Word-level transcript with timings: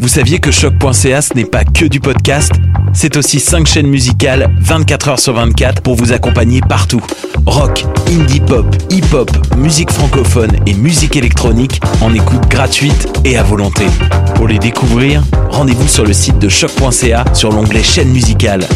vous 0.00 0.08
saviez 0.08 0.38
que 0.38 0.50
choc.ca 0.50 1.22
ce 1.22 1.34
n'est 1.34 1.44
pas 1.44 1.64
que 1.64 1.84
du 1.84 2.00
podcast 2.00 2.52
C'est 2.92 3.16
aussi 3.16 3.40
5 3.40 3.66
chaînes 3.66 3.86
musicales 3.86 4.54
24 4.60 5.08
heures 5.08 5.18
sur 5.18 5.34
24 5.34 5.82
pour 5.82 5.94
vous 5.94 6.12
accompagner 6.12 6.60
partout. 6.60 7.02
Rock, 7.46 7.84
indie 8.08 8.40
pop, 8.40 8.66
hip-hop, 8.90 9.30
musique 9.56 9.90
francophone 9.90 10.52
et 10.66 10.74
musique 10.74 11.16
électronique 11.16 11.80
en 12.00 12.12
écoute 12.14 12.48
gratuite 12.48 13.08
et 13.24 13.36
à 13.36 13.42
volonté. 13.42 13.86
Pour 14.34 14.48
les 14.48 14.58
découvrir, 14.58 15.22
rendez-vous 15.50 15.88
sur 15.88 16.04
le 16.04 16.12
site 16.12 16.38
de 16.38 16.48
choc.ca 16.48 17.24
sur 17.34 17.50
l'onglet 17.52 17.82
chaîne 17.82 18.08
musicale. 18.08 18.66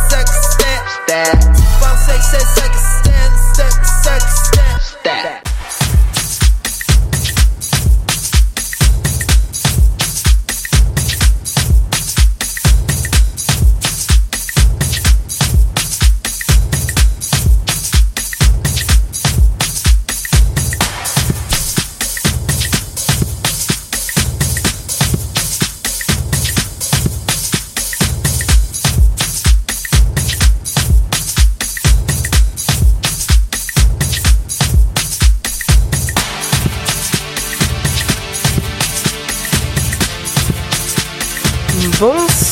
sex. 5.02 5.33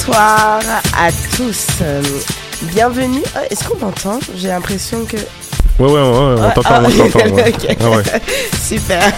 Bonsoir 0.04 0.58
à 0.98 1.12
tous. 1.36 1.66
Bienvenue. 2.72 3.22
Euh, 3.36 3.40
Est-ce 3.48 3.62
qu'on 3.68 3.76
m'entend 3.78 4.18
J'ai 4.36 4.48
l'impression 4.48 5.04
que. 5.04 5.16
Ouais, 5.78 5.86
ouais, 5.86 5.92
ouais, 5.92 6.00
on 6.00 6.42
Ah, 6.42 6.50
t'entend, 6.50 6.68
ah, 6.72 6.82
on 6.84 7.08
t'entend. 7.08 7.34
ouais. 7.36 7.54
ok. 7.54 7.76
Ah 7.80 7.90
ouais. 7.90 8.02
Super. 8.60 9.12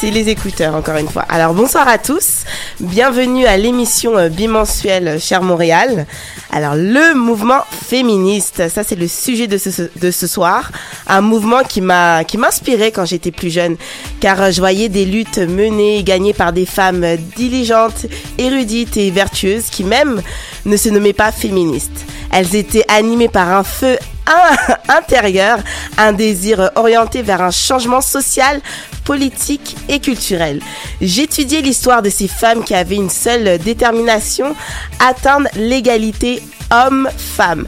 C'est 0.00 0.10
les 0.10 0.30
écouteurs, 0.30 0.74
encore 0.74 0.96
une 0.96 1.10
fois. 1.10 1.26
Alors, 1.28 1.52
bonsoir 1.52 1.86
à 1.86 1.98
tous. 1.98 2.44
Bienvenue 2.80 3.44
à 3.44 3.58
l'émission 3.58 4.16
euh, 4.16 4.30
bimensuelle 4.30 5.20
Cher 5.20 5.42
Montréal. 5.42 6.06
Alors, 6.50 6.74
le 6.74 7.14
mouvement 7.14 7.60
féministe, 7.70 8.66
ça 8.70 8.82
c'est 8.82 8.96
le 8.96 9.06
sujet 9.06 9.46
de 9.46 9.58
ce, 9.58 9.90
de 10.00 10.10
ce 10.10 10.26
soir. 10.26 10.72
Un 11.06 11.20
mouvement 11.20 11.64
qui 11.68 11.82
m'a 11.82 12.24
qui 12.24 12.38
m'inspirait 12.38 12.92
quand 12.92 13.04
j'étais 13.04 13.30
plus 13.30 13.50
jeune, 13.50 13.76
car 14.20 14.40
euh, 14.40 14.50
je 14.50 14.60
voyais 14.60 14.88
des 14.88 15.04
luttes 15.04 15.36
menées 15.36 15.98
et 15.98 16.02
gagnées 16.02 16.32
par 16.32 16.54
des 16.54 16.64
femmes 16.64 17.04
diligentes, 17.36 18.06
érudites 18.38 18.96
et 18.96 19.10
vertueuses, 19.10 19.68
qui 19.68 19.84
même 19.84 20.22
ne 20.64 20.78
se 20.78 20.88
nommaient 20.88 21.12
pas 21.12 21.30
féministes. 21.30 22.06
Elles 22.32 22.56
étaient 22.56 22.86
animées 22.88 23.28
par 23.28 23.50
un 23.52 23.64
feu 23.64 23.98
intérieur, 24.88 25.58
un 25.98 26.12
désir 26.12 26.70
orienté 26.74 27.22
vers 27.22 27.42
un 27.42 27.50
changement 27.50 28.00
social, 28.00 28.60
politique 29.04 29.76
et 29.88 30.00
culturel. 30.00 30.60
J'étudiais 31.00 31.60
l'histoire 31.60 32.02
de 32.02 32.10
ces 32.10 32.28
femmes 32.28 32.64
qui 32.64 32.74
avaient 32.74 32.96
une 32.96 33.10
seule 33.10 33.58
détermination, 33.58 34.54
atteindre 35.00 35.48
l'égalité 35.56 36.42
homme-femme. 36.70 37.66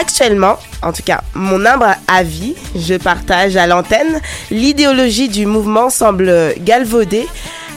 Actuellement, 0.00 0.58
en 0.82 0.92
tout 0.92 1.02
cas, 1.02 1.22
mon 1.34 1.64
humble 1.66 1.96
avis, 2.08 2.54
je 2.74 2.94
partage 2.94 3.56
à 3.56 3.66
l'antenne, 3.66 4.20
l'idéologie 4.50 5.28
du 5.28 5.44
mouvement 5.46 5.90
semble 5.90 6.54
galvaudée. 6.60 7.28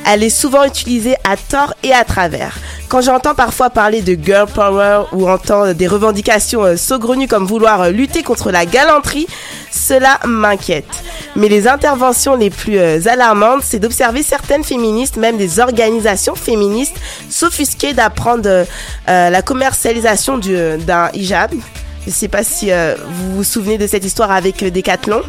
Elle 0.07 0.23
est 0.23 0.29
souvent 0.29 0.63
utilisée 0.63 1.16
à 1.23 1.35
tort 1.35 1.73
et 1.83 1.91
à 1.93 2.03
travers. 2.03 2.55
Quand 2.89 3.01
j'entends 3.01 3.33
parfois 3.33 3.71
parler 3.71 4.01
de 4.01 4.13
girl 4.21 4.47
power 4.47 5.05
ou 5.11 5.27
entends 5.27 5.73
des 5.73 5.88
revendications 5.88 6.63
euh, 6.63 6.77
saugrenues 6.77 7.27
comme 7.27 7.45
vouloir 7.45 7.81
euh, 7.81 7.89
lutter 7.89 8.21
contre 8.21 8.51
la 8.51 8.65
galanterie, 8.67 9.25
cela 9.71 10.19
m'inquiète. 10.25 10.85
Mais 11.35 11.47
les 11.49 11.67
interventions 11.67 12.35
les 12.35 12.51
plus 12.51 12.77
euh, 12.77 13.00
alarmantes, 13.07 13.63
c'est 13.63 13.80
d'observer 13.80 14.21
certaines 14.21 14.63
féministes, 14.63 15.18
même 15.18 15.38
des 15.38 15.59
organisations 15.59 16.35
féministes, 16.35 16.95
s'offusquer 17.30 17.94
d'apprendre 17.94 18.47
euh, 18.47 19.30
la 19.30 19.41
commercialisation 19.41 20.38
du- 20.38 20.77
d'un 20.85 21.09
hijab. 21.13 21.51
Je 22.03 22.12
ne 22.12 22.15
sais 22.15 22.27
pas 22.27 22.44
si 22.44 22.71
euh, 22.71 22.94
vous 23.07 23.38
vous 23.38 23.44
souvenez 23.44 23.80
de 23.80 23.88
cette 23.88 24.06
histoire 24.06 24.31
avec 24.31 24.63
Decathlon. 24.63 25.24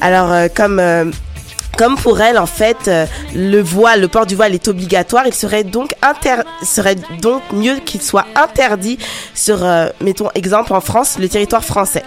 Alors, 0.00 0.30
euh, 0.32 0.46
comme 0.54 0.80
comme 1.76 1.96
pour 1.96 2.20
elle, 2.20 2.38
en 2.38 2.46
fait, 2.46 2.88
euh, 2.88 3.06
le 3.34 3.60
voile, 3.60 4.00
le 4.00 4.08
port 4.08 4.26
du 4.26 4.36
voile 4.36 4.54
est 4.54 4.68
obligatoire. 4.68 5.24
Il 5.26 5.34
serait 5.34 5.64
donc 5.64 5.94
inter, 6.02 6.42
serait 6.62 6.96
donc 7.20 7.42
mieux 7.52 7.76
qu'il 7.84 8.02
soit 8.02 8.26
interdit 8.34 8.98
sur, 9.34 9.64
euh, 9.64 9.88
mettons 10.00 10.30
exemple 10.34 10.72
en 10.72 10.80
France, 10.80 11.16
le 11.18 11.28
territoire 11.28 11.64
français. 11.64 12.04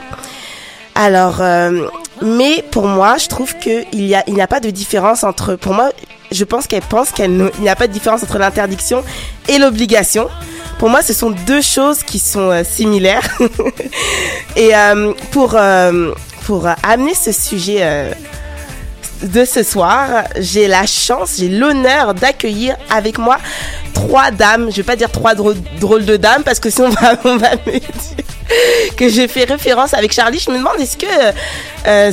Alors, 0.98 1.42
euh, 1.42 1.88
mais 2.24 2.64
pour 2.72 2.88
moi, 2.88 3.18
je 3.18 3.28
trouve 3.28 3.54
que 3.60 3.84
il 3.94 4.08
y 4.08 4.16
a, 4.16 4.24
il 4.26 4.34
n'y 4.34 4.42
a 4.42 4.48
pas 4.48 4.60
de 4.60 4.72
différence 4.72 5.24
entre. 5.24 5.56
Pour 5.56 5.76
moi, 5.76 5.92
je 6.32 6.44
pense 6.44 6.66
qu'elle 6.66 6.82
pense 6.82 7.12
qu'il 7.12 7.52
n'y 7.60 7.70
a 7.70 7.76
pas 7.76 7.86
de 7.86 7.94
différence 7.94 8.24
entre 8.24 8.40
l'interdiction 8.40 9.04
et 9.48 9.60
l'obligation. 9.60 10.28
Pour 10.80 10.90
moi, 10.90 11.04
ce 11.04 11.14
sont 11.14 11.30
deux 11.30 11.62
choses 11.62 12.02
qui 12.02 12.18
sont 12.18 12.50
euh, 12.50 12.64
similaires. 12.64 13.28
et 14.56 14.76
euh, 14.76 15.14
pour 15.32 15.56
pour 16.46 16.68
amener 16.82 17.14
ce 17.14 17.32
sujet 17.32 18.12
de 19.24 19.46
ce 19.46 19.64
soir, 19.64 20.26
j'ai 20.38 20.68
la 20.68 20.86
chance, 20.86 21.36
j'ai 21.40 21.50
l'honneur 21.50 22.14
d'accueillir 22.14 22.76
avec 22.90 23.18
moi 23.18 23.38
trois 23.94 24.32
dames. 24.32 24.70
Je 24.72 24.78
vais 24.78 24.84
pas 24.84 24.96
dire 24.96 25.12
trois 25.12 25.34
drôles, 25.36 26.06
de 26.06 26.18
dames 26.18 26.44
parce 26.44 26.60
que 26.60 26.70
sinon 26.70 26.90
on 27.26 27.38
va, 27.38 27.52
me 27.66 27.72
dire 27.72 27.90
que 28.96 29.10
j'ai 29.10 29.28
fait 29.28 29.46
référence 29.46 29.94
avec 29.94 30.14
Charlie. 30.14 30.40
Je 30.40 30.52
me 30.52 30.58
demande 30.58 30.80
est-ce 30.80 30.98
que 30.98 31.06
euh, 31.88 32.12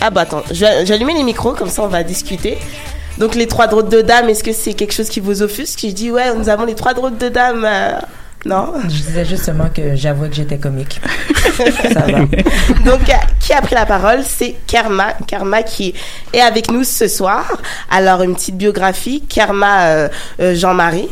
ah 0.00 0.10
bah 0.10 0.22
attends, 0.22 0.42
allumé 0.90 1.14
les 1.14 1.22
micros 1.22 1.52
comme 1.52 1.70
ça 1.70 1.82
on 1.82 1.88
va 1.88 2.02
discuter. 2.02 2.58
Donc 3.18 3.34
les 3.34 3.46
trois 3.46 3.66
drôles 3.66 3.88
de 3.88 4.00
dames, 4.00 4.28
est-ce 4.28 4.42
que 4.42 4.52
c'est 4.52 4.74
quelque 4.74 4.94
chose 4.94 5.08
qui 5.08 5.20
vous 5.20 5.42
offusque? 5.42 5.80
Je 5.82 5.88
dis 5.88 6.10
ouais, 6.10 6.34
nous 6.34 6.48
avons 6.48 6.64
les 6.64 6.74
trois 6.74 6.94
drôles 6.94 7.18
de 7.18 7.28
dames. 7.28 7.64
euh, 7.64 7.92
non? 8.44 8.72
Je 8.84 8.88
disais 8.88 9.24
justement 9.24 9.68
que 9.74 9.94
j'avouais 9.94 10.28
que 10.28 10.34
j'étais 10.34 10.58
comique. 10.58 11.00
Ça 11.92 12.00
va. 12.00 12.20
Donc, 12.84 13.08
euh, 13.08 13.14
qui 13.40 13.52
a 13.52 13.60
pris 13.60 13.74
la 13.74 13.86
parole? 13.86 14.20
C'est 14.24 14.56
Kerma. 14.66 15.14
Kerma 15.26 15.62
qui 15.62 15.94
est 16.32 16.40
avec 16.40 16.70
nous 16.70 16.84
ce 16.84 17.08
soir. 17.08 17.44
Alors, 17.90 18.22
une 18.22 18.34
petite 18.34 18.56
biographie. 18.56 19.22
Kerma 19.28 19.86
euh, 19.86 20.08
euh, 20.40 20.54
Jean-Marie, 20.54 21.08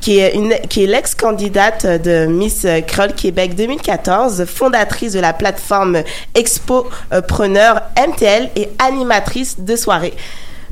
qui 0.00 0.18
est, 0.18 0.34
une, 0.34 0.54
qui 0.68 0.84
est 0.84 0.86
l'ex-candidate 0.86 1.86
de 2.02 2.26
Miss 2.26 2.66
Creole 2.86 3.14
Québec 3.14 3.54
2014, 3.54 4.44
fondatrice 4.44 5.12
de 5.12 5.20
la 5.20 5.32
plateforme 5.32 6.02
Expo 6.34 6.88
euh, 7.12 7.20
Preneur 7.22 7.82
MTL 7.96 8.50
et 8.56 8.68
animatrice 8.78 9.60
de 9.60 9.76
soirée. 9.76 10.14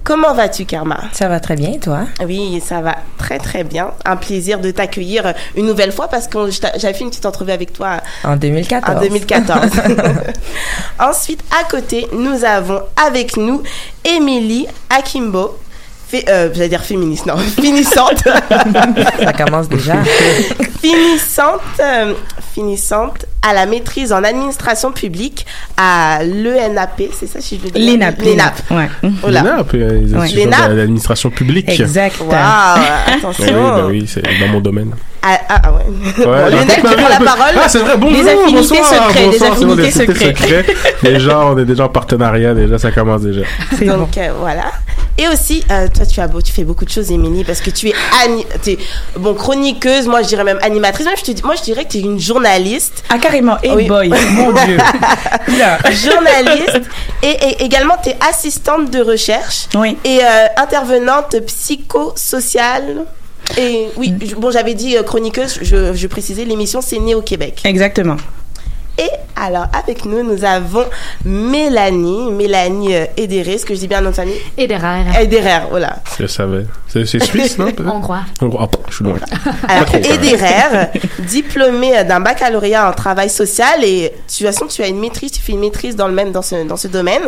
Comment 0.04 0.34
vas-tu, 0.34 0.64
Karma? 0.64 0.98
Ça 1.12 1.28
va 1.28 1.38
très 1.38 1.54
bien, 1.54 1.78
toi? 1.78 2.00
Oui, 2.26 2.60
ça 2.64 2.80
va 2.80 2.96
très 3.18 3.38
très 3.38 3.62
bien. 3.62 3.92
Un 4.04 4.16
plaisir 4.16 4.58
de 4.58 4.70
t'accueillir 4.72 5.32
une 5.56 5.66
nouvelle 5.66 5.92
fois 5.92 6.08
parce 6.08 6.26
que 6.26 6.50
j'avais 6.50 6.92
fait 6.92 7.04
une 7.04 7.10
petite 7.10 7.26
entrevue 7.26 7.52
avec 7.52 7.72
toi 7.72 7.98
En 8.24 8.36
2014. 8.36 8.96
en 8.96 9.00
2014. 9.00 9.70
Ensuite, 10.98 11.44
à 11.60 11.70
côté, 11.70 12.08
nous 12.12 12.44
avons 12.44 12.80
avec 12.96 13.36
nous 13.36 13.62
Émilie 14.04 14.66
Akimbo. 14.90 15.56
Fé- 16.12 16.24
euh, 16.28 16.50
J'allais 16.52 16.68
dire 16.68 16.82
féministe, 16.84 17.24
non, 17.24 17.36
finissante. 17.60 18.22
Ça 19.24 19.32
commence 19.32 19.66
déjà. 19.68 19.94
finissante, 20.82 21.60
euh, 21.80 22.12
finissante 22.54 23.24
à 23.40 23.54
la 23.54 23.64
maîtrise 23.66 24.12
en 24.12 24.22
administration 24.22 24.92
publique 24.92 25.46
à 25.78 26.20
l'ENAP, 26.22 27.02
c'est 27.18 27.26
ça 27.26 27.40
si 27.40 27.56
je 27.56 27.62
veux 27.62 27.70
dire 27.70 27.92
L'ENAP. 27.92 28.20
L'ENAP. 28.22 28.54
Ouais. 28.70 28.88
Oh. 29.02 29.08
L'ENAP, 29.28 29.74
euh, 29.74 30.74
l'administration 30.76 31.30
publique. 31.30 31.68
Exact. 31.68 32.16
Waouh, 32.20 32.30
Oui, 32.78 33.14
attention. 33.16 33.54
bah 33.54 33.86
oui, 33.88 34.04
c'est 34.06 34.22
dans 34.22 34.48
mon 34.48 34.60
domaine. 34.60 34.92
Ah, 35.24 35.38
ah, 35.48 35.60
ah 35.64 35.72
ouais. 35.72 35.84
Ouais, 35.84 36.24
Bon, 36.24 36.32
Lionel, 36.32 36.66
tu 36.74 36.80
prends 36.80 37.08
la 37.08 37.18
parole. 37.18 37.54
Ah, 37.56 37.68
c'est 37.68 37.78
vrai, 37.78 37.96
bonjour, 37.96 38.22
Des 38.24 38.28
affinités 38.30 38.52
bonsoir, 38.54 38.84
secrets, 39.08 39.20
des 39.20 39.38
bonsoir, 39.38 39.56
c'est 39.56 39.64
bon, 39.64 39.72
affinités 39.78 40.26
secrets. 40.26 40.66
Déjà, 41.02 41.38
on 41.40 41.58
est 41.58 41.64
déjà 41.64 41.84
en 41.84 41.88
partenariat, 41.88 42.54
déjà, 42.54 42.78
ça 42.78 42.90
commence 42.90 43.22
déjà. 43.22 43.42
C'est 43.78 43.84
bon. 43.84 43.98
Donc 43.98 44.18
euh, 44.18 44.32
voilà. 44.40 44.64
Et 45.18 45.28
aussi, 45.28 45.62
euh, 45.70 45.86
toi, 45.94 46.06
tu 46.06 46.20
as 46.20 46.26
beau, 46.26 46.40
tu 46.40 46.52
fais 46.52 46.64
beaucoup 46.64 46.84
de 46.86 46.90
choses, 46.90 47.10
Émilie, 47.12 47.44
parce 47.44 47.60
que 47.60 47.70
tu 47.70 47.88
es, 47.88 48.78
bon 49.16 49.34
chroniqueuse. 49.34 50.08
Moi, 50.08 50.22
je 50.22 50.28
dirais 50.28 50.42
même 50.42 50.58
animatrice. 50.62 51.06
Même, 51.06 51.16
je 51.16 51.22
te 51.22 51.30
dis, 51.30 51.42
moi, 51.44 51.54
je 51.54 51.62
dirais 51.62 51.84
que 51.84 51.90
tu 51.90 51.98
es 51.98 52.00
une 52.00 52.18
journaliste, 52.18 53.04
Ah, 53.10 53.18
carrément. 53.18 53.58
Hey 53.62 53.72
Oui. 53.76 53.86
boy, 53.86 54.08
mon 54.32 54.52
Dieu. 54.52 54.78
Journaliste, 55.92 56.80
et, 57.22 57.28
et 57.28 57.62
également 57.64 57.94
tu 58.02 58.10
es 58.10 58.16
assistante 58.28 58.90
de 58.90 59.00
recherche 59.02 59.66
Oui. 59.74 59.96
et 60.04 60.20
euh, 60.22 60.46
intervenante 60.56 61.36
psychosociale. 61.46 63.04
Et 63.58 63.88
oui, 63.96 64.12
bon, 64.36 64.50
j'avais 64.50 64.74
dit 64.74 64.96
euh, 64.96 65.02
chroniqueuse. 65.02 65.58
Je, 65.62 65.94
je 65.94 66.06
précisais, 66.06 66.44
l'émission 66.44 66.80
c'est 66.80 66.98
né 66.98 67.14
au 67.14 67.22
Québec. 67.22 67.62
Exactement. 67.64 68.16
Et 68.98 69.08
alors, 69.36 69.66
avec 69.72 70.04
nous, 70.04 70.22
nous 70.22 70.44
avons 70.44 70.84
Mélanie, 71.24 72.30
Mélanie 72.30 72.94
euh, 72.94 73.06
Ederer, 73.16 73.56
ce 73.56 73.64
que 73.64 73.74
je 73.74 73.80
dis 73.80 73.88
bien 73.88 74.02
de 74.02 74.12
famille 74.12 74.36
Ederer. 74.58 75.04
Ederer, 75.18 75.62
voilà. 75.70 76.00
Je 76.20 76.26
savais. 76.26 76.66
C'est 76.88 77.06
suisse, 77.06 77.56
non? 77.56 77.68
Hongrois. 77.86 78.20
Hongrois. 78.42 78.68
Pardon, 78.68 78.84
je 78.90 78.94
suis 78.94 79.04
loin. 79.04 79.16
Alors, 79.66 79.86
trop. 79.86 79.96
Ederer, 79.96 80.90
diplômé 81.20 82.04
d'un 82.04 82.20
baccalauréat 82.20 82.90
en 82.90 82.92
travail 82.92 83.30
social 83.30 83.82
et 83.82 84.10
de 84.10 84.14
toute 84.28 84.46
façon, 84.46 84.66
tu 84.66 84.82
as 84.82 84.88
une 84.88 85.00
maîtrise, 85.00 85.32
tu 85.32 85.40
fais 85.40 85.52
une 85.52 85.60
maîtrise 85.60 85.96
dans 85.96 86.06
le 86.06 86.14
même, 86.14 86.30
dans 86.30 86.42
ce, 86.42 86.66
dans 86.66 86.76
ce 86.76 86.88
domaine. 86.88 87.22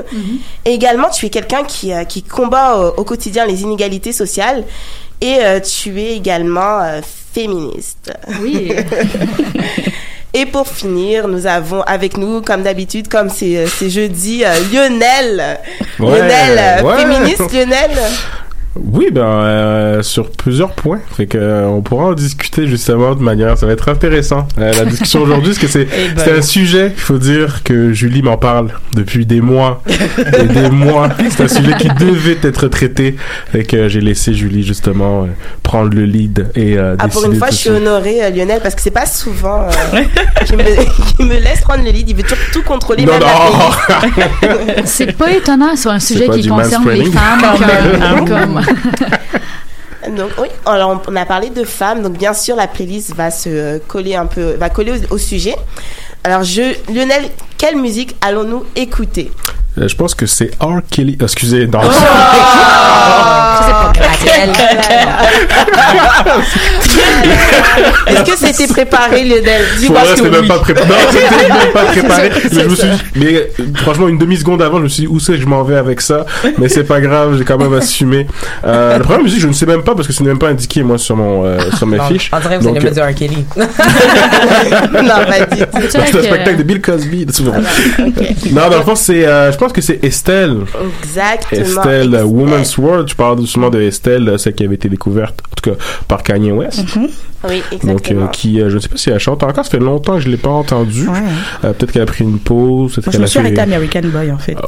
Et 0.67 0.75
également, 0.75 1.09
tu 1.09 1.25
es 1.25 1.31
quelqu'un 1.31 1.65
qui, 1.65 1.95
euh, 1.95 2.05
qui 2.05 2.23
combat 2.23 2.77
au, 2.77 3.01
au 3.01 3.05
quotidien 3.05 3.47
les 3.47 3.63
inégalités 3.63 4.13
sociales 4.13 4.65
et 5.25 5.39
euh, 5.41 5.59
tu 5.59 5.99
es 6.01 6.17
également 6.17 6.81
euh, 6.81 7.01
féministe. 7.33 8.13
Oui. 8.43 8.73
Et 10.37 10.47
pour 10.47 10.67
finir, 10.67 11.29
nous 11.29 11.47
avons 11.47 11.83
avec 11.83 12.17
nous, 12.17 12.43
comme 12.43 12.65
d'habitude, 12.65 13.07
comme 13.07 13.31
c'est 13.31 13.57
euh, 13.57 13.89
jeudi, 13.89 14.45
euh, 14.45 14.53
Lionel. 14.73 15.61
Ouais, 16.01 16.19
Lionel, 16.19 16.85
ouais. 16.85 16.97
féministe, 16.97 17.53
Lionel. 17.53 17.91
Oui, 18.77 19.09
ben 19.13 19.23
euh, 19.23 20.03
sur 20.03 20.31
plusieurs 20.31 20.73
points. 20.73 21.01
Fait 21.17 21.27
que 21.27 21.39
euh, 21.39 21.67
on 21.67 21.81
pourra 21.81 22.07
en 22.07 22.13
discuter 22.13 22.67
justement 22.67 23.15
de 23.15 23.23
manière. 23.23 23.57
Ça 23.57 23.67
va 23.67 23.73
être 23.73 23.89
intéressant 23.89 24.49
euh, 24.59 24.73
la 24.73 24.85
discussion 24.85 25.21
aujourd'hui, 25.23 25.51
parce 25.53 25.59
que 25.59 25.67
c'est 25.69 25.87
Eh 25.97 26.09
ben. 26.09 26.23
c'est 26.25 26.33
un 26.39 26.43
sujet. 26.43 26.93
Il 26.95 27.01
faut 27.01 27.19
dire 27.19 27.63
que 27.63 27.93
Julie 27.93 28.23
m'en 28.23 28.37
parle 28.37 28.73
depuis 28.95 29.27
des 29.27 29.41
mois 29.41 29.83
et 30.19 30.45
des 30.47 30.71
mois. 30.71 31.09
C'est 31.31 31.45
un 31.45 31.49
sujet 31.49 31.75
qui 31.79 31.89
devait 31.89 32.39
être 32.43 32.67
traité. 32.69 33.17
Fait 33.53 33.65
que 33.65 33.77
euh, 33.77 33.89
j'ai 33.89 34.01
laissé 34.01 34.35
Julie 34.35 34.65
justement 34.65 35.23
euh, 35.23 35.27
prendre 35.63 35.95
le 35.95 36.05
lead 36.05 36.51
et 36.57 36.77
euh, 36.77 36.97
Ah, 36.99 37.09
pour 37.09 37.25
une 37.25 37.37
fois, 37.37 37.49
je 37.51 37.57
suis 37.57 37.71
honorée, 37.71 38.25
euh, 38.25 38.31
Lionel, 38.31 38.61
parce 38.63 38.75
que 38.75 38.81
c'est 38.83 38.91
pas 38.91 39.07
souvent 39.07 39.69
euh, 39.69 40.01
qu'il 40.47 40.57
me, 41.27 41.35
laisse 41.35 41.61
prendre 41.61 41.85
le 41.85 41.91
lead. 41.91 42.11
Il 42.11 42.17
veut 42.17 42.23
toujours 42.23 42.39
tout 42.53 42.63
contrôler, 42.63 43.05
Non, 43.05 43.13
non. 43.21 44.49
C'est 44.85 45.13
pas 45.17 45.33
étonnant 45.33 45.77
sur 45.77 45.93
un 45.93 46.01
sujet 46.01 46.29
qui 46.29 46.49
concerne 46.49 46.91
les 46.91 47.05
femmes. 47.05 47.41
Que- 47.57 47.99
même. 47.99 48.29
comme- 48.29 48.64
Donc 50.17 50.33
oui, 50.39 50.49
on 50.67 51.17
a 51.17 51.25
parlé 51.25 51.49
de 51.49 51.65
femmes, 51.65 52.03
donc 52.03 52.19
bien 52.19 52.35
sûr 52.35 52.57
la 52.57 52.67
playlist 52.67 53.15
va 53.15 53.31
se 53.31 53.49
euh, 53.49 53.79
coller 53.89 54.15
un 54.15 54.27
peu, 54.27 54.53
va 54.53 54.69
coller 54.69 55.01
au 55.09 55.17
sujet. 55.17 55.55
Alors 56.27 56.43
je, 56.43 56.63
Lionel, 56.91 57.25
quelle 57.59 57.77
musique 57.77 58.17
allons-nous 58.23 58.65
écouter? 58.77 59.31
Euh, 59.77 59.89
je 59.89 59.95
pense 59.95 60.15
que 60.15 60.25
c'est 60.25 60.53
R. 60.59 60.81
Kelly. 60.91 61.19
Ah, 61.21 61.25
excusez, 61.25 61.67
non. 61.67 61.81
Oh! 61.83 61.91
Est-ce 68.07 68.23
que 68.23 68.37
c'était 68.37 68.67
préparé, 68.73 69.25
Lionel? 69.25 69.63
Dis-moi 69.79 70.01
vrai, 70.01 70.11
que 70.11 70.17
c'était 70.17 70.31
même 70.31 70.47
pas 70.47 70.59
préparé. 70.59 70.89
Non, 70.89 70.95
c'était 71.11 71.49
même 71.49 71.73
pas 71.73 71.85
préparé. 71.87 72.31
Mais 72.53 72.63
je 72.63 72.69
me 72.69 72.75
suis 72.75 72.89
dit, 72.89 73.03
mais 73.17 73.35
euh, 73.35 73.47
franchement, 73.77 74.09
une 74.09 74.19
demi-seconde 74.19 74.63
avant, 74.63 74.79
je 74.79 74.83
me 74.85 74.89
suis 74.89 75.03
dit, 75.03 75.09
où 75.09 75.19
c'est 75.19 75.33
que 75.33 75.41
je 75.41 75.47
m'en 75.47 75.63
vais 75.63 75.77
avec 75.77 76.01
ça? 76.01 76.25
Mais 76.59 76.69
c'est 76.69 76.85
pas 76.85 77.01
grave, 77.01 77.37
j'ai 77.39 77.45
quand 77.45 77.59
même 77.59 77.75
assumé. 77.75 78.27
Euh, 78.65 78.99
la 78.99 79.01
première 79.01 79.23
musique, 79.23 79.41
je 79.41 79.49
ne 79.49 79.53
sais 79.53 79.67
même 79.67 79.83
pas 79.83 79.95
parce 79.95 80.07
que 80.07 80.13
ce 80.13 80.23
n'est 80.23 80.29
même 80.29 80.39
pas 80.39 80.49
indiqué, 80.49 80.83
moi, 80.83 80.99
sur 80.99 81.17
mon, 81.17 81.45
euh, 81.45 81.59
sur 81.77 81.87
mes 81.87 81.99
Non, 81.99 82.05
fiches. 82.07 82.31
On 82.33 82.39
dirait 82.41 82.57
que 82.59 82.63
vous 82.63 82.69
Donc, 82.69 82.77
allez 82.77 82.87
me 82.87 82.95
dire 82.95 83.05
R. 83.05 83.15
Kelly. 83.15 83.45
non, 83.57 85.25
pas 85.27 85.47
du 85.55 85.63
tout. 86.11 86.14
C'est 86.23 86.29
un 86.29 86.33
spectacle 86.33 86.59
de 86.59 86.63
Bill 86.63 86.81
Cosby. 86.81 87.27
Ok. 87.29 88.53
Non, 88.53 88.71
dans 88.71 88.79
le 88.79 88.83
fond, 88.85 88.95
c'est, 88.95 89.27
euh, 89.27 89.51
je 89.53 89.59
pense 89.59 89.73
que 89.73 89.81
c'est 89.81 90.03
Estelle. 90.05 90.59
Exactement. 91.03 91.63
Estelle, 91.63 92.15
euh, 92.15 92.25
Woman's 92.25 92.77
World. 92.79 93.09
Je 93.09 93.15
parle 93.15 93.41
justement 93.41 93.71
de 93.71 93.81
Estelle, 93.81 94.29
euh, 94.29 94.39
celle 94.39 94.55
qui 94.55 94.65
avait 94.65 94.75
été 94.77 94.89
découverte, 94.89 95.41
en 95.51 95.55
tout 95.61 95.71
cas, 95.71 95.77
par 96.09 96.23
Kanye 96.23 96.53
West. 96.53 96.85
Oui, 97.47 97.63
Donc, 97.73 97.83
exactement. 97.83 98.25
euh, 98.25 98.29
qui, 98.29 98.59
je 98.59 98.65
ne 98.75 98.79
sais 98.79 98.89
pas 98.89 98.97
si 98.97 99.11
elle 99.11 99.19
chante 99.19 99.43
encore, 99.43 99.65
ça 99.65 99.71
fait 99.71 99.79
longtemps 99.79 100.15
que 100.15 100.21
je 100.21 100.29
l'ai 100.31 100.37
pas 100.39 100.49
entendue. 100.51 101.07
Peut-être 101.61 101.93
qu'elle 101.93 102.03
a 102.03 102.07
pris 102.07 102.25
une 102.25 102.39
pause, 102.39 102.95
peut-être 102.95 103.19
Moi, 103.19 103.27
je 103.27 103.33
qu'elle 103.35 103.47
a 103.47 103.51
fait... 103.51 103.61
American 103.61 104.01
Boy, 104.05 104.33
en 104.33 104.39
fait. 104.39 104.57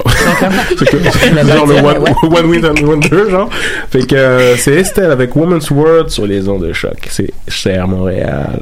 C'est 0.79 0.91
que- 0.91 0.97
c'est 1.11 1.47
genre 1.47 1.67
le 1.67 1.75
one, 1.77 2.47
Win 2.51 2.67
and 2.67 2.85
Wonder, 2.85 3.31
genre. 3.31 3.49
Fait 3.91 4.07
que 4.07 4.55
c'est 4.59 4.75
Estelle 4.75 5.11
avec 5.11 5.35
Woman's 5.37 5.71
World 5.71 6.11
sur 6.11 6.27
les 6.27 6.49
ondes 6.49 6.67
de 6.67 6.73
choc. 6.73 6.97
C'est 7.11 7.31
cher 7.49 7.89
Montréal. 7.89 8.61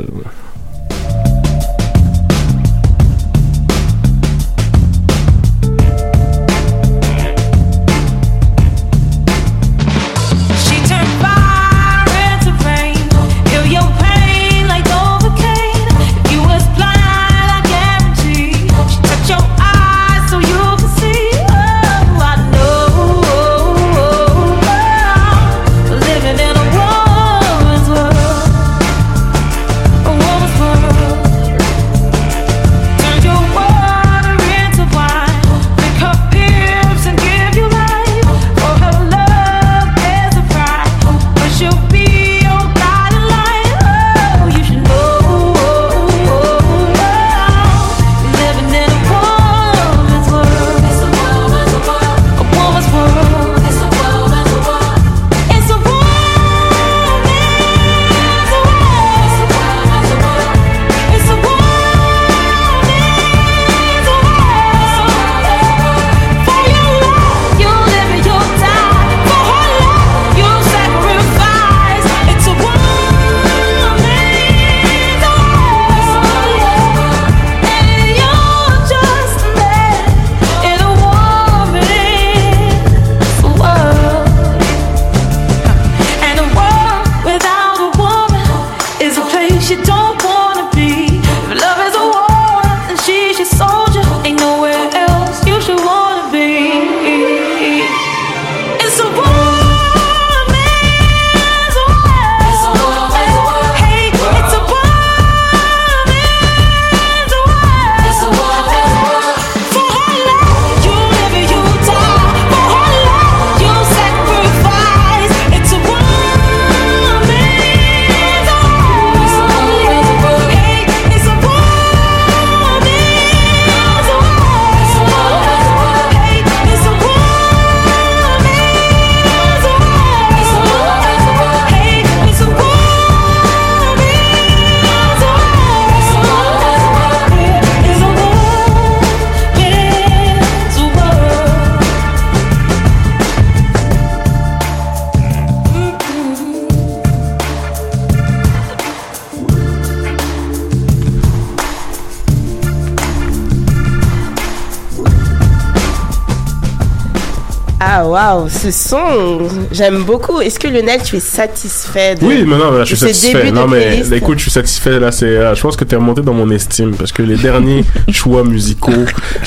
Waouh, 158.14 158.48
ce 158.48 158.70
son, 158.70 159.48
j'aime 159.72 160.04
beaucoup. 160.04 160.40
Est-ce 160.40 160.58
que 160.58 160.68
Lionel, 160.68 161.02
tu 161.02 161.16
es 161.16 161.20
satisfait 161.20 162.14
de 162.14 162.24
Oui, 162.24 162.44
mais 162.46 162.56
non, 162.56 162.70
là, 162.70 162.84
je 162.84 162.94
suis 162.94 162.96
satisfait. 162.96 163.50
Non, 163.50 163.66
mais 163.66 164.02
écoute, 164.12 164.38
je 164.38 164.42
suis 164.42 164.50
satisfait. 164.52 165.00
Là, 165.00 165.10
c'est, 165.10 165.54
je 165.54 165.60
pense 165.60 165.76
que 165.76 165.84
t'es 165.84 165.96
remonté 165.96 166.22
dans 166.22 166.32
mon 166.32 166.48
estime 166.50 166.94
parce 166.94 167.10
que 167.10 167.22
les 167.22 167.36
derniers 167.36 167.84
choix 168.12 168.44
musicaux, 168.44 168.92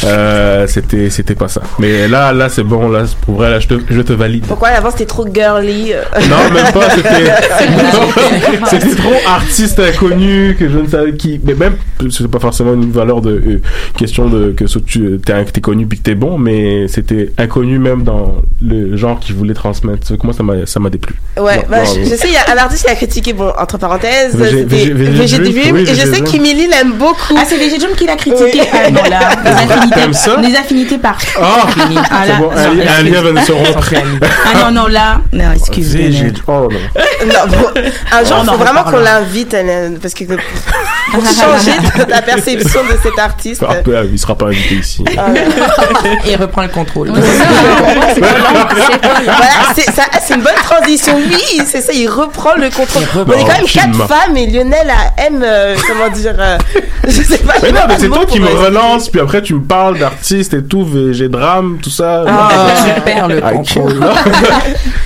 euh, 0.03 0.67
c'était, 0.67 1.09
c'était 1.09 1.35
pas 1.35 1.47
ça. 1.47 1.61
Mais 1.79 2.07
là, 2.07 2.33
là, 2.33 2.49
c'est 2.49 2.63
bon. 2.63 2.89
Là, 2.89 3.05
pour 3.21 3.35
vrai, 3.35 3.51
là, 3.51 3.59
je 3.59 3.67
te, 3.67 3.75
je 3.89 4.01
te 4.01 4.13
valide. 4.13 4.45
Pourquoi 4.45 4.69
avant 4.69 4.91
c'était 4.91 5.05
trop 5.05 5.25
girly 5.33 5.93
euh? 5.93 6.01
Non, 6.29 6.53
même 6.53 6.73
pas. 6.73 6.89
C'était, 6.89 7.31
c'était 8.69 8.95
trop 8.95 9.15
artiste 9.27 9.79
inconnu 9.79 10.57
que 10.59 10.69
je 10.69 10.77
ne 10.77 10.87
savais 10.87 11.15
qui. 11.15 11.39
Mais 11.43 11.53
même, 11.53 11.75
c'est 12.09 12.27
pas 12.27 12.39
forcément 12.39 12.73
une 12.73 12.91
valeur 12.91 13.21
de 13.21 13.31
euh, 13.31 13.61
question 13.95 14.27
de 14.27 14.51
que 14.51 14.65
tu 14.79 15.19
t'es, 15.25 15.45
t'es 15.45 15.61
connu 15.61 15.87
puis 15.87 15.99
que 15.99 16.03
t'es 16.03 16.15
bon, 16.15 16.37
mais 16.37 16.87
c'était 16.89 17.31
inconnu 17.37 17.79
même 17.79 18.03
dans 18.03 18.41
le 18.61 18.97
genre 18.97 19.19
qu'il 19.19 19.35
voulait 19.35 19.53
transmettre. 19.53 20.11
Moi, 20.23 20.33
ça 20.33 20.43
m'a, 20.43 20.65
ça 20.65 20.79
m'a 20.79 20.89
déplu. 20.89 21.15
Ouais, 21.37 21.57
Non, 21.57 21.63
bah, 21.69 21.83
non, 21.83 21.85
je, 21.85 22.09
je 22.09 22.15
sais, 22.15 22.27
il 22.27 22.33
y 22.33 22.37
a 22.37 22.51
un 22.51 22.57
artiste 22.57 22.85
qui 22.85 22.91
a 22.91 22.95
critiqué, 22.95 23.33
bon, 23.33 23.51
entre 23.57 23.77
parenthèses, 23.77 24.35
VG, 24.35 24.65
Dream, 24.65 25.75
oui, 25.75 25.81
et 25.81 25.93
je 25.93 26.07
sais 26.07 26.21
qu'Emily 26.21 26.67
l'aime 26.67 26.93
beaucoup. 26.93 27.35
Ah, 27.37 27.43
c'est 27.47 27.57
VG 27.57 27.77
Dream 27.77 27.95
qui 27.95 28.05
l'a 28.05 28.15
critiqué. 28.15 28.61
Oui. 28.61 28.67
Ah, 28.73 28.89
non, 28.89 29.03
là, 29.03 29.19
les 29.43 29.51
affinités, 29.51 30.49
les 30.49 30.55
affinités 30.55 30.97
par. 30.97 31.17
Ah, 31.39 31.67
Fini. 31.67 31.97
Ah, 32.09 32.25
là, 32.25 32.35
bon, 32.39 32.49
un, 32.51 33.03
lien 33.03 33.21
vient 33.21 33.33
de 33.33 33.39
se 33.39 33.51
rompre. 33.51 33.93
Ah 34.45 34.57
non, 34.65 34.71
non, 34.71 34.87
là. 34.87 35.21
Non, 35.31 35.51
excuse 35.51 35.95
VG, 35.95 36.17
Lionel. 36.17 36.33
oh 36.47 36.69
non. 36.71 37.27
Non, 37.27 37.47
bon, 37.47 37.81
un 38.11 38.23
jour, 38.23 38.37
On 38.39 38.43
il 38.43 38.49
faut 38.49 38.57
vraiment 38.57 38.83
qu'on 38.83 38.99
l'invite, 38.99 39.55
parce 40.01 40.13
que 40.13 40.23
pour 41.11 41.23
changer 41.23 41.71
ta 42.07 42.21
perception 42.21 42.81
de 42.83 42.97
cet 43.01 43.19
artiste. 43.19 43.63
Un 43.63 43.81
peu, 43.83 43.95
il 44.11 44.19
sera 44.19 44.35
pas 44.35 44.47
invité 44.47 44.75
ici. 44.75 45.03
Et 46.27 46.35
reprend 46.35 46.63
le 46.63 46.69
contrôle. 46.69 47.11
Voilà, 48.51 50.19
c'est 50.21 50.33
une 50.35 50.41
bonne 50.41 50.53
transition. 50.63 51.15
Oui, 51.17 51.61
c'est 51.65 51.81
ça, 51.81 51.93
il 51.93 52.07
reprend 52.07 52.55
le 52.55 52.69
contrôle. 52.69 53.03
On 53.27 53.31
est 53.33 53.43
quand 53.43 53.57
même 53.57 53.65
quatre 53.65 54.07
femmes 54.07 54.35
et 54.37 54.47
Lionel 54.47 54.89
a- 54.89 55.21
aime, 55.25 55.41
euh, 55.43 55.75
comment 55.87 56.09
dire, 56.09 56.35
euh, 56.39 56.57
je 57.07 57.21
sais 57.23 57.37
pas. 57.39 57.53
Mais 57.61 57.71
non, 57.71 57.81
mais 57.87 57.95
c'est 57.99 58.09
toi 58.09 58.25
qui 58.25 58.39
me 58.39 58.47
relance, 58.47 59.09
puis 59.09 59.19
après 59.21 59.41
tu 59.41 59.53
me 59.55 59.61
parles 59.61 59.97
d'artistes 59.99 60.53
et 60.53 60.63
tout, 60.63 60.83
VG 60.85 61.29
drame, 61.29 61.77
tout 61.81 61.89
ça. 61.89 62.23
Ah, 62.27 62.49
tu 62.95 63.01
perds 63.01 63.27
le 63.27 63.41
Ah, 63.43 63.51
contrôle. 63.51 63.93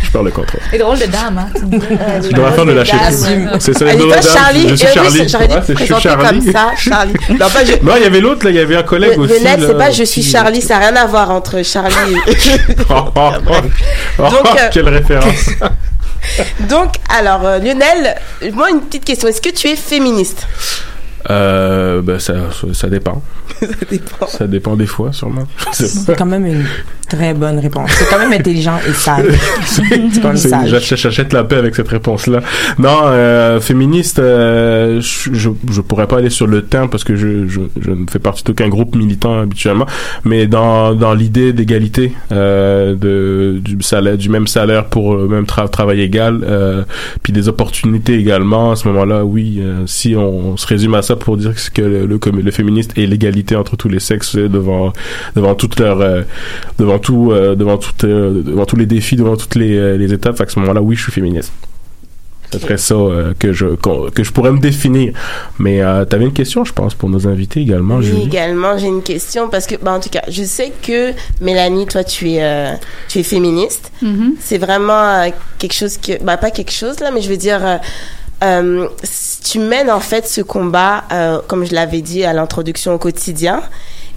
Je 0.03 0.10
perds 0.12 0.24
le 0.24 0.31
contrôle. 0.31 0.60
C'est 0.71 0.77
drôle 0.77 1.00
de 1.00 1.05
dame, 1.05 1.38
hein. 1.39 1.48
tu. 1.55 2.27
Je 2.29 2.36
devrais 2.36 2.51
faire 2.51 2.65
de 2.65 2.71
lâcher. 2.74 2.98
C'est 3.60 3.77
ça, 3.77 3.86
les 3.86 3.95
deux 3.95 4.10
Charlie. 4.21 4.67
Je 4.69 4.75
suis 4.75 4.88
et 4.88 4.93
Charlie. 4.93 5.29
J'aurais 5.29 5.48
dû 5.48 5.53
Ouais, 5.55 5.62
te 5.62 5.65
c'est- 5.67 5.74
je 5.77 5.83
suis 5.83 5.93
présenter 5.93 6.10
Charlie. 6.21 6.39
comme 6.43 6.51
ça, 6.53 6.67
Charlie. 6.77 7.13
Non, 7.39 7.45
je. 7.65 7.98
Il 7.98 8.03
y 8.03 8.05
avait 8.07 8.19
l'autre, 8.19 8.45
là, 8.45 8.51
il 8.51 8.55
y 8.57 8.60
avait 8.60 8.75
un 8.77 8.83
collègue 8.83 9.17
aussi. 9.19 9.33
Lionel, 9.39 9.63
c'est 9.67 9.77
pas 9.77 9.91
je 9.91 10.03
suis 10.03 10.24
Charlie, 10.24 10.62
ça 10.62 10.79
n'a 10.79 10.88
rien 10.88 10.95
à 10.98 11.05
voir 11.05 11.31
entre 11.31 11.62
Charlie 11.63 11.95
et. 12.27 12.36
Oh, 13.21 13.31
oh, 13.49 13.53
oh. 14.19 14.29
Donc, 14.29 14.59
euh, 14.59 14.69
quelle 14.71 14.89
référence. 14.89 15.49
Donc, 16.69 16.95
alors, 17.09 17.45
euh, 17.45 17.59
Lionel, 17.59 18.15
moi, 18.53 18.69
une 18.69 18.81
petite 18.81 19.05
question. 19.05 19.27
Est-ce 19.27 19.41
que 19.41 19.49
tu 19.49 19.67
es 19.67 19.75
féministe? 19.75 20.47
Euh, 21.29 22.01
ben, 22.01 22.19
ça, 22.19 22.33
ça 22.73 22.87
dépend. 22.87 23.21
Ça 23.60 23.67
dépend. 23.89 24.27
Ça 24.27 24.48
dépend 24.48 24.75
des 24.75 24.86
fois, 24.86 25.12
sûrement. 25.13 25.43
C'est 25.72 26.15
quand 26.15 26.25
même 26.25 26.46
une 26.46 26.63
très 27.10 27.34
bonne 27.34 27.60
réponse. 27.60 27.89
C'est 27.91 28.05
quand 28.10 28.20
même 28.20 28.31
intelligent 28.31 28.77
et 28.88 28.93
sage. 28.93 29.25
C'est 29.65 29.84
quand 30.22 30.29
même 30.29 30.38
C'est- 30.38 30.50
sage. 30.50 30.70
j'ach- 30.70 30.96
J'achète 30.96 31.34
la 31.34 31.43
paix 31.43 31.58
avec 31.58 31.75
cette 31.75 31.88
réponse-là. 31.89 32.39
Non, 32.79 33.01
euh, 33.05 33.60
féministe, 33.60 34.20
euh, 34.20 35.01
je, 35.01 35.50
je 35.70 35.81
pourrais 35.81 36.08
pas 36.08 36.17
aller 36.20 36.29
sur 36.29 36.48
le 36.48 36.62
terme 36.63 36.89
parce 36.89 37.03
que 37.03 37.15
je, 37.15 37.48
je, 37.48 37.60
je 37.81 37.91
ne 37.91 38.05
fais 38.10 38.20
partie 38.20 38.43
d'aucun 38.43 38.70
groupe 38.70 38.96
militant 38.96 39.39
habituellement, 39.41 39.86
mais 40.24 40.48
dans, 40.48 40.93
dans 40.96 41.13
l'idée 41.13 41.51
d'égalité, 41.53 42.13
euh, 42.31 42.96
de 42.96 43.60
du 43.60 43.81
salaire, 43.81 44.17
du 44.17 44.29
même 44.29 44.48
salaire 44.48 44.86
pour 44.86 45.15
le 45.15 45.27
même 45.27 45.43
tra- 45.46 45.70
travail 45.70 46.01
égal, 46.01 46.41
euh, 46.43 46.84
puis 47.24 47.34
des 47.34 47.48
opportunités 47.50 48.15
également. 48.15 48.72
À 48.72 48.75
ce 48.75 48.88
moment-là, 48.88 49.25
oui, 49.25 49.58
euh, 49.60 49.84
si 49.86 50.15
on, 50.15 50.55
se 50.58 50.65
résume 50.67 50.96
à 50.96 51.01
ça 51.01 51.15
pour 51.15 51.36
dire 51.38 51.53
que 51.74 51.81
le, 51.81 52.05
le, 52.05 52.17
comme 52.20 52.39
le 52.39 52.51
féministe 52.51 52.91
et 52.98 53.05
l'égalité 53.08 53.40
entre 53.55 53.75
tous 53.75 53.89
les 53.89 54.00
sexes 54.00 54.36
devant 54.36 54.93
devant 55.36 55.55
toutes 55.55 55.79
leurs 55.79 56.01
euh, 56.01 56.21
devant 56.79 57.00
tout 57.00 57.31
euh, 57.31 57.55
devant 57.55 57.77
toutes 57.77 58.03
euh, 58.03 58.41
devant 58.43 58.65
tous 58.65 58.75
les 58.77 58.86
défis 58.86 59.15
devant 59.15 59.36
toutes 59.38 59.55
les, 59.55 59.77
euh, 59.77 59.98
les 59.98 60.13
étapes 60.13 60.38
Fait 60.38 60.45
que 60.45 60.51
à 60.51 60.53
ce 60.53 60.60
moment-là 60.60 60.81
oui 60.81 60.95
je 60.95 61.03
suis 61.03 61.12
féministe 61.12 61.51
ce 62.53 62.60
serait 62.60 62.77
ça 62.77 62.95
euh, 62.95 63.33
que 63.39 63.53
je 63.53 63.65
que 64.13 64.24
je 64.24 64.31
pourrais 64.31 64.51
me 64.51 64.60
définir 64.60 65.13
mais 65.57 65.81
euh, 65.81 66.03
t'avais 66.05 66.25
une 66.25 66.33
question 66.33 66.65
je 66.65 66.74
pense 66.74 66.93
pour 66.93 67.10
nos 67.10 67.27
invités 67.27 67.62
également 67.62 67.98
Oui, 67.98 68.05
Julie 68.05 68.24
également, 68.24 68.77
j'ai 68.77 68.88
une 68.88 69.03
question 69.03 69.48
parce 69.48 69.67
que, 69.67 69.75
bah, 69.75 69.93
en 69.93 70.00
tout 70.00 70.10
cas, 70.10 70.24
je 70.27 70.43
sais 70.43 70.71
que 70.81 71.13
Mélanie, 71.39 71.86
toi, 71.86 72.03
tu 72.03 72.31
es, 72.31 72.43
euh, 72.43 72.74
tu 73.07 73.19
es 73.19 73.24
féministe. 73.24 73.91
Mhm. 74.01 74.36
C'est 74.39 74.57
vraiment 74.57 75.01
euh, 75.01 75.29
quelque 75.60 75.74
chose 75.74 75.98
que, 75.98 76.21
bah, 76.24 76.38
pas 76.38 76.51
quelque 76.51 76.71
chose 76.71 77.00
là, 77.00 77.12
mais 77.12 77.21
je 77.21 77.29
veux 77.29 77.38
dire, 77.38 77.65
euh, 77.65 77.77
euh, 78.43 78.88
tu 79.43 79.60
mènes 79.60 79.89
en 79.89 80.00
fait 80.00 80.27
ce 80.27 80.41
combat, 80.41 81.03
euh, 81.12 81.39
comme 81.48 81.65
je 81.65 81.74
l'avais 81.74 82.01
dit 82.01 82.24
à 82.24 82.33
l'introduction 82.33 82.93
au 82.93 82.98
quotidien. 82.98 83.62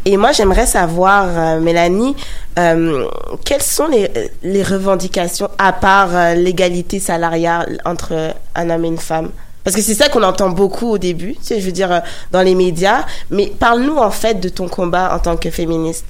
Et 0.07 0.19
moi, 0.19 0.33
j'aimerais 0.33 0.67
savoir, 0.67 1.27
euh, 1.29 1.61
Mélanie, 1.61 2.15
euh, 2.59 3.07
quelles 3.45 3.63
sont 3.63 3.87
les, 3.87 4.11
les 4.43 4.63
revendications 4.63 5.49
à 5.57 5.73
part 5.73 6.15
euh, 6.15 6.35
l'égalité 6.35 7.01
salariale 7.01 7.79
entre 7.87 8.35
un 8.55 8.71
homme 8.71 8.85
et 8.85 8.89
une 8.89 8.99
femme? 8.99 9.31
Parce 9.65 9.75
que 9.75 9.81
c'est 9.81 9.95
ça 9.95 10.11
qu'on 10.11 10.23
entend 10.23 10.51
beaucoup 10.51 10.91
au 10.91 10.99
début, 10.99 11.37
tu 11.37 11.39
sais, 11.41 11.61
je 11.61 11.65
veux 11.65 11.73
dire, 11.73 11.91
euh, 11.91 12.01
dans 12.33 12.43
les 12.43 12.55
médias. 12.55 13.07
Mais 13.31 13.51
parle-nous 13.59 13.97
en 13.97 14.11
fait 14.11 14.35
de 14.35 14.51
ton 14.51 14.69
combat 14.69 15.15
en 15.15 15.19
tant 15.19 15.39
que 15.39 15.51
féministe. 15.51 16.05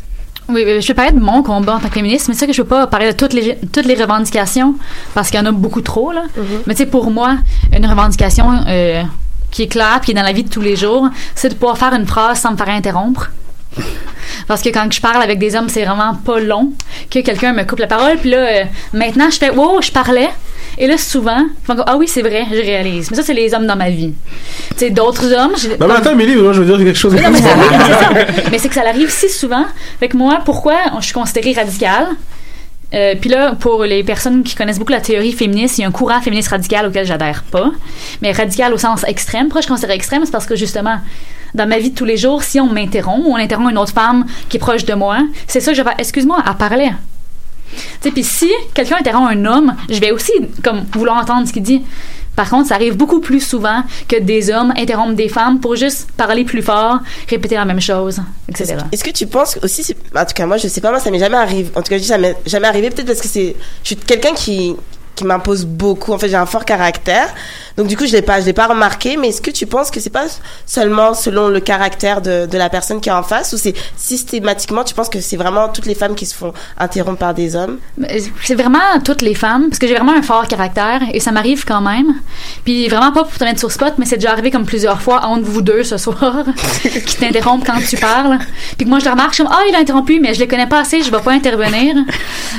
Oui, 0.48 0.62
euh, 0.66 0.80
je 0.80 0.86
vais 0.88 0.94
parler 0.94 1.12
de 1.12 1.20
mon 1.20 1.42
combat 1.42 1.76
en 1.76 1.80
tant 1.80 1.88
que 1.88 1.94
féministe, 1.94 2.28
mais 2.28 2.34
c'est 2.34 2.40
ça 2.40 2.46
que 2.46 2.52
je 2.52 2.60
veux 2.62 2.68
pas 2.68 2.86
parler 2.86 3.12
de 3.12 3.16
toutes 3.16 3.32
les, 3.32 3.56
toutes 3.72 3.86
les 3.86 3.94
revendications, 3.94 4.74
parce 5.14 5.30
qu'il 5.30 5.40
y 5.40 5.42
en 5.42 5.46
a 5.46 5.52
beaucoup 5.52 5.80
trop, 5.80 6.12
là. 6.12 6.24
Mais 6.66 6.74
tu 6.74 6.82
sais, 6.82 6.86
pour 6.86 7.10
moi, 7.10 7.36
une 7.72 7.86
revendication 7.86 8.50
euh, 8.68 9.02
qui 9.50 9.62
est 9.62 9.68
claire, 9.68 10.00
qui 10.02 10.10
est 10.10 10.14
dans 10.14 10.22
la 10.22 10.32
vie 10.32 10.44
de 10.44 10.50
tous 10.50 10.60
les 10.60 10.76
jours, 10.76 11.08
c'est 11.34 11.48
de 11.48 11.54
pouvoir 11.54 11.78
faire 11.78 11.94
une 11.94 12.06
phrase 12.06 12.40
sans 12.40 12.52
me 12.52 12.56
faire 12.56 12.68
interrompre. 12.68 13.30
Parce 14.46 14.62
que 14.62 14.68
quand 14.68 14.92
je 14.92 15.00
parle 15.00 15.22
avec 15.22 15.38
des 15.38 15.54
hommes, 15.56 15.68
c'est 15.68 15.84
vraiment 15.84 16.14
pas 16.14 16.40
long 16.40 16.72
que 17.10 17.20
quelqu'un 17.20 17.52
me 17.52 17.64
coupe 17.64 17.78
la 17.78 17.86
parole. 17.86 18.18
Puis 18.18 18.30
là, 18.30 18.38
euh, 18.38 18.64
maintenant, 18.92 19.30
je 19.30 19.38
fais 19.38 19.50
«Wow, 19.54 19.80
je 19.80 19.90
parlais». 19.90 20.28
Et 20.76 20.86
là, 20.86 20.98
souvent, 20.98 21.38
ils 21.38 21.66
font 21.66 21.76
comme, 21.76 21.84
ah 21.86 21.96
oui, 21.96 22.08
c'est 22.08 22.22
vrai, 22.22 22.46
je 22.50 22.56
réalise. 22.56 23.10
Mais 23.10 23.16
ça, 23.16 23.22
c'est 23.22 23.34
les 23.34 23.54
hommes 23.54 23.66
dans 23.66 23.76
ma 23.76 23.90
vie. 23.90 24.12
Tu 24.70 24.76
sais, 24.76 24.90
d'autres 24.90 25.32
hommes... 25.32 25.54
non 25.78 25.86
mais 25.86 25.94
attends 25.94 26.10
Émilie 26.10 26.34
moi 26.34 26.52
je 26.52 26.62
veux 26.62 26.66
dire 26.66 26.84
quelque 26.84 26.98
chose 26.98 27.14
oui, 27.14 27.22
non, 27.22 27.30
mais, 27.30 27.38
ça 27.38 27.50
arrive, 27.50 27.70
mais 27.70 27.94
ça. 27.94 28.48
Mais 28.50 28.58
c'est 28.58 28.68
que 28.68 28.74
ça 28.74 28.82
arrive 28.88 29.08
si 29.08 29.28
souvent. 29.28 29.66
Fait 30.00 30.08
que 30.08 30.16
moi, 30.16 30.40
pourquoi 30.44 30.74
je 30.98 31.04
suis 31.04 31.14
considérée 31.14 31.52
radicale? 31.52 32.08
Euh, 32.92 33.14
Puis 33.20 33.30
là, 33.30 33.54
pour 33.58 33.84
les 33.84 34.02
personnes 34.04 34.42
qui 34.42 34.54
connaissent 34.54 34.78
beaucoup 34.78 34.92
la 34.92 35.00
théorie 35.00 35.32
féministe, 35.32 35.78
il 35.78 35.82
y 35.82 35.84
a 35.84 35.88
un 35.88 35.92
courant 35.92 36.20
féministe 36.20 36.48
radical 36.48 36.86
auquel 36.86 37.06
j'adhère 37.06 37.44
pas. 37.50 37.70
Mais 38.22 38.32
radical 38.32 38.72
au 38.72 38.78
sens 38.78 39.04
extrême. 39.06 39.46
Pourquoi 39.46 39.62
je 39.62 39.68
considère 39.68 39.92
extrême? 39.92 40.22
C'est 40.24 40.32
parce 40.32 40.46
que 40.46 40.56
justement, 40.56 40.98
dans 41.54 41.68
ma 41.68 41.78
vie 41.78 41.90
de 41.90 41.94
tous 41.94 42.04
les 42.04 42.16
jours, 42.16 42.42
si 42.42 42.60
on 42.60 42.66
m'interrompt 42.66 43.24
ou 43.26 43.32
on 43.32 43.36
interrompt 43.36 43.70
une 43.70 43.78
autre 43.78 43.92
femme 43.92 44.26
qui 44.48 44.56
est 44.56 44.60
proche 44.60 44.84
de 44.84 44.94
moi, 44.94 45.18
c'est 45.46 45.60
ça 45.60 45.70
que 45.72 45.76
je 45.76 45.82
vais. 45.82 45.90
Excuse-moi, 45.98 46.42
elle 46.46 46.54
parlait. 46.54 46.92
Tu 48.02 48.10
puis 48.10 48.24
si 48.24 48.50
quelqu'un 48.72 48.96
interrompt 48.98 49.30
un 49.32 49.44
homme, 49.46 49.74
je 49.88 49.98
vais 50.00 50.10
aussi 50.10 50.32
comme 50.62 50.84
vouloir 50.92 51.16
entendre 51.16 51.46
ce 51.46 51.52
qu'il 51.52 51.62
dit. 51.62 51.82
Par 52.36 52.50
contre, 52.50 52.68
ça 52.68 52.74
arrive 52.74 52.96
beaucoup 52.96 53.20
plus 53.20 53.40
souvent 53.40 53.84
que 54.08 54.18
des 54.18 54.50
hommes 54.50 54.72
interrompent 54.76 55.14
des 55.14 55.28
femmes 55.28 55.60
pour 55.60 55.76
juste 55.76 56.10
parler 56.16 56.44
plus 56.44 56.62
fort, 56.62 56.98
répéter 57.28 57.54
la 57.54 57.64
même 57.64 57.80
chose, 57.80 58.20
etc. 58.48 58.76
Est-ce 58.90 59.04
que 59.04 59.10
tu 59.10 59.26
penses 59.28 59.56
aussi, 59.62 59.94
en 60.16 60.24
tout 60.24 60.34
cas 60.34 60.46
moi 60.46 60.56
je 60.56 60.66
sais 60.66 60.80
pas, 60.80 60.90
moi 60.90 60.98
ça 60.98 61.12
m'est 61.12 61.20
jamais 61.20 61.36
arrivé, 61.36 61.70
en 61.76 61.82
tout 61.82 61.90
cas 61.90 61.96
je 61.96 62.02
dis 62.02 62.08
ça 62.08 62.18
m'est 62.18 62.36
jamais 62.44 62.66
arrivé, 62.66 62.90
peut-être 62.90 63.06
parce 63.06 63.20
que 63.20 63.28
c'est, 63.28 63.54
je 63.82 63.86
suis 63.86 63.96
quelqu'un 63.96 64.34
qui 64.34 64.74
qui 65.14 65.24
m'impose 65.24 65.64
beaucoup, 65.64 66.12
en 66.12 66.18
fait 66.18 66.28
j'ai 66.28 66.34
un 66.34 66.46
fort 66.46 66.64
caractère, 66.64 67.32
donc 67.76 67.88
du 67.88 67.96
coup 67.96 68.06
je 68.06 68.12
l'ai 68.12 68.22
pas, 68.22 68.40
je 68.40 68.46
l'ai 68.46 68.52
pas 68.52 68.66
remarqué, 68.66 69.16
mais 69.16 69.28
est-ce 69.28 69.42
que 69.42 69.50
tu 69.50 69.66
penses 69.66 69.90
que 69.90 70.00
c'est 70.00 70.10
pas 70.10 70.26
seulement 70.66 71.14
selon 71.14 71.48
le 71.48 71.60
caractère 71.60 72.22
de, 72.22 72.46
de 72.46 72.58
la 72.58 72.70
personne 72.70 73.00
qui 73.00 73.08
est 73.08 73.12
en 73.12 73.22
face, 73.22 73.52
ou 73.52 73.56
c'est 73.56 73.74
systématiquement, 73.96 74.84
tu 74.84 74.94
penses 74.94 75.08
que 75.08 75.20
c'est 75.20 75.36
vraiment 75.36 75.68
toutes 75.68 75.86
les 75.86 75.94
femmes 75.94 76.14
qui 76.14 76.26
se 76.26 76.34
font 76.34 76.52
interrompre 76.78 77.18
par 77.18 77.34
des 77.34 77.56
hommes? 77.56 77.78
C'est 78.42 78.54
vraiment 78.54 78.78
toutes 79.04 79.22
les 79.22 79.34
femmes, 79.34 79.68
parce 79.68 79.78
que 79.78 79.86
j'ai 79.86 79.94
vraiment 79.94 80.14
un 80.14 80.22
fort 80.22 80.46
caractère 80.46 81.02
et 81.12 81.20
ça 81.20 81.32
m'arrive 81.32 81.64
quand 81.64 81.80
même. 81.80 82.14
Puis 82.64 82.88
vraiment 82.88 83.12
pas 83.12 83.24
pour 83.24 83.36
te 83.36 83.44
mettre 83.44 83.58
sur 83.58 83.72
spot, 83.72 83.94
mais 83.98 84.06
c'est 84.06 84.16
déjà 84.16 84.32
arrivé 84.32 84.50
comme 84.50 84.66
plusieurs 84.66 85.00
fois 85.00 85.24
entre 85.24 85.44
vous 85.44 85.62
deux 85.62 85.82
ce 85.82 85.96
soir, 85.96 86.44
qui 86.82 87.16
t'interrompent 87.16 87.66
quand 87.66 87.80
tu 87.88 87.96
parles. 87.96 88.38
Puis 88.76 88.84
que 88.84 88.90
moi 88.90 89.00
je 89.00 89.08
remarque, 89.08 89.30
je 89.30 89.34
suis 89.36 89.44
comme 89.44 89.52
ah 89.52 89.62
il 89.68 89.74
a 89.74 89.78
interrompu, 89.78 90.20
mais 90.20 90.34
je 90.34 90.40
les 90.40 90.48
connais 90.48 90.68
pas 90.68 90.80
assez, 90.80 91.02
je 91.02 91.10
vais 91.10 91.20
pas 91.20 91.32
intervenir. 91.32 91.96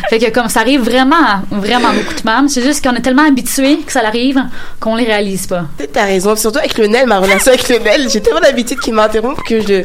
fait 0.09 0.19
que 0.19 0.29
comme 0.31 0.49
ça 0.49 0.61
arrive 0.61 0.81
vraiment, 0.81 1.15
vraiment 1.51 1.93
beaucoup 1.93 2.13
de 2.13 2.19
femmes, 2.19 2.49
c'est 2.49 2.61
juste 2.61 2.85
qu'on 2.85 2.95
est 2.95 3.01
tellement 3.01 3.27
habitués 3.27 3.77
que 3.77 3.91
ça 3.91 4.05
arrive 4.05 4.43
qu'on 4.79 4.95
les 4.95 5.04
réalise 5.05 5.47
pas. 5.47 5.65
Peut-être 5.77 5.93
t'as 5.93 6.05
raison, 6.05 6.35
surtout 6.35 6.59
avec 6.59 6.77
Lionel, 6.77 7.07
ma 7.07 7.19
relation 7.19 7.51
avec 7.51 7.67
Lionel, 7.69 8.07
j'ai 8.11 8.21
tellement 8.21 8.39
d'habitude 8.39 8.79
qu'il 8.79 8.93
m'interrompt 8.93 9.41
que 9.47 9.61
je, 9.61 9.83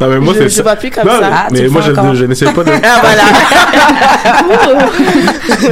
non 0.00 0.08
mais 0.08 0.18
moi 0.18 0.34
je, 0.34 0.38
c'est 0.40 0.44
je 0.44 0.54
ça 0.54 0.62
vois 0.62 0.76
plus 0.76 0.90
comme 0.90 1.06
Non, 1.06 1.20
ça. 1.20 1.30
Ah, 1.32 1.46
mais 1.50 1.60
le 1.62 1.70
moi 1.70 1.82
je, 2.14 2.24
n'essaie 2.24 2.46
pas 2.46 2.64
de 2.64 2.72
Ah 2.82 3.00
voilà. 3.02 3.22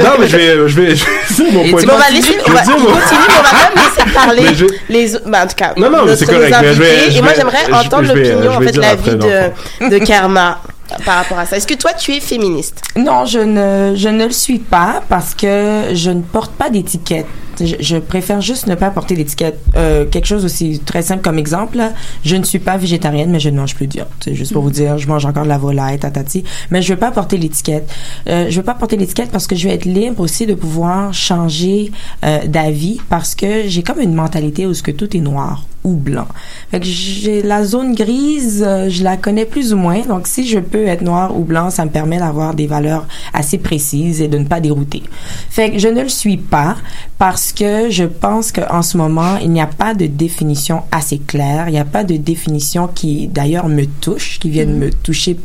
non 0.03 0.09
mais 0.19 0.27
je 0.27 0.37
vais 0.37 0.55
je 0.67 0.81
vais 0.81 0.95
je 0.95 1.05
vais 1.05 1.43
dire 1.43 1.53
mon 1.53 1.63
Et 1.63 1.71
point 1.71 1.81
de 1.83 1.89
on 1.91 1.97
va 1.97 2.07
vue. 2.09 2.15
laisser, 2.15 2.37
on 2.47 2.51
va 2.51 2.61
dire 2.61 2.73
continue, 2.75 2.87
mon- 2.89 2.95
mais 2.95 3.33
on 3.39 3.43
va 3.43 3.51
même 3.53 3.75
laisser 3.75 4.13
parler 4.13 4.55
je- 4.55 4.65
les, 4.93 5.11
bah, 5.25 5.43
en 5.43 5.47
tout 5.47 5.55
cas, 5.55 5.73
Non, 5.77 5.89
non, 5.89 5.99
c'est 6.15 6.25
correct, 6.25 6.51
nos 6.51 6.61
mais 6.61 6.73
je 6.73 6.81
vais- 6.81 6.89
invités. 6.91 7.11
je 7.11 7.17
Et 7.17 7.21
moi, 7.21 7.31
j'aimerais 7.35 7.73
entendre 7.73 8.13
l'opinion, 8.13 8.51
en 8.55 8.59
fait, 8.61 8.77
la 8.77 8.95
vie 8.95 9.11
le 9.11 9.89
de, 9.89 9.89
de 9.89 9.97
Karma. 10.05 10.59
par 11.05 11.15
rapport 11.15 11.39
à 11.39 11.45
ça. 11.45 11.57
Est-ce 11.57 11.65
que 11.67 11.73
toi, 11.75 11.91
tu 11.93 12.11
es 12.13 12.19
féministe? 12.19 12.81
Non, 12.95 13.25
je 13.25 13.39
ne, 13.39 13.95
je 13.95 14.09
ne 14.09 14.25
le 14.25 14.31
suis 14.31 14.59
pas 14.59 15.01
parce 15.09 15.33
que 15.33 15.85
je 15.93 16.09
ne 16.11 16.21
porte 16.21 16.51
pas 16.51 16.69
d'étiquette. 16.69 17.25
Je, 17.59 17.75
je 17.79 17.97
préfère 17.97 18.41
juste 18.41 18.67
ne 18.67 18.75
pas 18.75 18.89
porter 18.89 19.15
d'étiquette. 19.15 19.59
Euh, 19.75 20.05
quelque 20.05 20.25
chose 20.25 20.45
aussi 20.45 20.79
très 20.79 21.01
simple 21.01 21.21
comme 21.21 21.37
exemple, 21.37 21.77
là, 21.77 21.93
je 22.23 22.35
ne 22.35 22.43
suis 22.43 22.59
pas 22.59 22.77
végétarienne, 22.77 23.31
mais 23.31 23.39
je 23.39 23.49
ne 23.49 23.57
mange 23.57 23.75
plus 23.75 23.87
de 23.87 23.93
viande. 23.93 24.07
C'est 24.19 24.35
juste 24.35 24.53
pour 24.53 24.63
vous 24.63 24.71
dire, 24.71 24.97
je 24.97 25.07
mange 25.07 25.25
encore 25.25 25.43
de 25.43 25.49
la 25.49 25.57
volaille, 25.57 25.99
tatati, 25.99 26.43
mais 26.71 26.81
je 26.81 26.93
veux 26.93 26.99
pas 26.99 27.11
porter 27.11 27.37
l'étiquette. 27.37 27.89
Euh, 28.27 28.47
je 28.49 28.57
veux 28.57 28.65
pas 28.65 28.75
porter 28.75 28.97
l'étiquette 28.97 29.31
parce 29.31 29.47
que 29.47 29.55
je 29.55 29.67
veux 29.67 29.73
être 29.73 29.85
libre 29.85 30.21
aussi 30.21 30.45
de 30.45 30.53
pouvoir 30.53 31.13
changer 31.13 31.91
euh, 32.23 32.45
d'avis 32.47 32.99
parce 33.09 33.35
que 33.35 33.67
j'ai 33.67 33.83
comme 33.83 33.99
une 33.99 34.13
mentalité 34.13 34.65
où 34.65 34.73
ce 34.73 34.83
que 34.83 34.91
tout 34.91 35.15
est 35.15 35.21
noir 35.21 35.65
ou 35.83 35.95
blanc. 35.95 36.27
Fait 36.71 36.79
que 36.79 36.85
j'ai 36.85 37.41
la 37.41 37.63
zone 37.65 37.93
grise, 37.93 38.63
euh, 38.65 38.89
je 38.89 39.03
la 39.03 39.17
connais 39.17 39.45
plus 39.45 39.73
ou 39.73 39.77
moins. 39.77 40.01
Donc 40.01 40.27
si 40.27 40.47
je 40.47 40.59
peux 40.59 40.85
être 40.85 41.01
noir 41.01 41.37
ou 41.37 41.43
blanc, 41.43 41.69
ça 41.69 41.85
me 41.85 41.89
permet 41.89 42.19
d'avoir 42.19 42.53
des 42.53 42.67
valeurs 42.67 43.05
assez 43.33 43.57
précises 43.57 44.21
et 44.21 44.27
de 44.27 44.37
ne 44.37 44.45
pas 44.45 44.59
dérouter. 44.59 45.03
Fait 45.49 45.71
que 45.71 45.79
je 45.79 45.87
ne 45.87 46.01
le 46.01 46.09
suis 46.09 46.37
pas 46.37 46.77
parce 47.17 47.42
que 47.51 47.89
je 47.89 48.03
pense 48.05 48.51
qu'en 48.51 48.81
ce 48.81 48.95
moment, 48.95 49.37
il 49.37 49.51
n'y 49.51 49.61
a 49.61 49.67
pas 49.67 49.93
de 49.93 50.05
définition 50.05 50.83
assez 50.91 51.17
claire. 51.17 51.67
Il 51.67 51.71
n'y 51.71 51.79
a 51.79 51.85
pas 51.85 52.03
de 52.03 52.15
définition 52.15 52.87
qui 52.87 53.27
d'ailleurs 53.27 53.67
me 53.67 53.85
touche, 53.85 54.39
qui 54.39 54.49
vienne 54.49 54.77
me 54.77 54.91
toucher 54.91 55.37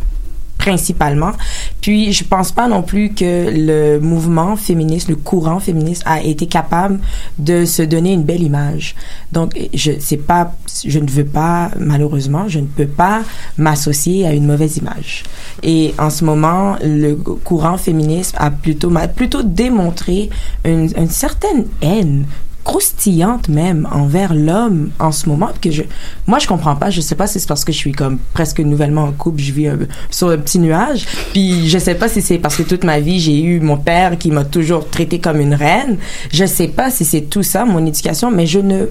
principalement. 0.58 1.32
Puis 1.80 2.12
je 2.12 2.24
pense 2.24 2.52
pas 2.52 2.68
non 2.68 2.82
plus 2.82 3.14
que 3.14 3.50
le 3.50 4.00
mouvement 4.00 4.56
féministe, 4.56 5.08
le 5.08 5.16
courant 5.16 5.60
féministe 5.60 6.02
a 6.04 6.20
été 6.22 6.46
capable 6.46 6.98
de 7.38 7.64
se 7.64 7.82
donner 7.82 8.12
une 8.12 8.24
belle 8.24 8.42
image. 8.42 8.94
Donc 9.32 9.58
je 9.72 9.92
c'est 10.00 10.16
pas 10.16 10.52
je 10.84 10.98
ne 10.98 11.08
veux 11.08 11.24
pas 11.24 11.70
malheureusement, 11.78 12.48
je 12.48 12.58
ne 12.58 12.66
peux 12.66 12.86
pas 12.86 13.22
m'associer 13.56 14.26
à 14.26 14.32
une 14.32 14.46
mauvaise 14.46 14.76
image. 14.76 15.22
Et 15.62 15.94
en 15.98 16.10
ce 16.10 16.24
moment, 16.24 16.76
le 16.82 17.14
courant 17.14 17.78
féministe 17.78 18.34
a 18.38 18.50
plutôt 18.50 18.92
plutôt 19.14 19.42
démontré 19.42 20.28
une, 20.64 20.90
une 20.96 21.08
certaine 21.10 21.64
haine 21.80 22.26
croustillante 22.64 23.48
même 23.48 23.88
envers 23.92 24.34
l'homme 24.34 24.90
en 24.98 25.10
ce 25.12 25.28
moment 25.28 25.48
que 25.60 25.70
je 25.70 25.82
moi 26.26 26.38
je 26.38 26.46
comprends 26.46 26.76
pas 26.76 26.90
je 26.90 27.00
sais 27.00 27.14
pas 27.14 27.26
si 27.26 27.40
c'est 27.40 27.48
parce 27.48 27.64
que 27.64 27.72
je 27.72 27.78
suis 27.78 27.92
comme 27.92 28.18
presque 28.34 28.60
nouvellement 28.60 29.04
en 29.04 29.12
couple 29.12 29.40
je 29.40 29.52
vis 29.52 29.68
un- 29.68 29.78
sur 30.10 30.28
un 30.28 30.36
petit 30.38 30.58
nuage 30.58 31.06
puis 31.32 31.68
je 31.68 31.78
sais 31.78 31.94
pas 31.94 32.08
si 32.08 32.20
c'est 32.20 32.38
parce 32.38 32.56
que 32.56 32.62
toute 32.62 32.84
ma 32.84 33.00
vie 33.00 33.20
j'ai 33.20 33.40
eu 33.42 33.60
mon 33.60 33.76
père 33.78 34.18
qui 34.18 34.30
m'a 34.30 34.44
toujours 34.44 34.88
traité 34.90 35.18
comme 35.18 35.40
une 35.40 35.54
reine 35.54 35.96
je 36.30 36.44
sais 36.44 36.68
pas 36.68 36.90
si 36.90 37.04
c'est 37.04 37.22
tout 37.22 37.42
ça 37.42 37.64
mon 37.64 37.84
éducation 37.86 38.30
mais 38.30 38.46
je 38.46 38.58
ne 38.60 38.86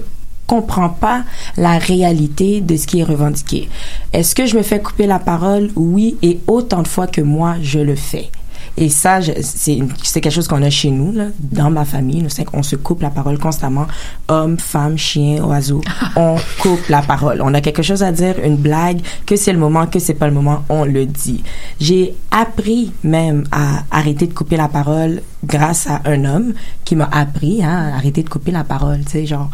comprends 0.46 0.88
pas 0.88 1.24
la 1.56 1.76
réalité 1.78 2.62
de 2.62 2.74
ce 2.78 2.86
qui 2.86 3.00
est 3.00 3.04
revendiqué. 3.04 3.68
Est-ce 4.14 4.34
que 4.34 4.46
je 4.46 4.56
me 4.56 4.62
fais 4.62 4.80
couper 4.80 5.06
la 5.06 5.18
parole? 5.18 5.68
Oui, 5.76 6.16
et 6.22 6.38
autant 6.46 6.80
de 6.80 6.88
fois 6.88 7.06
que 7.06 7.20
moi, 7.20 7.56
je 7.60 7.80
le 7.80 7.94
fais. 7.96 8.30
Et 8.80 8.90
ça, 8.90 9.18
c'est 9.42 9.80
quelque 10.20 10.30
chose 10.30 10.46
qu'on 10.46 10.62
a 10.62 10.70
chez 10.70 10.90
nous, 10.90 11.10
là, 11.10 11.26
dans 11.40 11.68
ma 11.68 11.84
famille. 11.84 12.22
Nous, 12.22 12.44
qu'on 12.44 12.62
se 12.62 12.76
coupe 12.76 13.02
la 13.02 13.10
parole 13.10 13.36
constamment. 13.36 13.88
Homme, 14.28 14.56
femme, 14.56 14.96
chien, 14.96 15.42
oiseau. 15.44 15.80
On 16.16 16.36
coupe 16.62 16.86
la 16.88 17.02
parole. 17.02 17.42
On 17.42 17.52
a 17.54 17.60
quelque 17.60 17.82
chose 17.82 18.04
à 18.04 18.12
dire, 18.12 18.36
une 18.44 18.56
blague, 18.56 19.00
que 19.26 19.34
c'est 19.34 19.52
le 19.52 19.58
moment, 19.58 19.88
que 19.88 19.98
c'est 19.98 20.14
pas 20.14 20.28
le 20.28 20.32
moment, 20.32 20.62
on 20.68 20.84
le 20.84 21.06
dit. 21.06 21.42
J'ai 21.80 22.14
appris 22.30 22.92
même 23.02 23.44
à 23.50 23.82
arrêter 23.90 24.28
de 24.28 24.32
couper 24.32 24.56
la 24.56 24.68
parole 24.68 25.22
grâce 25.44 25.88
à 25.88 26.00
un 26.04 26.24
homme 26.24 26.54
qui 26.84 26.94
m'a 26.94 27.08
appris 27.10 27.64
hein, 27.64 27.90
à 27.92 27.96
arrêter 27.96 28.22
de 28.22 28.28
couper 28.28 28.52
la 28.52 28.62
parole, 28.62 29.00
tu 29.04 29.10
sais, 29.10 29.26
genre. 29.26 29.50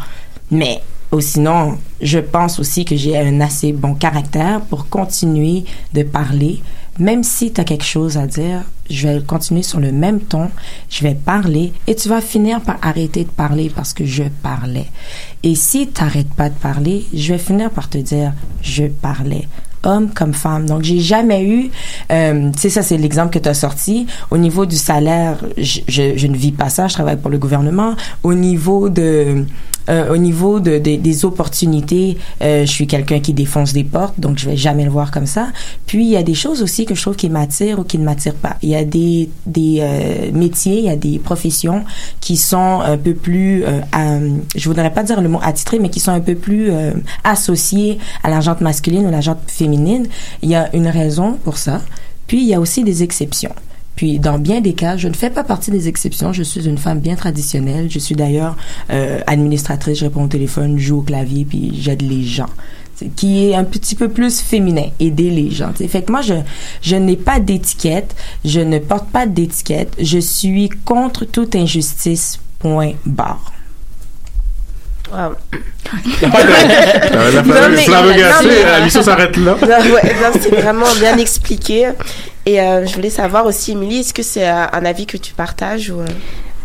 Mais 0.51 0.81
ou 1.11 1.21
sinon, 1.21 1.77
je 2.01 2.19
pense 2.19 2.59
aussi 2.59 2.83
que 2.83 2.95
j'ai 2.95 3.17
un 3.17 3.39
assez 3.39 3.71
bon 3.71 3.95
caractère 3.95 4.61
pour 4.61 4.89
continuer 4.89 5.63
de 5.93 6.03
parler. 6.03 6.61
Même 6.99 7.23
si 7.23 7.51
tu 7.51 7.59
as 7.59 7.65
quelque 7.65 7.83
chose 7.83 8.17
à 8.17 8.25
dire, 8.25 8.61
je 8.89 9.07
vais 9.07 9.21
continuer 9.21 9.63
sur 9.63 9.79
le 9.79 9.91
même 9.91 10.21
ton, 10.21 10.49
je 10.89 11.03
vais 11.03 11.15
parler 11.15 11.73
et 11.87 11.95
tu 11.95 12.07
vas 12.07 12.21
finir 12.21 12.61
par 12.61 12.77
arrêter 12.81 13.23
de 13.23 13.29
parler 13.29 13.71
parce 13.73 13.93
que 13.93 14.05
je 14.05 14.23
parlais. 14.41 14.87
Et 15.43 15.55
si 15.55 15.89
tu 15.89 16.01
n'arrêtes 16.01 16.33
pas 16.33 16.49
de 16.49 16.55
parler, 16.55 17.05
je 17.13 17.33
vais 17.33 17.39
finir 17.39 17.69
par 17.69 17.89
te 17.89 17.97
dire 17.97 18.33
je 18.61 18.85
parlais 18.85 19.47
homme 19.85 20.09
comme 20.13 20.33
femme. 20.33 20.65
Donc, 20.65 20.83
j'ai 20.83 20.99
jamais 20.99 21.43
eu, 21.45 21.69
euh, 22.11 22.51
tu 22.51 22.59
sais, 22.59 22.69
ça, 22.69 22.81
c'est 22.81 22.97
l'exemple 22.97 23.31
que 23.31 23.39
tu 23.39 23.49
as 23.49 23.53
sorti. 23.53 24.07
Au 24.31 24.37
niveau 24.37 24.65
du 24.65 24.75
salaire, 24.75 25.37
je, 25.57 25.81
je, 25.87 26.17
je 26.17 26.27
ne 26.27 26.35
vis 26.35 26.51
pas 26.51 26.69
ça, 26.69 26.87
je 26.87 26.93
travaille 26.93 27.17
pour 27.17 27.29
le 27.29 27.37
gouvernement. 27.37 27.95
Au 28.23 28.33
niveau 28.33 28.89
de, 28.89 29.45
euh, 29.89 30.13
au 30.13 30.17
niveau 30.17 30.59
de, 30.59 30.77
de- 30.79 30.95
des 30.95 31.25
opportunités, 31.25 32.17
euh, 32.41 32.65
je 32.65 32.71
suis 32.71 32.87
quelqu'un 32.87 33.19
qui 33.19 33.33
défonce 33.33 33.73
des 33.73 33.83
portes, 33.83 34.19
donc 34.19 34.37
je 34.37 34.49
vais 34.49 34.57
jamais 34.57 34.83
le 34.83 34.89
voir 34.89 35.11
comme 35.11 35.25
ça. 35.25 35.47
Puis, 35.85 36.05
il 36.05 36.11
y 36.11 36.17
a 36.17 36.23
des 36.23 36.33
choses 36.33 36.61
aussi 36.61 36.85
que 36.85 36.95
je 36.95 37.01
trouve 37.01 37.15
qui 37.15 37.29
m'attirent 37.29 37.79
ou 37.79 37.83
qui 37.83 37.97
ne 37.97 38.03
m'attirent 38.03 38.35
pas. 38.35 38.57
Il 38.61 38.69
y 38.69 38.75
a 38.75 38.83
des, 38.83 39.29
des 39.45 39.77
euh, 39.81 40.31
métiers, 40.33 40.79
il 40.79 40.85
y 40.85 40.89
a 40.89 40.95
des 40.95 41.19
professions 41.19 41.83
qui 42.19 42.37
sont 42.37 42.81
un 42.81 42.97
peu 42.97 43.13
plus, 43.13 43.63
euh, 43.63 43.79
à- 43.91 44.17
je 44.55 44.67
voudrais 44.69 44.91
pas 44.93 45.03
dire 45.03 45.21
le 45.21 45.29
mot 45.29 45.39
attitré, 45.41 45.79
mais 45.79 45.89
qui 45.89 45.99
sont 45.99 46.11
un 46.11 46.19
peu 46.21 46.35
plus 46.35 46.71
euh, 46.71 46.91
associées 47.23 47.99
à 48.23 48.29
la 48.29 48.41
jante 48.41 48.61
masculine 48.61 49.05
ou 49.07 49.11
la 49.11 49.21
féminine. 49.47 50.07
Il 50.41 50.49
y 50.49 50.55
a 50.55 50.73
une 50.75 50.87
raison 50.87 51.37
pour 51.43 51.57
ça. 51.57 51.81
Puis, 52.27 52.41
il 52.41 52.47
y 52.47 52.53
a 52.53 52.59
aussi 52.59 52.83
des 52.83 53.03
exceptions. 53.03 53.51
Puis, 53.95 54.19
dans 54.19 54.37
bien 54.37 54.61
des 54.61 54.73
cas, 54.73 54.97
je 54.97 55.07
ne 55.07 55.13
fais 55.13 55.29
pas 55.29 55.43
partie 55.43 55.71
des 55.71 55.87
exceptions. 55.87 56.33
Je 56.33 56.43
suis 56.43 56.67
une 56.67 56.77
femme 56.77 56.99
bien 56.99 57.15
traditionnelle. 57.15 57.89
Je 57.89 57.99
suis 57.99 58.15
d'ailleurs 58.15 58.57
euh, 58.91 59.19
administratrice. 59.27 59.99
Je 59.99 60.05
réponds 60.05 60.25
au 60.25 60.27
téléphone, 60.27 60.77
je 60.77 60.87
joue 60.87 60.99
au 60.99 61.01
clavier, 61.01 61.45
puis 61.45 61.71
j'aide 61.79 62.01
les 62.01 62.23
gens. 62.23 62.49
Qui 63.17 63.49
est 63.49 63.55
un 63.55 63.65
petit 63.65 63.95
peu 63.95 64.07
plus 64.07 64.39
féminin, 64.39 64.87
aider 65.01 65.29
les 65.29 65.51
gens. 65.51 65.71
tu 65.71 65.79
sais. 65.79 65.87
Fait 65.89 66.01
que 66.01 66.11
moi, 66.13 66.21
je, 66.21 66.35
je 66.81 66.95
n'ai 66.95 67.17
pas 67.17 67.41
d'étiquette, 67.41 68.15
je 68.45 68.61
ne 68.61 68.79
porte 68.79 69.09
pas 69.09 69.25
d'étiquette, 69.25 69.93
je 69.99 70.17
suis 70.17 70.69
contre 70.85 71.25
toute 71.25 71.55
injustice, 71.55 72.39
point 72.59 72.93
barre. 73.05 73.54
Euh, 75.13 75.29
la 76.21 77.41
Non, 77.41 77.69
mais- 77.69 77.87
non, 78.79 78.83
mission 78.85 79.01
s'arrête 79.03 79.37
là. 79.37 79.55
Ouais, 79.61 80.15
c'est 80.41 80.55
vraiment 80.55 80.91
bien 80.99 81.17
expliqué. 81.17 81.89
Et 82.45 82.61
euh, 82.61 82.85
je 82.85 82.93
voulais 82.95 83.09
savoir 83.09 83.45
aussi, 83.45 83.71
Émilie, 83.71 83.99
est-ce 84.01 84.13
que 84.13 84.23
c'est 84.23 84.47
euh, 84.47 84.65
un 84.71 84.85
avis 84.85 85.05
que 85.05 85.17
tu 85.17 85.33
partages 85.33 85.89
ou 85.89 86.01
euh, 86.01 86.05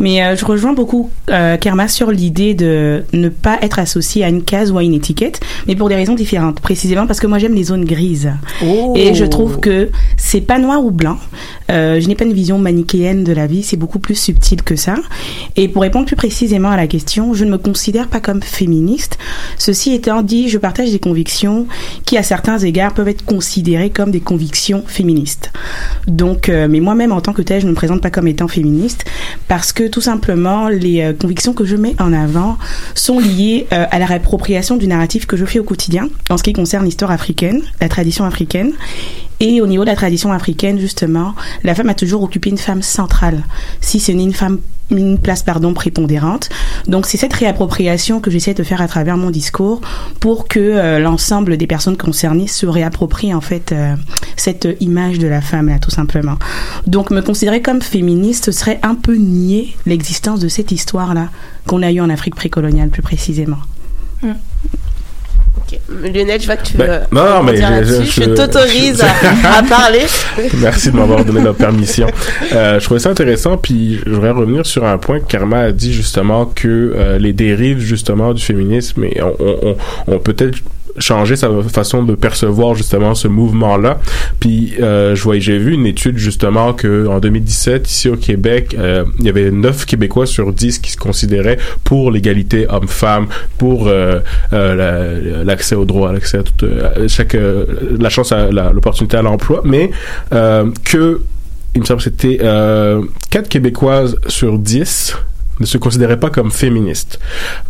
Mais 0.00 0.24
euh, 0.24 0.34
je 0.34 0.44
rejoins 0.44 0.72
beaucoup 0.72 1.10
euh, 1.28 1.56
Kerma 1.58 1.86
sur 1.86 2.10
l'idée 2.10 2.54
de 2.54 3.04
ne 3.12 3.28
pas 3.28 3.58
être 3.60 3.78
associé 3.78 4.24
à 4.24 4.28
une 4.28 4.42
case 4.42 4.72
ou 4.72 4.78
à 4.78 4.82
une 4.82 4.94
étiquette, 4.94 5.40
mais 5.68 5.76
pour 5.76 5.88
des 5.88 5.94
raisons 5.94 6.14
différentes. 6.14 6.60
Précisément 6.60 7.06
parce 7.06 7.20
que 7.20 7.26
moi 7.26 7.38
j'aime 7.38 7.54
les 7.54 7.64
zones 7.64 7.84
grises. 7.84 8.32
Oh. 8.64 8.94
Et 8.96 9.14
je 9.14 9.24
trouve 9.26 9.60
que 9.60 9.90
c'est 10.16 10.40
pas 10.40 10.58
noir 10.58 10.82
ou 10.82 10.90
blanc. 10.90 11.18
Euh, 11.70 12.00
je 12.00 12.08
n'ai 12.08 12.14
pas 12.14 12.24
une 12.24 12.32
vision 12.32 12.58
manichéenne 12.58 13.22
de 13.22 13.32
la 13.32 13.46
vie, 13.46 13.62
c'est 13.62 13.76
beaucoup 13.76 13.98
plus 13.98 14.14
subtil 14.14 14.62
que 14.62 14.74
ça. 14.74 14.96
Et 15.56 15.68
pour 15.68 15.82
répondre 15.82 16.06
plus 16.06 16.16
précisément 16.16 16.70
à 16.70 16.76
la 16.76 16.86
question, 16.86 17.34
je 17.34 17.44
ne 17.44 17.50
me 17.50 17.58
considère 17.58 18.08
pas 18.08 18.20
comme 18.20 18.42
féministe. 18.42 19.18
Ceci 19.58 19.92
étant 19.92 20.22
dit, 20.22 20.48
je 20.48 20.56
partage 20.56 20.90
des 20.90 20.98
convictions 20.98 21.66
qui, 22.06 22.16
à 22.16 22.22
certains 22.22 22.58
égards, 22.58 22.94
peuvent 22.94 23.08
être 23.08 23.24
considérées 23.24 23.90
comme 23.90 24.10
des 24.10 24.20
convictions 24.20 24.82
féministes. 24.86 25.52
Donc, 26.06 26.48
mais 26.48 26.80
moi-même, 26.80 27.12
en 27.12 27.20
tant 27.20 27.32
que 27.32 27.42
telle, 27.42 27.60
je 27.60 27.66
ne 27.66 27.72
me 27.72 27.76
présente 27.76 28.00
pas 28.00 28.10
comme 28.10 28.26
étant 28.26 28.48
féministe 28.48 29.04
parce 29.46 29.72
que 29.72 29.89
tout 29.90 30.00
simplement, 30.00 30.68
les 30.68 31.02
euh, 31.02 31.12
convictions 31.12 31.52
que 31.52 31.64
je 31.64 31.76
mets 31.76 31.94
en 32.00 32.12
avant 32.12 32.56
sont 32.94 33.18
liées 33.18 33.66
euh, 33.72 33.84
à 33.90 33.98
la 33.98 34.06
réappropriation 34.06 34.76
du 34.76 34.86
narratif 34.86 35.26
que 35.26 35.36
je 35.36 35.44
fais 35.44 35.58
au 35.58 35.64
quotidien 35.64 36.08
en 36.30 36.36
ce 36.36 36.42
qui 36.42 36.52
concerne 36.52 36.84
l'histoire 36.84 37.10
africaine, 37.10 37.62
la 37.80 37.88
tradition 37.88 38.24
africaine. 38.24 38.72
Et 39.40 39.60
au 39.60 39.66
niveau 39.66 39.84
de 39.84 39.88
la 39.88 39.96
tradition 39.96 40.32
africaine, 40.32 40.78
justement, 40.78 41.34
la 41.64 41.74
femme 41.74 41.88
a 41.88 41.94
toujours 41.94 42.22
occupé 42.22 42.50
une 42.50 42.58
femme 42.58 42.82
centrale, 42.82 43.42
si 43.80 43.98
ce 43.98 44.12
n'est 44.12 44.22
une 44.22 44.34
femme 44.34 44.58
une 44.90 45.18
place 45.18 45.42
pardon 45.42 45.74
prépondérante. 45.74 46.48
Donc 46.86 47.06
c'est 47.06 47.16
cette 47.16 47.32
réappropriation 47.32 48.20
que 48.20 48.30
j'essaie 48.30 48.54
de 48.54 48.62
faire 48.62 48.80
à 48.80 48.88
travers 48.88 49.16
mon 49.16 49.30
discours 49.30 49.80
pour 50.18 50.48
que 50.48 50.58
euh, 50.58 50.98
l'ensemble 50.98 51.56
des 51.56 51.66
personnes 51.66 51.96
concernées 51.96 52.46
se 52.46 52.66
réapproprient 52.66 53.34
en 53.34 53.40
fait 53.40 53.72
euh, 53.72 53.94
cette 54.36 54.68
image 54.80 55.18
de 55.18 55.28
la 55.28 55.40
femme 55.40 55.68
là 55.68 55.78
tout 55.78 55.90
simplement. 55.90 56.36
Donc 56.86 57.10
me 57.10 57.20
considérer 57.20 57.62
comme 57.62 57.82
féministe 57.82 58.50
serait 58.50 58.80
un 58.82 58.94
peu 58.94 59.14
nier 59.14 59.76
l'existence 59.86 60.40
de 60.40 60.48
cette 60.48 60.72
histoire 60.72 61.14
là 61.14 61.28
qu'on 61.66 61.82
a 61.82 61.92
eue 61.92 62.00
en 62.00 62.10
Afrique 62.10 62.34
précoloniale 62.34 62.90
plus 62.90 63.02
précisément. 63.02 63.58
Lionel, 65.88 66.40
je 66.40 66.46
vois 66.46 66.56
que 66.56 66.66
tu 66.66 66.76
Ben, 66.76 66.86
veux. 66.86 66.98
non, 67.12 67.24
non, 67.28 67.42
mais 67.42 67.56
je- 67.56 68.02
je- 68.04 68.10
je, 68.22 68.30
t'autorise 68.30 69.02
à, 69.02 69.58
à 69.58 69.62
parler. 69.68 70.02
Merci 70.60 70.90
de 70.90 70.96
m'avoir 70.96 71.24
donné 71.24 71.42
la 71.42 71.52
permission. 71.52 72.06
Euh, 72.52 72.78
je 72.80 72.84
trouvais 72.84 73.00
ça 73.00 73.10
intéressant, 73.10 73.56
puis 73.56 74.00
je 74.04 74.10
voudrais 74.10 74.30
revenir 74.30 74.64
sur 74.66 74.84
un 74.84 74.98
point 74.98 75.20
que 75.20 75.26
Karma 75.26 75.60
a 75.60 75.72
dit 75.72 75.92
justement 75.92 76.46
que 76.46 76.68
euh, 76.96 77.18
les 77.18 77.32
dérives 77.32 77.78
justement 77.80 78.32
du 78.34 78.42
féminisme, 78.42 79.04
et 79.04 79.20
on, 79.22 79.34
on, 79.38 79.58
on, 80.08 80.14
on 80.14 80.18
peut-être 80.18 80.58
changé 81.00 81.34
sa 81.36 81.48
façon 81.72 82.02
de 82.02 82.14
percevoir 82.14 82.74
justement 82.74 83.14
ce 83.14 83.26
mouvement-là. 83.28 83.98
Puis 84.38 84.74
euh, 84.80 85.14
je 85.14 85.22
voyais, 85.22 85.40
j'ai 85.40 85.58
vu 85.58 85.72
une 85.74 85.86
étude 85.86 86.16
justement 86.18 86.72
que 86.72 87.06
en 87.08 87.18
2017 87.18 87.90
ici 87.90 88.08
au 88.08 88.16
Québec, 88.16 88.76
euh, 88.78 89.04
il 89.18 89.24
y 89.26 89.28
avait 89.28 89.50
9 89.50 89.86
Québécois 89.86 90.26
sur 90.26 90.52
10 90.52 90.78
qui 90.78 90.90
se 90.92 90.96
considéraient 90.96 91.58
pour 91.84 92.10
l'égalité 92.10 92.66
homme-femme, 92.68 93.26
pour 93.58 93.88
euh, 93.88 94.20
euh, 94.52 94.74
la- 94.74 95.44
l'accès 95.44 95.74
au 95.74 95.84
droit, 95.84 96.12
l'accès 96.12 96.38
à 96.38 96.42
toute, 96.42 96.62
euh, 96.62 97.08
chaque 97.08 97.34
euh, 97.34 97.64
la 97.98 98.10
chance 98.10 98.32
à 98.32 98.50
la- 98.52 98.70
l'opportunité 98.72 99.16
à 99.16 99.22
l'emploi, 99.22 99.62
mais 99.64 99.90
que 100.84 101.20
il 101.74 101.80
me 101.80 101.86
semble 101.86 101.98
que 101.98 102.04
c'était 102.04 102.38
euh, 102.42 103.02
4 103.30 103.48
Québécoises 103.48 104.16
sur 104.26 104.58
10 104.58 105.16
ne 105.60 105.66
se 105.66 105.78
considéraient 105.78 106.18
pas 106.18 106.30
comme 106.30 106.50
féministes. 106.50 107.20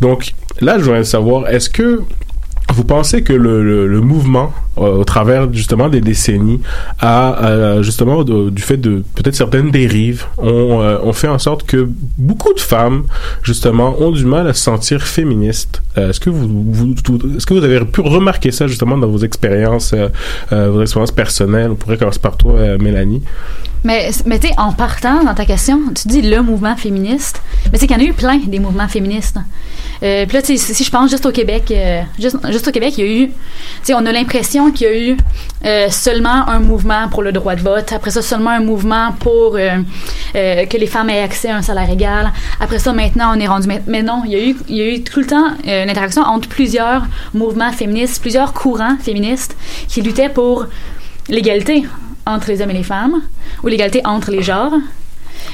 Donc 0.01 0.33
là, 0.61 0.79
je 0.79 0.85
voudrais 0.85 1.05
savoir, 1.05 1.49
est-ce 1.49 1.69
que 1.69 2.01
vous 2.73 2.85
pensez 2.85 3.23
que 3.23 3.33
le, 3.33 4.01
mouvement, 4.01 4.53
au 4.77 5.05
travers 5.05 5.53
justement 5.53 5.89
des 5.89 6.01
décennies, 6.01 6.61
euh, 7.03 7.83
justement 7.83 8.23
du 8.25 8.63
fait 8.63 8.77
de 8.77 9.03
peut-être 9.15 9.35
certaines 9.35 9.71
dérives, 9.71 10.25
ont, 10.39 10.81
euh, 10.81 10.99
ont 11.03 11.13
fait 11.13 11.29
en 11.29 11.39
sorte 11.39 11.65
que 11.65 11.89
beaucoup 12.17 12.55
de 12.55 12.61
femmes 12.61 13.05
justement 13.43 13.97
ont 14.01 14.13
du 14.13 14.25
mal 14.25 14.47
à 14.47 14.55
se 14.55 14.63
sentir 14.63 15.03
féministes. 15.03 15.83
Euh, 15.99 16.11
est-ce 16.11 16.21
que 16.21 16.31
vous, 16.31 16.95
est-ce 17.37 17.47
que 17.47 17.55
vous 17.55 17.65
avez 17.65 17.81
pu 17.85 18.01
remarquer 18.01 18.53
ça 18.53 18.67
justement 18.67 18.97
dans 18.97 19.09
vos 19.09 19.19
expériences, 19.19 19.93
euh, 19.93 20.09
euh, 20.53 20.71
vos 20.71 20.83
expériences 20.83 21.13
personnelles? 21.13 21.71
On 21.73 21.75
pourrait 21.75 21.99
commencer 21.99 22.21
par 22.21 22.37
toi, 22.37 22.55
euh, 22.55 22.79
Mélanie. 22.79 23.23
Mais, 23.83 24.11
mais 24.27 24.39
tu 24.39 24.49
sais, 24.49 24.55
en 24.59 24.73
partant 24.73 25.25
dans 25.25 25.35
ta 25.35 25.47
question, 25.47 25.81
tu 25.95 26.07
dis 26.07 26.21
le 26.21 26.43
mouvement 26.43 26.77
féministe. 26.77 27.41
Mais 27.73 27.79
sais 27.79 27.87
qu'il 27.87 27.97
y 27.97 28.01
en 28.01 28.05
a 28.05 28.07
eu 28.07 28.13
plein 28.13 28.39
des 28.39 28.59
mouvements 28.59 28.89
féministes. 28.89 29.39
Euh, 30.03 30.27
Puis 30.27 30.37
là, 30.37 30.43
si 30.45 30.85
je 30.85 30.91
pense 30.91 31.11
juste 31.11 31.25
au 31.25 31.33
Québec, 31.33 31.71
euh, 31.71 32.03
juste 32.19 32.69
au 32.69 32.71
Québec, 32.71 32.95
il 32.99 33.05
y 33.05 33.09
a 33.09 33.23
eu, 33.23 33.29
tu 33.29 33.35
sais, 33.85 33.95
on 33.95 34.05
a 34.05 34.13
l'impression 34.13 34.60
qu'il 34.71 34.87
y 34.87 34.91
a 34.91 34.99
eu 34.99 35.17
euh, 35.65 35.89
seulement 35.91 36.49
un 36.49 36.61
mouvement 36.61 37.09
pour 37.09 37.23
le 37.23 37.33
droit 37.33 37.55
de 37.55 37.63
vote. 37.63 37.93
Après 37.93 38.11
ça, 38.11 38.23
seulement 38.23 38.51
un 38.51 38.61
mouvement 38.61 39.13
pour 39.19 39.57
euh, 39.57 39.79
euh, 40.35 40.67
que 40.67 40.77
les 40.77 40.87
femmes 40.87 41.11
aient 41.11 41.23
accès 41.23 41.49
à 41.49 41.57
un 41.57 41.63
salaire 41.63 41.91
égal. 41.91 42.33
Après 42.61 42.79
ça, 42.79 42.93
maintenant, 42.93 43.33
on 43.35 43.41
est 43.41 43.47
rendu. 43.47 43.69
Mais, 43.87 44.03
non, 44.03 44.23
il 44.27 44.33
y 44.33 44.81
a 44.81 44.95
eu, 44.95 45.03
tout 45.03 45.21
le 45.21 45.27
temps 45.27 45.49
une 45.65 45.91
interaction 45.91 46.23
entre 46.23 46.49
plusieurs 46.49 47.07
mouvements 47.35 47.73
féministes, 47.73 48.21
plusieurs 48.21 48.53
courants 48.53 48.97
féministes 49.01 49.57
qui 49.89 50.03
luttaient 50.03 50.29
pour 50.29 50.67
l'égalité 51.29 51.85
entre 52.27 52.49
les 52.49 52.61
hommes 52.61 52.71
et 52.71 52.75
les 52.75 52.83
femmes, 52.83 53.23
ou 53.63 53.69
l'égalité 53.69 54.03
entre 54.05 54.31
les 54.31 54.43
genres, 54.43 54.75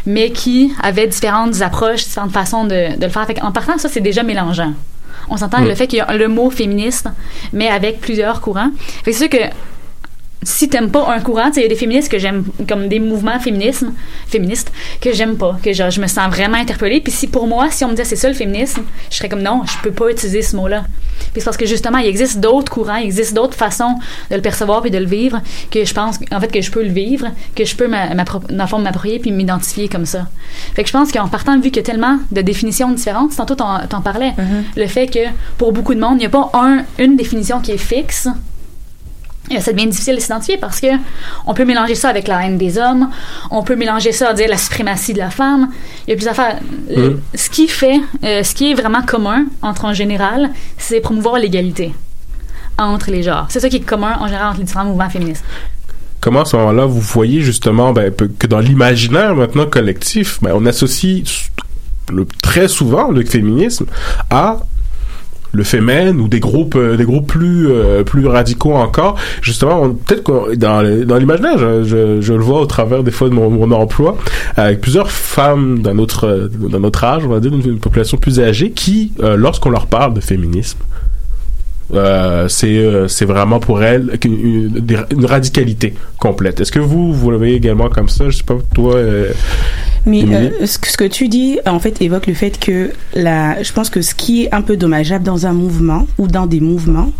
mais 0.05 0.31
qui 0.31 0.73
avaient 0.83 1.07
différentes 1.07 1.61
approches, 1.63 2.05
différentes 2.05 2.33
façons 2.33 2.65
de, 2.65 3.01
le 3.01 3.09
faire. 3.09 3.27
En 3.43 3.53
partant, 3.53 3.79
ça, 3.79 3.89
c'est 3.89 4.01
déjà 4.01 4.23
mélangeant. 4.23 4.73
On 5.29 5.37
s'entend 5.37 5.61
Mm. 5.61 5.69
le 5.69 5.75
fait 5.75 5.87
qu'il 5.87 5.99
y 5.99 6.03
a 6.03 6.13
le 6.17 6.29
mot 6.29 6.51
féministe, 6.51 7.09
mais 7.53 7.69
avec 7.69 8.01
plusieurs 8.01 8.41
courants. 8.41 8.71
Fait 9.05 9.11
que 9.11 9.17
c'est 9.17 9.29
sûr 9.29 9.31
que 9.31 9.45
si 10.47 10.69
t'aimes 10.69 10.91
pas 10.91 11.13
un 11.13 11.21
courant, 11.21 11.51
il 11.57 11.63
y 11.63 11.65
a 11.65 11.69
des 11.69 11.75
féministes 11.75 12.11
que 12.11 12.19
j'aime, 12.19 12.45
comme 12.69 12.89
des 12.89 13.01
mouvements 13.01 13.39
féminisme, 13.41 13.93
féministes, 14.29 14.73
que 15.01 15.13
j'aime 15.13 15.37
pas, 15.37 15.59
que 15.63 15.73
genre, 15.73 15.91
je 15.91 16.01
me 16.01 16.07
sens 16.07 16.29
vraiment 16.29 16.57
interpellée. 16.57 17.01
Puis 17.01 17.13
si 17.13 17.27
pour 17.27 17.47
moi, 17.47 17.71
si 17.71 17.85
on 17.85 17.89
me 17.89 17.93
disait 17.95 18.05
c'est 18.05 18.17
ça 18.17 18.29
le 18.29 18.35
féminisme, 18.35 18.83
je 19.11 19.17
serais 19.17 19.29
comme 19.29 19.43
non, 19.43 19.63
je 19.65 19.73
peux 19.83 19.91
pas 19.91 20.11
utiliser 20.11 20.43
ce 20.43 20.55
mot-là. 20.57 20.85
Puis 21.33 21.41
c'est 21.41 21.45
parce 21.45 21.57
que 21.57 21.67
justement, 21.67 21.99
il 21.99 22.07
existe 22.07 22.39
d'autres 22.39 22.71
courants, 22.71 22.97
il 22.97 23.07
existe 23.07 23.35
d'autres 23.35 23.57
façons 23.57 23.97
de 24.31 24.37
le 24.37 24.43
percevoir 24.43 24.83
puis 24.83 24.91
de 24.91 24.99
le 24.99 25.07
vivre, 25.07 25.41
que 25.71 25.85
je 25.85 25.93
pense, 25.93 26.19
en 26.31 26.41
fait, 26.41 26.53
que 26.53 26.61
je 26.61 26.71
peux 26.71 26.83
le 26.83 26.91
vivre, 26.91 27.29
que 27.55 27.65
je 27.65 27.75
peux 27.75 27.89
m'approprier 27.89 29.19
puis 29.19 29.33
m'identifier 29.33 29.89
comme 29.89 30.07
ça. 30.07 30.29
Fait 30.75 30.83
que 30.83 30.89
je 30.89 30.93
pense 30.93 31.11
qu'en 31.11 31.29
partant, 31.29 31.57
vu 31.57 31.71
qu'il 31.71 31.79
y 31.79 31.81
a 31.81 31.83
tellement 31.83 32.19
de 32.31 32.41
définitions 32.41 32.91
différentes, 32.93 33.35
tantôt 33.35 33.57
t'en, 33.57 33.87
t'en 33.89 34.01
parlais, 34.01 34.33
le 34.77 34.87
fait 34.87 35.09
que 35.09 35.29
pour 35.59 35.73
beaucoup 35.73 35.95
de 35.95 36.01
monde, 36.01 36.15
il 36.15 36.21
n'y 36.21 36.27
a 36.27 36.31
pas 36.31 36.51
un, 36.55 36.85
une 36.99 37.17
définition 37.17 37.61
qui 37.61 37.73
est 37.73 37.79
fixe. 37.79 38.29
Ça 39.61 39.73
devient 39.73 39.87
difficile 39.87 40.17
de 40.17 40.21
s'identifier 40.21 40.57
parce 40.59 40.81
que 40.81 40.89
on 41.47 41.55
peut 41.55 41.65
mélanger 41.65 41.95
ça 41.95 42.09
avec 42.09 42.27
la 42.29 42.45
haine 42.45 42.59
des 42.59 42.79
hommes, 42.79 43.11
on 43.51 43.63
peut 43.63 43.77
mélanger 43.77 44.13
ça 44.13 44.31
à 44.31 44.35
dire 44.35 44.49
la 44.49 44.59
suprématie 44.59 45.13
de 45.13 45.19
la 45.19 45.31
femme. 45.31 45.71
Il 46.07 46.11
y 46.11 46.13
a 46.13 46.17
plusieurs 46.17 46.33
affaires. 46.39 46.59
Le- 46.89 47.11
Mm. 47.11 47.21
Ce 47.35 47.49
qui 47.51 47.69
fait, 47.69 48.01
euh, 48.25 48.43
ce 48.43 48.55
qui 48.55 48.71
est 48.71 48.75
vraiment 48.75 49.03
commun 49.03 49.45
entre 49.63 49.85
en 49.85 49.93
général, 49.95 50.51
c'est 50.79 51.01
promouvoir 51.01 51.37
l'égalité 51.37 51.95
entre 52.79 53.11
les 53.11 53.23
genres. 53.23 53.47
C'est 53.49 53.61
ça 53.61 53.69
qui 53.69 53.77
est 53.77 53.81
commun 53.81 54.17
en 54.21 54.27
général 54.27 54.49
entre 54.49 54.59
les 54.59 54.65
différents 54.65 54.85
mouvements 54.87 55.09
féministes. 55.11 55.45
comment 56.21 56.41
à 56.43 56.45
ce 56.45 56.57
moment-là 56.57 56.85
vous 56.87 57.01
voyez 57.01 57.41
justement 57.41 57.93
ben, 57.93 58.13
que 58.39 58.47
dans 58.49 58.59
l'imaginaire 58.59 59.35
maintenant 59.37 59.67
collectif, 59.67 60.39
ben, 60.43 60.53
on 60.55 60.67
associe 60.67 61.23
le, 62.13 62.27
très 62.43 62.67
souvent 62.69 63.11
le 63.13 63.25
féminisme 63.25 63.87
à 64.31 64.59
le 65.57 65.65
féminin 65.65 66.19
ou 66.19 66.29
des 66.29 66.41
groupes 66.41 66.77
euh, 66.77 66.97
des 66.97 67.05
groupes 67.05 67.27
plus 67.27 67.69
euh, 67.71 68.05
plus 68.05 68.27
radicaux 68.27 68.75
encore 68.75 69.17
justement 69.41 69.89
peut-être 69.91 70.23
que 70.23 70.55
dans 70.55 70.83
dans 71.07 71.17
l'imaginaire 71.17 71.59
je, 71.59 72.21
je, 72.21 72.33
le 72.33 72.43
vois 72.43 72.61
au 72.61 72.67
travers 72.67 73.03
des 73.03 73.11
fois 73.11 73.29
de 73.29 73.35
mon, 73.35 73.49
mon 73.49 73.71
emploi 73.73 74.17
avec 74.57 74.83
plusieurs 74.83 75.11
femmes 75.11 75.81
d'un 75.81 75.99
autre 75.99 76.27
euh, 76.27 76.49
d'un 76.49 76.85
autre 76.85 77.03
âge 77.05 77.25
on 77.25 77.31
va 77.31 77.41
dire 77.41 77.51
d'une 77.51 77.79
population 77.79 78.19
plus 78.19 78.39
âgée 78.41 78.71
qui 78.71 79.13
lorsqu'on 79.37 79.71
leur 79.71 79.87
parle 79.87 80.13
de 80.15 80.21
féminisme 80.21 80.79
c'est 82.49 83.09
c'est 83.09 83.25
vraiment 83.25 83.61
pour 83.61 83.83
elle 83.83 84.19
une, 84.25 85.25
radicalité 85.25 85.95
complète. 86.19 86.61
Est-ce 86.61 86.73
que 86.73 86.81
vous 86.81 87.13
vous 87.13 87.31
le 87.31 87.37
voyez 87.37 87.55
également 87.55 87.89
comme 87.89 88.09
ça? 88.09 88.29
Je 88.29 88.39
sais 88.39 88.43
pas 88.43 88.57
toi. 88.75 88.97
Mais 90.07 90.25
euh, 90.25 90.67
ce, 90.67 90.79
que, 90.79 90.89
ce 90.89 90.97
que 90.97 91.05
tu 91.05 91.29
dis, 91.29 91.59
en 91.67 91.81
fait, 91.81 92.01
évoque 92.01 92.29
le 92.29 92.35
fait 92.35 92.61
que 92.61 92.93
la, 93.15 93.61
je 93.63 93.73
pense 93.73 93.91
que 93.91 94.03
ce 94.03 94.15
qui 94.15 94.45
est 94.45 94.55
un 94.55 94.63
peu 94.63 94.77
dommageable 94.77 95.25
dans 95.25 95.47
un 95.47 95.53
mouvement 95.53 96.07
ou 96.17 96.29
dans 96.29 96.47
des 96.47 96.61
mouvements 96.61 97.11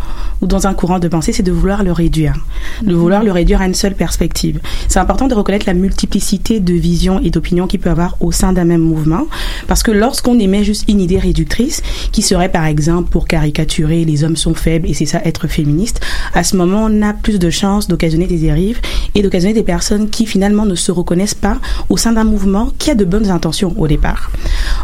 ou 0.41 0.47
dans 0.47 0.67
un 0.67 0.73
courant 0.73 0.99
de 0.99 1.07
pensée, 1.09 1.33
c'est 1.33 1.43
de 1.43 1.51
vouloir 1.51 1.83
le 1.83 1.91
réduire, 1.91 2.35
de 2.81 2.95
vouloir 2.95 3.23
le 3.23 3.31
réduire 3.31 3.61
à 3.61 3.65
une 3.65 3.73
seule 3.73 3.95
perspective. 3.95 4.59
C'est 4.87 4.99
important 4.99 5.27
de 5.27 5.33
reconnaître 5.33 5.65
la 5.67 5.73
multiplicité 5.73 6.61
de 6.61 6.73
visions 6.73 7.19
et 7.21 7.29
d'opinions 7.29 7.67
qu'il 7.67 7.79
peut 7.79 7.89
y 7.89 7.91
avoir 7.91 8.15
au 8.21 8.31
sein 8.31 8.53
d'un 8.53 8.63
même 8.63 8.81
mouvement, 8.81 9.27
parce 9.67 9.83
que 9.83 9.91
lorsqu'on 9.91 10.39
émet 10.39 10.63
juste 10.63 10.85
une 10.87 11.01
idée 11.01 11.19
réductrice, 11.19 11.81
qui 12.11 12.21
serait 12.21 12.49
par 12.49 12.65
exemple 12.65 13.09
pour 13.09 13.27
caricaturer 13.27 14.05
les 14.05 14.23
hommes 14.23 14.37
sont 14.37 14.53
faibles 14.53 14.87
et 14.87 14.93
c'est 14.93 15.05
ça 15.05 15.21
être 15.25 15.47
féministe, 15.47 15.99
à 16.33 16.43
ce 16.43 16.55
moment 16.55 16.85
on 16.89 17.01
a 17.01 17.13
plus 17.13 17.39
de 17.39 17.49
chances 17.49 17.87
d'occasionner 17.87 18.27
des 18.27 18.37
dérives 18.37 18.79
et 19.15 19.23
d'occasionner 19.23 19.53
des 19.53 19.63
personnes 19.63 20.09
qui 20.09 20.25
finalement 20.25 20.65
ne 20.65 20.75
se 20.75 20.91
reconnaissent 20.91 21.33
pas 21.33 21.57
au 21.89 21.97
sein 21.97 22.13
d'un 22.13 22.23
mouvement 22.23 22.71
qui 22.77 22.91
a 22.91 22.95
de 22.95 23.05
bonnes 23.05 23.29
intentions 23.29 23.73
au 23.77 23.87
départ. 23.87 24.31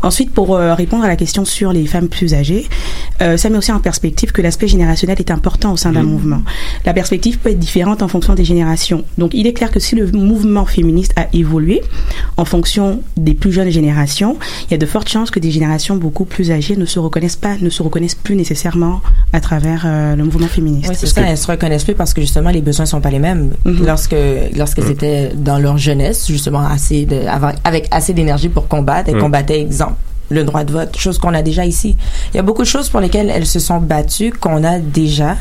Ensuite, 0.01 0.33
pour 0.33 0.55
euh, 0.55 0.73
répondre 0.73 1.03
à 1.03 1.07
la 1.07 1.15
question 1.15 1.45
sur 1.45 1.73
les 1.73 1.85
femmes 1.85 2.09
plus 2.09 2.33
âgées, 2.33 2.67
euh, 3.21 3.37
ça 3.37 3.49
met 3.49 3.57
aussi 3.57 3.71
en 3.71 3.79
perspective 3.79 4.31
que 4.31 4.41
l'aspect 4.41 4.67
générationnel 4.67 5.17
est 5.19 5.31
important 5.31 5.73
au 5.73 5.77
sein 5.77 5.91
d'un 5.91 6.03
mouvement. 6.03 6.41
La 6.85 6.93
perspective 6.93 7.39
peut 7.39 7.49
être 7.49 7.59
différente 7.59 8.01
en 8.01 8.07
fonction 8.07 8.33
des 8.33 8.45
générations. 8.45 9.03
Donc, 9.17 9.33
il 9.33 9.47
est 9.47 9.53
clair 9.53 9.71
que 9.71 9.79
si 9.79 9.95
le 9.95 10.11
mouvement 10.11 10.65
féministe 10.65 11.13
a 11.15 11.27
évolué 11.33 11.81
en 12.37 12.45
fonction 12.45 13.01
des 13.17 13.33
plus 13.33 13.51
jeunes 13.51 13.69
générations, 13.69 14.37
il 14.67 14.71
y 14.71 14.73
a 14.73 14.77
de 14.77 14.85
fortes 14.85 15.09
chances 15.09 15.31
que 15.31 15.39
des 15.39 15.51
générations 15.51 15.95
beaucoup 15.95 16.25
plus 16.25 16.51
âgées 16.51 16.75
ne 16.75 16.85
se 16.85 16.99
reconnaissent 16.99 17.35
pas, 17.35 17.55
ne 17.59 17.69
se 17.69 17.83
reconnaissent 17.83 18.15
plus 18.15 18.35
nécessairement 18.35 19.01
à 19.31 19.39
travers 19.39 19.83
euh, 19.85 20.15
le 20.15 20.23
mouvement 20.23 20.47
féministe. 20.47 20.89
Oui, 20.89 20.95
c'est 20.97 21.07
ça. 21.07 21.21
Elles 21.21 21.37
se 21.37 21.47
reconnaissent 21.47 21.83
plus 21.83 21.95
parce 21.95 22.13
que 22.13 22.21
justement 22.21 22.49
les 22.49 22.61
besoins 22.61 22.85
sont 22.85 23.01
pas 23.01 23.11
les 23.11 23.19
mêmes. 23.19 23.51
Mhm. 23.65 23.85
Lorsque 23.85 24.15
lorsqu'elles 24.55 24.91
étaient 24.91 25.31
dans 25.35 25.59
leur 25.59 25.77
jeunesse, 25.77 26.27
justement 26.27 26.65
assez 26.65 27.05
de 27.05 27.21
avec, 27.63 27.82
avec 27.83 27.93
assez 27.93 28.13
d'énergie 28.13 28.49
pour 28.49 28.67
combattre, 28.67 29.09
elles 29.09 29.19
combattaient 29.19 29.59
exemple 29.59 29.95
le 30.29 30.43
droit 30.43 30.63
de 30.63 30.71
vote, 30.71 30.97
chose 30.97 31.17
qu'on 31.19 31.33
a 31.33 31.41
déjà 31.41 31.65
ici. 31.65 31.95
Il 32.33 32.37
y 32.37 32.39
a 32.39 32.43
beaucoup 32.43 32.63
de 32.63 32.67
choses 32.67 32.89
pour 32.89 32.99
lesquelles 32.99 33.29
elles 33.29 33.45
se 33.45 33.59
sont 33.59 33.79
battues 33.79 34.31
qu'on 34.31 34.63
a 34.63 34.79
déjà. 34.79 35.35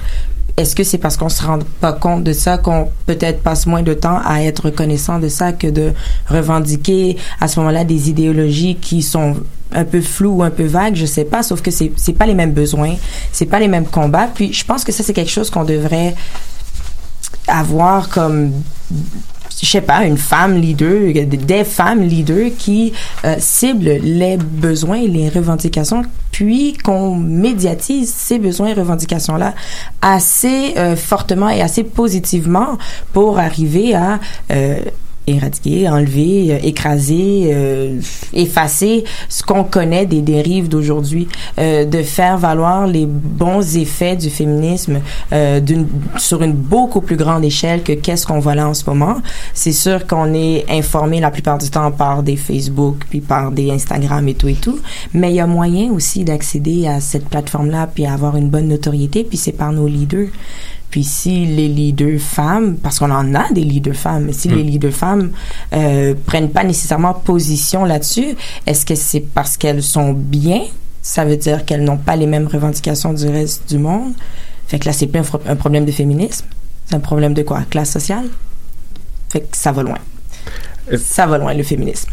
Est-ce 0.57 0.77
que 0.77 0.85
c'est 0.85 0.99
parce 0.99 1.17
qu'on 1.17 1.31
se 1.31 1.43
rend 1.43 1.61
pas 1.81 1.93
compte 1.95 2.25
de 2.25 2.35
ça 2.35 2.59
qu'on 2.59 2.91
peut-être 3.07 3.43
passe 3.43 3.67
moins 3.67 3.83
de 3.83 3.95
temps 3.95 4.21
à 4.23 4.43
être 4.43 4.67
reconnaissant 4.67 5.19
de 5.19 5.29
ça 5.29 5.53
que 5.53 5.67
de 5.67 5.93
revendiquer 6.29 7.17
à 7.41 7.49
ce 7.49 7.59
moment-là 7.61 7.85
des 7.85 8.11
idéologies 8.11 8.77
qui 8.77 9.01
sont 9.01 9.37
un 9.73 9.85
peu 9.85 10.03
floues 10.03 10.39
ou 10.39 10.43
un 10.43 10.51
peu 10.51 10.65
vagues, 10.65 10.97
je 10.97 11.07
sais 11.07 11.25
pas, 11.25 11.43
sauf 11.43 11.63
que 11.63 11.71
c'est 11.71 11.93
c'est 11.97 12.13
pas 12.13 12.27
les 12.27 12.35
mêmes 12.35 12.53
besoins, 12.53 12.97
c'est 13.33 13.47
pas 13.47 13.61
les 13.61 13.69
mêmes 13.69 13.87
combats. 13.87 14.29
Puis 14.35 14.53
je 14.53 14.65
pense 14.67 14.85
que 14.85 14.93
ça 14.93 15.03
c'est 15.03 15.15
quelque 15.15 15.31
chose 15.31 15.49
qu'on 15.49 15.65
devrait 15.65 16.15
avoir 17.47 18.11
comme 18.11 18.53
je 19.61 19.67
sais 19.67 19.81
pas, 19.81 20.05
une 20.05 20.19
femme 20.19 20.57
leader, 20.57 21.13
des 21.27 21.65
femmes 21.65 22.03
leaders 22.03 22.51
qui 22.59 22.93
euh, 23.25 23.37
ciblent 23.39 23.99
les 24.03 24.37
besoins 24.37 24.97
et 24.97 25.09
les 25.09 25.29
revendications, 25.29 26.03
puis 26.31 26.75
qu'on 26.75 27.17
médiatise 27.17 28.13
ces 28.13 28.39
besoins 28.39 28.69
et 28.69 28.75
revendications-là 28.75 29.55
assez 30.01 30.75
euh, 30.77 30.97
fortement 30.97 31.49
et 31.49 31.61
assez 31.61 31.85
positivement 31.85 32.79
pour 33.13 33.39
arriver 33.39 33.95
à 33.95 34.19
euh, 34.51 34.81
éradiquer, 35.27 35.89
enlever, 35.89 36.53
euh, 36.53 36.59
écraser, 36.63 37.51
euh, 37.53 38.01
effacer 38.33 39.05
ce 39.29 39.43
qu'on 39.43 39.65
connaît 39.65 40.07
des 40.07 40.21
dérives 40.21 40.69
d'aujourd'hui, 40.69 41.29
euh, 41.59 41.85
de 41.85 42.03
faire 42.03 42.39
valoir 42.39 42.87
les 42.87 43.07
bons 43.07 43.77
effets 43.77 44.17
du 44.17 44.31
féminisme 44.31 45.01
euh, 45.33 45.61
d'une 45.61 45.87
sur 46.17 46.43
une 46.43 46.53
beaucoup 46.53 47.01
plus 47.01 47.17
grande 47.17 47.45
échelle 47.45 47.83
que 47.83 47.93
qu'est-ce 47.93 48.27
qu'on 48.27 48.41
voit 48.41 48.55
là 48.55 48.69
en 48.69 48.75
ce 48.75 48.89
moment. 48.89 49.17
C'est 49.55 49.73
sûr 49.73 50.07
qu'on 50.07 50.35
est 50.35 50.65
informé 50.69 51.21
la 51.21 51.31
plupart 51.31 51.59
du 51.59 51.71
temps 51.71 51.91
par 51.91 52.23
des 52.23 52.37
Facebook 52.37 53.05
puis 53.09 53.21
par 53.21 53.53
des 53.53 53.71
Instagram 53.71 54.27
et 54.29 54.35
tout 54.35 54.49
et 54.49 54.55
tout, 54.55 54.79
mais 55.15 55.31
il 55.31 55.37
y 55.37 55.41
a 55.41 55.47
moyen 55.47 55.93
aussi 55.93 56.25
d'accéder 56.25 56.87
à 56.87 57.01
cette 57.01 57.29
plateforme-là 57.29 57.89
puis 57.93 58.07
avoir 58.07 58.37
une 58.37 58.49
bonne 58.49 58.69
notoriété 58.69 59.25
puis 59.25 59.39
c'est 59.39 59.53
par 59.53 59.73
nos 59.73 59.87
leaders. 59.87 60.29
Puis 60.93 61.03
si 61.05 61.47
les 61.47 61.67
leaders 61.69 62.21
femmes, 62.21 62.77
parce 62.77 62.99
qu'on 63.01 63.11
en 63.11 63.35
a 63.35 63.51
des 63.53 63.63
leaders 63.65 63.97
femmes, 63.97 64.27
mais 64.27 64.33
si 64.35 64.49
Mm. 64.49 64.55
les 64.55 64.63
leaders 64.63 64.93
femmes 64.93 65.31
euh, 65.73 66.15
prennent 66.27 66.51
pas 66.51 66.63
nécessairement 66.65 67.15
position 67.15 67.85
là-dessus, 67.85 68.37
est-ce 68.67 68.87
que 68.87 68.95
c'est 68.95 69.25
parce 69.35 69.57
qu'elles 69.57 69.83
sont 69.83 70.13
bien? 70.13 70.61
Ça 71.01 71.25
veut 71.25 71.37
dire 71.39 71.65
qu'elles 71.65 71.83
n'ont 71.83 71.97
pas 71.97 72.15
les 72.15 72.27
mêmes 72.27 72.47
revendications 72.47 73.13
du 73.15 73.27
reste 73.27 73.69
du 73.71 73.79
monde? 73.79 74.13
Fait 74.69 74.79
que 74.79 74.85
là, 74.87 74.93
c'est 74.93 75.07
plus 75.09 75.21
un, 75.47 75.57
problème 75.57 75.85
de 75.87 75.91
féminisme, 75.93 76.45
c'est 76.87 76.95
un 76.95 77.01
problème 77.01 77.35
de 77.35 77.43
quoi? 77.43 77.63
Classe 77.69 77.91
sociale? 77.91 78.27
Fait 79.31 79.41
que 79.41 79.57
ça 79.57 79.73
va 79.73 79.83
loin. 79.83 79.99
Ça 80.99 81.27
va 81.27 81.39
loin 81.39 81.55
le 81.55 81.63
féminisme. 81.63 82.11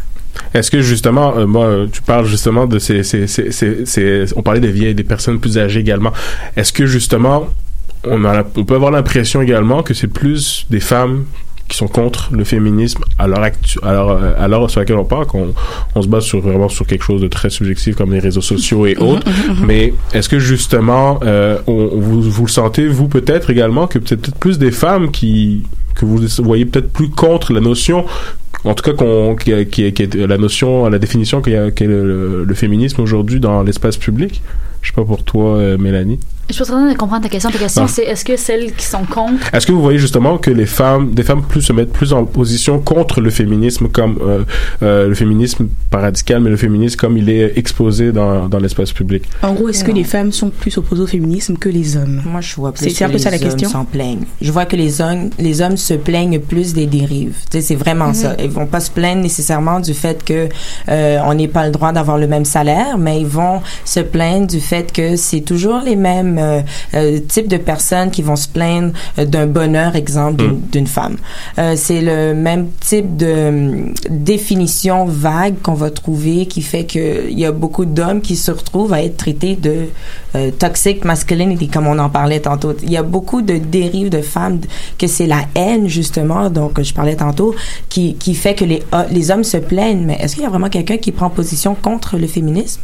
Est-ce 0.54 0.72
que 0.72 0.82
justement, 0.82 1.36
euh, 1.36 1.46
moi, 1.46 1.86
tu 1.92 2.02
parles 2.02 2.26
justement 2.26 2.66
de 2.66 2.80
ces, 2.80 3.04
ces, 3.04 3.28
ces, 3.28 3.52
ces- 3.52 3.86
ces- 3.86 4.26
on 4.38 4.42
parlait 4.42 4.60
des 4.62 4.72
vieilles, 4.72 4.96
des 4.96 5.04
personnes 5.04 5.40
plus 5.40 5.58
âgées 5.58 5.82
également. 5.82 6.14
Est-ce 6.56 6.72
que 6.72 6.86
justement, 6.86 7.48
on 8.06 8.24
a, 8.26 8.34
la- 8.34 8.48
on 8.56 8.64
peut 8.66 8.76
avoir 8.76 8.92
l'impression 8.92 9.42
également 9.42 9.84
que 9.84 9.94
c'est 9.94 10.08
plus 10.08 10.66
des 10.70 10.80
femmes 10.80 11.26
qui 11.68 11.78
sont 11.78 11.88
contre 11.88 12.30
le 12.34 12.44
féminisme 12.46 13.04
à 13.20 13.28
l'heure 13.28 13.44
actu- 13.44 13.78
à 13.84 13.92
l'heure, 13.94 14.20
à 14.40 14.48
l'heure 14.48 14.70
sur 14.72 14.80
laquelle 14.80 14.96
on 14.96 15.06
parle, 15.06 15.28
qu'on 15.28 15.54
on 15.94 16.02
se 16.02 16.08
base 16.08 16.24
sur 16.24 16.40
vraiment 16.42 16.68
sur 16.68 16.88
quelque 16.88 17.04
chose 17.04 17.22
de 17.22 17.28
très 17.28 17.52
subjectif 17.52 17.96
comme 17.96 18.12
les 18.12 18.20
réseaux 18.20 18.42
sociaux 18.42 18.88
et 18.88 18.98
autres. 18.98 19.28
Mais 19.68 19.94
est-ce 20.14 20.30
que 20.30 20.40
justement, 20.40 21.20
euh, 21.24 21.60
on, 21.68 21.90
vous, 21.96 22.22
vous 22.24 22.46
le 22.46 22.50
sentez 22.52 22.88
vous 22.88 23.08
peut-être 23.08 23.52
également 23.52 23.86
que 23.86 24.00
c'est 24.04 24.18
peut-être 24.18 24.38
plus 24.40 24.58
des 24.58 24.72
femmes 24.72 25.12
qui 25.12 25.64
que 25.96 26.06
vous 26.06 26.20
voyez 26.44 26.66
peut-être 26.66 26.92
plus 26.92 27.10
contre 27.10 27.54
la 27.54 27.60
notion 27.60 28.06
en 28.64 28.74
tout 28.74 28.84
cas 28.84 28.94
qu'on 28.94 29.36
qui, 29.36 29.52
qui, 29.68 29.92
qui 29.94 30.02
est 30.04 30.16
la 30.16 30.38
notion 30.40 30.88
la 30.90 30.98
définition 30.98 31.42
qu'est 31.42 31.86
le 31.86 32.54
féminisme 32.56 33.02
aujourd'hui 33.02 33.40
dans 33.40 33.62
l'espace 33.62 33.98
public? 33.98 34.42
Je 34.82 34.88
sais 34.90 34.96
pas 34.96 35.04
pour 35.06 35.24
toi 35.24 35.58
euh, 35.58 35.78
Mélanie 35.78 36.20
Je 36.50 36.54
suis 36.56 36.64
en 36.64 36.78
train 36.78 36.92
de 36.92 36.98
comprendre 36.98 37.24
ta 37.24 37.30
question. 37.30 37.52
Ta 37.52 37.60
question, 37.60 37.84
Ah. 37.84 37.88
c'est 37.88 38.04
est-ce 38.04 38.26
que 38.26 38.36
celles 38.36 38.74
qui 38.74 38.86
sont 38.86 39.04
contre? 39.06 39.54
Est-ce 39.54 39.68
que 39.68 39.72
vous 39.72 39.82
voyez 39.82 40.00
justement 40.00 40.38
que 40.38 40.50
les 40.50 40.66
femmes 40.66 41.12
des 41.14 41.22
femmes 41.24 41.44
plus 41.44 41.62
se 41.62 41.74
mettent 41.74 41.94
plus 41.94 42.12
en 42.12 42.26
position 42.26 42.80
contre 42.80 43.22
le 43.22 43.30
féminisme 43.30 43.88
comme 43.90 44.18
euh, 44.22 44.44
euh, 44.82 45.08
le 45.08 45.14
féminisme 45.16 45.68
pas 45.92 46.00
radical 46.00 46.42
mais 46.42 46.50
le 46.50 46.58
féminisme 46.58 46.96
comme 46.98 47.18
il 47.18 47.30
est 47.30 47.58
exposé 47.58 48.12
dans, 48.12 48.48
dans 48.48 48.58
l'espace 48.60 48.92
public? 48.92 49.24
En 49.44 49.54
gros, 49.54 49.70
est-ce 49.70 49.84
que 49.84 49.92
les 49.92 50.04
femmes 50.04 50.32
sont 50.32 50.50
plus 50.50 50.76
opposées 50.78 51.04
au 51.04 51.08
féminisme 51.08 51.56
que 51.58 51.70
les 51.70 51.98
hommes? 51.98 52.22
Moi, 52.26 52.42
je 52.42 52.56
vois 52.56 52.72
plus 52.72 52.86
C'est- 52.86 52.96
c'est 52.96 53.06
un 53.06 53.10
peu 53.10 53.18
ça 53.20 53.30
les 53.30 53.38
la 53.38 53.44
question. 53.46 53.68
hommes 53.68 53.74
s'en 53.74 53.86
plaignent. 53.86 54.24
Je 54.42 54.52
vois 54.52 54.66
que 54.66 54.76
les 54.76 55.02
hommes, 55.02 55.30
les 55.38 55.62
hommes 55.62 55.78
se 55.78 55.94
plaignent 55.94 56.40
plus 56.40 56.74
des 56.74 56.88
dérives. 56.88 57.36
Tu 57.52 57.58
sais, 57.58 57.62
c'est 57.62 57.76
vraiment 57.76 58.08
Mhm. 58.10 58.14
ça. 58.16 58.36
Ils 58.44 58.50
vont 58.50 58.66
pas 58.66 58.80
se 58.80 58.90
plaindre 58.90 59.22
nécessairement 59.22 59.80
du 59.80 59.94
fait 59.94 60.24
que 60.24 60.48
euh, 60.90 61.20
on 61.26 61.34
n'ait 61.36 61.48
pas 61.48 61.66
le 61.68 61.72
droit 61.72 61.92
d'avoir 61.92 62.18
le 62.18 62.28
même 62.28 62.46
salaire, 62.46 62.98
mais 62.98 63.22
ils 63.22 63.28
vont 63.28 63.62
se 63.86 64.00
plaindre 64.00 64.48
du 64.48 64.60
fait 64.60 64.92
que 64.92 65.16
c'est 65.16 65.42
toujours 65.42 65.82
les 65.86 65.96
mêmes 65.96 66.38
euh, 66.40 66.62
euh, 66.96 67.20
types 67.28 67.48
de 67.48 67.58
personnes 67.58 68.10
qui 68.12 68.22
vont 68.22 68.36
se 68.36 68.48
plaindre 68.48 68.94
euh, 69.18 69.26
d'un 69.26 69.48
bonheur, 69.48 69.96
exemple, 69.96 70.38
d'une 70.38 70.60
d'une 70.72 70.88
femme. 70.88 71.18
C'est 71.76 72.02
le 72.02 72.34
même 72.34 72.68
type 72.80 73.18
de 73.18 73.26
euh, 73.28 73.86
définition 74.10 75.06
vague 75.06 75.56
qu'on 75.62 75.74
va 75.74 75.90
trouver 75.90 76.46
qui 76.46 76.62
fait 76.62 76.86
que 76.86 77.30
il 77.30 77.38
y 77.40 77.46
a 77.46 77.52
beaucoup 77.52 77.86
d'hommes 77.86 78.22
qui 78.22 78.36
se 78.36 78.52
retrouvent 78.52 78.94
à 78.94 79.02
être 79.04 79.18
traités 79.18 79.56
de 79.56 79.76
euh, 80.36 80.52
toxic 80.52 81.04
masculinity 81.06 81.68
comme 81.68 81.88
on 81.88 82.00
en 82.00 82.10
parlait 82.10 82.40
tantôt. 82.40 82.74
Il 82.84 82.92
y 82.92 82.98
a 82.98 83.04
beaucoup 83.04 83.42
de 83.42 83.58
dérives 83.58 84.10
de 84.10 84.22
femmes 84.22 84.60
que 84.98 85.08
c'est 85.08 85.28
la 85.28 85.42
haine 85.56 85.88
justement 85.88 86.50
donc 86.50 86.82
je 86.82 86.94
parlais 86.94 87.16
tantôt 87.16 87.56
qui 87.90 88.16
qui 88.16 88.34
fait 88.36 88.56
que 88.56 88.66
les 88.66 88.82
ho- 88.94 89.08
les 89.12 89.32
hommes 89.32 89.44
se 89.44 89.58
plaignent 89.58 90.06
mais 90.06 90.18
est-ce 90.22 90.36
qu'il 90.36 90.44
y 90.44 90.48
a 90.48 90.50
vraiment 90.50 90.70
quelqu'un 90.70 90.98
qui 90.98 91.12
prend 91.12 91.30
position 91.30 91.76
contre 91.76 92.18
le 92.18 92.28
féminisme? 92.28 92.82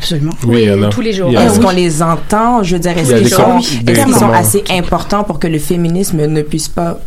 Absolument. 0.00 0.32
Oui, 0.46 0.68
a. 0.68 0.88
tous 0.88 1.00
les 1.02 1.12
jours. 1.12 1.30
A. 1.36 1.44
Est-ce 1.44 1.60
qu'on 1.60 1.70
les 1.70 2.02
entend 2.02 2.62
Je 2.62 2.74
veux 2.76 2.80
dire, 2.80 2.92
Il 2.92 2.98
est-ce 3.00 3.14
qu'ils 3.14 3.24
des 3.24 3.28
sont, 3.30 3.58
qu'ils 3.58 4.14
sont 4.14 4.30
assez 4.32 4.64
importants 4.70 5.24
pour 5.24 5.38
que 5.38 5.46
le 5.46 5.58
féminisme 5.58 6.24
ne 6.26 6.42
puisse 6.42 6.68
pas 6.68 6.98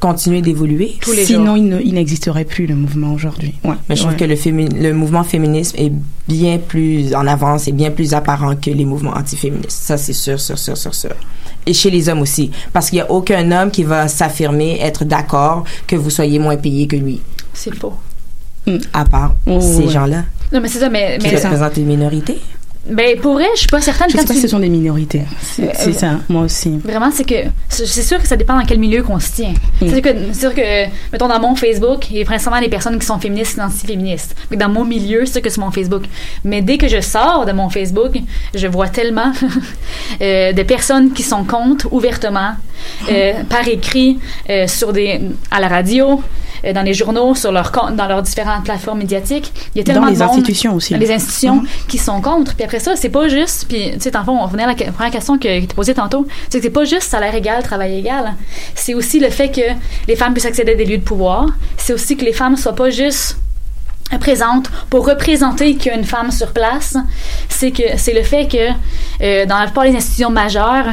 continuer 0.00 0.40
d'évoluer? 0.40 0.96
Sinon, 1.24 1.56
il 1.56 1.68
ne- 1.68 1.80
il 1.80 1.94
n'existerait 1.94 2.44
plus 2.46 2.66
le 2.66 2.74
mouvement 2.74 3.12
aujourd'hui. 3.12 3.54
Ouais. 3.64 3.74
Mais 3.88 3.96
je 3.96 4.00
trouve 4.02 4.12
Ouais. 4.14 4.18
que 4.18 4.24
le, 4.24 4.34
fémi- 4.34 4.74
le 4.74 4.92
mouvement 4.94 5.22
féminisme 5.24 5.76
est 5.78 5.92
bien 6.26 6.58
plus 6.58 7.14
en 7.14 7.26
avance 7.26 7.68
et 7.68 7.72
bien 7.72 7.90
plus 7.90 8.14
apparent 8.14 8.56
que 8.56 8.70
les 8.70 8.84
mouvements 8.86 9.12
antiféministes. 9.14 9.82
Ça, 9.82 9.96
c'est 9.98 10.12
sûr, 10.14 10.40
sûr, 10.40 10.58
sûr, 10.58 10.76
sûr, 10.76 10.94
sûr. 10.94 11.10
Et 11.66 11.74
chez 11.74 11.90
les 11.90 12.08
hommes 12.08 12.20
aussi. 12.22 12.50
Parce 12.72 12.88
qu'il 12.88 12.96
n'y 12.96 13.02
a 13.02 13.10
aucun 13.10 13.52
homme 13.52 13.70
qui 13.70 13.84
va 13.84 14.08
s'affirmer 14.08 14.78
être 14.80 15.04
d'accord 15.04 15.64
que 15.86 15.96
vous 15.96 16.08
soyez 16.10 16.38
moins 16.38 16.56
payé 16.56 16.86
que 16.86 16.96
lui. 16.96 17.20
C'est 17.52 17.74
faux. 17.74 17.92
À 18.94 19.04
part 19.04 19.34
Oh, 19.46 19.58
ces 19.60 19.84
ouais. 19.84 19.88
gens-là 19.88 20.24
Non, 20.52 20.60
mais 20.60 20.68
c'est 20.68 20.80
ça, 20.80 20.88
mais. 20.88 21.18
mais 21.22 21.30
représentent 21.36 21.76
une 21.76 21.86
minorité. 21.86 22.38
Ben, 22.88 23.20
pour 23.20 23.34
vrai, 23.34 23.44
je 23.54 23.60
suis 23.60 23.68
pas 23.68 23.80
certaine 23.82 24.08
Je 24.08 24.16
sais 24.16 24.24
pas 24.24 24.28
tu- 24.32 24.36
si 24.36 24.40
ce 24.40 24.48
sont 24.48 24.58
des 24.58 24.70
minorités. 24.70 25.22
C'est 25.42 25.64
Euh, 25.68 25.72
c'est 25.76 25.92
ça, 25.92 26.12
moi 26.30 26.44
aussi. 26.44 26.78
Vraiment, 26.82 27.10
c'est 27.12 27.24
que 27.24 27.34
c'est 27.68 27.86
sûr 28.02 28.18
que 28.20 28.26
ça 28.26 28.36
dépend 28.36 28.58
dans 28.58 28.64
quel 28.64 28.78
milieu 28.78 29.02
qu'on 29.02 29.20
se 29.20 29.30
tient. 29.32 29.52
C'est 29.78 29.90
sûr 29.90 30.00
que, 30.00 30.08
c'est 30.32 30.40
sûr 30.40 30.54
que, 30.54 30.86
mettons, 31.12 31.28
dans 31.28 31.38
mon 31.38 31.54
Facebook, 31.54 32.10
il 32.10 32.16
y 32.16 32.22
a 32.22 32.24
principalement 32.24 32.60
des 32.62 32.70
personnes 32.70 32.98
qui 32.98 33.04
sont 33.04 33.18
féministes 33.18 33.58
et 33.58 33.60
anti-féministes. 33.60 34.34
Dans 34.56 34.70
mon 34.70 34.86
milieu, 34.86 35.26
c'est 35.26 35.32
sûr 35.34 35.42
que 35.42 35.50
c'est 35.50 35.60
mon 35.60 35.70
Facebook. 35.70 36.04
Mais 36.42 36.62
dès 36.62 36.78
que 36.78 36.88
je 36.88 37.02
sors 37.02 37.44
de 37.44 37.52
mon 37.52 37.68
Facebook, 37.68 38.18
je 38.54 38.66
vois 38.66 38.88
tellement 38.88 39.30
euh, 40.22 40.52
de 40.52 40.62
personnes 40.62 41.12
qui 41.12 41.22
sont 41.22 41.44
contre 41.44 41.92
ouvertement, 41.92 42.52
euh, 43.10 43.44
par 43.48 43.68
écrit, 43.68 44.18
euh, 44.48 44.66
sur 44.66 44.94
des, 44.94 45.20
à 45.50 45.60
la 45.60 45.68
radio, 45.68 46.22
euh, 46.64 46.72
dans 46.72 46.82
les 46.82 46.94
journaux, 46.94 47.34
sur 47.34 47.52
leur 47.52 47.72
compte, 47.72 47.96
dans 47.96 48.06
leurs 48.06 48.22
différentes 48.22 48.64
plateformes 48.64 48.98
médiatiques. 48.98 49.52
Il 49.74 49.78
y 49.78 49.80
a 49.80 49.84
Dans 49.84 49.92
tellement 49.94 50.08
les 50.08 50.14
de 50.14 50.18
monde- 50.20 50.30
institutions 50.30 50.74
aussi. 50.74 50.92
dans 50.94 50.98
les 51.00 51.10
institutions 51.12 51.56
Mhm. 51.56 51.66
qui 51.88 51.98
sont 51.98 52.20
contre. 52.20 52.54
Puis 52.54 52.64
après 52.64 52.80
ça, 52.80 52.96
c'est 52.96 53.08
pas 53.08 53.28
juste. 53.28 53.66
Puis, 53.68 53.90
tu 53.92 54.00
sais, 54.00 54.10
dans 54.10 54.20
le 54.20 54.24
fond, 54.24 54.38
on 54.40 54.44
revenait 54.46 54.64
à 54.64 54.66
la 54.68 54.74
première 54.92 55.10
question 55.12 55.36
que, 55.38 55.42
qui 55.42 55.64
était 55.64 55.74
posée 55.74 55.94
tantôt. 55.94 56.26
C'est 56.48 56.58
que 56.58 56.64
c'est 56.64 56.70
pas 56.70 56.84
juste 56.84 57.02
salaire 57.04 57.34
égal, 57.34 57.62
travail 57.62 57.98
égal. 57.98 58.34
C'est 58.74 58.94
aussi 58.94 59.20
le 59.20 59.30
fait 59.30 59.48
que 59.50 59.60
les 60.08 60.16
femmes 60.16 60.32
puissent 60.32 60.46
accéder 60.46 60.72
à 60.72 60.74
des 60.74 60.84
lieux 60.84 60.98
de 60.98 61.02
pouvoir. 61.04 61.46
C'est 61.76 61.92
aussi 61.92 62.16
que 62.16 62.24
les 62.24 62.32
femmes 62.32 62.56
soient 62.56 62.74
pas 62.74 62.90
juste 62.90 63.36
présentes 64.18 64.70
pour 64.88 65.06
représenter 65.06 65.76
qu'il 65.76 65.92
y 65.92 65.94
a 65.94 65.98
une 65.98 66.04
femme 66.04 66.30
sur 66.30 66.52
place. 66.52 66.96
C'est 67.48 67.70
que 67.70 67.82
c'est 67.96 68.12
le 68.12 68.22
fait 68.22 68.48
que 68.48 68.70
euh, 69.22 69.46
dans 69.46 69.58
la 69.58 69.66
plupart 69.66 69.84
des 69.84 69.96
institutions 69.96 70.30
majeures, 70.30 70.86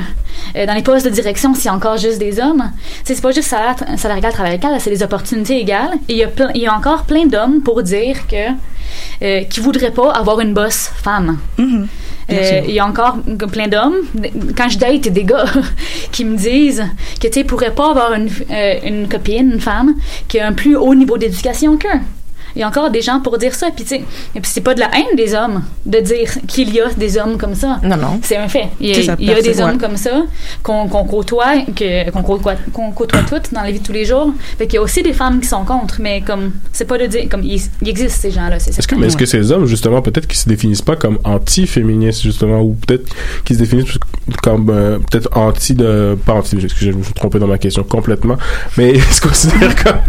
euh, 0.56 0.66
dans 0.66 0.74
les 0.74 0.84
postes 0.84 1.06
de 1.06 1.12
direction, 1.12 1.54
c'est 1.54 1.70
encore 1.70 1.98
juste 1.98 2.20
des 2.20 2.40
hommes. 2.40 2.72
C'est 3.04 3.20
pas 3.22 3.32
juste 3.32 3.50
salaire, 3.50 3.76
salaire 3.98 4.18
égal, 4.18 4.34
travail 4.34 4.56
égal, 4.56 4.80
c'est 4.80 4.90
des 4.90 5.04
opportunités 5.04 5.60
égales. 5.60 5.94
Et 6.10 6.14
il 6.14 6.18
y 6.18 6.24
a, 6.24 6.30
il 6.54 6.62
y 6.62 6.68
a 6.68 6.74
encore 6.74 7.04
plein 7.04 7.26
d'hommes 7.26 7.62
pour 7.62 7.84
dire 7.84 8.28
que 8.28 8.52
euh, 9.22 9.44
qui 9.44 9.60
voudraient 9.60 9.92
pas 9.92 10.12
avoir 10.12 10.40
une 10.40 10.54
boss 10.54 10.92
femme. 11.04 11.38
Bien 11.58 11.88
Euh. 12.30 12.62
Il 12.68 12.74
y 12.74 12.80
a 12.80 12.86
encore 12.86 13.20
plein 13.52 13.68
d'hommes, 13.68 13.96
quand 14.58 14.68
je 14.70 14.78
date 14.78 15.08
des 15.08 15.24
gars, 15.24 15.46
qui 16.12 16.26
me 16.26 16.36
disent 16.36 16.84
que 17.22 17.28
tu 17.28 17.34
sais, 17.34 17.44
pourraient 17.46 17.74
pas 17.74 17.92
avoir 17.92 18.14
une, 18.14 18.30
euh, 18.52 18.76
une 18.84 19.08
copine, 19.08 19.52
une 19.54 19.62
femme, 19.62 19.96
qui 20.28 20.40
a 20.40 20.48
un 20.48 20.54
plus 20.54 20.76
haut 20.76 20.94
niveau 20.94 21.18
d'éducation 21.18 21.78
qu'eux. 21.78 22.00
Il 22.58 22.62
y 22.62 22.64
a 22.64 22.68
encore 22.68 22.90
des 22.90 23.04
gens 23.04 23.20
pour 23.20 23.38
dire 23.38 23.54
ça. 23.54 23.68
Puis, 23.70 23.84
tu 23.84 23.90
sais, 23.90 24.04
et 24.34 24.42
puis 24.42 24.50
c'est 24.52 24.62
pas 24.62 24.74
de 24.74 24.80
la 24.80 24.90
haine 24.96 25.16
des 25.16 25.36
hommes 25.36 25.62
de 25.86 26.00
dire 26.00 26.28
qu'il 26.48 26.74
y 26.74 26.82
a 26.82 26.90
des 26.90 27.20
hommes 27.20 27.38
comme 27.38 27.54
ça. 27.54 27.80
Non, 27.84 27.98
non. 27.98 28.20
C'est 28.24 28.36
un 28.36 28.48
fait. 28.48 28.70
Il 28.80 28.88
y 28.88 28.92
a, 28.92 28.96
C'est 28.96 29.04
ça, 29.04 29.16
il 29.20 29.28
y 29.28 29.32
a 29.32 29.40
des 29.40 29.62
hommes 29.62 29.74
ouais. 29.74 29.78
comme 29.78 29.96
ça 29.96 30.24
qu'on 30.64 30.88
qu'on 30.88 31.04
côtoie, 31.04 31.54
qu'on 32.12 32.24
côtoie, 32.24 32.56
qu'on 32.74 32.92
côtoie 32.92 33.22
toutes 33.22 33.54
dans 33.54 33.62
la 33.62 33.72
vie 33.72 33.80
de 33.80 33.86
tous 33.86 33.92
les 33.92 34.06
jours. 34.06 34.34
Fait 34.58 34.66
qu'il 34.66 34.76
y 34.76 34.78
a 34.80 34.82
aussi 34.82 35.04
des 35.04 35.14
femmes 35.14 35.40
qui 35.40 35.48
sont 35.48 35.66
contre, 35.66 35.98
mais 36.00 36.22
comme, 36.22 36.54
c'est 36.74 36.86
pas 36.86 36.98
de 36.98 37.06
dire, 37.06 37.30
comme, 37.30 37.44
ils 37.44 37.62
existent 37.86 38.22
ces 38.22 38.32
gens-là, 38.32 38.58
c'est 38.58 38.76
Est-ce 38.76 38.88
que, 38.88 38.96
mais 38.96 39.06
est-ce 39.06 39.18
que 39.18 39.28
ces 39.28 39.52
hommes, 39.52 39.68
justement, 39.68 40.02
peut-être 40.02 40.26
qu'ils 40.26 40.40
se 40.40 40.50
définissent 40.50 40.82
pas 40.82 40.96
comme 40.96 41.20
anti-féministes, 41.26 42.24
justement, 42.24 42.62
ou 42.62 42.74
peut-être 42.74 43.06
qu'ils 43.46 43.58
se 43.58 43.62
définissent 43.62 44.00
comme 44.42 44.70
euh, 44.70 44.98
peut-être 45.00 45.30
anti 45.38 45.74
de. 45.76 46.18
Pas 46.26 46.34
anti, 46.34 46.58
excusez, 46.62 46.92
je 46.92 46.98
me 46.98 47.04
suis 47.04 47.14
trompé 47.14 47.38
dans 47.38 47.48
ma 47.48 47.58
question 47.58 47.84
complètement, 47.84 48.38
mais 48.78 48.94
ils 48.96 49.02
se 49.02 49.22
considèrent 49.22 49.76
comme. 49.84 50.00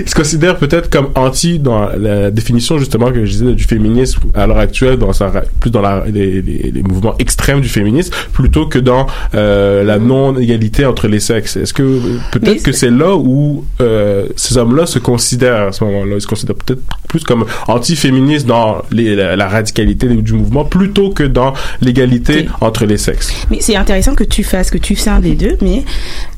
ils 0.00 0.08
se 0.08 0.14
considèrent 0.14 0.58
peut-être 0.58 0.90
comme 0.90 1.10
anti 1.14 1.58
dans 1.58 1.77
dans 1.78 1.98
la 1.98 2.30
définition 2.30 2.78
justement 2.78 3.10
que 3.12 3.24
je 3.24 3.30
disais 3.30 3.52
du 3.54 3.64
féminisme 3.64 4.20
à 4.34 4.46
l'heure 4.46 4.58
actuelle, 4.58 4.96
dans 4.98 5.12
sa, 5.12 5.30
plus 5.60 5.70
dans 5.70 5.80
la, 5.80 6.04
les, 6.06 6.42
les, 6.42 6.70
les 6.70 6.82
mouvements 6.82 7.14
extrêmes 7.18 7.60
du 7.60 7.68
féminisme, 7.68 8.12
plutôt 8.32 8.66
que 8.66 8.78
dans 8.78 9.06
euh, 9.34 9.84
la 9.84 9.98
non-égalité 9.98 10.84
entre 10.86 11.08
les 11.08 11.20
sexes. 11.20 11.56
Est-ce 11.56 11.74
que 11.74 12.00
peut-être 12.32 12.62
que 12.62 12.72
c'est 12.72 12.90
là 12.90 13.16
où 13.16 13.64
euh, 13.80 14.26
ces 14.36 14.56
hommes-là 14.56 14.86
se 14.86 14.98
considèrent 14.98 15.68
à 15.68 15.72
ce 15.72 15.84
moment-là? 15.84 16.16
Ils 16.16 16.20
se 16.20 16.26
considèrent 16.26 16.56
peut-être 16.56 16.82
plus 17.08 17.24
comme 17.24 17.44
anti-féministes 17.66 18.46
dans 18.46 18.82
les, 18.90 19.14
la, 19.14 19.36
la 19.36 19.48
radicalité 19.48 20.08
du 20.08 20.32
mouvement, 20.32 20.64
plutôt 20.64 21.10
que 21.10 21.22
dans 21.24 21.54
l'égalité 21.80 22.48
entre 22.60 22.84
les 22.86 22.98
sexes. 22.98 23.32
Mais 23.50 23.58
c'est 23.60 23.76
intéressant 23.76 24.14
que 24.14 24.24
tu 24.24 24.42
fasses, 24.44 24.70
que 24.70 24.78
tu 24.78 24.94
scindes 24.94 25.24
les 25.24 25.34
deux, 25.34 25.56
mais 25.62 25.84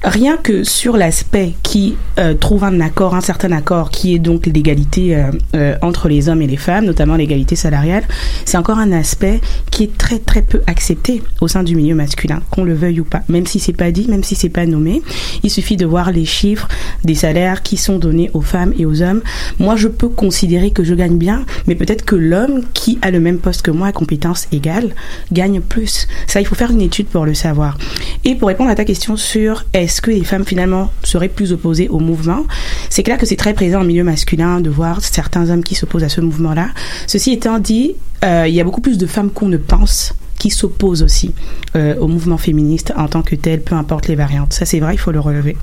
rien 0.03 0.37
que 0.37 0.65
sur 0.65 0.97
l'aspect 0.97 1.53
qui 1.63 1.97
euh, 2.19 2.35
trouve 2.35 2.65
un 2.65 2.81
accord, 2.81 3.15
un 3.15 3.21
certain 3.21 3.53
accord, 3.53 3.91
qui 3.91 4.15
est 4.15 4.19
donc 4.19 4.47
l'égalité 4.47 5.17
euh, 5.17 5.30
euh, 5.55 5.77
entre 5.83 6.09
les 6.09 6.29
hommes 6.29 6.43
et 6.43 6.47
les 6.47 6.57
femmes, 6.57 6.85
notamment 6.85 7.17
l'égalité 7.17 7.57
salariale, 7.57 8.05
c'est 8.45 8.57
encore 8.57 8.79
un 8.79 8.93
aspect 8.93 9.41
qui 9.71 9.85
est 9.85 9.99
très 9.99 10.19
très 10.19 10.43
peu 10.43 10.61
accepté 10.67 11.23
au 11.41 11.49
sein 11.49 11.63
du 11.63 11.77
milieu 11.77 11.95
masculin, 11.95 12.41
qu'on 12.51 12.65
le 12.65 12.75
veuille 12.75 13.01
ou 13.01 13.05
pas. 13.05 13.23
Même 13.29 13.47
si 13.47 13.59
c'est 13.59 13.73
pas 13.73 13.91
dit, 13.91 14.07
même 14.09 14.25
si 14.25 14.35
c'est 14.35 14.49
pas 14.49 14.67
nommé, 14.67 15.03
il 15.43 15.51
suffit 15.51 15.77
de 15.77 15.87
voir 15.87 16.13
les 16.13 16.25
chiffres 16.25 16.69
des 17.05 17.15
salaires 17.15 17.63
qui 17.63 17.77
sont 17.77 17.99
donnés 17.99 18.31
aux 18.35 18.41
femmes 18.41 18.75
et 18.79 18.87
aux 18.87 19.03
hommes. 19.03 19.23
Moi, 19.59 19.77
je 19.77 19.89
peux 19.89 20.09
considérer 20.09 20.71
que 20.71 20.85
je 20.85 20.95
gagne 20.95 21.17
bien, 21.17 21.45
mais 21.67 21.75
peut-être 21.75 22.05
que 22.05 22.17
l'homme 22.17 22.63
qui 22.75 22.99
a 23.03 23.11
le 23.11 23.21
même 23.21 23.39
poste 23.39 23.63
que 23.63 23.71
moi 23.71 23.89
à 23.89 23.93
compétences 23.93 24.49
égales 24.53 24.95
gagne 25.33 25.61
plus. 25.61 26.07
Ça, 26.27 26.41
il 26.41 26.47
faut 26.47 26.55
faire 26.55 26.71
une 26.71 26.81
étude 26.81 27.07
pour 27.07 27.25
le 27.25 27.35
savoir. 27.35 27.79
Et 28.25 28.35
pour 28.35 28.49
répondre 28.49 28.71
à 28.71 28.75
ta 28.75 28.85
question 28.85 29.17
sur 29.17 29.65
est-ce 29.73 30.01
que 30.01 30.11
les 30.11 30.25
femmes 30.25 30.45
finalement 30.45 30.93
seraient 31.03 31.29
plus 31.29 31.53
opposées 31.53 31.89
au 31.89 31.99
mouvement, 31.99 32.45
c'est 32.89 33.03
clair 33.03 33.19
que 33.19 33.27
c'est 33.27 33.37
très 33.37 33.55
présent 33.55 33.81
en 33.81 33.85
milieu 33.85 34.05
masculin 34.05 34.61
de 34.61 34.71
voir 34.71 35.01
certains 35.15 35.51
hommes 35.51 35.65
qui 35.65 35.75
s'opposent 35.75 36.05
à 36.05 36.09
ce 36.09 36.21
mouvement-là. 36.21 36.69
Ceci 37.07 37.33
étant 37.33 37.59
dit, 37.59 37.95
euh, 38.25 38.47
il 38.49 38.55
y 38.55 38.61
a 38.61 38.65
beaucoup 38.65 38.81
plus 38.81 38.99
de 38.99 39.07
femmes 39.07 39.31
qu'on 39.31 39.49
ne 39.49 39.57
pense 39.57 40.15
qui 40.39 40.51
s'opposent 40.51 41.03
aussi 41.03 41.35
euh, 41.77 41.95
au 41.97 42.09
mouvement 42.09 42.39
féministe 42.39 42.93
en 42.97 43.09
tant 43.09 43.23
que 43.23 43.37
tel, 43.37 43.61
peu 43.63 43.75
importe 43.75 44.09
les 44.09 44.17
variantes. 44.17 44.55
Ça, 44.55 44.65
c'est 44.65 44.81
vrai, 44.81 44.95
il 44.95 44.99
faut 44.99 45.13
le 45.13 45.21
relever. 45.21 45.57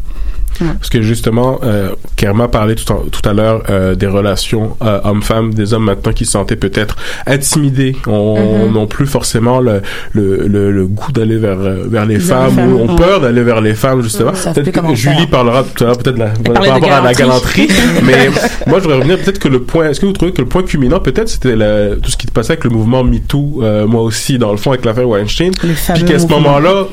Parce 0.60 0.90
que 0.90 1.02
justement, 1.02 1.60
euh, 1.64 1.90
Kerma 2.16 2.48
parlait 2.48 2.76
tout, 2.76 2.92
en- 2.92 3.04
tout 3.12 3.28
à 3.28 3.34
l'heure 3.34 3.64
euh, 3.70 3.96
des 3.96 4.08
relations 4.08 4.76
euh, 4.82 5.00
hommes-femmes, 5.04 5.54
des 5.54 5.74
hommes 5.74 5.86
maintenant 5.86 6.12
qui 6.14 6.26
se 6.26 6.32
sentaient 6.32 6.56
peut-être 6.56 6.96
intimidés, 7.26 7.96
on 8.08 8.70
n'ont 8.72 8.88
plus 8.88 9.06
forcément 9.06 9.60
le, 9.60 9.82
le, 10.14 10.48
le, 10.48 10.72
le 10.72 10.88
goût 10.88 11.12
d'aller 11.12 11.38
vers, 11.38 11.60
euh, 11.60 11.86
vers 11.90 12.06
les 12.06 12.20
femmes, 12.20 12.52
femmes, 12.52 12.74
ou 12.74 12.80
ont 12.80 12.90
ouais. 12.90 12.96
peur 12.96 13.22
d'aller 13.22 13.44
vers 13.44 13.62
les 13.62 13.74
femmes 13.74 14.02
justement. 14.02 14.32
Comment 14.74 14.96
Julie 14.96 15.28
parlera 15.28 15.64
tout 15.64 15.84
à 15.84 15.88
l'heure 15.88 15.98
peut-être 15.98 16.18
par 16.44 16.64
rapport 16.66 16.92
à 16.92 17.02
la 17.02 17.14
galanterie. 17.14 17.68
mais 18.04 18.30
moi 18.68 18.78
je 18.80 18.84
voudrais 18.84 18.98
revenir 18.98 19.18
peut-être 19.20 19.40
que 19.40 19.48
le 19.48 19.62
point, 19.62 19.90
est-ce 19.90 20.00
que 20.00 20.06
vous 20.06 20.14
trouvez 20.14 20.32
que 20.32 20.42
le 20.42 20.48
point 20.48 20.64
culminant 20.64 21.00
peut-être 21.00 21.30
c'était 21.30 21.56
tout 22.02 22.10
ce 22.12 22.18
qui 22.18 22.28
se 22.28 22.32
passait 22.32 22.54
avec 22.54 22.64
le 22.64 22.70
mouvement 22.70 23.04
MeToo, 23.04 23.60
euh, 23.64 23.88
moi 23.88 24.02
aussi 24.02 24.38
dans 24.38 24.52
le 24.52 24.58
fond 24.58 24.72
avec 24.72 24.86
l'affaire 24.86 25.08
Weinstein, 25.08 25.52
puis 25.52 26.04
qu'à 26.04 26.20
ce 26.20 26.28
moment-là 26.28 26.88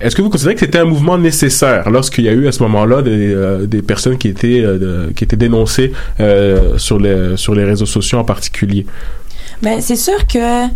est-ce 0.00 0.14
que 0.14 0.22
vous 0.22 0.28
considérez 0.28 0.54
que 0.54 0.60
c'était 0.60 0.78
un 0.78 0.84
mouvement 0.84 1.16
nécessaire 1.16 1.88
lorsqu'il 1.90 2.24
y 2.24 2.28
a 2.28 2.32
eu 2.32 2.46
à 2.46 2.52
ce 2.52 2.62
moment-là 2.64 3.02
des, 3.02 3.32
euh, 3.32 3.66
des 3.66 3.80
personnes 3.80 4.18
qui 4.18 4.28
étaient 4.28 4.60
euh, 4.62 5.10
qui 5.16 5.24
étaient 5.24 5.36
dénoncées 5.36 5.92
euh, 6.20 6.76
sur 6.76 6.98
les 6.98 7.36
sur 7.36 7.54
les 7.54 7.64
réseaux 7.64 7.86
sociaux 7.86 8.18
en 8.18 8.24
particulier? 8.24 8.86
Ben, 9.62 9.80
c'est 9.80 9.96
sûr 9.96 10.26
que 10.26 10.66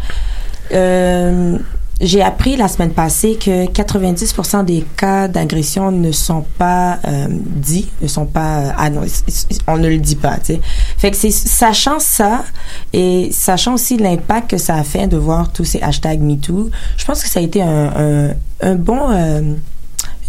j'ai 2.00 2.22
appris 2.22 2.56
la 2.56 2.68
semaine 2.68 2.92
passée 2.92 3.36
que 3.36 3.66
90% 3.66 4.64
des 4.64 4.84
cas 4.96 5.28
d'agression 5.28 5.90
ne 5.92 6.12
sont 6.12 6.44
pas 6.58 6.98
euh, 7.06 7.26
dits, 7.30 7.90
ne 8.00 8.08
sont 8.08 8.26
pas 8.26 8.58
euh, 8.58 8.70
annoncés. 8.76 9.24
On 9.66 9.76
ne 9.76 9.88
le 9.88 9.98
dit 9.98 10.16
pas, 10.16 10.38
tu 10.38 10.54
sais. 10.54 10.60
Fait 10.96 11.10
que 11.10 11.16
c'est 11.16 11.30
sachant 11.30 11.98
ça 11.98 12.44
et 12.92 13.28
sachant 13.32 13.74
aussi 13.74 13.98
l'impact 13.98 14.50
que 14.50 14.56
ça 14.56 14.76
a 14.76 14.82
fait 14.82 15.06
de 15.06 15.16
voir 15.16 15.52
tous 15.52 15.64
ces 15.64 15.80
hashtags 15.82 16.20
MeToo, 16.22 16.70
je 16.96 17.04
pense 17.04 17.22
que 17.22 17.28
ça 17.28 17.40
a 17.40 17.42
été 17.42 17.62
un, 17.62 17.92
un, 17.94 18.34
un 18.62 18.74
bon 18.76 19.10
euh, 19.10 19.54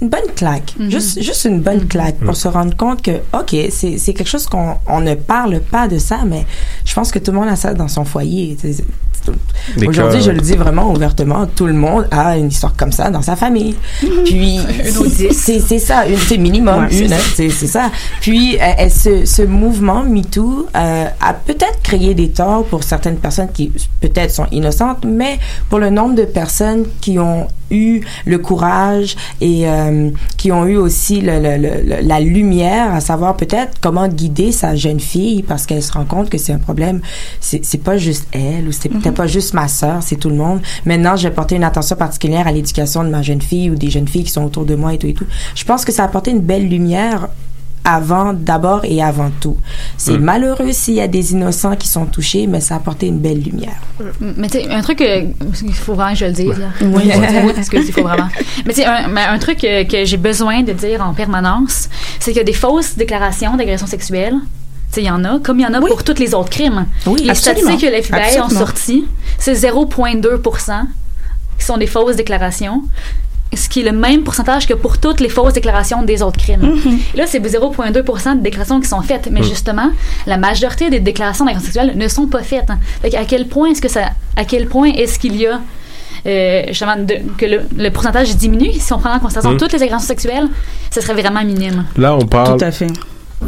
une 0.02 0.10
bonne 0.10 0.32
claque, 0.36 0.74
juste 0.90 1.22
juste 1.22 1.46
une 1.46 1.62
bonne 1.62 1.88
claque 1.88 2.18
pour 2.18 2.36
se 2.36 2.48
rendre 2.48 2.76
compte 2.76 3.02
que 3.04 3.12
ok 3.34 3.56
c'est 3.70 3.98
c'est 3.98 4.14
quelque 4.14 4.28
chose 4.30 4.48
qu'on 4.48 4.76
on 4.88 5.02
ne 5.02 5.14
parle 5.16 5.60
pas 5.60 5.88
de 5.88 5.98
ça, 6.00 6.20
mais 6.26 6.46
je 6.86 6.94
pense 6.94 7.12
que 7.12 7.20
tout 7.20 7.32
le 7.32 7.40
monde 7.40 7.50
a 7.50 7.56
ça 7.56 7.74
dans 7.74 7.88
son 7.88 8.04
foyer. 8.04 8.58
Aujourd'hui, 9.88 10.22
je 10.22 10.32
le 10.32 10.42
dis 10.42 10.56
vraiment 10.56 10.92
ouvertement, 10.92 11.46
tout 11.46 11.68
le 11.68 11.74
monde 11.74 12.08
a 12.12 12.38
une 12.38 12.48
histoire 12.48 12.76
comme 12.76 12.92
ça 12.92 13.10
dans 13.10 13.22
sa 13.22 13.36
famille. 13.36 13.76
Puis 14.26 14.60
ou 15.00 15.06
dix. 15.06 15.34
c'est 15.34 15.60
c'est 15.60 15.80
ça, 15.80 16.08
une 16.08 16.18
c'est 16.18 16.38
minimum 16.38 16.86
Ouais, 16.86 16.88
c'est 16.90 17.04
une, 17.04 17.10
ça. 17.10 17.18
c'est 17.60 17.68
ça. 17.68 17.92
Puis 18.22 18.58
euh, 18.58 18.62
euh, 18.80 18.90
ce 18.90 19.26
ce 19.26 19.44
mouvement 19.44 20.04
MeToo 20.04 20.68
euh, 20.76 21.06
a 21.22 21.34
peut-être 21.34 21.82
créé 21.84 22.14
des 22.16 22.30
torts 22.30 22.66
pour 22.66 22.84
certaines 22.84 23.18
personnes 23.18 23.52
qui 23.54 23.72
peut-être 24.00 24.32
sont 24.32 24.48
innocentes, 24.52 25.06
mais 25.06 25.38
pour 25.70 25.80
le 25.80 25.90
nombre 25.90 26.16
de 26.16 26.26
personnes 26.26 26.86
qui 27.00 27.20
ont 27.20 27.48
eu 27.72 28.02
le 28.26 28.38
courage 28.38 29.16
et 29.40 29.68
euh, 29.68 29.91
qui 30.38 30.52
ont 30.52 30.66
eu 30.66 30.78
aussi 30.78 31.22
le, 31.22 31.40
le- 31.40 31.58
le- 31.58 31.82
le- 31.84 32.02
la 32.08 32.20
lumière 32.20 32.94
à 32.94 33.02
savoir 33.02 33.36
peut-être 33.38 33.78
comment 33.82 34.08
guider 34.08 34.52
sa 34.52 34.76
jeune 34.76 35.00
fille 35.00 35.44
parce 35.44 35.66
qu'elle 35.66 35.84
se 35.84 35.92
rend 35.92 36.06
compte 36.06 36.30
que 36.30 36.38
c'est 36.38 36.54
un 36.54 36.58
problème. 36.60 37.02
C'est 37.40 37.84
pas 37.84 37.98
juste 37.98 38.28
elle 38.32 38.68
ou 38.68 38.72
c'est 38.72 38.90
peut-être 38.90 39.16
pas 39.16 39.28
juste 39.28 39.54
ma 39.54 39.68
sœur 39.68 40.02
c'est 40.04 40.16
tout 40.16 40.30
le 40.30 40.36
monde. 40.36 40.62
Maintenant 40.86 41.16
je 41.16 41.28
vais 41.28 41.34
porter 41.34 41.56
une 41.56 41.64
attention 41.64 41.96
particulière 41.96 42.48
à 42.48 42.52
l'éducation 42.52 43.04
de 43.04 43.10
ma 43.10 43.22
jeune 43.22 43.42
fille 43.42 43.70
ou 43.70 43.76
des 43.76 43.90
jeunes 43.90 44.08
filles 44.08 44.24
qui 44.24 44.32
sont 44.32 44.44
autour 44.44 44.66
de 44.66 44.76
moi 44.76 44.94
et 44.94 44.98
tout 44.98 45.08
et 45.08 45.14
tout. 45.14 45.26
Je 45.56 45.64
pense 45.66 45.86
que 45.86 45.92
ça 45.92 46.04
a 46.04 46.06
apporté 46.06 46.32
une 46.32 46.40
belle 46.42 46.68
lumière 46.68 47.28
avant, 47.84 48.34
d'abord 48.34 48.82
et 48.86 49.02
avant 49.02 49.32
tout. 49.40 49.58
C'est 49.98 50.18
Mm. 50.18 50.24
malheureux 50.24 50.72
s'il 50.72 50.94
y 50.96 51.02
a 51.02 51.08
des 51.08 51.32
innocents 51.34 51.76
qui 51.76 51.88
sont 51.88 52.06
touchés, 52.06 52.46
mais 52.48 52.60
ça 52.62 52.76
a 52.76 52.78
apporté 52.78 53.08
une 53.08 53.20
belle 53.20 53.42
lumière. 53.42 53.80
Mais 54.20 54.48
tu 54.50 54.60
sais, 54.60 54.70
un 54.70 54.82
truc, 54.82 55.00
que- 55.00 55.24
il 55.64 55.74
faut 55.74 55.96
vraiment 55.96 56.14
que 56.14 56.20
je 56.20 56.26
le 56.26 56.32
dise. 56.32 56.48
là. 56.58 56.68
Oui. 56.82 57.04
Oui, 57.44 57.52
parce 57.56 57.70
que 57.70 57.78
il 57.78 57.92
faut 57.92 58.04
vraiment. 58.04 58.28
Mais 58.66 58.74
tu 58.74 58.82
sais, 58.82 58.86
un, 58.86 59.08
mais 59.08 59.22
un 59.24 59.40
truc 59.40 59.60
que, 59.60 59.84
que 59.84 60.06
j'ai 60.06 60.18
besoin 60.18 60.62
de 60.62 60.74
dire 60.74 61.02
en 61.02 61.14
permanence, 61.14 61.90
c'est 62.20 62.32
qu'il 62.32 62.38
y 62.38 62.42
a 62.42 62.46
des 62.46 62.54
fausses 62.54 62.96
déclarations 62.98 63.56
d'agression 63.58 63.88
sexuelle. 63.88 64.36
Tu 64.92 64.96
sais, 64.96 65.02
il 65.04 65.08
y 65.08 65.12
en 65.12 65.24
a, 65.24 65.40
comme 65.40 65.60
il 65.60 65.64
y 65.64 65.66
en 65.66 65.74
a 65.74 65.80
pour 65.80 66.04
tous 66.04 66.20
les 66.20 66.34
autres 66.34 66.50
crimes. 66.50 66.86
Oui, 67.08 67.22
les 67.24 67.30
absolument. 67.32 67.62
statistiques 67.72 67.90
que 67.90 67.96
l'FBI 67.96 68.40
ont 68.40 68.44
Absolument. 68.44 68.60
sorties, 68.60 69.06
c'est 69.40 69.54
0,2% 69.56 70.88
qui 71.58 71.66
sont 71.66 71.78
des 71.78 71.88
fausses 71.88 72.16
déclarations. 72.16 72.84
Ce 73.54 73.68
qui 73.68 73.82
est 73.82 73.84
le 73.84 73.92
même 73.92 74.24
pourcentage 74.24 74.66
que 74.66 74.74
pour 74.74 74.98
toutes 74.98 75.20
les 75.20 75.28
fausses 75.28 75.54
déclarations 75.54 76.04
des 76.04 76.22
autres 76.22 76.38
crimes. 76.40 76.62
Mm-hmm. 76.62 77.18
Là, 77.18 77.26
c'est 77.28 77.40
0,2 77.40 78.38
de 78.38 78.42
déclarations 78.42 78.80
qui 78.80 78.88
sont 78.88 79.02
faites. 79.02 79.28
Mais 79.32 79.42
Mm. 79.42 79.44
justement, 79.44 79.90
la 80.26 80.38
majorité 80.38 80.90
des 80.90 81.00
déclarations 81.02 81.44
d'agression 81.46 81.66
sexuelle 81.72 81.94
ne 81.98 82.08
sont 82.08 82.28
pas 82.28 82.44
faites. 82.44 82.70
Fait 83.02 83.14
à 83.16 83.26
quel 83.26 83.48
point 83.48 83.72
est-ce 83.72 83.82
que 83.82 83.90
ça, 83.90 84.12
à 84.38 84.46
quel 84.46 84.68
point 84.68 84.90
est-ce 84.94 85.20
qu'il 85.20 85.36
y 85.36 85.48
a 85.48 85.60
euh, 86.26 86.64
justement 86.68 86.96
de- 86.98 87.18
que 87.38 87.46
le, 87.46 87.62
le 87.78 87.90
pourcentage 87.90 88.36
diminue? 88.38 88.74
Si 88.74 88.94
on 88.94 89.00
prend 89.00 89.14
en 89.14 89.20
considération 89.20 89.52
Mm. 89.52 89.58
toutes 89.58 89.74
les 89.74 89.84
agressions 89.84 90.08
sexuelles, 90.08 90.48
ce 90.90 91.02
serait 91.02 91.20
vraiment 91.22 91.44
minime. 91.44 91.86
Là, 91.98 92.16
on 92.16 92.26
parle. 92.26 92.58
Tout 92.58 92.66
à 92.66 92.72
fait. 92.72 92.88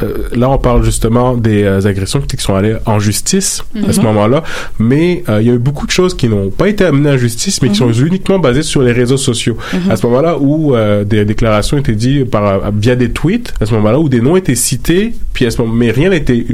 Euh, 0.02 0.30
là, 0.36 0.50
on 0.50 0.58
parle 0.58 0.84
justement 0.84 1.36
des 1.36 1.64
euh, 1.64 1.86
agressions 1.86 2.20
qui 2.22 2.36
sont 2.38 2.56
allées 2.56 2.76
en 2.86 3.00
justice 3.00 3.64
à 3.88 3.94
ce 3.94 4.00
Mhm. 4.00 4.06
moment-là, 4.08 4.44
mais 4.80 5.24
euh, 5.30 5.40
il 5.42 5.48
y 5.48 5.52
a 5.52 5.54
eu 5.54 5.60
beaucoup 5.60 5.86
de 5.86 5.92
choses 5.92 6.16
qui 6.16 6.28
n'ont 6.28 6.50
pas 6.50 6.68
été 6.68 6.84
amenées 6.86 7.12
en 7.12 7.18
justice, 7.18 7.62
mais 7.62 7.70
qui 7.70 7.76
sont 7.76 7.92
uniquement 7.92 8.40
basées 8.40 8.64
sur 8.64 8.82
les 8.82 8.92
réseaux 8.92 9.18
sociaux. 9.18 9.56
Mhm. 9.74 9.92
À 9.92 9.96
ce 9.96 10.06
moment-là, 10.08 10.38
où 10.40 10.76
euh, 10.76 11.04
des 11.04 11.26
déclarations 11.26 11.78
étaient 11.78 11.94
dites 11.94 12.30
par 12.30 12.72
via 12.72 12.96
des 12.96 13.12
tweets, 13.12 13.54
à 13.62 13.66
ce 13.68 13.74
moment-là 13.76 14.00
où 14.00 14.10
des 14.10 14.22
noms 14.22 14.36
étaient 14.36 14.56
cités, 14.56 15.14
puis 15.34 15.46
à 15.46 15.52
ce 15.52 15.62
moment, 15.62 15.74
mais 15.74 15.92
rien 15.92 16.10
n'a 16.10 16.16
été, 16.16 16.46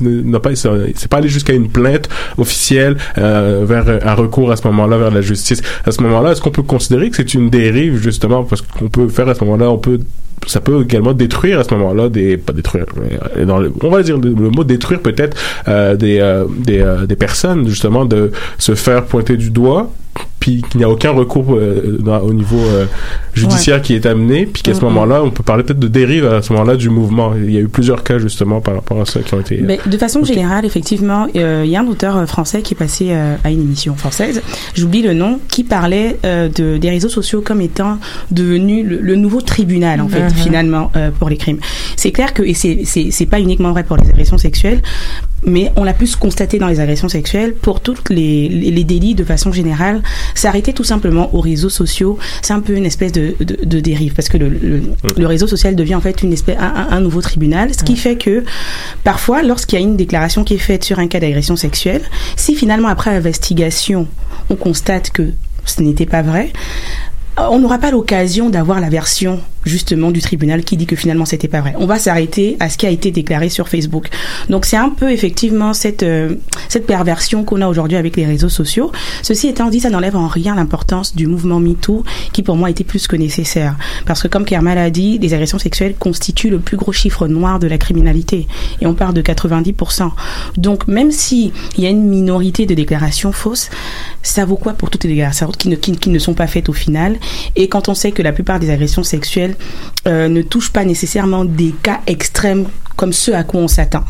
n'a 0.00 0.40
pas, 0.40 0.54
c'est 0.54 1.08
pas 1.08 1.16
allé 1.16 1.28
jusqu'à 1.28 1.54
une 1.54 1.68
plainte 1.68 2.08
officielle 2.38 2.96
euh, 3.18 3.64
vers 3.66 3.84
un 4.06 4.14
recours 4.14 4.50
à 4.52 4.56
ce 4.56 4.66
moment-là 4.68 4.98
vers 4.98 5.10
la 5.10 5.20
justice. 5.22 5.62
À 5.86 5.92
ce 5.92 6.02
moment-là, 6.02 6.32
est-ce 6.32 6.40
qu'on 6.40 6.50
peut 6.50 6.62
considérer 6.62 7.08
que 7.10 7.16
c'est 7.16 7.34
une 7.34 7.48
dérive 7.50 8.00
justement? 8.02 8.44
Parce 8.44 8.60
qu'on 8.62 8.88
peut 8.88 9.08
faire 9.08 9.28
à 9.28 9.34
ce 9.34 9.44
moment-là, 9.44 9.70
on 9.70 9.78
peut 9.78 9.98
ça 10.46 10.60
peut 10.60 10.82
également 10.82 11.12
détruire 11.12 11.60
à 11.60 11.64
ce 11.64 11.74
moment-là 11.74 12.08
des 12.08 12.36
pas 12.36 12.52
détruire 12.52 12.86
euh, 13.36 13.68
on 13.82 13.90
va 13.90 14.02
dire 14.02 14.18
le, 14.18 14.30
le 14.30 14.50
mot 14.50 14.64
détruire 14.64 15.00
peut-être 15.00 15.36
euh, 15.68 15.96
des 15.96 16.18
euh, 16.20 16.44
des, 16.58 16.80
euh, 16.80 17.06
des 17.06 17.16
personnes 17.16 17.68
justement 17.68 18.04
de 18.04 18.32
se 18.58 18.74
faire 18.74 19.04
pointer 19.04 19.36
du 19.36 19.50
doigt 19.50 19.90
puis 20.42 20.60
qu'il 20.68 20.78
n'y 20.78 20.84
a 20.84 20.90
aucun 20.90 21.12
recours 21.12 21.54
euh, 21.54 21.98
dans- 22.00 22.18
au 22.18 22.32
niveau 22.32 22.58
euh, 22.58 22.86
judiciaire 23.32 23.80
qui 23.80 23.94
est 23.94 24.06
amené 24.06 24.44
puis 24.46 24.60
qu'à 24.64 24.74
ce 24.74 24.80
moment-là 24.80 25.22
on 25.22 25.30
peut 25.30 25.44
parler 25.44 25.62
peut-être 25.62 25.78
de 25.78 25.86
dérive 25.86 26.26
à 26.26 26.42
ce 26.42 26.52
moment-là 26.52 26.74
du 26.76 26.90
mouvement. 26.90 27.32
Il 27.36 27.52
y 27.52 27.56
a 27.58 27.60
eu 27.60 27.68
plusieurs 27.68 28.02
cas 28.02 28.18
justement 28.18 28.60
par 28.60 28.74
rapport 28.74 29.00
à 29.00 29.04
ça 29.06 29.20
qui 29.20 29.32
ont 29.34 29.40
été 29.40 29.60
Mais 29.62 29.78
de 29.86 29.96
façon 29.96 30.24
générale, 30.24 30.64
effectivement, 30.64 31.28
euh, 31.36 31.62
il 31.64 31.70
y 31.70 31.76
a 31.76 31.80
un 31.80 31.86
auteur 31.86 32.28
français 32.28 32.60
qui 32.62 32.74
est 32.74 32.76
passé 32.76 33.08
euh, 33.10 33.36
à 33.44 33.50
une 33.52 33.60
émission 33.62 33.94
française, 33.94 34.42
j'oublie 34.74 35.02
le 35.02 35.14
nom, 35.14 35.38
qui 35.48 35.62
parlait 35.62 36.18
euh, 36.24 36.48
de, 36.48 36.76
des 36.76 36.90
réseaux 36.90 37.08
sociaux 37.08 37.40
comme 37.40 37.60
étant 37.60 37.98
devenu 38.32 38.82
le, 38.82 38.98
le 39.00 39.14
nouveau 39.14 39.40
tribunal, 39.42 40.00
en 40.00 40.08
fait, 40.08 40.22
Mhm. 40.24 40.30
finalement, 40.34 40.90
euh, 40.96 41.10
pour 41.16 41.28
les 41.30 41.36
crimes. 41.36 41.60
C'est 41.96 42.10
clair 42.10 42.34
que, 42.34 42.42
et 42.42 42.54
c'est- 42.54 42.80
c'est 42.84 43.10
c'est 43.12 43.26
pas 43.26 43.38
uniquement 43.38 43.70
vrai 43.70 43.84
pour 43.84 43.96
les 43.96 44.08
agressions 44.08 44.38
sexuelles, 44.38 44.82
mais 45.44 45.72
on 45.76 45.84
l'a 45.84 45.92
plus 45.92 46.16
constaté 46.16 46.58
dans 46.58 46.68
les 46.68 46.80
agressions 46.80 47.08
sexuelles. 47.08 47.54
Pour 47.54 47.80
toutes 47.80 48.10
les, 48.10 48.48
les, 48.48 48.70
les 48.70 48.84
délits 48.84 49.14
de 49.14 49.24
façon 49.24 49.52
générale, 49.52 50.02
s'arrêter 50.34 50.72
tout 50.72 50.84
simplement 50.84 51.34
aux 51.34 51.40
réseaux 51.40 51.68
sociaux, 51.68 52.18
c'est 52.42 52.52
un 52.52 52.60
peu 52.60 52.74
une 52.74 52.86
espèce 52.86 53.12
de, 53.12 53.34
de, 53.40 53.64
de 53.64 53.80
dérive 53.80 54.14
parce 54.14 54.28
que 54.28 54.38
le, 54.38 54.48
le, 54.48 54.82
le 55.16 55.26
réseau 55.26 55.46
social 55.46 55.74
devient 55.74 55.94
en 55.94 56.00
fait 56.00 56.22
une 56.22 56.32
espèce, 56.32 56.56
un, 56.58 57.00
nouveau 57.00 57.20
tribunal, 57.20 57.74
ce 57.74 57.82
qui 57.82 57.96
fait 57.96 58.16
que 58.16 58.44
parfois, 59.04 59.42
lorsqu'il 59.42 59.78
y 59.78 59.82
a 59.82 59.84
une 59.84 59.96
déclaration 59.96 60.44
qui 60.44 60.54
est 60.54 60.58
faite 60.58 60.84
sur 60.84 60.98
un 60.98 61.08
cas 61.08 61.20
d'agression 61.20 61.56
sexuelle, 61.56 62.02
si 62.36 62.54
finalement 62.54 62.88
après 62.88 63.10
investigation, 63.10 64.06
on 64.50 64.56
constate 64.56 65.10
que 65.10 65.32
ce 65.64 65.82
n'était 65.82 66.06
pas 66.06 66.22
vrai, 66.22 66.52
on 67.36 67.58
n'aura 67.58 67.78
pas 67.78 67.90
l'occasion 67.90 68.50
d'avoir 68.50 68.80
la 68.80 68.88
version 68.88 69.40
justement 69.64 70.10
du 70.10 70.20
tribunal 70.20 70.64
qui 70.64 70.76
dit 70.76 70.86
que 70.86 70.96
finalement 70.96 71.24
c'était 71.24 71.48
pas 71.48 71.60
vrai. 71.60 71.74
On 71.78 71.86
va 71.86 71.98
s'arrêter 71.98 72.56
à 72.60 72.68
ce 72.68 72.78
qui 72.78 72.86
a 72.86 72.90
été 72.90 73.10
déclaré 73.10 73.48
sur 73.48 73.68
Facebook. 73.68 74.08
Donc 74.48 74.64
c'est 74.64 74.76
un 74.76 74.90
peu 74.90 75.10
effectivement 75.10 75.72
cette 75.72 76.02
euh, 76.02 76.36
cette 76.68 76.86
perversion 76.86 77.44
qu'on 77.44 77.60
a 77.60 77.68
aujourd'hui 77.68 77.96
avec 77.96 78.16
les 78.16 78.26
réseaux 78.26 78.48
sociaux. 78.48 78.92
Ceci 79.22 79.48
étant 79.48 79.68
dit, 79.68 79.80
ça 79.80 79.90
n'enlève 79.90 80.16
en 80.16 80.26
rien 80.26 80.54
l'importance 80.54 81.14
du 81.14 81.26
mouvement 81.26 81.60
MeToo 81.60 82.04
qui 82.32 82.42
pour 82.42 82.56
moi 82.56 82.70
était 82.70 82.84
plus 82.84 83.06
que 83.06 83.16
nécessaire 83.16 83.76
parce 84.06 84.22
que 84.22 84.28
comme 84.28 84.44
Kermal 84.44 84.78
a 84.78 84.90
dit, 84.90 85.18
les 85.18 85.34
agressions 85.34 85.58
sexuelles 85.58 85.94
constituent 85.98 86.50
le 86.50 86.58
plus 86.58 86.76
gros 86.76 86.92
chiffre 86.92 87.28
noir 87.28 87.58
de 87.58 87.66
la 87.66 87.78
criminalité 87.78 88.46
et 88.80 88.86
on 88.86 88.94
parle 88.94 89.14
de 89.14 89.22
90%. 89.22 90.10
Donc 90.56 90.88
même 90.88 91.10
si 91.10 91.52
il 91.76 91.84
y 91.84 91.86
a 91.86 91.90
une 91.90 92.08
minorité 92.08 92.66
de 92.66 92.74
déclarations 92.74 93.32
fausses, 93.32 93.70
ça 94.22 94.44
vaut 94.44 94.56
quoi 94.56 94.72
pour 94.72 94.90
toutes 94.90 95.04
les 95.04 95.10
déclarations 95.10 95.50
qui 95.50 95.68
ne, 95.68 95.76
qui, 95.76 95.92
qui 95.92 96.10
ne 96.10 96.18
sont 96.18 96.34
pas 96.34 96.46
faites 96.46 96.68
au 96.68 96.72
final? 96.72 97.18
Et 97.56 97.68
quand 97.68 97.88
on 97.88 97.94
sait 97.94 98.12
que 98.12 98.22
la 98.22 98.32
plupart 98.32 98.60
des 98.60 98.70
agressions 98.70 99.02
sexuelles 99.02 99.51
euh, 100.06 100.28
ne 100.28 100.42
touchent 100.42 100.72
pas 100.72 100.84
nécessairement 100.84 101.44
des 101.44 101.74
cas 101.82 102.00
extrêmes 102.06 102.66
comme 102.96 103.12
ceux 103.12 103.34
à 103.34 103.42
quoi 103.44 103.60
on 103.60 103.68
s'attend. 103.68 104.04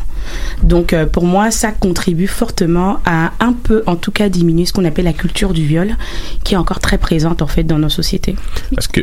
Donc 0.61 0.93
euh, 0.93 1.05
pour 1.05 1.25
moi, 1.25 1.51
ça 1.51 1.71
contribue 1.71 2.27
fortement 2.27 2.99
à 3.05 3.31
un 3.39 3.53
peu, 3.53 3.83
en 3.87 3.95
tout 3.95 4.11
cas, 4.11 4.29
diminuer 4.29 4.65
ce 4.65 4.73
qu'on 4.73 4.85
appelle 4.85 5.05
la 5.05 5.13
culture 5.13 5.53
du 5.53 5.65
viol, 5.65 5.95
qui 6.43 6.53
est 6.53 6.57
encore 6.57 6.79
très 6.79 6.97
présente 6.97 7.41
en 7.41 7.47
fait 7.47 7.63
dans 7.63 7.79
nos 7.79 7.89
sociétés. 7.89 8.35
Est-ce 8.77 8.87
que 8.89 9.01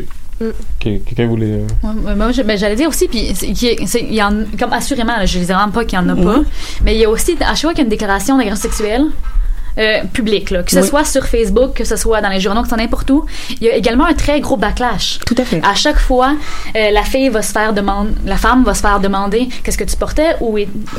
que- 0.79 0.97
quelqu'un 1.05 1.27
voulait 1.27 1.53
euh, 1.53 1.67
Ouais, 1.83 2.15
moi, 2.15 2.33
je- 2.33 2.41
ben, 2.41 2.57
j'allais 2.57 2.75
dire 2.77 2.89
aussi, 2.89 3.09
puis 3.09 3.33
c'est- 3.35 3.53
qu'il 3.53 3.69
y 3.69 3.73
a- 3.83 3.87
c'est- 3.87 4.01
il 4.09 4.15
y 4.15 4.23
en, 4.23 4.33
comme 4.59 4.73
assurément, 4.73 5.15
là, 5.19 5.27
je 5.27 5.39
ne 5.39 5.45
dis 5.45 5.53
vraiment 5.53 5.71
pas 5.71 5.85
qu'il 5.85 5.99
n'y 5.99 6.05
en 6.07 6.09
a 6.09 6.17
pas, 6.17 6.39
Mhm. 6.39 6.45
mais 6.83 6.95
il 6.95 7.01
y 7.01 7.05
a 7.05 7.11
aussi, 7.11 7.37
à 7.41 7.49
chaque 7.55 7.61
fois 7.61 7.71
qu'il 7.73 7.81
y 7.81 7.83
a 7.83 7.85
une 7.85 7.91
déclaration 7.91 8.39
d'agression 8.39 8.63
sexuelle, 8.71 9.05
euh, 9.81 10.03
publique, 10.13 10.51
là, 10.51 10.63
que 10.63 10.71
ce 10.71 10.81
Oui. 10.81 10.87
soit 10.87 11.05
sur 11.05 11.27
Facebook, 11.27 11.75
que 11.75 11.85
ce 11.85 11.97
soit 11.97 12.21
dans 12.21 12.29
les 12.29 12.39
journaux, 12.41 12.61
que 12.63 12.67
ce 12.69 12.75
soit 12.75 12.83
n'importe 12.83 13.11
où, 13.11 13.25
il 13.61 13.67
y 13.67 13.71
a 13.71 13.75
également 13.75 14.05
un 14.05 14.13
très 14.15 14.41
gros 14.41 14.57
backlash. 14.57 15.19
Tout 15.27 15.35
à 15.39 15.45
fait. 15.45 15.61
À 15.65 15.75
chaque 15.75 15.99
fois, 15.99 16.35
euh, 16.77 16.91
la 16.91 17.03
fille 17.03 17.29
va 17.31 17.43
se 17.43 17.53
faire 17.53 17.73
demander, 17.73 18.11
la 18.27 18.37
femme 18.37 18.63
va 18.65 18.75
se 18.75 18.83
faire 18.83 19.01
demander 19.01 19.49
qu'est-ce 19.65 19.79
que 19.79 19.85
tu 19.85 19.97
portais, 19.97 20.37
où, 20.41 20.59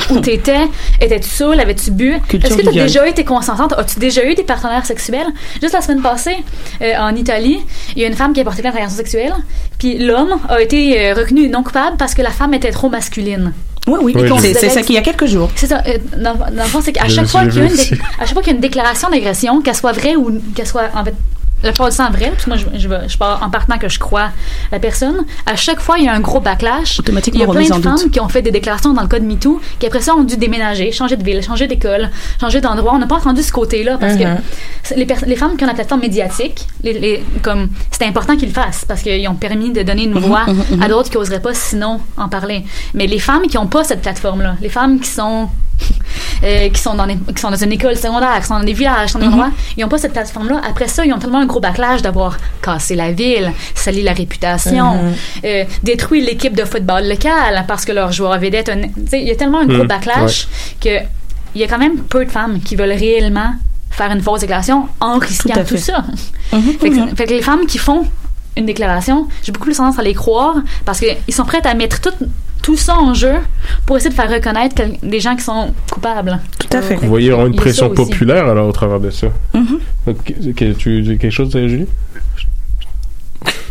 où 0.09 0.19
t'étais, 0.21 0.67
étais-tu 0.99 1.29
saoule, 1.29 1.59
avais-tu 1.59 1.91
bu, 1.91 2.13
est-ce 2.13 2.55
que 2.55 2.61
tu 2.61 2.69
as 2.69 2.83
déjà 2.83 3.07
été 3.07 3.23
consentante, 3.23 3.73
as-tu 3.77 3.99
déjà 3.99 4.25
eu 4.25 4.33
des 4.35 4.43
partenaires 4.43 4.85
sexuels? 4.85 5.27
Juste 5.61 5.73
la 5.73 5.81
semaine 5.81 6.01
passée, 6.01 6.37
euh, 6.81 6.93
en 6.97 7.15
Italie, 7.15 7.59
il 7.95 8.01
y 8.01 8.05
a 8.05 8.07
une 8.07 8.15
femme 8.15 8.33
qui 8.33 8.41
a 8.41 8.43
porté 8.43 8.61
plainte 8.61 8.73
d'agression 8.73 8.97
sexuelle, 8.97 9.33
puis 9.77 9.97
l'homme 9.97 10.39
a 10.49 10.61
été 10.61 11.13
reconnu 11.13 11.49
non 11.49 11.63
coupable 11.63 11.97
parce 11.97 12.13
que 12.13 12.21
la 12.21 12.31
femme 12.31 12.53
était 12.53 12.71
trop 12.71 12.89
masculine. 12.89 13.53
Oui, 13.87 13.99
oui, 14.03 14.13
Il 14.15 14.55
c'est 14.55 14.69
ça 14.69 14.81
qu'il 14.83 14.95
y 14.95 14.97
a 14.97 15.01
quelques 15.01 15.25
jours. 15.25 15.49
C'est 15.55 15.67
ça. 15.67 15.81
euh, 15.87 15.97
dans, 16.17 16.35
dans 16.35 16.49
le 16.63 16.69
fond, 16.69 16.81
c'est 16.81 16.93
qu'à 16.93 17.07
chaque 17.07 17.27
fois 17.27 17.45
qu'il 17.45 17.55
y 17.57 17.61
a 17.61 17.65
une 17.65 17.71
à 18.19 18.25
chaque 18.25 18.33
fois 18.33 18.41
qu'il 18.43 18.51
y 18.51 18.53
a 18.53 18.55
une 18.55 18.61
déclaration 18.61 19.09
d'agression, 19.09 19.61
qu'elle 19.61 19.75
soit 19.75 19.91
vraie 19.91 20.15
ou 20.15 20.39
qu'elle 20.53 20.67
soit 20.67 20.89
en 20.93 21.03
fait 21.03 21.15
la 21.63 21.71
plupart 21.71 21.89
du 21.89 21.95
temps 21.97 22.11
vraie, 22.11 22.29
parce 22.31 22.43
que 22.45 22.49
moi 22.49 22.57
je, 22.57 22.65
je, 23.07 23.17
pars 23.17 23.41
en 23.43 23.49
partant 23.49 23.77
que 23.77 23.87
je 23.89 23.99
crois 23.99 24.29
la 24.71 24.79
personne. 24.79 25.25
À 25.45 25.55
chaque 25.55 25.79
fois, 25.79 25.97
il 25.99 26.05
y 26.05 26.07
a 26.07 26.13
un 26.13 26.19
gros 26.19 26.39
backlash. 26.39 26.99
Automatiquement 26.99 27.39
il 27.39 27.41
y 27.41 27.49
a 27.49 27.51
plein 27.67 27.77
de 27.77 27.81
femmes 27.83 27.95
doute. 27.97 28.11
qui 28.11 28.19
ont 28.19 28.29
fait 28.29 28.41
des 28.41 28.51
déclarations 28.51 28.93
dans 28.93 29.01
le 29.03 29.07
code 29.07 29.23
MeToo, 29.23 29.59
qui 29.79 29.85
après 29.85 30.01
ça 30.01 30.15
ont 30.15 30.23
dû 30.23 30.37
déménager, 30.37 30.91
changer 30.91 31.17
de 31.17 31.23
ville, 31.23 31.41
changer 31.43 31.67
d'école, 31.67 32.09
changer 32.39 32.61
d'endroit. 32.61 32.93
On 32.95 32.99
n'a 32.99 33.07
pas 33.07 33.15
entendu 33.15 33.43
ce 33.43 33.51
côté-là 33.51 33.97
parce 33.99 34.15
que 34.15 34.23
c'est- 34.83 34.95
les, 34.95 35.05
les 35.27 35.35
femmes 35.35 35.55
qui 35.57 35.63
ont 35.63 35.67
la 35.67 35.73
plateforme 35.73 36.01
médiatique, 36.01 36.67
les, 36.83 36.93
les- 36.93 37.23
comme 37.41 37.69
c'était 37.91 38.05
important 38.05 38.35
qu'ils 38.35 38.49
le 38.49 38.53
fassent 38.53 38.85
parce 38.87 39.01
qu'ils 39.01 39.27
ont 39.27 39.35
permis 39.35 39.71
de 39.71 39.83
donner 39.83 40.03
une 40.03 40.13
Mhm, 40.13 40.19
voix 40.19 40.45
mhm. 40.47 40.81
à 40.81 40.87
d'autres 40.87 41.09
qui 41.09 41.17
n'oseraient 41.17 41.39
pas 41.41 41.53
sinon 41.53 41.99
en 42.17 42.27
parler. 42.29 42.63
Mais 42.93 43.07
les 43.07 43.19
femmes 43.19 43.43
qui 43.43 43.57
n'ont 43.57 43.67
pas 43.67 43.83
cette 43.83 44.01
plateforme-là, 44.01 44.55
les 44.61 44.69
femmes 44.69 44.99
qui 44.99 45.09
sont 45.09 45.49
euh, 46.43 46.69
qui 46.69 46.79
sont 46.81 46.95
dans 46.95 47.05
les- 47.05 47.17
qui 47.17 47.41
sont 47.41 47.51
dans 47.51 47.57
une 47.63 47.71
école 47.71 47.95
secondaire, 47.95 48.39
qui 48.39 48.47
sont 48.47 48.57
dans 48.59 48.63
des 48.63 48.73
villages, 48.73 49.07
qui 49.07 49.11
sont 49.13 49.19
dans 49.19 49.27
des 49.27 49.33
endroits, 49.33 49.51
ils 49.77 49.81
n'ont 49.81 49.89
pas 49.89 49.97
cette 49.97 50.13
plateforme-là. 50.13 50.61
Après 50.67 50.87
ça, 50.87 51.05
ils 51.05 51.13
ont 51.13 51.19
tellement 51.19 51.39
un 51.39 51.45
gros 51.45 51.59
backlash 51.59 52.01
d'avoir 52.01 52.37
cassé 52.61 52.95
la 52.95 53.11
ville, 53.11 53.51
sali 53.75 54.01
la 54.03 54.13
réputation, 54.13 54.93
Mhm. 54.95 55.13
euh, 55.45 55.63
détruit 55.83 56.21
l'équipe 56.25 56.55
de 56.55 56.65
football 56.65 57.07
locale 57.07 57.63
parce 57.67 57.85
que 57.85 57.91
leur 57.91 58.11
joueur 58.11 58.37
vedette, 58.39 58.71
il 59.13 59.19
y 59.27 59.31
a 59.31 59.35
tellement 59.35 59.59
un 59.59 59.65
gros 59.65 59.83
Mhm. 59.83 59.87
backlash 59.87 60.47
que 60.79 60.89
il 61.53 61.59
y 61.61 61.63
a 61.63 61.67
quand 61.67 61.79
même 61.79 61.97
peu 61.97 62.23
de 62.25 62.31
femmes 62.31 62.59
qui 62.61 62.75
veulent 62.75 62.93
réellement 62.93 63.53
faire 63.89 64.09
une 64.11 64.21
fausse 64.21 64.39
déclaration 64.39 64.87
en 65.01 65.17
risquant 65.17 65.63
tout, 65.67 65.75
ça. 65.77 66.03
Mhm, 66.53 66.61
Fait 66.79 66.89
que, 66.89 66.95
mhm. 66.95 67.15
fait 67.15 67.25
que 67.25 67.33
les 67.33 67.41
femmes 67.41 67.65
qui 67.67 67.77
font 67.77 68.05
une 68.55 68.65
déclaration, 68.65 69.27
j'ai 69.43 69.51
beaucoup 69.51 69.65
plus 69.65 69.75
tendance 69.75 69.99
à 69.99 70.01
les 70.01 70.13
croire 70.13 70.55
parce 70.85 70.99
qu'ils 70.99 71.33
sont 71.33 71.43
prêts 71.45 71.65
à 71.65 71.73
mettre 71.73 71.99
tout, 72.01 72.13
tout 72.61 72.77
ça 72.77 72.97
en 72.97 73.13
jeu 73.13 73.35
pour 73.85 73.97
essayer 73.97 74.09
de 74.09 74.15
faire 74.15 74.29
reconnaître 74.29 74.81
des 75.01 75.19
gens 75.19 75.35
qui 75.35 75.43
sont 75.43 75.73
coupables. 75.91 76.39
Tout 76.59 76.77
à 76.77 76.81
fait. 76.81 76.95
Vous 76.95 77.07
voyez 77.07 77.31
vraiment 77.31 77.47
une 77.47 77.55
pression 77.55 77.89
populaire 77.89 78.47
alors 78.47 78.67
au 78.67 78.71
travers 78.71 78.99
de 78.99 79.09
ça. 79.09 79.27
Mhm. 79.53 79.79
Ok, 80.07 80.33
tu 80.55 80.75
tu 80.75 81.01
dis 81.01 81.17
quelque 81.17 81.31
chose, 81.31 81.51
Julie? 81.51 81.87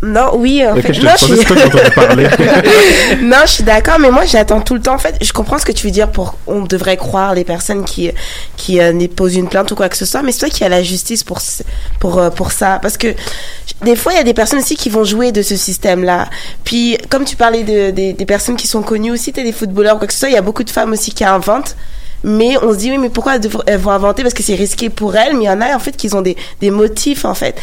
Non, 0.02 0.30
oui, 0.36 0.64
en 0.66 0.74
Ok, 0.76 0.82
fait. 0.82 0.94
je 0.94 1.00
te 1.02 1.06
non, 3.22 3.36
je 3.44 3.50
suis 3.50 3.64
d'accord, 3.64 3.98
mais 3.98 4.10
moi, 4.10 4.24
j'attends 4.24 4.60
tout 4.62 4.74
le 4.74 4.80
temps. 4.80 4.94
En 4.94 4.98
fait, 4.98 5.16
je 5.22 5.30
comprends 5.32 5.58
ce 5.58 5.66
que 5.66 5.72
tu 5.72 5.86
veux 5.86 5.92
dire 5.92 6.10
pour, 6.10 6.36
on 6.46 6.62
devrait 6.62 6.96
croire 6.96 7.34
les 7.34 7.44
personnes 7.44 7.84
qui, 7.84 8.10
qui 8.56 8.80
euh, 8.80 8.92
déposent 8.94 9.36
une 9.36 9.48
plainte 9.48 9.70
ou 9.72 9.74
quoi 9.74 9.88
que 9.90 9.96
ce 9.98 10.06
soit, 10.06 10.22
mais 10.22 10.32
c'est 10.32 10.38
toi 10.40 10.48
qui 10.48 10.64
as 10.64 10.70
la 10.70 10.82
justice 10.82 11.22
pour, 11.22 11.40
pour, 11.98 12.18
euh, 12.18 12.30
pour 12.30 12.50
ça. 12.52 12.78
Parce 12.80 12.96
que, 12.96 13.08
des 13.82 13.94
fois, 13.94 14.12
il 14.12 14.16
y 14.16 14.20
a 14.20 14.24
des 14.24 14.34
personnes 14.34 14.60
aussi 14.60 14.76
qui 14.76 14.88
vont 14.88 15.04
jouer 15.04 15.32
de 15.32 15.42
ce 15.42 15.56
système-là. 15.56 16.28
Puis, 16.64 16.96
comme 17.10 17.24
tu 17.24 17.36
parlais 17.36 17.62
de, 17.62 17.90
des- 17.90 18.14
des 18.14 18.26
personnes 18.26 18.56
qui 18.56 18.66
sont 18.66 18.82
connues 18.82 19.10
aussi, 19.12 19.32
t'es 19.32 19.44
des 19.44 19.52
footballeurs 19.52 19.96
ou 19.96 19.98
quoi 19.98 20.06
que 20.06 20.14
ce 20.14 20.20
soit, 20.20 20.28
il 20.30 20.34
y 20.34 20.38
a 20.38 20.42
beaucoup 20.42 20.64
de 20.64 20.70
femmes 20.70 20.92
aussi 20.92 21.12
qui 21.12 21.24
inventent. 21.24 21.76
Mais 22.22 22.56
on 22.62 22.72
se 22.72 22.78
dit, 22.78 22.90
oui, 22.90 22.98
mais 22.98 23.08
pourquoi 23.08 23.36
elles, 23.66 23.78
vont 23.78 23.90
inventer? 23.90 24.22
Parce 24.22 24.34
que 24.34 24.42
c'est 24.42 24.54
risqué 24.54 24.90
pour 24.90 25.16
elles, 25.16 25.34
mais 25.34 25.44
il 25.44 25.46
y 25.46 25.50
en 25.50 25.60
a, 25.60 25.74
en 25.74 25.78
fait, 25.78 25.96
qui 25.96 26.12
ont 26.14 26.20
des, 26.20 26.36
des 26.60 26.70
motifs, 26.70 27.24
en 27.24 27.34
fait. 27.34 27.56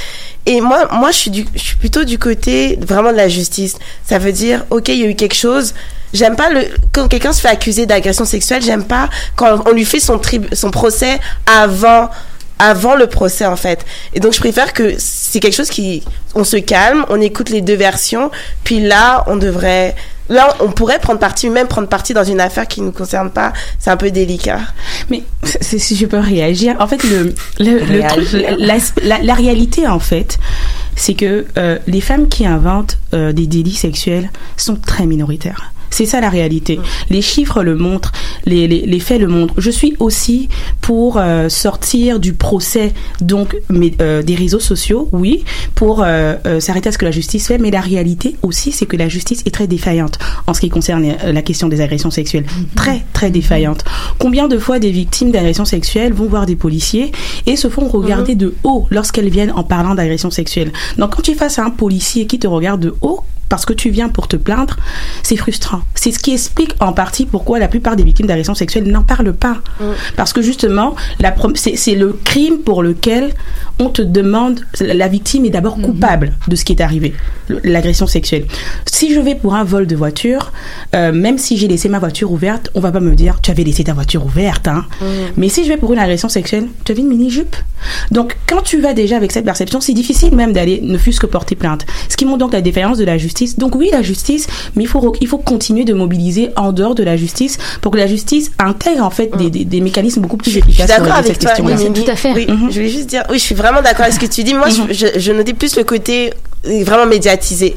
Et 0.46 0.62
moi, 0.62 0.88
moi, 0.92 1.12
je 1.12 1.18
suis 1.18 1.32
du, 1.32 1.46
je 1.54 1.60
suis 1.60 1.76
plutôt 1.76 2.06
du 2.06 2.18
côté 2.18 2.80
vraiment 2.82 3.12
de 3.12 3.18
la 3.18 3.28
justice. 3.28 3.76
Ça 4.06 4.18
veut 4.18 4.32
dire, 4.32 4.66
ok, 4.70 4.88
il 4.88 5.00
y 5.00 5.04
a 5.04 5.08
eu 5.08 5.16
quelque 5.16 5.36
chose. 5.36 5.74
J'aime 6.14 6.36
pas 6.36 6.50
le, 6.50 6.68
quand 6.94 7.08
quelqu'un 7.08 7.34
se 7.34 7.42
fait 7.42 7.50
accuser 7.50 7.86
d'agression 7.86 8.26
sexuelle, 8.26 8.62
j'aime 8.62 8.86
pas 8.86 9.10
quand 9.36 9.68
on 9.68 9.74
lui 9.74 9.86
fait 9.86 10.00
son 10.00 10.18
trib, 10.18 10.46
son 10.54 10.72
procès 10.72 11.20
avant, 11.46 12.10
avant 12.60 12.96
le 12.96 13.08
procès, 13.08 13.46
en 13.46 13.58
fait. 13.58 13.86
Et 14.14 14.20
donc, 14.20 14.34
je 14.34 14.40
préfère 14.40 14.74
que 14.74 14.96
c'est 14.98 15.40
quelque 15.40 15.56
chose 15.56 15.70
qui, 15.70 16.04
on 16.34 16.44
se 16.44 16.58
calme, 16.58 17.06
on 17.10 17.20
écoute 17.20 17.50
les 17.50 17.62
deux 17.62 17.76
versions, 17.76 18.32
puis 18.64 18.80
là, 18.80 19.24
on 19.28 19.36
devrait, 19.36 19.96
là, 20.30 20.56
on 20.60 20.70
pourrait 20.72 21.00
prendre 21.00 21.20
parti, 21.20 21.50
même 21.50 21.68
prendre 21.68 21.88
parti 21.88 22.14
dans 22.14 22.24
une 22.24 22.40
affaire 22.40 22.68
qui 22.68 22.82
ne 22.82 22.88
nous 22.88 22.92
concerne 22.92 23.30
pas. 23.32 23.54
C'est 23.80 23.90
un 23.90 23.98
peu 23.98 24.12
délicat. 24.12 24.60
Mais 25.10 25.24
c'est- 25.44 25.80
si 25.80 25.96
je 25.96 26.06
peux 26.06 26.20
réagir, 26.20 26.76
en 26.80 26.88
fait, 26.88 27.04
le, 27.04 27.34
le, 27.60 27.80
le 27.80 28.08
truc, 28.08 28.28
Réagir. 28.28 28.56
la, 28.60 28.78
la- 29.04 29.24
la 29.24 29.34
réalité, 29.34 29.88
en 29.88 30.00
fait, 30.00 30.38
c'est 30.96 31.14
que 31.14 31.46
euh, 31.58 31.78
les 31.88 32.02
femmes 32.02 32.28
qui 32.28 32.46
inventent 32.46 32.98
euh, 33.14 33.32
des 33.32 33.48
délits 33.48 33.76
sexuels 33.76 34.30
sont 34.58 34.76
très 34.76 35.06
minoritaires. 35.06 35.72
C'est 35.90 36.06
ça 36.06 36.22
la 36.22 36.30
réalité. 36.30 36.80
Les 37.10 37.22
chiffres 37.22 37.64
le 37.64 37.76
montrent, 37.76 38.12
les, 38.46 38.68
les, 38.68 38.86
les 38.86 39.00
faits 39.00 39.20
le 39.20 39.28
montrent. 39.28 39.54
Je 39.58 39.72
suis 39.72 39.96
aussi 40.00 40.50
pour 40.82 41.18
euh, 41.18 41.50
sortir 41.50 42.20
du 42.20 42.34
procès 42.34 42.94
donc 43.22 43.56
mais, 43.70 43.94
euh, 44.02 44.22
des 44.22 44.36
réseaux 44.36 44.60
sociaux, 44.60 45.10
oui, 45.12 45.44
pour 45.76 46.04
euh, 46.04 46.36
s'arrêter 46.60 46.90
à 46.90 46.92
ce 46.92 46.98
que 46.98 47.06
la 47.06 47.12
justice 47.12 47.48
fait. 47.48 47.58
Mais 47.58 47.72
la 47.72 47.82
réalité 47.82 48.36
aussi, 48.42 48.72
c'est 48.72 48.86
que 48.86 48.98
la 48.98 49.10
justice 49.10 49.44
est 49.46 49.52
très 49.52 49.68
défaillante 49.68 50.20
en 50.46 50.54
ce 50.54 50.62
qui 50.62 50.70
concerne 50.70 51.16
la 51.24 51.42
question 51.42 51.68
des 51.68 51.82
agressions 51.82 52.12
sexuelles. 52.12 52.46
Très 52.76 53.04
très 53.14 53.32
défaillante. 53.32 53.84
Combien 54.20 54.48
de 54.48 54.58
fois 54.58 54.80
des 54.80 54.92
victimes 54.92 55.32
d'agressions 55.32 55.66
sexuelles 55.66 56.14
vont 56.14 56.28
voir 56.28 56.46
des 56.46 56.56
policiers 56.56 57.12
et 57.46 57.56
se 57.56 57.70
font 57.70 57.88
regarder 57.88 58.36
de 58.36 58.56
haut 58.64 58.88
lorsqu'elles 58.90 59.30
viennent 59.30 59.52
en 59.52 59.64
parlant 59.64 59.96
d'agressions 59.96 60.32
sexuelles? 60.32 60.72
Donc 60.98 61.16
quand 61.16 61.22
tu 61.22 61.32
es 61.32 61.36
face 61.36 61.60
à 61.60 61.64
un 61.64 61.70
policier 61.70 62.28
qui 62.28 62.40
te 62.40 62.48
regarde 62.48 62.82
de 62.82 62.96
haut 63.02 63.22
parce 63.50 63.66
que 63.66 63.74
tu 63.74 63.90
viens 63.90 64.10
pour 64.10 64.28
te 64.28 64.36
plaindre, 64.36 64.78
c'est 65.24 65.38
frustrant. 65.38 65.82
C'est 65.96 66.12
ce 66.12 66.20
qui 66.20 66.34
explique 66.34 66.76
en 66.80 66.94
partie 66.94 67.26
pourquoi 67.26 67.60
la 67.60 67.68
plupart 67.68 67.96
des 67.96 68.04
victimes 68.04 68.28
d'agressions 68.28 68.56
sexuelles 68.56 68.90
n'en 68.90 69.04
parlent 69.04 69.34
pas. 69.34 69.58
Parce 70.16 70.34
que 70.34 70.42
justement, 70.42 70.96
c'est 71.56 71.96
le 71.96 72.18
crime 72.24 72.60
pour 72.60 72.84
lequel 72.84 73.34
on 73.80 73.90
te 73.90 74.02
demande, 74.02 74.62
la 74.80 75.08
victime 75.08 75.46
est 75.46 75.50
d'abord 75.50 75.80
coupable 75.80 76.34
de 76.48 76.56
ce 76.56 76.66
qui 76.66 76.74
est 76.74 76.82
arrivé, 76.82 77.14
l'agression 77.64 78.08
sexuelle. 78.08 78.46
Si 78.86 79.14
je 79.14 79.20
vais 79.20 79.36
pour 79.36 79.56
un 79.56 79.64
vol 79.64 79.86
de 79.86 79.96
voiture, 79.96 80.52
euh, 80.96 81.12
même 81.12 81.38
si 81.38 81.58
j'ai 81.58 81.68
laissé 81.68 81.88
ma 81.90 82.00
voiture 82.00 82.32
ouverte, 82.32 82.70
on 82.74 82.80
va 82.80 82.92
pas 82.92 83.00
me 83.00 83.16
dire 83.16 83.40
tu 83.42 83.52
avais 83.52 83.64
laissé 83.64 83.84
ta 83.84 83.94
voiture 83.94 84.26
ouverte. 84.26 84.68
Hein. 84.68 84.86
Mais 85.38 85.50
si 85.50 85.64
je 85.64 85.70
vais 85.70 85.78
pour 85.78 85.94
une 85.94 86.00
agression 86.00 86.30
sexuelle, 86.30 86.68
tu 86.84 86.92
avais 86.92 87.02
une 87.02 87.08
mini-jupe. 87.08 87.56
Donc 88.12 88.38
quand 88.48 88.62
tu 88.62 88.82
vas 88.82 88.94
déjà 88.94 89.16
avec 89.16 89.32
cette 89.32 89.46
perception, 89.46 89.80
c'est 89.80 89.94
difficile 89.94 90.36
même 90.36 90.54
d'aller 90.54 90.80
ne 90.82 90.98
fût-ce 90.98 91.20
que 91.20 91.28
porter 91.28 91.56
plainte. 91.56 91.86
Ce 92.10 92.18
qui 92.18 92.26
montre 92.26 92.40
donc 92.40 92.54
la 92.54 92.62
différence 92.62 92.98
de 92.98 93.06
la 93.06 93.18
justice 93.18 93.37
justice. 93.38 93.58
Donc 93.58 93.76
oui, 93.76 93.90
la 93.92 94.02
justice, 94.02 94.48
mais 94.76 94.84
il 94.84 94.88
faut 94.88 95.14
il 95.22 95.28
faut 95.28 95.38
continuer 95.38 95.86
de 95.86 95.94
mobiliser 95.94 96.50
en 96.56 96.72
dehors 96.72 96.96
de 96.96 97.04
la 97.04 97.18
justice 97.18 97.58
pour 97.82 97.92
que 97.92 97.98
la 97.98 98.08
justice 98.08 98.52
intègre 98.60 99.04
en 99.04 99.10
fait 99.10 99.36
des, 99.38 99.50
des, 99.50 99.66
des 99.66 99.82
mécanismes 99.82 100.22
beaucoup 100.22 100.38
plus 100.38 100.52
Je 100.52 100.60
suis 100.60 100.70
efficaces 100.70 100.88
d'accord 100.88 101.14
avec 101.14 101.28
cette 101.28 101.40
toi, 101.40 101.52
question-là. 101.52 101.76
Mimi. 101.76 102.06
Oui, 102.36 102.48
je 102.70 102.74
voulais 102.74 102.90
juste 102.90 103.08
dire, 103.08 103.24
oui, 103.30 103.38
je 103.38 103.44
suis 103.44 103.56
vraiment 103.56 103.82
d'accord 103.82 104.02
avec 104.06 104.14
ce 104.14 104.20
que 104.20 104.26
tu 104.26 104.44
dis. 104.44 104.54
Moi, 104.54 104.70
je, 104.70 104.94
je, 104.94 105.20
je 105.20 105.32
notais 105.32 105.54
plus 105.54 105.76
le 105.76 105.84
côté 105.84 106.34
vraiment 106.64 107.06
médiatisé. 107.06 107.76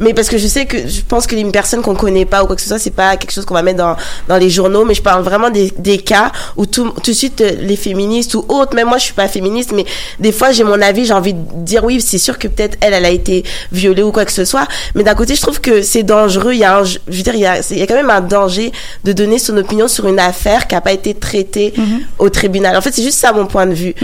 Mais 0.00 0.14
parce 0.14 0.28
que 0.28 0.38
je 0.38 0.46
sais 0.46 0.66
que 0.66 0.86
je 0.88 1.00
pense 1.06 1.26
que 1.26 1.34
les 1.34 1.44
personnes 1.44 1.82
qu'on 1.82 1.94
connaît 1.94 2.24
pas 2.24 2.42
ou 2.42 2.46
quoi 2.46 2.56
que 2.56 2.62
ce 2.62 2.68
soit, 2.68 2.78
c'est 2.78 2.90
pas 2.90 3.16
quelque 3.16 3.32
chose 3.32 3.44
qu'on 3.44 3.54
va 3.54 3.62
mettre 3.62 3.78
dans, 3.78 3.96
dans 4.28 4.36
les 4.36 4.50
journaux, 4.50 4.84
mais 4.84 4.94
je 4.94 5.02
parle 5.02 5.22
vraiment 5.22 5.50
des, 5.50 5.72
des 5.78 5.98
cas 5.98 6.32
où 6.56 6.66
tout, 6.66 6.90
tout 6.90 7.10
de 7.10 7.16
suite 7.16 7.40
euh, 7.40 7.50
les 7.60 7.76
féministes 7.76 8.34
ou 8.34 8.44
autres, 8.48 8.74
même 8.74 8.88
moi 8.88 8.98
je 8.98 9.04
suis 9.04 9.14
pas 9.14 9.28
féministe, 9.28 9.72
mais 9.74 9.84
des 10.18 10.32
fois 10.32 10.52
j'ai 10.52 10.64
mon 10.64 10.80
avis, 10.80 11.06
j'ai 11.06 11.12
envie 11.14 11.34
de 11.34 11.40
dire 11.56 11.84
oui, 11.84 12.00
c'est 12.00 12.18
sûr 12.18 12.38
que 12.38 12.48
peut-être 12.48 12.78
elle, 12.80 12.94
elle 12.94 13.04
a 13.04 13.10
été 13.10 13.44
violée 13.70 14.02
ou 14.02 14.12
quoi 14.12 14.24
que 14.24 14.32
ce 14.32 14.44
soit, 14.44 14.66
mais 14.94 15.04
d'un 15.04 15.14
côté 15.14 15.34
je 15.34 15.40
trouve 15.40 15.60
que 15.60 15.82
c'est 15.82 16.02
dangereux, 16.02 16.52
il 16.54 16.60
y 16.60 16.64
a 16.64 16.78
un, 16.78 16.84
je 16.84 16.98
veux 17.06 17.22
dire, 17.22 17.34
il 17.34 17.40
y 17.40 17.46
a, 17.46 17.60
il 17.70 17.78
y 17.78 17.82
a 17.82 17.86
quand 17.86 17.94
même 17.94 18.10
un 18.10 18.20
danger 18.20 18.72
de 19.04 19.12
donner 19.12 19.38
son 19.38 19.56
opinion 19.56 19.88
sur 19.88 20.06
une 20.08 20.18
affaire 20.18 20.66
qui 20.66 20.74
a 20.74 20.80
pas 20.80 20.92
été 20.92 21.14
traitée 21.14 21.74
au 22.18 22.28
tribunal. 22.30 22.76
En 22.76 22.80
fait, 22.80 22.92
c'est 22.92 23.02
juste 23.02 23.18
ça 23.18 23.32
mon 23.32 23.46
point 23.46 23.66
de 23.66 23.74
vue. 23.74 23.94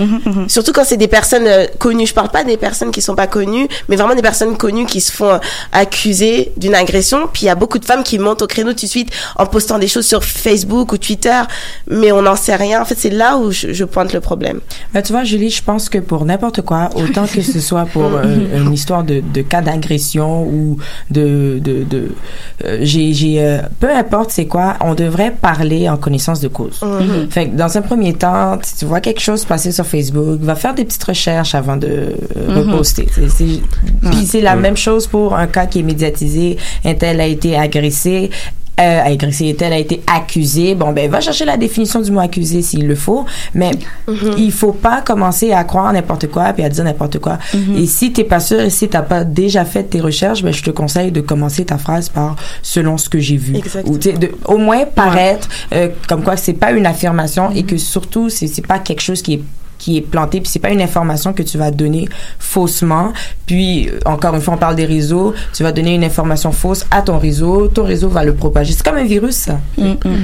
Surtout 0.49 0.72
quand 0.72 0.85
c'est 0.85 0.97
des 0.97 1.09
personnes 1.09 1.47
euh, 1.47 1.66
connues. 1.79 2.07
Je 2.07 2.14
parle 2.14 2.31
pas 2.31 2.45
des 2.45 2.57
personnes 2.57 2.91
qui 2.91 3.03
sont 3.03 3.14
pas 3.14 3.26
connues, 3.26 3.68
mais 3.89 3.97
vraiment 3.97 4.14
des 4.19 4.23
personnes 4.23 4.57
connues 4.57 4.87
qui 4.87 5.01
se 5.01 5.12
font 5.12 5.31
euh, 5.35 5.39
accuser 5.73 6.53
d'une 6.57 6.75
agression. 6.75 7.29
Puis 7.33 7.43
il 7.43 7.47
y 7.47 7.51
a 7.51 7.55
beaucoup 7.55 7.79
de 7.79 7.85
femmes 7.85 8.03
qui 8.03 8.19
montent 8.19 8.43
au 8.43 8.47
créneau 8.47 8.73
tout 8.73 8.85
de 8.85 8.91
suite 8.91 9.11
en 9.37 9.47
postant 9.47 9.79
des 9.79 9.89
choses 9.89 10.07
sur 10.07 10.25
Facebook 10.25 10.93
ou 10.93 10.99
Twitter, 10.99 11.41
mais 11.89 12.12
on 12.12 12.23
n'en 12.23 12.37
sait 12.37 12.57
rien. 12.57 12.83
En 12.83 12.85
fait, 12.85 12.97
c'est 12.99 13.11
là 13.11 13.37
où 13.39 13.51
je, 13.51 13.73
je 13.73 13.85
pointe 13.85 14.12
le 14.12 14.21
problème. 14.21 14.61
Ben, 14.93 15.03
tu 15.03 15.12
vois, 15.12 15.25
Julie, 15.25 15.51
je 15.51 15.62
pense 15.62 15.89
que 15.89 15.99
pour 15.99 16.25
n'importe 16.25 16.62
quoi, 16.62 16.91
autant 16.97 17.27
que 17.27 17.41
ce 17.43 17.61
soit 17.61 17.87
pour 17.87 18.05
euh, 18.14 18.25
une 18.57 18.73
histoire 18.73 19.05
de, 19.05 19.21
de 19.21 19.43
cas 19.43 19.62
d'agression 19.62 20.43
ou 20.45 20.79
de, 21.11 21.59
de, 21.62 21.85
de 21.85 22.09
euh, 22.64 22.79
j'ai, 22.83 23.12
j'ai, 23.12 23.43
euh, 23.43 23.59
peu 23.81 23.91
importe 23.91 24.31
c'est 24.31 24.47
quoi, 24.47 24.77
on 24.81 24.95
devrait 24.95 25.31
parler 25.41 25.89
en 25.89 25.97
connaissance 25.97 26.41
de 26.41 26.49
cause. 26.49 26.81
Fait 27.31 27.49
que 27.49 27.57
dans 27.57 27.77
un 27.77 27.83
premier 27.83 28.14
temps, 28.14 28.59
si 28.62 28.77
tu 28.77 28.85
vois 28.85 29.01
quelque 29.01 29.21
chose 29.21 29.45
passer 29.45 29.73
sur 29.73 29.87
Facebook, 29.87 30.41
va 30.41 30.55
faire 30.55 30.75
des 30.75 30.85
petites 30.85 31.05
recherches 31.05 31.55
avant 31.55 31.77
de 31.77 31.87
euh, 31.89 32.14
Mhm. 32.49 32.71
reposter. 32.73 33.07
C'est- 33.29 33.61
Puis 34.11 34.27
c'est 34.27 34.41
la 34.41 34.55
Mhm. 34.57 34.63
même 34.63 34.77
chose 34.77 35.07
pour 35.07 35.35
un 35.37 35.47
cas 35.47 35.67
qui 35.67 35.81
est 35.81 35.83
médiatisé. 35.83 36.57
Un 36.85 36.95
tel 36.95 37.21
a 37.21 37.27
été 37.27 37.57
agressé. 37.57 38.31
Euh, 38.81 39.03
agressé, 39.03 39.57
tel 39.59 39.73
a 39.73 39.79
été 39.79 40.03
accusé. 40.07 40.77
Bon, 40.77 40.93
ben, 40.93 41.11
va 41.11 41.21
chercher 41.21 41.45
la 41.45 41.57
définition 41.57 42.01
du 42.01 42.13
mot 42.13 42.21
accusé 42.21 42.63
s'il 42.63 42.87
le 42.87 42.95
faut. 42.95 43.25
Mais 43.53 43.73
il 44.37 44.53
faut 44.53 44.71
pas 44.71 45.01
commencer 45.01 45.51
à 45.53 45.65
croire 45.65 45.93
n'importe 45.93 46.29
quoi 46.29 46.53
puis 46.53 46.63
à 46.63 46.69
dire 46.69 46.85
n'importe 46.85 47.19
quoi. 47.19 47.39
Et 47.77 47.87
si 47.87 48.13
t'es 48.13 48.23
pas 48.23 48.39
sûr 48.39 48.61
et 48.61 48.71
si 48.71 48.89
t'as 48.89 49.03
pas 49.03 49.25
déjà 49.25 49.65
fait 49.65 49.83
tes 49.83 50.01
recherches, 50.01 50.45
ben, 50.45 50.53
je 50.53 50.63
te 50.63 50.71
conseille 50.71 51.11
de 51.11 51.21
commencer 51.21 51.65
ta 51.65 51.77
phrase 51.77 52.09
par 52.09 52.37
selon 52.63 52.99
ce 52.99 53.09
que 53.09 53.19
j'ai 53.19 53.37
vu. 53.37 53.57
Exactement. 53.57 53.95
Ou, 53.95 53.99
de, 53.99 54.31
au 54.45 54.59
moins 54.59 54.85
paraître 54.85 55.49
euh, 55.73 55.89
comme 56.09 56.23
quoi 56.23 56.37
c'est 56.37 56.53
pas 56.53 56.71
une 56.71 56.87
affirmation 56.87 57.51
et 57.51 57.65
que 57.65 57.77
surtout 57.79 58.29
c'est 58.29 58.47
c'est 58.47 58.65
pas 58.65 58.79
quelque 58.79 59.03
chose 59.03 59.23
qui 59.23 59.35
est 59.35 59.43
qui 59.79 59.97
est 59.97 60.01
planté 60.03 60.41
puis 60.41 60.49
c'est 60.51 60.59
pas 60.59 60.70
une 60.70 60.83
information 60.83 61.33
que 61.33 61.43
tu 61.43 61.57
vas 61.59 61.70
donner 61.70 62.09
faussement. 62.39 63.12
Puis 63.47 63.89
euh, 63.89 63.99
encore 64.05 64.35
une 64.35 64.41
fois 64.41 64.55
on 64.55 64.59
parle 64.59 64.76
des 64.76 64.85
réseaux. 64.87 65.35
Tu 65.55 65.62
vas 65.62 65.72
donner 65.72 65.95
une 65.95 66.05
information 66.05 66.53
fausse 66.53 66.85
à 66.91 67.03
ton 67.03 67.18
réseau. 67.18 67.68
Ton 67.68 67.85
réseau 67.85 68.09
va 68.09 68.24
le 68.24 68.35
propager. 68.35 68.72
C'est 68.72 68.85
comme 68.85 68.97
un 68.99 69.05
virus 69.05 69.35
ça. 69.37 69.61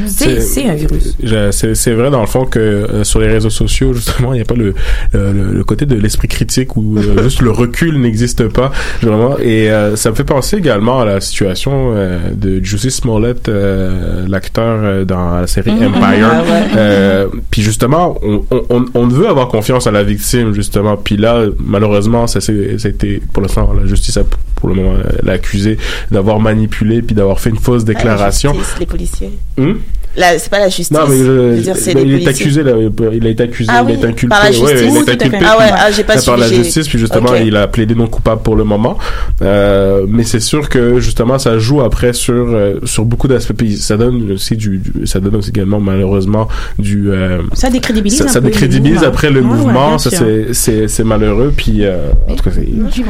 C'est 0.07 0.40
c'est 0.40 0.68
un 0.68 0.74
virus. 0.74 1.16
Je- 1.22 1.50
C'est 1.50 1.74
c'est 1.74 1.92
vrai 1.92 2.11
dans 2.11 2.20
le 2.20 2.26
fond 2.26 2.44
que 2.44 2.59
euh, 2.59 3.05
sur 3.05 3.20
les 3.20 3.28
réseaux 3.28 3.50
sociaux 3.50 3.92
justement 3.94 4.32
il 4.32 4.36
n'y 4.36 4.42
a 4.42 4.44
pas 4.44 4.55
le, 4.55 4.74
le, 5.12 5.62
côté 5.64 5.86
de 5.86 5.94
l'esprit 5.94 6.28
critique 6.28 6.76
ou 6.76 6.98
euh, 6.98 7.22
juste 7.22 7.40
le 7.42 7.50
recul 7.50 8.00
n'existe 8.00 8.48
pas 8.48 8.72
vraiment. 9.02 9.38
Et 9.38 9.70
euh, 9.70 9.96
ça 9.96 10.11
me 10.11 10.14
fait 10.14 10.24
penser 10.24 10.57
également 10.57 11.00
à 11.00 11.05
la 11.05 11.20
situation 11.20 11.92
euh, 11.94 12.18
de 12.34 12.62
Jussie 12.62 12.90
Smollett 12.90 13.48
euh, 13.48 14.26
l'acteur 14.28 14.80
euh, 14.82 15.05
dans 15.05 15.40
la 15.40 15.46
série 15.46 15.72
Mhm. 15.72 15.94
Empire. 15.94 16.28
Ah. 16.30 16.76
Euh, 16.76 17.26
puis 17.50 17.62
justement 17.62 18.18
on, 18.22 18.42
on, 18.50 18.62
on- 18.70 18.84
on 18.94 19.07
veut 19.09 19.28
avoir 19.28 19.43
confiance 19.47 19.86
à 19.86 19.90
la 19.90 20.03
victime 20.03 20.55
justement 20.55 20.97
puis 20.97 21.16
là 21.16 21.45
malheureusement 21.59 22.26
ça 22.26 22.40
été 22.88 23.22
pour 23.32 23.42
l'instant 23.42 23.72
la 23.72 23.86
justice 23.86 24.16
a 24.16 24.24
pour 24.57 24.68
le 24.68 24.74
moment 24.74 24.97
l'accusé 25.22 25.78
d'avoir 26.11 26.40
manipulé 26.40 27.03
puis 27.03 27.14
d'avoir 27.14 27.40
fait 27.40 27.51
une 27.51 27.59
fausse 27.59 27.84
déclaration 27.84 28.53
La 28.53 28.59
justice, 28.59 28.78
les 28.80 28.86
policiers. 28.86 29.30
Hmm? 29.57 29.74
C'est 30.16 30.48
pas 30.50 30.58
la 30.60 30.68
justice. 30.68 30.90
non, 30.90 31.00
mais 31.08 31.16
je- 31.18 31.24
Je 31.24 31.30
veux 31.30 31.56
dire, 31.60 31.76
c'est 31.76 31.94
les 31.94 32.02
il 32.02 32.14
est 32.22 32.28
accusé, 32.28 32.62
là, 32.62 32.72
il 33.12 33.26
a 33.26 33.30
été 33.30 33.42
accusé, 33.42 33.70
Ah 33.72 33.82
il 33.82 33.86
oui, 33.96 34.00
est 34.00 34.04
inculpé. 34.06 34.28
par 34.28 34.44
la 34.44 34.50
ouais, 34.50 34.52
justice. 34.54 34.94
il 34.96 35.04
fait. 35.04 35.12
inculpé. 35.22 35.38
Ah 35.44 35.58
ouais, 35.58 35.64
ah, 35.72 35.90
j'ai 35.90 36.04
pas 36.04 36.20
par 36.22 36.36
la 36.36 36.48
justice, 36.48 36.88
puis 36.88 36.98
justement, 36.98 37.34
il 37.34 37.56
a 37.56 37.66
plaidé 37.66 37.94
non 37.94 38.06
coupable 38.06 38.42
pour 38.42 38.56
le 38.56 38.64
moment. 38.64 38.96
Euh, 39.42 40.06
mais 40.08 40.24
c'est 40.24 40.40
sûr 40.40 40.68
que 40.68 41.00
justement, 41.00 41.38
ça 41.38 41.58
joue 41.58 41.80
après 41.82 42.12
sur 42.12 42.34
euh, 42.34 42.80
sur 42.84 43.04
beaucoup 43.04 43.28
d'aspects. 43.28 43.52
Puis 43.54 43.76
ça 43.76 43.96
donne 43.96 44.32
aussi 44.32 44.56
du, 44.56 44.78
du- 44.78 45.06
ça 45.06 45.20
donne 45.20 45.36
aussi 45.36 45.50
également 45.50 45.80
malheureusement 45.80 46.48
du. 46.78 47.10
euh, 47.10 47.42
Ça 47.52 47.70
décrédibilise 47.70 48.18
ça, 48.18 48.24
un 48.24 48.28
ça 48.28 48.40
peu 48.40 48.46
le 48.46 48.52
décrédibilise 48.52 49.02
après 49.04 49.30
le 49.30 49.42
mouvement. 49.42 49.98
ça 49.98 50.10
c'est 50.10 50.52
c'est 50.54 50.88
c'est 50.88 51.04
malheureux. 51.04 51.52
Puis 51.56 51.84
euh, 51.84 52.10
en 52.28 52.34
tout 52.36 52.44
cas. 52.44 52.50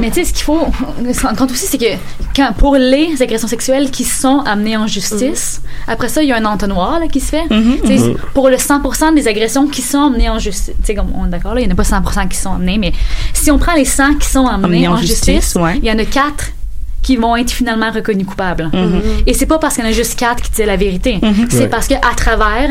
Mais 0.00 0.08
tu 0.10 0.14
sais, 0.14 0.24
ce 0.24 0.32
qu'il 0.32 0.44
faut 0.44 0.60
se 1.12 1.20
rendre 1.22 1.36
compte 1.36 1.50
aussi, 1.52 1.66
c'est 1.66 1.78
que 1.78 1.84
quand, 2.34 2.52
pour 2.56 2.76
les 2.76 3.20
agressions 3.20 3.48
sexuelles 3.48 3.90
qui 3.90 4.04
sont 4.04 4.40
amenées 4.46 4.76
en 4.76 4.86
justice, 4.86 5.60
après 5.86 6.08
ça, 6.08 6.22
il 6.22 6.28
y 6.28 6.32
a 6.32 6.36
un 6.36 6.44
entonnoir 6.44 6.93
là, 6.98 7.08
qui 7.08 7.20
se 7.20 7.26
fait. 7.30 7.44
Sais, 7.48 7.98
Mhm. 7.98 8.16
Pour 8.34 8.48
le 8.48 8.56
100% 8.56 9.12
des 9.14 9.28
agressions 9.28 9.66
qui 9.66 9.82
sont 9.82 10.00
amenées 10.00 10.28
en 10.30 10.38
justice, 10.38 10.74
tu 10.80 10.84
sais, 10.84 10.94
comme 10.94 11.12
on 11.14 11.26
est 11.26 11.30
d'accord, 11.30 11.54
là, 11.54 11.60
il 11.60 11.66
n'y 11.66 11.70
en 11.72 11.74
a 11.74 11.76
pas 11.76 11.84
100% 11.84 12.28
qui 12.28 12.36
sont 12.36 12.52
amenées, 12.52 12.78
mais 12.78 12.92
si 13.32 13.50
on 13.50 13.58
prend 13.58 13.74
les 13.74 13.84
100 13.84 14.14
qui 14.18 14.28
sont 14.28 14.46
amenés 14.46 14.86
Amenés 14.86 14.88
en 14.88 14.92
en, 14.94 14.96
justice, 14.96 15.54
ouais. 15.56 15.78
il 15.78 15.84
y 15.84 15.90
en 15.92 15.98
a 15.98 16.04
4 16.04 16.52
qui 17.04 17.16
vont 17.16 17.36
être 17.36 17.50
finalement 17.52 17.92
reconnus 17.92 18.26
coupables. 18.26 18.68
Mhm. 18.72 19.00
Et 19.28 19.34
c'est 19.34 19.46
pas 19.46 19.58
parce 19.58 19.74
qu'il 19.76 19.84
y 19.84 19.86
en 19.86 19.90
a 19.90 19.92
juste 19.92 20.18
quatre 20.18 20.42
qui 20.42 20.50
disent 20.50 20.66
la 20.66 20.76
vérité. 20.76 21.18
Mhm. 21.22 21.46
C'est 21.50 21.60
Ouais. 21.60 21.66
parce 21.68 21.86
que 21.86 21.94
à 21.94 22.14
travers 22.16 22.70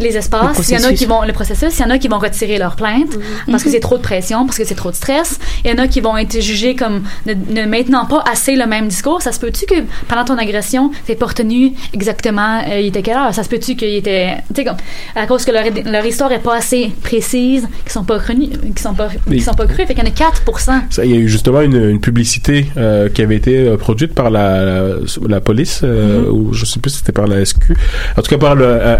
les 0.00 0.16
espaces, 0.16 0.58
Le 0.58 0.64
il 0.64 0.80
y 0.82 0.84
en 0.84 0.88
a 0.88 0.92
qui 0.92 1.04
vont 1.06 1.22
le 1.22 1.32
processus, 1.32 1.78
il 1.78 1.82
y 1.82 1.84
en 1.84 1.90
a 1.90 1.98
qui 1.98 2.08
vont 2.08 2.18
retirer 2.18 2.58
leur 2.58 2.74
plainte 2.74 3.16
parce 3.50 3.62
que 3.62 3.68
Mhm. 3.68 3.74
c'est 3.74 3.80
trop 3.80 3.96
de 3.98 4.02
pression, 4.02 4.46
parce 4.46 4.58
que 4.58 4.64
c'est 4.64 4.74
trop 4.74 4.90
de 4.90 4.96
stress. 4.96 5.38
Il 5.64 5.70
y 5.70 5.74
en 5.74 5.78
a 5.78 5.86
qui 5.86 6.00
vont 6.00 6.16
être 6.16 6.40
jugés 6.40 6.74
comme 6.74 7.02
ne, 7.26 7.34
ne 7.34 7.66
maintenant 7.66 8.06
pas 8.06 8.24
assez 8.30 8.56
le 8.56 8.66
même 8.66 8.88
discours. 8.88 9.22
Ça 9.22 9.30
se 9.32 9.38
peut-tu 9.38 9.66
que 9.66 9.74
pendant 10.08 10.24
ton 10.24 10.38
agression, 10.38 10.90
t'es 11.06 11.14
pas 11.14 11.26
retenu 11.26 11.72
exactement 11.92 12.62
euh, 12.68 12.80
il 12.80 12.86
était 12.86 13.02
quelle 13.02 13.16
heure? 13.18 13.34
Ça 13.34 13.42
se 13.44 13.48
peut-tu 13.48 13.76
qu'il 13.76 13.94
était 13.94 14.36
tu 14.48 14.54
sais 14.56 14.64
comme 14.64 14.76
à 15.14 15.26
cause 15.26 15.44
que 15.44 15.50
leur, 15.52 15.64
leur 15.84 16.04
histoire 16.06 16.32
est 16.32 16.38
pas 16.42 16.56
assez 16.56 16.90
précise, 17.02 17.68
qu'ils 17.82 17.92
sont 17.92 18.04
pas 18.04 18.14
reconnus, 18.18 18.50
qu'ils 18.74 18.78
sont 18.78 18.94
pas 18.94 19.08
qu'ils 19.28 19.42
sont 19.42 19.52
pas 19.54 19.66
crus, 19.66 19.86
fait 19.86 19.94
qu'il 19.94 20.02
y 20.04 20.06
en 20.06 20.10
a 20.10 20.14
4%. 20.14 20.82
Ça, 20.90 21.04
il 21.04 21.10
y 21.10 21.14
a 21.14 21.18
eu 21.18 21.28
justement 21.28 21.60
une, 21.60 21.90
une 21.90 22.00
publicité 22.00 22.66
euh, 22.76 23.08
qui 23.08 23.22
avait 23.22 23.36
été 23.36 23.58
euh, 23.58 23.73
produite 23.76 24.14
par 24.14 24.30
la, 24.30 24.64
la, 24.64 24.84
la 25.28 25.40
police, 25.40 25.80
euh, 25.84 26.22
Mm-hmm. 26.24 26.28
ou 26.30 26.52
je 26.52 26.64
sais 26.64 26.80
plus 26.80 26.90
si 26.90 26.98
c'était 26.98 27.12
par 27.12 27.26
la 27.26 27.44
SQ, 27.44 27.72
en 28.16 28.22
tout 28.22 28.28
cas 28.30 28.38
par 28.38 28.54
le, 28.54 28.66
un, 28.66 28.98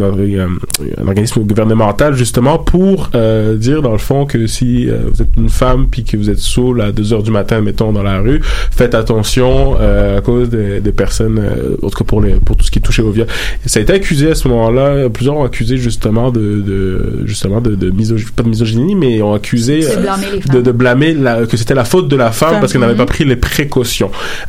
un- 0.00 1.00
organisme 1.06 1.40
gouvernemental 1.42 2.14
justement 2.14 2.58
pour 2.58 3.10
euh, 3.14 3.56
dire 3.56 3.82
dans 3.82 3.92
le 3.92 3.98
fond 3.98 4.26
que 4.26 4.46
si 4.46 4.88
euh, 4.88 4.98
vous 5.12 5.22
êtes 5.22 5.28
une 5.36 5.48
femme 5.48 5.86
puis 5.90 6.04
que 6.04 6.16
vous 6.16 6.30
êtes 6.30 6.38
saoul 6.38 6.80
à 6.80 6.92
2 6.92 7.12
heures 7.12 7.22
du 7.22 7.30
matin, 7.30 7.60
mettons 7.60 7.92
dans 7.92 8.02
la 8.02 8.20
rue, 8.20 8.40
faites 8.70 8.94
attention 8.94 9.76
euh, 9.80 10.18
à 10.18 10.20
cause 10.20 10.48
des, 10.50 10.80
des 10.80 10.92
personnes, 10.92 11.38
euh, 11.38 11.76
en 11.82 11.90
tout 11.90 11.98
cas 11.98 12.04
pour 12.04 12.20
les 12.20 12.34
pour 12.34 12.56
tout 12.56 12.64
ce 12.64 12.70
qui 12.70 12.78
est 12.78 12.82
touché 12.82 13.02
au 13.02 13.10
viol. 13.10 13.26
Et 13.64 13.68
ça 13.68 13.80
a 13.80 13.82
été 13.82 13.92
accusé 13.92 14.30
à 14.30 14.34
ce 14.34 14.48
moment-là, 14.48 15.08
plusieurs 15.08 15.36
ont 15.36 15.44
accusé 15.44 15.76
justement 15.76 16.30
de, 16.30 16.40
de 16.40 17.22
justement 17.26 17.60
de, 17.60 17.74
de 17.74 17.90
misogynie, 17.90 18.30
pas 18.34 18.42
de 18.42 18.48
misogynie, 18.48 18.94
mais 18.94 19.22
ont 19.22 19.34
accusé 19.34 19.80
De 19.80 20.56
euh, 20.56 20.62
de, 20.62 20.72
blâmer 20.72 21.14
la, 21.14 21.46
que 21.46 21.56
c'était 21.56 21.74
la 21.74 21.84
faute 21.84 22.08
de 22.08 22.16
la 22.16 22.30
femme 22.32 22.60
parce 22.60 22.72
qu'elle 22.72 22.80
n'avait 22.80 22.90
Mhm. 22.90 22.98
pas 22.98 23.06
pris 23.06 23.24
les 23.24 23.36
précautions. 23.36 23.69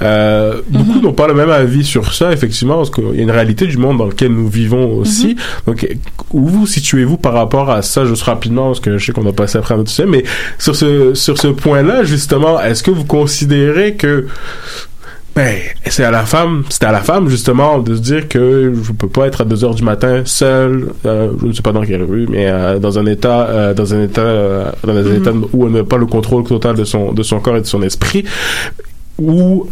Euh, 0.01 0.61
Beaucoup 0.69 0.99
n'ont 1.01 1.13
pas 1.13 1.28
le 1.28 1.34
même 1.34 1.49
avis 1.49 1.84
sur 1.86 2.13
ça, 2.13 2.32
effectivement, 2.34 2.76
parce 2.78 2.89
qu'il 2.89 3.15
y 3.15 3.19
a 3.19 3.24
une 3.24 3.32
réalité 3.32 3.67
du 3.67 3.78
monde 3.78 3.97
dans 3.97 4.05
lequel 4.07 4.32
nous 4.32 4.47
vivons 4.49 4.97
aussi. 4.97 5.36
Donc, 5.67 5.88
où 6.32 6.47
vous 6.47 6.67
situez-vous 6.67 7.17
par 7.17 7.34
rapport 7.34 7.69
à 7.69 7.82
ça, 7.82 8.05
juste 8.05 8.24
rapidement, 8.24 8.67
parce 8.67 8.80
que 8.80 8.97
je 8.97 9.05
sais 9.05 9.11
qu'on 9.13 9.26
a 9.28 9.34
passé 9.34 9.57
après 9.57 9.76
un 9.76 9.80
autre 9.80 9.89
sujet, 9.89 10.07
mais 10.07 10.24
sur 10.59 10.76
ce, 10.76 11.13
sur 11.13 11.38
ce 11.38 11.47
point-là, 11.47 12.03
justement, 12.03 12.59
est-ce 12.61 12.84
que 12.84 12.91
vous 12.91 13.05
considérez 13.05 13.95
que 13.95 14.28
ben, 15.34 15.55
c'est 15.86 16.03
à 16.03 16.11
la 16.11 16.26
femme, 16.26 16.65
c'était 16.69 16.88
à 16.88 16.91
la 16.91 16.99
femme 16.99 17.30
justement 17.30 17.80
de 17.80 17.95
se 17.95 18.01
dire 18.01 18.28
que 18.28 18.74
je 18.84 18.91
peux 18.91 19.07
pas 19.07 19.28
être 19.28 19.39
à 19.39 19.45
2 19.45 19.63
heures 19.63 19.76
du 19.76 19.82
matin 19.84 20.24
seul, 20.26 20.89
euh, 21.05 21.32
je 21.41 21.45
ne 21.47 21.53
sais 21.53 21.61
pas 21.61 21.72
dans 21.72 21.84
quelle 21.84 22.03
rue, 22.03 22.28
mais 22.30 22.47
euh, 22.49 22.80
dans 22.80 22.99
un 22.99 23.05
état, 23.05 23.47
euh, 23.47 23.74
dans 23.74 23.93
un 23.93 24.03
état, 24.03 24.74
dans 24.84 24.91
un 24.97 25.01
Mhm. 25.03 25.15
état 25.15 25.32
où 25.53 25.67
elle 25.67 25.72
n'a 25.72 25.84
pas 25.86 25.95
le 25.95 26.05
contrôle 26.05 26.43
total 26.43 26.76
de 26.76 26.84
son, 26.84 27.13
de 27.13 27.24
son 27.24 27.39
corps 27.39 27.55
et 27.55 27.61
de 27.61 27.65
son 27.65 27.82
esprit, 27.82 28.26
ou 29.20 29.68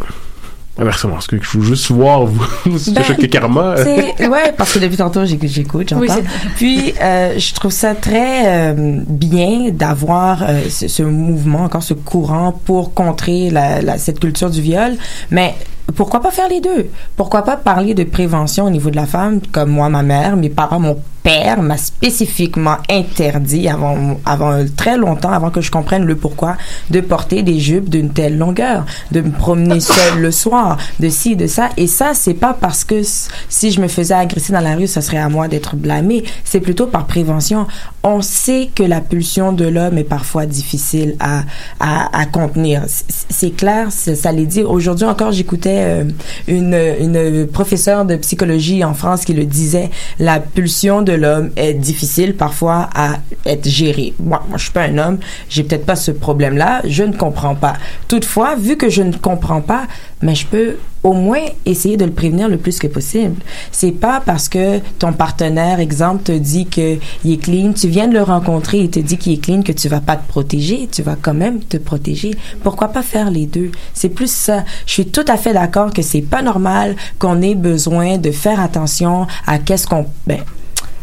inversement, 0.77 1.13
parce 1.15 1.27
que 1.27 1.35
je 1.41 1.57
veux 1.57 1.65
juste 1.65 1.91
voir 1.91 2.25
vous, 2.25 2.45
ce 2.77 2.89
que 2.89 2.95
Ben, 2.95 3.03
choqué 3.03 3.27
karma. 3.27 3.75
Ouais, 4.19 4.53
parce 4.57 4.73
que 4.73 4.79
depuis 4.79 4.95
tantôt, 4.95 5.25
j'écoute, 5.25 5.49
j'écoute, 5.49 5.89
j'entends. 5.89 6.01
Oui, 6.01 6.23
Puis, 6.55 6.93
euh, 7.01 7.37
je 7.37 7.53
trouve 7.53 7.71
ça 7.71 7.95
très 7.95 8.71
euh, 8.71 9.01
bien 9.07 9.71
d'avoir 9.71 10.43
euh, 10.43 10.61
ce, 10.69 10.87
ce 10.87 11.03
mouvement, 11.03 11.63
encore 11.63 11.83
ce 11.83 11.93
courant 11.93 12.53
pour 12.65 12.93
contrer 12.93 13.49
la, 13.49 13.81
la- 13.81 13.97
cette 13.97 14.19
culture 14.21 14.49
du 14.49 14.61
viol. 14.61 14.95
Mais 15.31 15.53
pourquoi 15.95 16.21
pas 16.21 16.31
faire 16.31 16.49
les 16.49 16.61
deux? 16.61 16.89
Pourquoi 17.15 17.43
pas 17.43 17.57
parler 17.57 17.93
de 17.93 18.03
prévention 18.03 18.65
au 18.65 18.69
niveau 18.69 18.89
de 18.89 18.95
la 18.95 19.05
femme, 19.05 19.39
comme 19.51 19.69
moi, 19.69 19.89
ma 19.89 20.03
mère, 20.03 20.35
mes 20.35 20.49
parents, 20.49 20.79
mon 20.79 20.97
père 21.23 21.61
m'a 21.61 21.77
spécifiquement 21.77 22.77
interdit 22.89 23.67
avant, 23.67 24.19
avant 24.25 24.63
très 24.75 24.97
longtemps, 24.97 25.31
avant 25.31 25.49
que 25.49 25.61
je 25.61 25.69
comprenne 25.69 26.05
le 26.05 26.15
pourquoi, 26.15 26.55
de 26.89 27.01
porter 27.01 27.43
des 27.43 27.59
jupes 27.59 27.89
d'une 27.89 28.11
telle 28.11 28.37
longueur, 28.37 28.85
de 29.11 29.21
me 29.21 29.31
promener 29.31 29.79
seule 29.79 30.19
le 30.19 30.31
soir, 30.31 30.77
de 30.99 31.09
ci, 31.09 31.35
de 31.35 31.47
ça. 31.47 31.69
Et 31.77 31.87
ça, 31.87 32.13
c'est 32.13 32.33
pas 32.33 32.53
parce 32.59 32.83
que 32.83 33.01
si 33.49 33.71
je 33.71 33.81
me 33.81 33.87
faisais 33.87 34.13
agresser 34.13 34.53
dans 34.53 34.61
la 34.61 34.75
rue, 34.75 34.87
ça 34.87 35.01
serait 35.01 35.17
à 35.17 35.29
moi 35.29 35.47
d'être 35.47 35.75
blâmée. 35.75 36.23
C'est 36.43 36.61
plutôt 36.61 36.87
par 36.87 37.05
prévention. 37.05 37.67
On 38.03 38.21
sait 38.21 38.69
que 38.73 38.83
la 38.83 39.01
pulsion 39.01 39.51
de 39.51 39.65
l'homme 39.65 39.97
est 39.97 40.05
parfois 40.05 40.45
difficile 40.45 41.15
à, 41.19 41.43
à, 41.81 42.17
à 42.17 42.25
contenir. 42.25 42.83
C'est 42.87 43.51
clair, 43.51 43.91
ça 43.91 44.31
l'est 44.31 44.45
dit. 44.45 44.63
Aujourd'hui 44.63 45.05
encore, 45.05 45.33
j'écoutais 45.33 45.81
euh, 45.81 46.03
une, 46.47 46.73
une 46.99 47.47
professeure 47.47 48.05
de 48.05 48.15
psychologie 48.15 48.83
en 48.85 48.93
France 48.93 49.25
qui 49.25 49.33
le 49.33 49.45
disait. 49.45 49.89
La 50.17 50.39
pulsion 50.39 51.01
de 51.01 51.11
l'homme 51.11 51.51
est 51.57 51.73
difficile 51.73 52.35
parfois 52.35 52.89
à 52.95 53.17
être 53.45 53.67
gérée. 53.67 54.13
Moi, 54.19 54.43
moi 54.47 54.57
je 54.57 54.63
suis 54.63 54.71
pas 54.73 54.83
un 54.83 54.97
homme, 54.97 55.17
j'ai 55.49 55.63
peut-être 55.63 55.85
pas 55.85 55.97
ce 55.97 56.11
problème-là, 56.11 56.81
je 56.85 57.03
ne 57.03 57.13
comprends 57.13 57.55
pas. 57.55 57.73
Toutefois, 58.07 58.55
vu 58.55 58.77
que 58.77 58.89
je 58.89 59.01
ne 59.01 59.13
comprends 59.13 59.61
pas, 59.61 59.87
mais 60.21 60.35
je 60.35 60.45
peux 60.45 60.75
au 61.03 61.13
moins 61.13 61.45
essayer 61.65 61.95
de 61.95 62.05
le 62.05 62.11
prévenir 62.11 62.49
le 62.49 62.57
plus 62.57 62.77
que 62.77 62.87
possible. 62.87 63.35
C'est 63.71 63.91
pas 63.91 64.21
parce 64.25 64.49
que 64.49 64.79
ton 64.99 65.13
partenaire, 65.13 65.79
exemple, 65.79 66.23
te 66.23 66.31
dit 66.33 66.65
que 66.65 66.97
il 67.23 67.33
est 67.33 67.37
clean, 67.37 67.71
tu 67.73 67.87
viens 67.87 68.07
de 68.07 68.13
le 68.13 68.23
rencontrer, 68.23 68.79
il 68.79 68.89
te 68.89 68.99
dit 68.99 69.17
qu'il 69.17 69.33
est 69.33 69.43
clean, 69.43 69.61
que 69.61 69.71
tu 69.71 69.87
vas 69.87 70.01
pas 70.01 70.17
te 70.17 70.27
protéger, 70.27 70.89
tu 70.91 71.01
vas 71.01 71.15
quand 71.19 71.33
même 71.33 71.59
te 71.59 71.77
protéger. 71.77 72.31
Pourquoi 72.63 72.89
pas 72.89 73.01
faire 73.01 73.31
les 73.31 73.45
deux? 73.45 73.71
C'est 73.93 74.09
plus 74.09 74.31
ça. 74.31 74.65
Je 74.85 74.91
suis 74.91 75.05
tout 75.05 75.25
à 75.27 75.37
fait 75.37 75.53
d'accord 75.53 75.93
que 75.93 76.01
c'est 76.01 76.21
pas 76.21 76.41
normal 76.41 76.95
qu'on 77.17 77.41
ait 77.41 77.55
besoin 77.55 78.17
de 78.17 78.31
faire 78.31 78.59
attention 78.59 79.25
à 79.47 79.57
qu'est-ce 79.57 79.87
qu'on, 79.87 80.05
ben, 80.27 80.39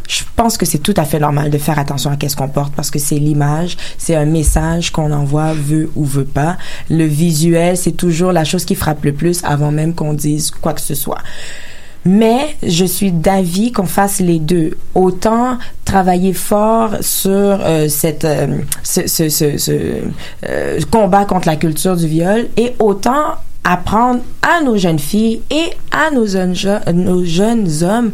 je 0.09 0.23
pense 0.37 0.57
que 0.57 0.65
c'est 0.67 0.79
tout 0.79 0.95
à 0.97 1.05
fait 1.05 1.19
normal 1.19 1.51
de 1.51 1.59
faire 1.59 1.79
attention 1.79 2.11
à 2.11 2.17
qu'est-ce 2.17 2.37
qu'on 2.37 2.49
porte 2.49 2.73
parce 2.75 2.91
que 2.91 2.99
c'est 2.99 3.19
l'image, 3.19 3.77
c'est 3.99 4.15
un 4.17 4.25
message 4.27 4.91
qu'on 4.93 5.13
envoie, 5.13 5.53
veut 5.53 5.91
ou 5.97 6.05
veut 6.05 6.25
pas. 6.25 6.57
Le 6.91 7.05
visuel, 7.05 7.77
c'est 7.77 7.93
toujours 7.97 8.33
la 8.33 8.45
chose 8.45 8.65
qui 8.65 8.75
frappe 8.75 9.05
le 9.05 9.13
plus 9.13 9.43
avant 9.45 9.71
même 9.73 9.95
qu'on 9.95 10.13
dise 10.15 10.51
quoi 10.51 10.73
que 10.75 10.81
ce 10.81 10.95
soit. 10.95 11.19
Mais 12.05 12.55
je 12.63 12.85
suis 12.85 13.11
d'avis 13.11 13.73
qu'on 13.73 13.87
fasse 13.87 14.21
les 14.21 14.39
deux. 14.39 14.77
Autant 14.95 15.59
travailler 15.85 16.33
fort 16.35 16.91
sur 17.01 17.31
euh, 17.33 17.89
cette 17.89 18.25
euh, 18.25 18.59
ce, 18.85 19.09
ce, 19.09 19.29
ce, 19.29 19.73
euh, 20.49 20.81
combat 20.91 21.25
contre 21.25 21.49
la 21.49 21.57
culture 21.57 21.97
du 21.97 22.07
viol 22.07 22.47
et 22.57 22.75
autant 22.79 23.35
apprendre 23.65 24.21
à 24.43 24.63
nos 24.63 24.77
jeunes 24.77 25.01
filles 25.01 25.41
et 25.51 25.65
à 25.91 26.13
nos 26.15 26.27
jeunes, 26.29 26.55
je- 26.55 26.93
nos 26.93 27.25
jeunes 27.25 27.69
hommes 27.83 28.13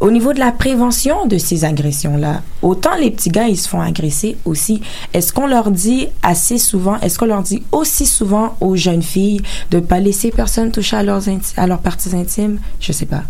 au 0.00 0.10
niveau 0.10 0.32
de 0.32 0.38
la 0.38 0.52
prévention 0.52 1.26
de 1.26 1.38
ces 1.38 1.64
agressions-là, 1.64 2.42
autant 2.62 2.94
les 2.96 3.10
petits 3.10 3.30
gars, 3.30 3.48
ils 3.48 3.56
se 3.56 3.68
font 3.68 3.80
agresser 3.80 4.36
aussi. 4.44 4.82
Est-ce 5.12 5.32
qu'on 5.32 5.46
leur 5.46 5.70
dit 5.70 6.08
assez 6.22 6.58
souvent, 6.58 6.98
est-ce 7.00 7.18
qu'on 7.18 7.26
leur 7.26 7.42
dit 7.42 7.62
aussi 7.72 8.06
souvent 8.06 8.56
aux 8.60 8.76
jeunes 8.76 9.02
filles 9.02 9.40
de 9.70 9.80
pas 9.80 10.00
laisser 10.00 10.30
personne 10.30 10.70
toucher 10.70 10.96
à 10.96 11.02
leurs, 11.02 11.22
à 11.56 11.66
leurs 11.66 11.80
parties 11.80 12.14
intimes? 12.14 12.58
Je 12.80 12.92
sais 12.92 13.06
pas. 13.06 13.22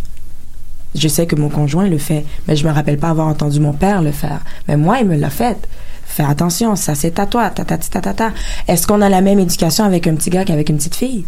Je 0.95 1.09
sais 1.09 1.27
que 1.27 1.37
mon 1.37 1.49
conjoint 1.49 1.89
le 1.89 1.99
fait, 1.99 2.25
mais 2.47 2.55
je 2.57 2.67
me 2.67 2.73
rappelle 2.73 2.99
pas 2.99 3.11
avoir 3.11 3.27
entendu 3.27 3.59
mon 3.59 3.73
père 3.73 4.01
le 4.01 4.13
faire. 4.13 4.41
Mais 4.69 4.77
moi, 4.77 4.99
il 5.01 5.07
me 5.07 5.17
l'a 5.17 5.31
fait. 5.31 5.69
Fais 6.07 6.23
attention, 6.23 6.77
ça 6.77 6.95
c'est 6.95 7.19
à 7.19 7.27
toi, 7.27 7.51
ta 7.51 7.65
ta 7.65 7.77
ta 7.77 8.01
ta 8.01 8.15
ta. 8.15 8.33
Est-ce 8.69 8.87
qu'on 8.87 9.01
a 9.01 9.09
la 9.09 9.21
même 9.21 9.41
éducation 9.41 9.85
avec 9.85 10.07
un 10.07 10.15
petit 10.15 10.31
gars 10.31 10.45
qu'avec 10.45 10.69
une 10.69 10.77
petite 10.77 10.95
fille? 10.95 11.25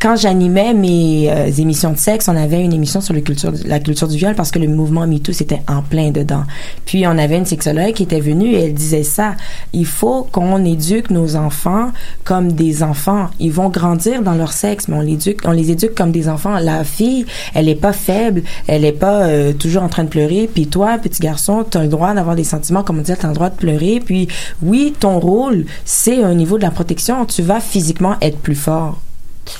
Quand 0.00 0.16
j'animais 0.16 0.74
mes 0.74 1.30
euh, 1.30 1.50
émissions 1.50 1.92
de 1.92 1.96
sexe, 1.96 2.28
on 2.28 2.36
avait 2.36 2.62
une 2.62 2.72
émission 2.72 3.00
sur 3.00 3.14
le 3.14 3.20
culture, 3.20 3.52
la 3.64 3.80
culture 3.80 4.08
du 4.08 4.16
viol 4.16 4.34
parce 4.34 4.50
que 4.50 4.58
le 4.58 4.68
mouvement 4.68 5.06
MeToo 5.06 5.32
c'était 5.32 5.62
en 5.68 5.82
plein 5.82 6.10
dedans. 6.10 6.44
Puis 6.84 7.06
on 7.06 7.16
avait 7.16 7.38
une 7.38 7.46
sexologue 7.46 7.94
qui 7.94 8.02
était 8.02 8.20
venue 8.20 8.52
et 8.52 8.64
elle 8.64 8.74
disait 8.74 9.02
ça. 9.02 9.34
Il 9.72 9.86
faut 9.86 10.28
qu'on 10.30 10.64
éduque 10.64 11.10
nos 11.10 11.36
enfants 11.36 11.92
comme 12.24 12.52
des 12.52 12.82
enfants. 12.82 13.28
Ils 13.40 13.52
vont 13.52 13.70
grandir 13.70 14.22
dans 14.22 14.34
leur 14.34 14.52
sexe, 14.52 14.88
mais 14.88 14.96
on 14.96 15.00
l'éduque, 15.00 15.40
on 15.44 15.52
les 15.52 15.70
éduque 15.70 15.94
comme 15.94 16.12
des 16.12 16.28
enfants. 16.28 16.58
La 16.58 16.84
fille, 16.84 17.24
elle 17.54 17.68
est 17.68 17.74
pas 17.74 17.92
faible, 17.92 18.42
elle 18.66 18.84
est 18.84 18.92
pas 18.92 19.24
euh, 19.24 19.52
toujours 19.52 19.82
en 19.82 19.88
train 19.88 20.04
de 20.04 20.10
pleurer. 20.10 20.50
Puis 20.52 20.66
toi, 20.66 20.98
petit 20.98 21.20
garçon, 21.20 21.64
tu 21.68 21.78
as 21.78 21.82
le 21.82 21.88
droit 21.88 22.12
d'avoir 22.14 22.36
des 22.36 22.44
sentiments, 22.44 22.82
comme 22.82 22.98
on 22.98 23.02
dit, 23.02 23.12
tu 23.18 23.24
as 23.24 23.28
le 23.28 23.34
droit 23.34 23.50
de 23.50 23.56
pleurer. 23.56 24.02
Puis 24.04 24.28
oui, 24.62 24.94
ton 24.98 25.18
rôle, 25.18 25.64
c'est 25.84 26.24
au 26.24 26.34
niveau 26.34 26.58
de 26.58 26.62
la 26.62 26.70
protection. 26.70 27.24
Tu 27.24 27.42
vas 27.42 27.60
physiquement 27.60 28.16
être 28.20 28.38
plus 28.38 28.54
fort. 28.54 29.00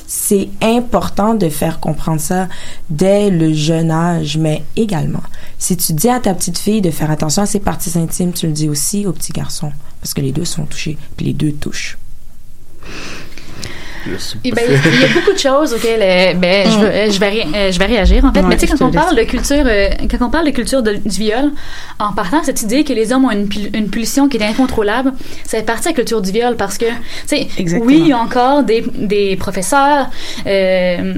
C'est 0.06 0.48
important 0.62 1.34
de 1.34 1.48
faire 1.48 1.80
comprendre 1.80 2.20
ça 2.20 2.48
dès 2.90 3.30
le 3.30 3.52
jeune 3.52 3.90
âge, 3.90 4.36
mais 4.38 4.62
également, 4.76 5.22
si 5.58 5.76
tu 5.76 5.92
dis 5.92 6.08
à 6.08 6.20
ta 6.20 6.34
petite 6.34 6.58
fille 6.58 6.80
de 6.80 6.90
faire 6.90 7.10
attention 7.10 7.42
à 7.42 7.46
ses 7.46 7.60
parties 7.60 7.98
intimes, 7.98 8.32
tu 8.32 8.46
le 8.46 8.52
dis 8.52 8.68
aussi 8.68 9.06
au 9.06 9.12
petit 9.12 9.32
garçon, 9.32 9.72
parce 10.00 10.14
que 10.14 10.20
les 10.20 10.32
deux 10.32 10.44
sont 10.44 10.64
touchés, 10.64 10.96
puis 11.16 11.26
les 11.26 11.32
deux 11.34 11.52
touchent. 11.52 11.98
Eh 14.44 14.50
ben, 14.52 14.62
il 14.68 15.00
y 15.00 15.04
a 15.04 15.08
beaucoup 15.14 15.32
de 15.32 15.38
choses 15.38 15.72
auxquelles 15.74 16.00
euh, 16.02 16.34
ben, 16.34 16.68
je, 16.70 16.78
veux- 16.78 16.86
euh, 16.86 17.10
je, 17.10 17.18
vais, 17.18 17.28
ré- 17.28 17.46
euh, 17.54 17.72
je 17.72 17.78
vais 17.78 17.86
réagir 17.86 18.24
en 18.24 18.32
fait. 18.32 18.40
Ouais, 18.40 18.46
Mais 18.48 18.56
tu 18.56 18.66
sais, 18.66 18.72
quand 18.76 18.84
on 18.86 18.90
parle 18.90 19.16
de 19.16 19.22
culture, 19.22 19.64
euh, 19.66 19.88
quand 20.10 20.26
on 20.26 20.30
parle 20.30 20.46
de 20.46 20.50
culture 20.50 20.82
de- 20.82 20.94
du 20.96 21.18
viol, 21.20 21.52
en 21.98 22.12
partant 22.12 22.40
de 22.40 22.44
cette 22.46 22.62
idée 22.62 22.84
que 22.84 22.92
les 22.92 23.12
hommes 23.12 23.24
ont 23.24 23.30
une, 23.30 23.48
une 23.72 23.88
pulsion 23.88 24.28
qui 24.28 24.36
est 24.36 24.42
incontrôlable, 24.44 25.12
ça 25.44 25.58
fait 25.58 25.64
partie 25.64 25.84
de 25.84 25.88
la 25.88 25.94
culture 25.94 26.20
du 26.22 26.32
viol 26.32 26.56
parce 26.56 26.76
que, 26.78 26.86
tu 26.86 26.92
sais, 27.26 27.48
oui, 27.80 27.98
il 28.00 28.08
y 28.08 28.12
a 28.12 28.18
encore 28.18 28.62
des, 28.62 28.84
des 28.94 29.36
professeurs. 29.36 30.08
euh, 30.46 31.14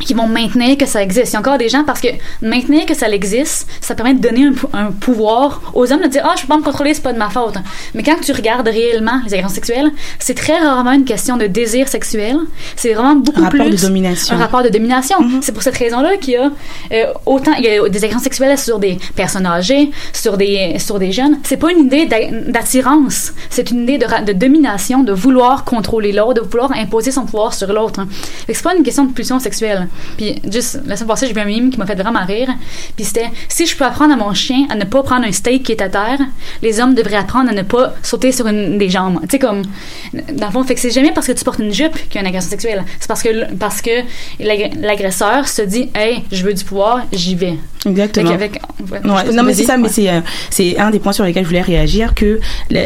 qui 0.00 0.14
vont 0.14 0.26
maintenir 0.26 0.76
que 0.76 0.86
ça 0.86 1.00
existe. 1.02 1.28
Il 1.28 1.34
y 1.34 1.36
a 1.36 1.40
encore 1.40 1.58
des 1.58 1.68
gens 1.68 1.84
parce 1.84 2.00
que 2.00 2.08
maintenir 2.40 2.86
que 2.86 2.94
ça 2.94 3.08
existe, 3.08 3.68
ça 3.80 3.94
permet 3.94 4.14
de 4.14 4.20
donner 4.20 4.46
un, 4.46 4.52
pou- 4.52 4.68
un 4.72 4.90
pouvoir 4.90 5.60
aux 5.74 5.92
hommes 5.92 6.00
de 6.02 6.08
dire 6.08 6.22
ah 6.24 6.34
je 6.36 6.42
peux 6.42 6.48
pas 6.48 6.56
me 6.56 6.62
contrôler, 6.62 6.92
c'est 6.94 7.02
pas 7.02 7.12
de 7.12 7.18
ma 7.18 7.30
faute. 7.30 7.54
Mais 7.94 8.02
quand 8.02 8.16
tu 8.20 8.32
regardes 8.32 8.66
réellement 8.66 9.20
les 9.24 9.34
agressions 9.34 9.54
sexuelles, 9.54 9.90
c'est 10.18 10.34
très 10.34 10.58
rarement 10.58 10.92
une 10.92 11.04
question 11.04 11.36
de 11.36 11.46
désir 11.46 11.86
sexuel. 11.88 12.36
C'est 12.74 12.94
vraiment 12.94 13.14
beaucoup 13.16 13.44
Un 13.44 13.48
plus 13.48 13.70
de 13.70 13.76
domination. 13.76 14.34
un 14.34 14.38
rapport 14.38 14.62
de 14.62 14.70
domination. 14.70 15.18
C'est 15.40 15.52
pour 15.52 15.62
cette 15.62 15.76
raison-là 15.76 16.16
qu'il 16.16 16.34
y 16.34 16.36
a 16.36 16.50
euh, 16.92 17.04
autant 17.26 17.52
il 17.58 17.64
y 17.64 17.68
a 17.68 17.88
des 17.88 17.98
agressions 18.04 18.18
sexuelles 18.24 18.58
sur 18.58 18.78
des 18.80 18.98
personnes 19.14 19.46
âgées, 19.46 19.90
sur 20.12 20.36
des 20.36 20.78
sur 20.78 20.98
des 20.98 21.12
jeunes. 21.12 21.38
C'est 21.44 21.58
pas 21.58 21.70
une 21.70 21.84
idée 21.86 22.06
d'a- 22.06 22.30
d'attirance, 22.50 23.32
c'est 23.50 23.70
une 23.70 23.82
idée 23.84 23.98
de, 23.98 24.06
de 24.24 24.32
domination, 24.32 25.02
de 25.04 25.12
vouloir 25.12 25.64
contrôler 25.64 26.12
l'autre, 26.12 26.42
de 26.42 26.48
vouloir 26.48 26.72
imposer 26.72 27.10
son 27.12 27.24
pouvoir 27.26 27.54
sur 27.54 27.72
l'autre. 27.72 28.04
c'est 28.48 28.62
pas 28.62 28.74
une 28.74 28.82
question 28.82 29.04
de 29.04 29.12
pulsion 29.12 29.38
sexuelle. 29.38 29.81
Puis 30.16 30.40
juste 30.50 30.80
la 30.86 30.96
semaine 30.96 31.08
passée, 31.08 31.26
j'ai 31.26 31.32
vu 31.34 31.40
un 31.40 31.44
mime 31.44 31.70
qui 31.70 31.78
m'a 31.78 31.86
fait 31.86 31.94
vraiment 31.94 32.24
rire. 32.24 32.48
Puis 32.96 33.04
c'était 33.04 33.30
si 33.48 33.66
je 33.66 33.76
peux 33.76 33.84
apprendre 33.84 34.12
à 34.12 34.16
mon 34.16 34.32
chien 34.34 34.66
à 34.70 34.74
ne 34.76 34.84
pas 34.84 35.02
prendre 35.02 35.24
un 35.26 35.32
steak 35.32 35.62
qui 35.64 35.72
est 35.72 35.82
à 35.82 35.88
terre, 35.88 36.18
les 36.62 36.80
hommes 36.80 36.94
devraient 36.94 37.16
apprendre 37.16 37.50
à 37.50 37.52
ne 37.52 37.62
pas 37.62 37.94
sauter 38.02 38.32
sur 38.32 38.46
une 38.46 38.78
des 38.78 38.88
jambes. 38.88 39.20
Tu 39.22 39.28
sais 39.32 39.38
comme 39.38 39.62
dans 40.32 40.46
le 40.46 40.52
fond, 40.52 40.64
fait 40.64 40.74
que 40.74 40.80
c'est 40.80 40.90
jamais 40.90 41.12
parce 41.12 41.26
que 41.26 41.32
tu 41.32 41.44
portes 41.44 41.58
une 41.60 41.72
jupe 41.72 41.94
qu'il 42.08 42.14
y 42.14 42.18
a 42.18 42.20
une 42.20 42.26
agression 42.26 42.50
sexuelle. 42.50 42.84
C'est 43.00 43.08
parce 43.08 43.22
que 43.22 43.52
parce 43.54 43.80
que 43.82 43.90
l'ag- 44.40 44.72
l'agresseur 44.80 45.48
se 45.48 45.62
dit 45.62 45.90
"Hey, 45.94 46.22
je 46.30 46.42
veux 46.44 46.54
du 46.54 46.64
pouvoir, 46.64 47.02
j'y 47.12 47.34
vais." 47.34 47.54
Exactement. 47.84 48.30
Ouais, 48.30 49.00
Ouais, 49.04 49.32
non 49.32 49.42
mais 49.42 49.54
c'est 49.54 49.64
ça, 49.64 49.74
dites, 49.76 49.82
mais 49.82 49.88
c'est 49.88 50.08
euh, 50.08 50.20
c'est 50.50 50.78
un 50.78 50.90
des 50.90 51.00
points 51.00 51.12
sur 51.12 51.24
lesquels 51.24 51.42
je 51.42 51.48
voulais 51.48 51.62
réagir 51.62 52.14
que 52.14 52.38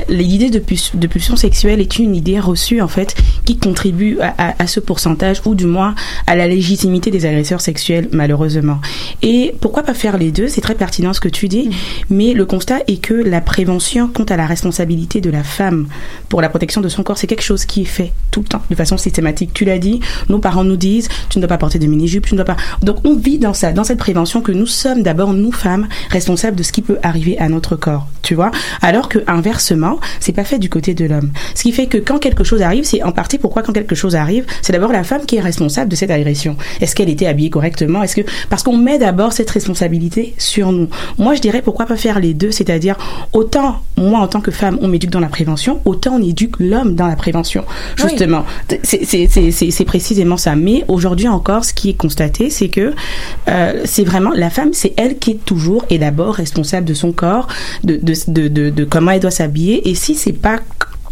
l'idée 0.09 0.51
de, 0.51 0.59
pulsion 1.07 1.37
sexuelle 1.37 1.81
est 1.81 1.99
une 1.99 2.15
idée 2.17 2.41
reçue 2.41 2.81
en 2.81 2.89
fait 2.89 3.15
qui 3.45 3.59
contribue 3.59 4.19
à, 4.21 4.35
à- 4.39 4.63
à 4.63 4.67
ce 4.67 4.81
pourcentage 4.81 5.43
ou 5.45 5.55
du 5.55 5.67
moins 5.67 5.95
à 6.27 6.35
la 6.37 6.47
légitimité 6.47 6.86
des 6.87 7.27
agresseurs 7.27 7.61
sexuels 7.61 8.09
malheureusement. 8.13 8.79
Et 9.23 9.55
pourquoi 9.61 9.83
pas 9.83 9.95
faire 9.95 10.19
les 10.19 10.31
deux? 10.31 10.49
C'est 10.49 10.61
très 10.61 10.75
pertinent 10.75 11.13
ce 11.13 11.21
que 11.21 11.29
tu 11.29 11.49
dis, 11.49 11.71
mais 12.11 12.33
le 12.33 12.47
constat 12.47 12.79
est 12.87 13.03
que 13.03 13.15
la 13.15 13.41
prévention 13.41 14.09
compte 14.09 14.31
à 14.31 14.37
la 14.37 14.47
responsabilité 14.47 15.21
de 15.21 15.31
la 15.31 15.43
femme 15.43 15.89
pour 16.29 16.41
la 16.41 16.49
protection 16.49 16.81
de 16.81 16.89
son 16.89 17.03
corps. 17.03 17.19
C'est 17.19 17.27
quelque 17.27 17.43
chose 17.43 17.65
qui 17.65 17.83
est 17.83 17.87
fait 17.87 18.13
tout 18.31 18.41
le 18.41 18.47
temps 18.47 18.63
de 18.71 18.75
façon 18.75 18.97
systématique. 18.97 19.51
Tu 19.53 19.65
l'as 19.65 19.79
dit, 19.79 20.01
nos 20.29 20.39
parents 20.39 20.65
nous 20.65 20.77
disent 20.77 21.09
tu 21.29 21.39
ne 21.39 21.43
dois 21.43 21.49
pas 21.49 21.59
porter 21.59 21.79
de 21.79 21.87
mini-jupe, 21.87 22.27
tu 22.27 22.35
ne 22.35 22.43
dois 22.43 22.55
pas. 22.55 22.57
Donc 22.83 22.99
on 23.05 23.17
vit 23.17 23.39
dans 23.39 23.55
ça, 23.55 23.73
dans 23.73 23.85
cette 23.85 23.99
prévention 23.99 24.41
que 24.41 24.53
nous 24.53 24.67
sommes 24.67 25.03
d'abord 25.03 25.33
nous 25.33 25.53
femmes 25.53 25.89
responsables 26.11 26.57
de 26.57 26.63
ce 26.63 26.73
qui 26.73 26.83
peut 26.83 26.99
arriver 27.03 27.39
à 27.39 27.49
notre 27.49 27.77
corps, 27.77 28.07
tu 28.23 28.35
vois? 28.35 28.51
Alors 28.81 29.09
que 29.09 29.19
inversement, 29.27 29.99
c'est 30.21 30.33
pas 30.33 30.45
fait 30.45 30.59
du 30.59 30.69
côté 30.69 30.95
de 30.95 31.05
l'homme. 31.05 31.31
Ce 31.55 31.63
qui 31.63 31.73
fait 31.73 31.87
que 31.87 31.99
quand 31.99 32.19
quelque 32.19 32.45
chose 32.45 32.63
arrive, 32.63 32.85
c'est 32.85 33.03
en 33.03 33.13
partie 33.13 33.39
pourquoi 33.39 33.63
quand 33.63 33.73
quelque 33.73 33.95
chose 33.95 34.15
arrive, 34.15 34.47
c'est 34.63 34.73
d'abord 34.73 34.93
la 34.93 35.05
femme 35.05 35.27
qui 35.27 35.37
est 35.37 35.41
responsable 35.41 35.91
de 35.91 35.97
cette 35.97 36.11
agression. 36.11 36.57
Est-ce 36.81 36.95
qu'elle 36.95 37.09
était 37.09 37.27
habillée 37.27 37.51
correctement? 37.51 38.03
Est-ce 38.03 38.17
que 38.17 38.23
parce 38.49 38.63
qu'on 38.63 38.77
met 38.77 38.99
d'abord 38.99 39.33
cette 39.33 39.51
responsabilité 39.51 40.35
sur 40.39 40.73
nous. 40.73 40.89
Moi, 41.19 41.35
je 41.35 41.41
dirais 41.41 41.63
pourquoi 41.63 41.87
pas 41.87 41.97
faire 41.97 42.21
les 42.21 42.35
deux, 42.35 42.51
c'est-à-dire 42.51 42.97
autant 43.33 43.83
moi 43.97 44.21
en 44.21 44.29
tant 44.29 44.41
que 44.41 44.51
femme, 44.51 44.79
on 44.83 44.89
m'éduque 44.89 45.11
dans 45.11 45.21
la 45.21 45.29
prévention, 45.29 45.81
autant 45.85 46.17
on 46.17 46.23
éduque 46.23 46.57
l'homme 46.59 46.95
dans 46.95 47.07
la 47.07 47.17
prévention. 47.17 47.65
Justement, 47.97 48.45
c'est 48.83 49.85
précisément 49.85 50.37
ça. 50.37 50.57
Mais 50.57 50.85
aujourd'hui 50.89 51.29
encore, 51.29 51.65
ce 51.65 51.73
qui 51.73 51.91
est 51.91 51.95
constaté, 51.95 52.51
c'est 52.51 52.69
que 52.69 52.93
euh, 53.49 53.83
c'est 53.85 54.05
vraiment 54.05 54.31
la 54.35 54.51
femme, 54.51 54.71
c'est 54.73 54.93
elle 54.97 55.19
qui 55.19 55.33
est 55.33 55.45
toujours 55.45 55.85
et 55.91 55.99
d'abord 55.99 56.35
responsable 56.35 56.87
de 56.87 56.95
son 56.95 57.13
corps, 57.13 57.49
de, 57.85 57.99
de, 58.03 58.15
de, 58.29 58.49
de, 58.49 58.71
de 58.71 58.85
comment 58.85 59.13
elle 59.13 59.21
doit 59.21 59.31
s'habiller. 59.31 59.89
Et 59.89 59.95
si 59.95 60.15
c'est 60.15 60.33
pas 60.33 60.59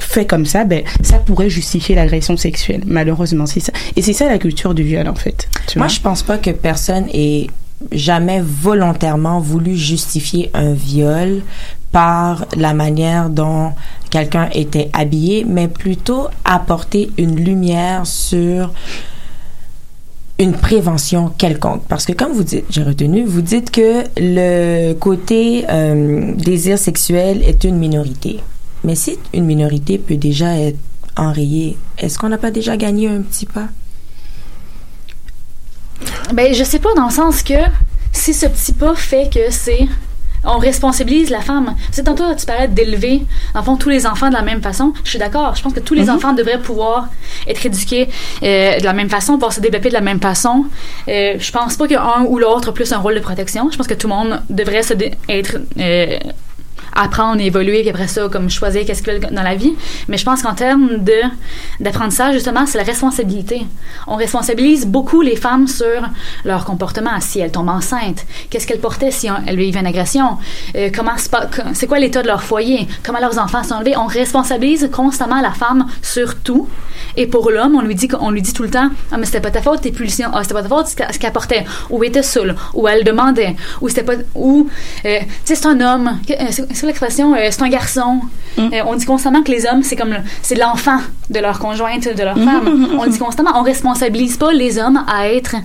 fait 0.05 0.27
comme 0.27 0.47
ça, 0.47 0.65
ben 0.65 0.83
ça 1.03 1.19
pourrait 1.19 1.51
justifier 1.51 1.95
l'agression 1.95 2.37
sexuelle. 2.37 2.83
Malheureusement, 2.87 3.47
c'est 3.47 3.61
ça. 3.61 3.73
Et 3.97 4.03
c'est 4.03 4.13
ça 4.13 4.29
la 4.29 4.39
culture 4.39 4.75
du 4.75 4.83
viol 4.83 5.09
en 5.09 5.15
fait. 5.15 5.49
Moi, 5.77 5.89
je 5.89 6.01
pense 6.01 6.23
pas 6.23 6.39
que 6.39 6.51
personne 6.51 7.07
ait 7.13 7.49
jamais 7.93 8.41
volontairement 8.43 9.41
voulu 9.41 9.77
justifier 9.77 10.51
un 10.55 10.73
viol 10.73 11.43
par 11.93 12.47
la 12.57 12.75
manière 12.75 13.31
dont 13.31 13.73
quelqu'un 14.11 14.49
était 14.53 14.91
habillé, 14.93 15.45
mais 15.45 15.69
plutôt 15.69 16.29
apporter 16.45 17.11
une 17.19 17.37
lumière 17.37 18.07
sur 18.07 18.73
une 20.39 20.53
prévention 20.53 21.31
quelconque. 21.39 21.83
Parce 21.89 22.05
que 22.05 22.13
comme 22.13 22.33
vous 22.33 22.43
dites, 22.43 22.65
j'ai 22.71 22.83
retenu, 22.83 23.25
vous 23.25 23.43
dites 23.43 23.71
que 23.71 24.05
le 24.17 24.95
côté 24.95 25.65
euh, 25.69 26.35
désir 26.35 26.79
sexuel 26.79 27.43
est 27.43 27.65
une 27.65 27.77
minorité. 27.77 28.41
Mais 28.85 28.95
si 28.95 29.19
une 29.33 29.45
minorité 29.47 29.99
peut 29.99 30.17
déjà 30.17 30.57
être 30.59 30.79
enrayée, 31.17 31.77
est-ce 31.99 32.19
qu'on 32.19 32.29
n'a 32.29 32.39
pas 32.39 32.51
déjà 32.51 32.77
gagné 32.77 33.09
un 33.09 33.23
petit 33.23 33.47
pas? 33.47 33.69
Ben, 36.33 36.53
je 36.55 36.65
sais 36.65 36.79
pas, 36.79 36.93
dans 36.95 37.07
le 37.07 37.13
sens 37.13 37.43
que 37.43 37.55
si 38.13 38.35
ce 38.35 38.47
petit 38.47 38.73
pas 38.73 38.95
fait 38.95 39.31
que 39.33 39.51
c'est. 39.51 39.87
On 40.47 40.59
responsabilise 40.59 41.31
la 41.31 41.41
femme. 41.41 41.75
C'est 41.91 42.03
tantôt, 42.03 42.25
tu 42.37 42.45
parlais 42.45 42.69
d'élever, 42.69 43.23
en 43.55 43.63
fond, 43.63 43.77
tous 43.79 43.89
les 43.89 44.07
enfants 44.07 44.29
de 44.29 44.35
la 44.35 44.43
même 44.43 44.61
façon. 44.61 44.93
Je 45.03 45.09
suis 45.09 45.19
d'accord. 45.19 45.55
Je 45.57 45.63
pense 45.63 45.73
que 45.73 45.81
tous 45.81 45.95
les 45.95 46.03
Mhm. 46.05 46.17
enfants 46.17 46.35
devraient 46.35 46.61
pouvoir 46.61 47.09
être 47.47 47.65
éduqués 47.65 48.11
euh, 48.43 48.79
de 48.79 48.85
la 48.85 48.93
même 48.93 49.09
façon, 49.09 49.33
pouvoir 49.35 49.55
se 49.55 49.61
développer 49.61 49.89
de 49.89 49.95
la 49.95 50.03
même 50.03 50.21
façon. 50.21 50.67
Euh, 51.09 51.37
je 51.39 51.51
pense 51.51 51.79
pas 51.79 51.89
qu'un 51.89 52.25
ou 52.29 52.39
l'autre 52.39 52.69
a 52.69 52.75
plus 52.75 52.93
un 52.93 52.99
rôle 52.99 53.15
de 53.15 53.21
protection. 53.21 53.71
Je 53.73 53.79
pense 53.79 53.87
que 53.87 53.95
tout 53.95 54.07
le 54.07 54.13
monde 54.15 54.43
devrait 54.51 54.83
se 54.83 54.93
être. 55.31 55.57
euh, 55.79 56.19
apprendre, 56.95 57.41
évoluer, 57.41 57.81
puis 57.81 57.91
après 57.91 58.09
ça, 58.09 58.29
comme 58.31 58.49
choisir 58.51 58.85
qu'est-ce 58.85 59.03
qu'ils 59.03 59.21
dans 59.21 59.43
la 59.43 59.55
vie. 59.55 59.75
Mais 60.09 60.17
je 60.17 60.25
pense 60.25 60.43
qu'en 60.43 60.55
termes 60.55 60.99
de 61.03 61.13
d'apprentissage, 61.81 62.35
justement, 62.35 62.67
c'est 62.67 62.79
la 62.79 62.85
responsabilité. 62.85 63.67
On 64.07 64.17
responsabilise 64.17 64.87
beaucoup 64.87 65.23
les 65.23 65.37
femmes 65.37 65.67
sur 65.67 65.87
leur 66.45 66.65
comportement. 66.65 67.19
Si 67.21 67.41
elles 67.41 67.51
tombent 67.53 67.69
enceintes, 67.69 68.25
qu'est-ce 68.51 68.67
qu'elles 68.67 68.81
portaient 68.81 69.11
si 69.11 69.31
on- 69.31 69.43
elles 69.47 69.57
vivent 69.57 69.77
une 69.77 69.87
agression, 69.87 70.39
euh, 70.77 70.91
comment 70.95 71.13
c'est 71.73 71.87
quoi 71.87 71.99
l'état 71.99 72.23
de 72.23 72.29
leur 72.29 72.43
foyer, 72.43 72.87
comment 73.03 73.19
leurs 73.21 73.39
enfants 73.39 73.63
sont 73.65 73.79
élevés. 73.81 73.97
On 73.97 74.07
responsabilise 74.07 74.89
constamment 74.93 75.41
la 75.41 75.53
femme 75.53 75.87
sur 76.03 76.37
tout. 76.41 76.69
Et 77.17 77.27
pour 77.27 77.51
l'homme, 77.51 77.75
on 77.77 77.81
lui 77.83 77.95
dit 77.95 78.09
lui 78.31 78.43
dit 78.43 78.53
tout 78.53 78.63
le 78.65 78.71
temps, 78.71 78.91
ah 79.13 79.17
mais 79.17 79.27
c'était 79.27 79.41
pas 79.41 79.51
ta 79.51 79.63
faute, 79.63 79.81
tes 79.83 79.93
pulsions, 79.93 80.29
ah 80.33 80.43
c'était 80.43 80.55
pas 80.55 80.63
ta 80.63 80.69
faute, 80.69 80.89
ce 80.89 80.97
qu'elle- 81.19 81.33
portait, 81.33 81.65
ou 81.91 82.03
était 82.05 82.23
seule, 82.23 82.55
ou 82.75 82.87
elle 82.89 83.03
demandait, 83.05 83.57
ou 83.81 83.89
c'était 83.89 84.03
pas, 84.05 84.15
ou 84.35 84.69
euh, 85.05 85.19
tu 85.21 85.27
sais 85.45 85.55
c'est 85.57 85.67
un 85.67 85.81
homme, 85.81 86.19
euh, 86.31 86.35
c'est 86.51 86.84
c'est 86.85 86.99
quoi 86.99 87.07
l'expression, 87.09 87.35
Euh, 87.35 87.49
c'est 87.51 87.63
un 87.63 87.69
garçon. 87.69 88.21
Euh, 88.59 88.83
on 88.87 88.95
dit 88.95 89.07
constamment 89.07 89.43
que 89.43 89.51
les 89.51 89.67
hommes 89.67 89.83
c'est 89.83 89.97
comme 89.97 90.11
le- 90.11 90.21
c'est 90.43 90.55
l'enfant 90.55 90.99
de 91.31 91.41
leur 91.41 91.59
conjointe, 91.59 92.07
de 92.15 92.23
leur 92.23 92.37
Mhm, 92.37 92.45
femme. 92.45 92.65
mhm, 92.65 92.99
On 93.01 93.07
dit 93.07 93.19
constamment, 93.19 93.53
on 93.59 93.63
responsabilise 93.63 94.37
pas 94.37 94.53
les 94.53 94.79
hommes 94.79 95.03
à 95.09 95.29
être 95.29 95.57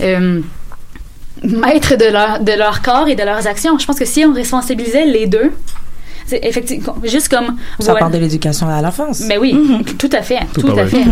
euh, 0.00 0.40
maîtres 1.44 1.96
de 1.96 2.06
leur, 2.06 2.40
de 2.40 2.52
leur 2.52 2.82
corps 2.82 3.08
et 3.08 3.14
de 3.14 3.22
leurs 3.22 3.46
actions. 3.46 3.78
Je 3.78 3.86
pense 3.86 3.98
que 3.98 4.04
si 4.04 4.24
on 4.24 4.32
responsabilisait 4.32 5.04
les 5.06 5.26
deux, 5.26 5.52
c'est 6.28 6.40
effectivement 6.44 6.96
juste 7.04 7.28
comme 7.28 7.46
Ça 7.80 7.86
voilà. 7.92 8.00
part 8.00 8.10
de 8.10 8.18
l'éducation 8.18 8.68
à 8.68 8.80
l'enfance. 8.82 9.22
Mais 9.26 9.38
oui, 9.38 9.56
tout 9.98 10.10
à 10.12 10.22
fait, 10.22 10.38
tout, 10.54 10.60
Tout 10.62 10.78
à 10.78 10.86
fait. 10.86 11.02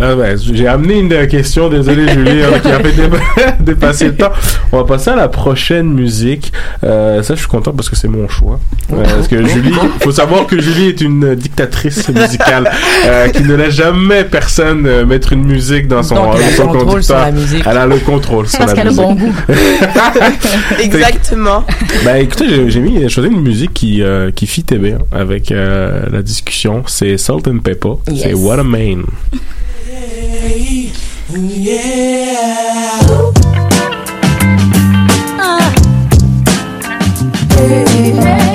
Ah 0.00 0.14
ben, 0.14 0.36
j'ai 0.52 0.66
amené 0.66 0.98
une 0.98 1.26
question, 1.28 1.68
désolé 1.68 2.08
Julie, 2.12 2.42
hein, 2.42 2.58
qui 2.60 2.68
a 2.68 2.80
fait 2.80 2.92
dé- 2.92 3.08
dépasser 3.60 4.06
le 4.06 4.16
temps. 4.16 4.32
On 4.72 4.78
va 4.78 4.84
passer 4.84 5.10
à 5.10 5.16
la 5.16 5.28
prochaine 5.28 5.86
musique. 5.92 6.52
Euh, 6.84 7.22
ça, 7.22 7.34
je 7.34 7.40
suis 7.40 7.48
content 7.48 7.72
parce 7.72 7.88
que 7.90 7.96
c'est 7.96 8.08
mon 8.08 8.28
choix. 8.28 8.58
Euh, 8.92 9.02
parce 9.04 9.28
que 9.28 9.46
Julie, 9.46 9.72
faut 10.00 10.10
savoir 10.12 10.46
que 10.46 10.60
Julie 10.60 10.88
est 10.88 11.00
une 11.00 11.34
dictatrice 11.34 12.08
musicale 12.08 12.70
euh, 13.06 13.28
qui 13.28 13.42
ne 13.42 13.54
laisse 13.54 13.74
jamais 13.74 14.24
personne 14.24 14.86
euh, 14.86 15.04
mettre 15.06 15.32
une 15.32 15.44
musique 15.44 15.86
dans 15.88 16.02
son, 16.02 16.14
Donc, 16.14 16.34
elle 16.36 16.42
a 16.42 16.42
dans 16.42 16.46
le 16.48 16.52
son 16.56 16.62
contrôle 16.66 16.86
conducteur. 16.86 17.02
sur 17.02 17.26
la 17.26 17.32
musique. 17.32 17.64
Elle 17.66 17.76
a 17.78 17.86
le 17.86 17.96
contrôle 17.98 18.46
sur 18.48 18.58
Parce 18.58 18.72
la 18.72 18.76
qu'elle 18.76 18.86
a 18.88 18.90
musique. 18.90 19.04
bon 19.04 19.14
goût. 19.14 19.34
Exactement. 20.80 21.64
Ben 22.04 22.16
écoutez, 22.16 22.48
j'ai- 22.48 22.70
j'ai 22.70 22.80
mis, 22.80 23.00
j'ai 23.00 23.08
choisi 23.08 23.28
une 23.28 23.40
musique 23.42 23.72
qui 23.74 24.02
euh, 24.02 24.30
qui 24.46 24.52
fitait 24.52 24.78
bien 24.78 24.98
avec 25.10 25.50
euh, 25.50 26.06
la 26.10 26.22
discussion. 26.22 26.84
C'est 26.86 27.18
Salt 27.18 27.48
and 27.48 27.58
Pepper. 27.58 27.94
C'est. 28.06 28.32
What 28.32 28.60
a 28.60 28.62
Man. 28.62 29.04
I 37.58 38.45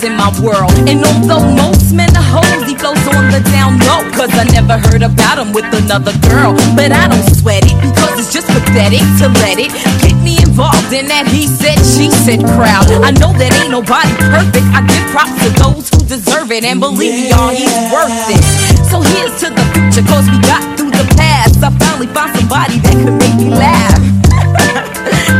difference 0.00 0.04
in 0.04 0.16
my 0.16 0.30
world. 0.42 0.72
And 0.88 1.04
although 1.04 1.44
most 1.54 1.92
men 1.92 2.10
are 2.16 2.22
hoes, 2.22 2.68
he 2.68 2.76
flows 2.76 3.00
on 3.14 3.30
the 3.30 3.40
down 3.52 3.78
low. 3.80 4.04
Cause 4.12 4.30
I 4.32 4.44
never 4.52 4.78
heard 4.88 5.02
about 5.02 5.38
him 5.38 5.52
with 5.52 5.66
another 5.72 6.12
girl. 6.28 6.54
But 6.76 6.92
I 6.92 7.08
don't 7.08 7.24
sweat 7.36 7.64
it 7.64 7.76
because 7.80 8.18
it's 8.18 8.32
just 8.32 8.46
pathetic 8.48 9.04
to 9.20 9.28
let 9.40 9.58
it 9.58 9.72
get 10.00 10.16
me 10.22 10.38
involved 10.40 10.92
in 10.92 11.06
that 11.08 11.26
he 11.26 11.46
said, 11.46 11.78
she 11.80 12.10
said 12.10 12.40
crowd. 12.56 12.88
I 13.04 13.10
know 13.12 13.32
that 13.36 13.52
ain't 13.60 13.72
nobody 13.72 14.12
perfect. 14.32 14.66
I 14.72 14.80
give 14.86 15.04
props 15.12 15.36
to 15.44 15.48
those 15.60 15.88
who 15.90 16.00
deserve 16.06 16.50
it. 16.52 16.64
And 16.64 16.80
believe 16.80 17.14
me, 17.14 17.30
y'all, 17.30 17.50
he's 17.50 17.72
worth 17.92 18.12
it. 18.30 18.42
So 18.88 19.00
here's 19.00 19.34
to 19.44 19.48
the 19.52 19.64
future 19.74 20.06
cause 20.08 20.26
we 20.28 20.38
got 20.44 20.62
through 20.76 20.92
the 20.92 21.06
past. 21.16 21.62
I 21.62 21.70
finally 21.78 22.08
found 22.12 22.36
somebody 22.36 22.78
that 22.80 22.94
could 22.96 23.16
make 23.20 23.36
me 23.36 23.48
laugh. 23.52 24.00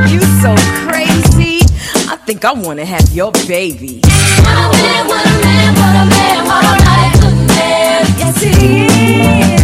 you 0.11 0.21
so 0.43 0.55
crazy 0.87 1.00
think 2.31 2.45
I 2.45 2.53
wanna 2.53 2.85
have 2.85 3.11
your 3.13 3.33
baby. 3.49 3.99
What 4.05 4.47
a 4.47 4.83
man, 4.83 5.09
what 5.09 5.27
a 5.27 5.43
man, 5.43 5.75
what 5.75 5.97
a 5.97 6.07
man, 6.07 6.45
what 6.47 6.65
a 6.65 6.75
life 6.87 7.21
to 7.23 7.31
man. 7.49 8.07
Yes, 8.19 8.41
he 8.41 9.55
is. 9.55 9.60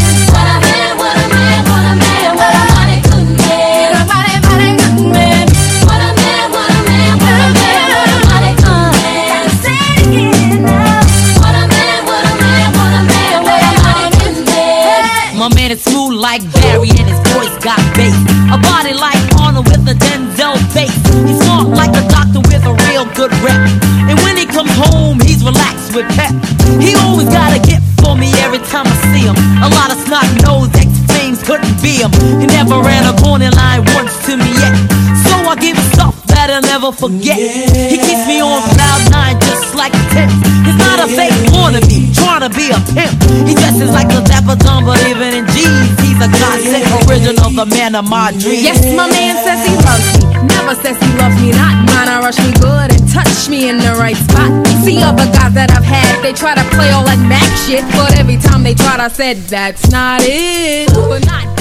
That 36.96 37.02
I'll 37.02 37.10
forget. 37.10 37.36
He 37.36 37.96
keeps 37.96 38.26
me 38.26 38.40
on 38.40 38.62
cloud 38.74 39.10
nine 39.10 39.40
just 39.40 39.74
like 39.74 39.92
a 39.92 40.04
tip. 40.12 40.30
He's 40.64 40.78
not 40.78 41.00
a 41.00 41.08
fake 41.08 41.34
wannabe, 41.52 42.14
trying 42.14 42.42
to 42.42 42.50
be 42.50 42.70
a 42.70 42.80
pimp. 42.92 43.16
He 43.46 43.54
dresses 43.54 43.90
like 43.90 44.08
a 44.12 44.22
dapper 44.24 44.56
dumb, 44.56 44.84
but 44.84 45.00
even 45.08 45.34
in 45.34 45.46
jeans, 45.52 45.98
he's 46.00 46.20
a 46.20 46.28
classic 46.28 46.84
original, 47.06 47.50
the 47.50 47.66
man 47.66 47.94
of 47.94 48.08
my 48.08 48.32
dreams. 48.32 48.62
Yes, 48.62 48.80
my 48.94 49.08
man 49.10 49.36
says 49.44 49.60
he 49.66 49.74
loves 49.76 50.06
me. 50.18 50.46
Never 50.46 50.74
says 50.82 50.96
he 50.98 51.10
loves 51.18 51.36
me 51.40 51.52
not. 51.52 51.74
Mine, 51.92 52.08
I 52.08 52.20
rush 52.20 52.38
me 52.38 52.52
good 52.60 52.92
and 52.92 53.04
touch 53.10 53.48
me 53.48 53.68
in 53.68 53.78
the 53.78 53.94
right 53.98 54.16
spot. 54.16 54.50
See 54.84 55.02
other 55.02 55.26
guys 55.32 55.54
that 55.54 55.70
I've 55.70 55.84
had, 55.84 56.22
they 56.22 56.32
try 56.32 56.54
to 56.54 56.64
play 56.74 56.90
all 56.90 57.04
that 57.04 57.20
Mac 57.26 57.46
shit, 57.66 57.82
but 57.96 58.18
every 58.18 58.36
time 58.36 58.62
they 58.62 58.74
tried, 58.74 59.00
I 59.00 59.08
said 59.08 59.36
that's 59.48 59.90
not 59.90 60.20
it. 60.22 60.92
But 60.94 61.26
not 61.26 61.44
this 61.44 61.46
man. 61.46 61.55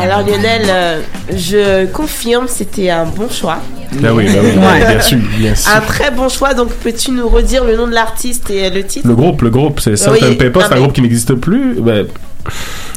Alors 0.00 0.20
Lionel, 0.26 0.62
euh, 0.68 1.00
je 1.30 1.86
confirme, 1.86 2.46
c'était 2.48 2.90
un 2.90 3.04
bon 3.04 3.28
choix. 3.30 3.58
Ben 3.92 4.12
oui, 4.12 4.26
ben 4.26 4.40
oui, 4.44 4.50
Ouais. 4.58 4.86
bien 4.86 5.00
sûr, 5.00 5.18
bien 5.38 5.54
sûr. 5.54 5.72
Un 5.74 5.80
très 5.80 6.10
bon 6.10 6.28
choix, 6.28 6.52
donc 6.54 6.70
peux-tu 6.72 7.12
nous 7.12 7.28
redire 7.28 7.64
le 7.64 7.76
nom 7.76 7.86
de 7.86 7.92
l'artiste 7.92 8.50
et 8.50 8.68
le 8.70 8.84
titre? 8.84 9.06
Le 9.06 9.14
groupe, 9.14 9.42
le 9.42 9.50
groupe, 9.50 9.80
c'est 9.80 9.96
Salt 9.96 10.12
Oui, 10.20 10.28
and 10.28 10.34
Pepper, 10.36 10.60
non, 10.60 10.66
c'est 10.68 10.74
un 10.74 10.80
groupe 10.80 10.92
qui 10.92 11.02
n'existe 11.02 11.34
plus. 11.34 11.74
Ben, 11.80 12.06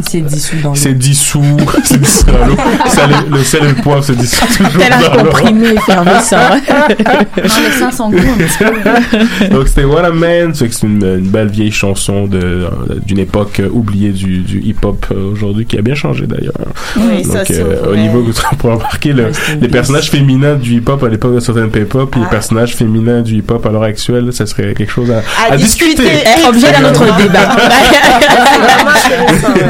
C'est 0.06 0.22
dissous 0.22 0.56
dans 0.64 0.70
l'eau. 0.70 0.76
C'est 0.76 0.94
dissous, 0.94 1.44
c'est 1.84 2.00
dissous 2.00 2.26
dans 2.26 2.46
l'eau. 2.46 2.56
Ça, 2.88 3.08
le, 3.08 3.36
le 3.38 3.44
sel 3.44 3.64
et 3.64 3.68
le 3.70 3.76
poivre 3.76 4.04
se 4.04 4.12
dissout 4.14 4.46
toujours 4.46 4.70
dans 4.72 5.24
l'eau. 5.24 5.30
comprimé 5.30 5.70
effervescent. 5.70 6.38
En 6.38 7.62
laissant 7.62 7.92
son 7.92 8.10
goût 8.12 8.18
un 8.18 8.38
petit 8.38 8.58
peu. 8.60 9.48
Donc 9.56 9.68
c'était 9.68 9.84
What 9.86 10.06
a 10.06 10.12
Man, 10.12 10.54
c'est 10.54 10.66
une, 10.84 11.04
une 11.04 11.30
belle 11.30 11.48
vieille 11.50 11.72
chanson 11.72 12.28
de 12.28 12.38
euh, 12.40 12.70
d'une 13.06 13.20
époque 13.20 13.60
euh, 13.60 13.70
oubliée 13.72 14.12
du, 14.12 14.40
du 14.40 14.60
hip-hop 14.62 15.06
euh, 15.12 15.32
aujourd'hui 15.32 15.66
qui 15.66 15.78
a 15.78 15.82
bien 15.82 15.96
changé 15.96 16.26
d'ailleurs. 16.28 16.54
Oui, 16.96 17.24
ça, 17.24 17.40
Donc 17.40 17.48
c'est 17.48 17.60
euh, 17.60 17.82
au 17.86 17.90
vrai. 17.90 17.98
niveau 18.02 18.22
que 18.24 18.32
tu 18.32 18.56
pourrais 18.58 18.74
remarquer 18.76 19.14
le, 19.14 19.32
les 19.62 19.68
personnages 19.68 20.10
féminins 20.12 20.56
du 20.56 20.76
hip-hop 20.76 21.02
à 21.04 21.10
l'époque 21.10 21.36
de 21.36 21.40
certaines 21.40 21.72
P-pop 21.72 22.16
et 22.16 22.20
les 22.20 22.26
personnages 22.28 22.76
féminins 22.76 23.22
du 23.22 23.36
hip-hop 23.38 23.66
à 23.66 23.70
l'heure 23.70 23.84
actuelle, 23.84 24.32
ça 24.32 24.46
serait 24.46 24.74
quelque 24.74 24.92
chose 24.92 25.10
à, 25.12 25.18
À 25.50 25.54
à 25.54 25.58
discuter. 25.58 26.04
discuter. 26.04 26.48
Objet 26.48 26.72
d'un 26.72 26.90
autre 26.90 27.06
débat. 27.18 27.56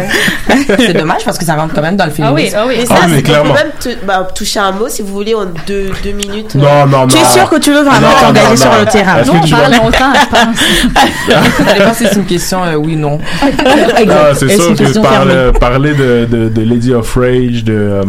C'est 0.78 0.94
dommage 0.94 1.24
parce 1.26 1.38
que 1.38 1.46
ça 1.46 1.56
rentre 1.56 1.74
quand 1.74 1.82
même 1.82 1.96
dans 1.98 2.06
le 2.06 2.12
film. 2.12 2.28
Ah 2.30 2.34
oui, 2.34 2.50
ah 2.56 2.66
oui. 2.68 2.76
Mais 2.80 2.86
ça, 2.86 2.96
Ah, 3.02 3.08
mais 3.08 3.14
c'est- 3.16 3.20
on 3.20 3.24
clairement. 3.24 3.54
peut 3.54 3.90
même 3.90 3.98
bah, 4.06 4.28
toucher 4.36 4.60
un 4.60 4.72
mot 4.72 4.88
si 4.90 5.02
vous 5.02 5.14
voulez 5.14 5.34
en 5.36 5.46
deux, 5.68 5.90
deux 6.04 6.12
minutes. 6.12 6.56
euh. 6.56 6.60
Non, 6.60 6.86
non, 6.88 7.02
non. 7.02 7.08
Tu 7.08 7.18
es 7.18 7.26
sûr 7.26 7.50
que 7.50 7.58
tu 7.60 7.72
veux 7.72 7.84
vraiment 7.84 8.08
Non, 8.08 8.28
t'engager 8.28 8.50
non, 8.50 8.56
sur 8.56 8.72
non. 8.72 8.80
le 8.80 8.86
terrain? 8.86 9.24
Que 9.24 9.30
on 9.30 9.40
tu 9.42 9.52
parle 9.52 9.72
longtemps, 9.74 10.14
je 10.14 10.28
pense. 10.30 11.66
Ça 11.68 11.74
dépend 11.74 11.94
si 11.94 12.06
c'est 12.08 12.16
une 12.16 12.26
question 12.26 12.64
euh, 12.64 12.76
oui 12.76 12.96
non. 12.96 13.20
Ah, 13.42 14.34
c'est 14.34 14.50
sûr 14.50 14.70
une 14.70 14.76
que 14.76 14.84
question 14.84 15.02
par- 15.02 15.12
fermée? 15.14 15.34
euh, 15.34 15.52
parler 15.52 15.94
de, 15.94 16.26
de, 16.30 16.50
de 16.50 16.62
Lady 16.62 16.94
of 16.94 17.14
Rage, 17.16 17.64
de 17.64 17.74
euh, 17.74 18.04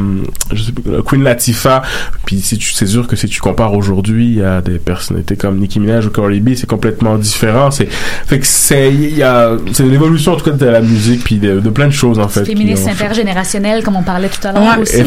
je 0.52 0.62
sais 0.62 0.72
pas, 0.72 1.02
Queen 1.06 1.22
Latifah, 1.22 1.82
puis 2.24 2.40
si 2.40 2.59
tu 2.59 2.72
c'est 2.72 2.86
sûr 2.86 3.06
que 3.06 3.16
si 3.16 3.26
tu 3.28 3.40
compares 3.40 3.74
aujourd'hui 3.74 4.42
à 4.42 4.61
des 4.61 4.78
personnalités 4.78 5.36
comme 5.36 5.59
Nicki 5.59 5.80
Minaj 5.80 6.06
ou 6.06 6.11
Cardi 6.11 6.40
B, 6.40 6.50
c'est 6.56 6.68
complètement 6.68 7.16
différent. 7.16 7.70
C'est 7.70 7.88
fait 7.90 8.38
que 8.38 8.46
c'est 8.46 8.88
il 8.92 9.16
y 9.16 9.22
a 9.22 9.52
c'est 9.72 9.84
l'évolution 9.84 10.32
en 10.32 10.36
tout 10.36 10.44
cas 10.44 10.56
de 10.56 10.66
la 10.66 10.80
musique 10.80 11.24
puis 11.24 11.36
de, 11.36 11.61
de 11.61 11.70
plein 11.70 11.86
de 11.86 11.92
choses 11.99 12.18
en 12.18 12.28
fait. 12.28 12.44
ont- 12.86 12.88
intergénérationnel, 12.88 13.82
comme 13.82 13.96
on 13.96 14.03
parlait 14.03 14.28
tout 14.28 14.46
à 14.46 14.53
l'heure 14.53 14.62
Ouais, 14.62 14.82
aussi. 14.82 15.03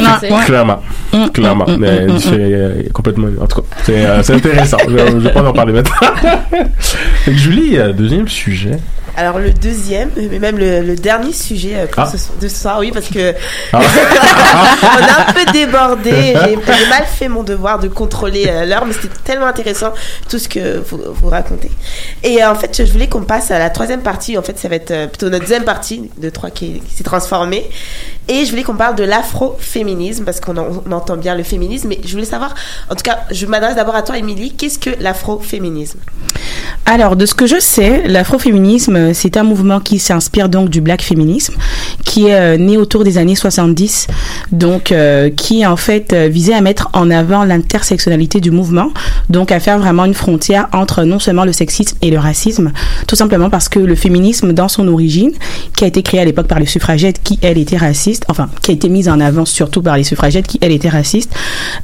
Clairement, 0.45 0.79
Mm, 1.13 1.27
clairement, 1.33 1.65
mm, 1.67 1.71
mm, 1.73 1.77
mais 1.79 2.05
mm, 2.07 2.11
mm, 2.13 2.19
c'est 2.19 2.29
euh, 2.33 2.83
complètement, 2.93 3.27
en 3.41 3.47
tout 3.47 3.61
cas, 3.61 3.67
c'est 3.83 4.05
euh, 4.05 4.23
c'est 4.23 4.35
intéressant. 4.35 4.77
je, 4.87 4.97
je 4.97 5.17
vais 5.17 5.31
pas 5.33 5.43
en 5.43 5.53
parler 5.53 5.73
maintenant. 5.73 5.95
Julie, 7.27 7.77
euh, 7.77 7.93
deuxième 7.93 8.27
sujet. 8.27 8.77
Alors 9.17 9.39
le 9.39 9.51
deuxième, 9.51 10.09
mais 10.15 10.39
même 10.39 10.57
le, 10.57 10.81
le 10.81 10.95
dernier 10.95 11.33
sujet 11.33 11.75
euh, 11.75 11.85
Ah. 11.97 12.09
ce 12.11 12.17
de 12.41 12.47
ce 12.47 12.55
soir, 12.61 12.79
oui, 12.79 12.91
parce 12.91 13.09
que 13.09 13.33
Ah. 13.73 13.79
on 14.83 15.03
a 15.03 15.29
un 15.29 15.33
peu 15.33 15.51
débordé. 15.51 16.33
J'ai 16.45 16.87
mal 16.87 17.05
fait 17.05 17.27
mon 17.27 17.43
devoir 17.43 17.79
de 17.79 17.87
contrôler 17.87 18.45
euh, 18.47 18.65
l'heure, 18.65 18.85
mais 18.85 18.93
c'était 18.93 19.09
tellement 19.23 19.47
intéressant 19.47 19.93
tout 20.29 20.39
ce 20.39 20.47
que 20.47 20.77
vous, 20.79 20.99
vous 21.13 21.29
racontez. 21.29 21.71
Et 22.23 22.41
euh, 22.43 22.51
en 22.51 22.55
fait, 22.55 22.85
je 22.85 22.91
voulais 22.91 23.07
qu'on 23.09 23.23
passe 23.23 23.51
à 23.51 23.59
la 23.59 23.69
troisième 23.69 24.01
partie. 24.01 24.37
En 24.37 24.41
fait, 24.43 24.57
ça 24.57 24.67
va 24.69 24.75
être 24.75 24.91
euh, 24.91 25.07
plutôt 25.07 25.29
notre 25.29 25.43
deuxième 25.43 25.65
partie 25.65 26.09
de 26.17 26.29
trois 26.29 26.49
qui, 26.49 26.79
qui 26.79 26.95
s'est 26.95 27.03
transformée. 27.03 27.69
Et 28.27 28.45
je 28.45 28.49
voulais 28.51 28.63
qu'on 28.63 28.75
parle 28.75 28.95
de 28.95 29.03
l'afroféminisme 29.03 30.23
parce 30.23 30.39
qu'on 30.39 30.55
en- 30.57 30.83
entend 30.91 31.17
bien 31.17 31.35
le 31.35 31.43
féminisme. 31.43 31.89
Mais 31.89 31.99
je 32.05 32.11
voulais 32.11 32.25
savoir, 32.25 32.53
en 32.89 32.95
tout 32.95 33.03
cas, 33.03 33.19
je 33.31 33.45
m'adresse 33.45 33.75
d'abord 33.75 33.95
à 33.95 34.03
toi, 34.03 34.17
Émilie. 34.17 34.53
Qu'est-ce 34.55 34.79
que 34.79 34.91
l'afroféminisme? 34.99 35.99
Alors, 36.93 37.15
de 37.15 37.25
ce 37.25 37.33
que 37.33 37.47
je 37.47 37.57
sais, 37.57 38.05
l'afroféminisme, 38.05 39.13
c'est 39.13 39.37
un 39.37 39.43
mouvement 39.43 39.79
qui 39.79 39.97
s'inspire 39.97 40.49
donc 40.49 40.67
du 40.67 40.81
black 40.81 41.01
féminisme, 41.01 41.53
qui 42.03 42.27
est 42.27 42.35
euh, 42.35 42.57
né 42.57 42.77
autour 42.77 43.03
des 43.03 43.17
années 43.17 43.35
70, 43.35 44.07
donc 44.51 44.91
euh, 44.91 45.29
qui 45.29 45.65
en 45.65 45.75
fait 45.75 46.13
euh, 46.13 46.27
visait 46.27 46.53
à 46.53 46.61
mettre 46.61 46.89
en 46.93 47.09
avant 47.09 47.43
l'intersectionnalité 47.43 48.41
du 48.41 48.51
mouvement, 48.51 48.89
donc 49.29 49.51
à 49.51 49.59
faire 49.59 49.79
vraiment 49.79 50.05
une 50.05 50.13
frontière 50.13 50.67
entre 50.73 51.03
non 51.03 51.19
seulement 51.19 51.45
le 51.45 51.53
sexisme 51.53 51.97
et 52.01 52.11
le 52.11 52.17
racisme, 52.17 52.71
tout 53.07 53.15
simplement 53.15 53.49
parce 53.49 53.69
que 53.69 53.79
le 53.79 53.95
féminisme, 53.95 54.53
dans 54.53 54.67
son 54.67 54.87
origine, 54.87 55.31
qui 55.75 55.83
a 55.83 55.87
été 55.87 56.03
créé 56.03 56.19
à 56.19 56.25
l'époque 56.25 56.47
par 56.47 56.59
les 56.59 56.65
suffragettes, 56.65 57.21
qui 57.23 57.39
elles 57.41 57.57
étaient 57.57 57.77
racistes, 57.77 58.25
enfin 58.29 58.49
qui 58.61 58.71
a 58.71 58.73
été 58.73 58.89
mise 58.89 59.09
en 59.09 59.19
avant 59.19 59.45
surtout 59.45 59.81
par 59.81 59.97
les 59.97 60.03
suffragettes, 60.03 60.47
qui 60.47 60.59
elles 60.61 60.71
étaient 60.71 60.89
racistes, 60.89 61.33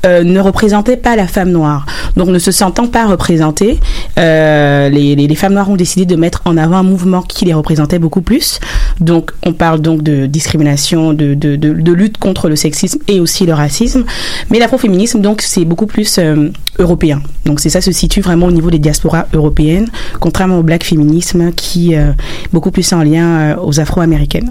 euh, 0.05 0.24
ne 0.24 0.39
représentait 0.39 0.97
pas 0.97 1.15
la 1.15 1.28
femme 1.28 1.51
noire. 1.51 1.86
Donc 2.15 2.30
ne 2.30 2.39
se 2.39 2.51
sentant 2.51 2.88
pas 2.88 3.05
représentées, 3.05 3.80
les, 4.18 5.15
les, 5.15 5.28
les 5.28 5.36
femmes 5.36 5.53
noires 5.53 5.70
ont 5.70 5.76
décidé 5.76 6.05
de 6.05 6.15
mettre 6.15 6.41
en 6.45 6.57
avant 6.57 6.78
un 6.78 6.84
mouvement 6.84 7.22
qui 7.22 7.45
les 7.45 7.53
représentait 7.53 7.99
beaucoup 7.99 8.22
plus. 8.22 8.59
Donc 8.99 9.32
on 9.43 9.53
parle 9.53 9.82
donc 9.82 10.01
de 10.08 10.26
discrimination, 10.26 11.14
de, 11.14 11.34
de, 11.34 11.55
de, 11.55 11.74
de 11.74 11.93
lutte 11.93 12.18
contre 12.18 12.49
le 12.49 12.55
sexisme 12.55 12.99
et 13.08 13.20
aussi 13.20 13.45
le 13.45 13.53
racisme. 13.53 14.05
Mais 14.49 14.60
l'afroféminisme, 14.60 15.22
donc 15.22 15.41
c'est 15.41 15.66
beaucoup 15.66 15.88
plus 15.88 16.18
euh, 16.18 16.49
européen. 16.80 17.22
Donc 17.45 17.60
c'est 17.60 17.70
ça 17.70 17.82
se 17.82 17.91
situe 17.91 18.22
vraiment 18.22 18.47
au 18.47 18.51
niveau 18.51 18.72
des 18.72 18.80
diasporas 18.80 19.28
européennes, 19.34 19.89
contrairement 20.20 20.60
au 20.60 20.64
black 20.64 20.84
féminisme 20.84 21.51
qui 21.51 21.95
euh, 21.95 22.12
est 22.12 22.53
beaucoup 22.53 22.72
plus 22.72 22.91
en 22.93 23.03
lien 23.03 23.28
euh, 23.39 23.55
aux 23.62 23.80
afro-américaines. 23.80 24.49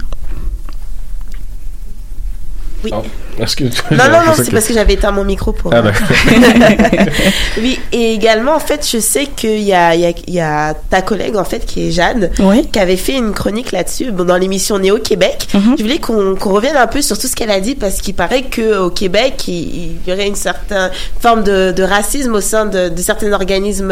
Oui. 2.83 2.91
Est-ce 3.39 3.55
que 3.55 3.65
tu- 3.65 3.81
Non, 3.91 4.05
non, 4.11 4.25
non, 4.25 4.33
c'est 4.35 4.51
parce 4.51 4.65
que 4.67 4.73
j'avais 4.73 4.93
éteint 4.93 5.11
mon 5.11 5.23
micro 5.23 5.51
pour. 5.51 5.73
Ah, 5.73 5.81
d'accord. 5.81 6.07
oui, 7.61 7.79
et 7.91 8.13
également, 8.13 8.55
en 8.55 8.59
fait, 8.59 8.87
je 8.91 8.99
sais 8.99 9.25
qu'il 9.27 9.59
y 9.61 9.73
a, 9.73 9.95
il 9.95 10.01
y, 10.01 10.05
a, 10.05 10.11
il 10.27 10.33
y 10.33 10.39
a 10.39 10.73
ta 10.73 11.01
collègue, 11.01 11.35
en 11.35 11.43
fait, 11.43 11.65
qui 11.65 11.87
est 11.87 11.91
Jade, 11.91 12.31
qui 12.71 12.79
avait 12.79 12.97
fait 12.97 13.13
une 13.17 13.31
chronique 13.33 13.71
là-dessus 13.71 14.11
bon, 14.11 14.23
dans 14.25 14.37
l'émission 14.37 14.79
Néo 14.79 14.97
Québec. 14.99 15.47
Je 15.77 15.83
voulais 15.83 15.99
qu'on 15.99 16.35
qu'on 16.35 16.51
revienne 16.53 16.75
un 16.77 16.87
peu 16.87 17.01
sur 17.01 17.17
tout 17.17 17.27
ce 17.27 17.35
qu'elle 17.35 17.51
a 17.51 17.59
dit 17.59 17.75
parce 17.75 18.01
qu'il 18.01 18.13
paraît 18.13 18.43
qu'au 18.43 18.89
Québec, 18.89 19.43
il, 19.47 19.53
il 19.53 19.97
y 20.07 20.11
aurait 20.13 20.27
une 20.27 20.35
certaine 20.35 20.89
forme 21.19 21.43
de, 21.43 21.71
de 21.71 21.83
racisme 21.83 22.33
au 22.35 22.41
sein 22.41 22.65
de, 22.65 22.89
de 22.89 23.01
certains 23.01 23.31
organismes 23.33 23.91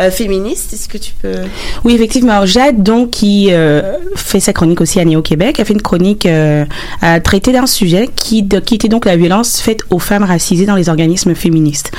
euh, 0.00 0.10
féministes. 0.10 0.72
Est-ce 0.72 0.88
que 0.88 0.98
tu 0.98 1.12
peux? 1.20 1.32
Oui, 1.84 1.94
effectivement. 1.94 2.44
Jade, 2.46 2.82
donc, 2.82 3.10
qui 3.10 3.48
euh, 3.50 3.94
fait 4.16 4.40
sa 4.40 4.52
chronique 4.52 4.80
aussi 4.80 5.00
à 5.00 5.04
Néo-Québec, 5.04 5.60
a 5.60 5.64
fait 5.64 5.72
une 5.72 5.82
chronique 5.82 6.26
euh, 6.26 6.64
à 7.02 7.20
traiter 7.20 7.52
d'un 7.52 7.66
sujet 7.66 8.08
qui, 8.14 8.42
de- 8.42 8.60
qui 8.60 8.77
était 8.78 8.88
donc 8.88 9.06
la 9.06 9.16
violence 9.16 9.60
faite 9.60 9.80
aux 9.90 9.98
femmes 9.98 10.22
racisées 10.22 10.64
dans 10.64 10.76
les 10.76 10.88
organismes 10.88 11.34
féministes. 11.34 11.90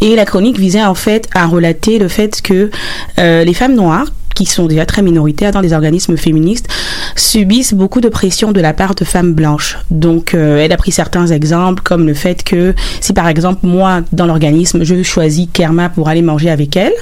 Et 0.00 0.14
la 0.14 0.24
chronique 0.24 0.58
visait 0.58 0.84
en 0.84 0.94
fait 0.94 1.28
à 1.34 1.46
relater 1.46 1.98
le 1.98 2.06
fait 2.06 2.40
que 2.40 2.70
euh, 3.18 3.44
les 3.44 3.54
femmes 3.54 3.74
noires 3.74 4.06
qui 4.38 4.46
sont 4.46 4.66
déjà 4.66 4.86
très 4.86 5.02
minoritaires 5.02 5.50
dans 5.50 5.60
les 5.60 5.72
organismes 5.72 6.16
féministes, 6.16 6.68
subissent 7.16 7.74
beaucoup 7.74 8.00
de 8.00 8.08
pression 8.08 8.52
de 8.52 8.60
la 8.60 8.72
part 8.72 8.94
de 8.94 9.04
femmes 9.04 9.32
blanches. 9.32 9.78
Donc, 9.90 10.32
euh, 10.32 10.58
elle 10.58 10.70
a 10.70 10.76
pris 10.76 10.92
certains 10.92 11.26
exemples, 11.26 11.82
comme 11.82 12.06
le 12.06 12.14
fait 12.14 12.44
que 12.44 12.72
si 13.00 13.12
par 13.12 13.26
exemple 13.26 13.66
moi, 13.66 14.02
dans 14.12 14.26
l'organisme, 14.26 14.84
je 14.84 15.02
choisis 15.02 15.48
Kerma 15.52 15.88
pour 15.88 16.08
aller 16.08 16.22
manger 16.22 16.50
avec 16.50 16.76
elle, 16.76 16.92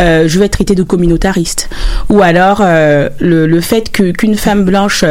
euh, 0.00 0.26
je 0.26 0.40
vais 0.40 0.46
être 0.46 0.54
traitée 0.54 0.74
de 0.74 0.82
communautariste. 0.82 1.70
Ou 2.08 2.20
alors 2.20 2.60
euh, 2.62 3.08
le, 3.20 3.46
le 3.46 3.60
fait 3.60 3.92
que 3.92 4.10
qu'une 4.10 4.34
femme 4.34 4.64
blanche 4.64 5.04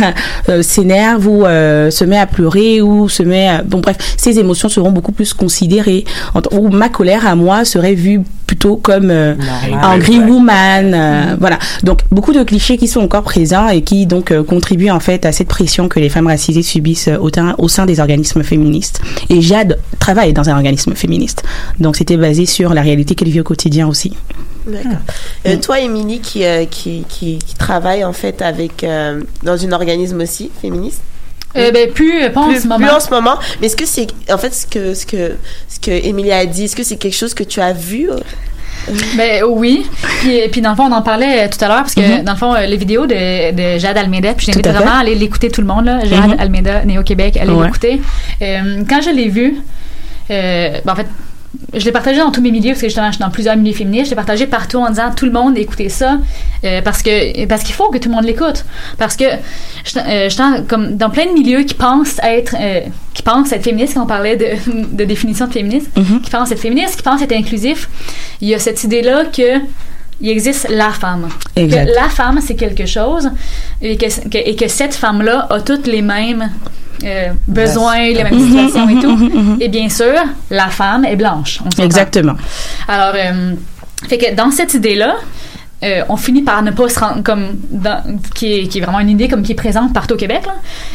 s'énerve 0.60 1.26
ou 1.26 1.42
se 1.42 2.04
met 2.04 2.18
à 2.18 2.26
pleurer 2.26 2.80
ou 2.80 3.08
se 3.08 3.24
met 3.24 3.48
à... 3.48 3.62
bon 3.64 3.80
bref, 3.80 3.96
ses 4.16 4.38
émotions 4.38 4.68
seront 4.68 4.92
beaucoup 4.92 5.12
plus 5.12 5.34
considérées. 5.34 6.04
Ou 6.52 6.68
ma 6.68 6.88
colère 6.88 7.26
à 7.26 7.34
moi 7.34 7.64
serait 7.64 7.94
vue 7.94 8.22
plutôt 8.48 8.76
comme 8.76 9.10
euh, 9.10 9.34
angry 9.82 10.18
woman. 10.18 10.94
Euh, 11.08 11.36
Voilà. 11.38 11.58
Donc 11.82 12.00
beaucoup 12.10 12.32
de 12.32 12.42
clichés 12.42 12.76
qui 12.76 12.88
sont 12.88 13.00
encore 13.00 13.22
présents 13.22 13.68
et 13.68 13.82
qui 13.82 14.06
donc 14.06 14.30
euh, 14.30 14.42
contribuent 14.42 14.90
en 14.90 15.00
fait 15.00 15.26
à 15.26 15.32
cette 15.32 15.48
pression 15.48 15.88
que 15.88 16.00
les 16.00 16.08
femmes 16.08 16.26
racisées 16.26 16.62
subissent 16.62 17.08
euh, 17.08 17.54
au, 17.58 17.68
sein 17.68 17.86
des 17.86 18.00
organismes 18.00 18.42
féministes. 18.42 19.00
Et 19.28 19.40
Jade 19.40 19.78
travaille 19.98 20.32
dans 20.32 20.48
un 20.48 20.54
organisme 20.54 20.94
féministe. 20.94 21.42
Donc 21.78 21.96
c'était 21.96 22.16
basé 22.16 22.46
sur 22.46 22.74
la 22.74 22.82
réalité 22.82 23.14
qu'elle 23.14 23.28
vit 23.28 23.40
au 23.40 23.44
quotidien 23.44 23.88
aussi. 23.88 24.14
D'accord. 24.68 24.98
Euh, 25.46 25.56
toi, 25.56 25.80
Émilie, 25.80 26.20
qui, 26.20 26.44
euh, 26.44 26.64
qui, 26.66 27.04
qui, 27.08 27.38
qui 27.38 27.54
travaille 27.54 28.04
en 28.04 28.12
fait 28.12 28.42
avec 28.42 28.84
euh, 28.84 29.22
dans 29.42 29.64
un 29.64 29.72
organisme 29.72 30.20
aussi 30.20 30.50
féministe? 30.60 31.00
Euh, 31.56 31.70
ben, 31.70 31.90
plus, 31.90 32.30
pas 32.30 32.42
en 32.42 32.48
plus, 32.48 32.62
ce 32.62 32.68
moment. 32.68 32.86
plus 32.86 32.94
en 32.94 33.00
ce 33.00 33.10
moment. 33.10 33.38
Mais 33.60 33.68
est-ce 33.68 33.76
que 33.76 33.86
c'est 33.86 34.08
en 34.30 34.36
fait 34.36 34.54
ce 34.54 34.66
que 34.66 34.92
ce 34.94 35.06
que 35.06 35.36
ce 35.68 35.80
que 35.80 35.90
Émilie 35.90 36.32
a 36.32 36.44
dit, 36.44 36.64
est-ce 36.64 36.76
que 36.76 36.82
c'est 36.82 36.96
quelque 36.96 37.16
chose 37.16 37.32
que 37.32 37.44
tu 37.44 37.60
as 37.60 37.72
vu? 37.72 38.10
Ben 39.16 39.42
oui. 39.44 39.86
Puis, 40.20 40.40
puis 40.50 40.60
dans 40.60 40.70
le 40.70 40.76
fond, 40.76 40.84
on 40.84 40.92
en 40.92 41.02
parlait 41.02 41.44
euh, 41.44 41.48
tout 41.48 41.62
à 41.64 41.68
l'heure 41.68 41.78
parce 41.82 41.94
que 41.94 42.00
Mhm. 42.18 42.24
dans 42.24 42.32
le 42.32 42.38
fond, 42.38 42.54
euh, 42.54 42.66
les 42.66 42.76
vidéos 42.76 43.06
de, 43.06 43.52
de 43.52 43.78
Jade 43.78 43.96
Almeida, 43.98 44.34
puis 44.34 44.50
à 44.50 44.52
fait. 44.54 44.68
vraiment 44.70 44.92
à 44.96 45.00
aller 45.00 45.14
l'écouter 45.14 45.50
tout 45.50 45.60
le 45.60 45.66
monde, 45.66 45.84
là. 45.86 46.04
Jade 46.04 46.30
Mhm. 46.30 46.36
Almeida, 46.38 46.84
Néo-Québec, 46.84 47.36
allez 47.40 47.52
Ouais. 47.52 47.66
l'écouter. 47.66 48.00
Euh, 48.42 48.82
quand 48.88 49.00
je 49.02 49.10
l'ai 49.10 49.28
vu, 49.28 49.56
euh, 50.30 50.78
ben, 50.84 50.92
en 50.92 50.96
fait, 50.96 51.06
je 51.74 51.84
l'ai 51.84 51.92
partagé 51.92 52.18
dans 52.20 52.30
tous 52.30 52.40
mes 52.40 52.50
milieux 52.50 52.70
parce 52.70 52.80
que 52.80 52.86
justement, 52.88 53.08
je 53.08 53.16
suis 53.16 53.22
dans 53.24 53.30
plusieurs 53.30 53.56
milieux 53.56 53.74
féministes. 53.74 54.06
Je 54.06 54.10
l'ai 54.10 54.16
partagé 54.16 54.46
partout 54.46 54.78
en 54.78 54.88
disant 54.88 55.10
tout 55.14 55.26
le 55.26 55.32
monde 55.32 55.56
écoutez 55.58 55.88
ça 55.90 56.18
euh, 56.64 56.80
parce 56.82 57.02
que 57.02 57.44
parce 57.46 57.62
qu'il 57.62 57.74
faut 57.74 57.90
que 57.90 57.98
tout 57.98 58.08
le 58.08 58.14
monde 58.14 58.24
l'écoute. 58.24 58.64
Parce 58.96 59.16
que 59.16 59.24
je, 59.84 59.98
euh, 59.98 60.28
je 60.30 60.62
comme 60.62 60.96
dans 60.96 61.10
plein 61.10 61.26
de 61.26 61.32
milieux 61.32 61.62
qui 61.64 61.74
pensent 61.74 62.18
être 62.22 62.56
euh, 62.58 62.80
qui 63.12 63.22
pensent 63.22 63.52
être 63.52 63.64
féministes, 63.64 63.94
quand 63.94 64.04
on 64.04 64.06
parlait 64.06 64.36
de, 64.36 64.46
de 64.96 65.04
définition 65.04 65.46
de 65.46 65.52
féministe, 65.52 65.90
qui 66.22 66.30
pensent 66.30 66.50
être 66.52 66.60
féministes, 66.60 66.96
qui 66.96 67.02
pensent 67.02 67.20
être 67.22 67.32
inclusif. 67.36 67.88
Il 68.40 68.48
y 68.48 68.54
a 68.54 68.58
cette 68.58 68.82
idée-là 68.84 69.24
que 69.26 69.58
il 70.20 70.30
existe 70.30 70.68
la 70.70 70.90
femme. 70.90 71.28
Exact. 71.54 71.86
Que 71.86 71.94
la 71.94 72.08
femme, 72.08 72.40
c'est 72.44 72.56
quelque 72.56 72.86
chose 72.86 73.30
et 73.80 73.96
que, 73.96 74.06
que- 74.28 74.38
et 74.50 74.56
que 74.56 74.66
cette 74.66 74.94
femme-là 74.94 75.46
a 75.50 75.60
toutes 75.60 75.86
les 75.86 76.02
mêmes 76.02 76.50
euh, 77.04 77.32
besoins, 77.46 78.08
les 78.08 78.24
mêmes 78.24 78.38
situations 78.38 78.88
et 78.88 79.00
tout. 79.00 79.16
mhm. 79.16 79.58
Et 79.60 79.68
bien 79.68 79.88
sûr, 79.88 80.14
la 80.50 80.68
femme 80.68 81.04
est 81.04 81.16
blanche. 81.16 81.60
on. 81.64 81.82
Exactement. 81.82 82.34
Alors, 82.86 83.14
euh, 83.14 83.54
fait 84.08 84.18
que 84.18 84.34
dans 84.34 84.50
cette 84.50 84.74
idée-là, 84.74 85.16
euh, 85.84 86.02
on 86.08 86.16
finit 86.16 86.42
par 86.42 86.62
ne 86.62 86.72
pas 86.72 86.88
se 86.88 86.98
rendre 86.98 87.22
comme 87.22 87.56
dans, 87.70 88.02
qui, 88.34 88.52
est, 88.52 88.66
qui 88.66 88.78
est 88.78 88.80
vraiment 88.80 88.98
une 88.98 89.10
idée 89.10 89.28
comme 89.28 89.42
qui 89.42 89.52
est 89.52 89.56
présente 89.56 89.92
partout 89.92 90.14
au 90.14 90.16
Québec 90.16 90.42
là. 90.44 90.54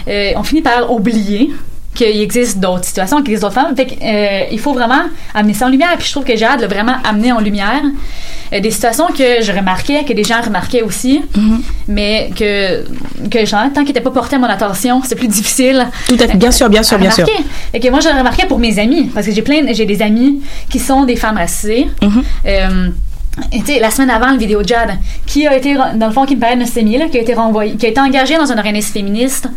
Euh, 0.10 0.32
on 0.36 0.44
finit 0.44 0.62
par 0.62 0.92
oublier 0.92 1.52
qu'il 1.94 2.22
existe 2.22 2.60
d'autres 2.60 2.86
situations, 2.86 3.18
qu'il 3.22 3.34
existe 3.34 3.44
d'autres 3.44 3.62
femmes. 3.62 3.76
Fait 3.76 3.86
que, 3.86 3.94
euh, 4.02 4.46
il 4.52 4.60
faut 4.60 4.74
vraiment 4.74 5.04
amener 5.34 5.54
ça 5.54 5.68
en 5.68 5.70
lumière. 5.70 5.96
Puis 5.98 6.08
je 6.08 6.12
trouve 6.12 6.24
que 6.24 6.36
Jade 6.36 6.62
l'a 6.62 6.68
vraiment 6.68 6.96
amené 7.04 7.32
en 7.32 7.40
lumière 7.40 7.82
euh, 8.54 8.60
des 8.60 8.72
situations 8.72 9.08
que 9.08 9.42
je 9.42 9.52
remarquais, 9.52 10.04
que 10.04 10.14
des 10.14 10.24
gens 10.24 10.42
remarquaient 10.42 10.82
aussi, 10.82 11.22
mais 11.88 12.32
que, 12.36 12.84
que 13.30 13.46
genre, 13.46 13.66
tant 13.74 13.82
qu'ils 13.82 13.88
n'étaient 13.88 14.02
pas 14.02 14.12
portés 14.12 14.36
à 14.36 14.40
mon 14.40 14.48
attention, 14.48 15.02
c'est 15.04 15.16
plus 15.16 15.28
difficile. 15.28 15.88
Tout 16.08 16.18
à 16.20 16.28
fait. 16.28 16.38
Bien 16.38 16.52
sûr, 16.52 16.70
bien 16.70 16.84
sûr, 16.84 16.98
bien 16.98 17.12
sûr. 17.12 17.26
Et 17.74 17.80
que 17.80 17.88
moi, 17.90 18.00
je 18.00 18.10
le 18.10 18.18
remarquais 18.18 18.46
pour 18.48 18.60
mes 18.60 18.80
amis, 18.80 19.06
parce 19.14 19.26
que 19.26 19.32
j'ai 19.32 19.42
plein, 19.42 19.62
j'ai 19.74 19.86
des 19.86 20.02
amis 20.02 20.42
qui 20.70 20.80
sont 20.80 21.06
des 21.06 21.16
femmes 21.16 21.38
racisées. 21.38 21.88
Mhm. 22.02 22.24
Euh, 22.46 22.90
et 23.52 23.60
tu 23.60 23.66
sais, 23.66 23.80
la 23.80 23.90
semaine 23.90 24.12
avant, 24.12 24.32
le 24.32 24.38
vidéo 24.38 24.62
de 24.62 24.68
Jad, 24.68 24.92
qui 25.26 25.48
a 25.48 25.56
été, 25.56 25.76
dans 25.96 26.08
le 26.08 26.14
fond, 26.14 26.26
qui 26.26 26.36
me 26.36 26.42
paraît 26.42 26.56
de 26.56 26.64
qui 26.64 27.18
a 27.18 27.22
été 27.22 27.34
renvoyé, 27.34 27.76
qui 27.76 27.86
a 27.88 27.90
été 27.90 28.00
engagé 28.00 28.38
dans 28.38 28.52
un 28.52 28.58
organisme 28.58 28.94
féministe 28.94 29.48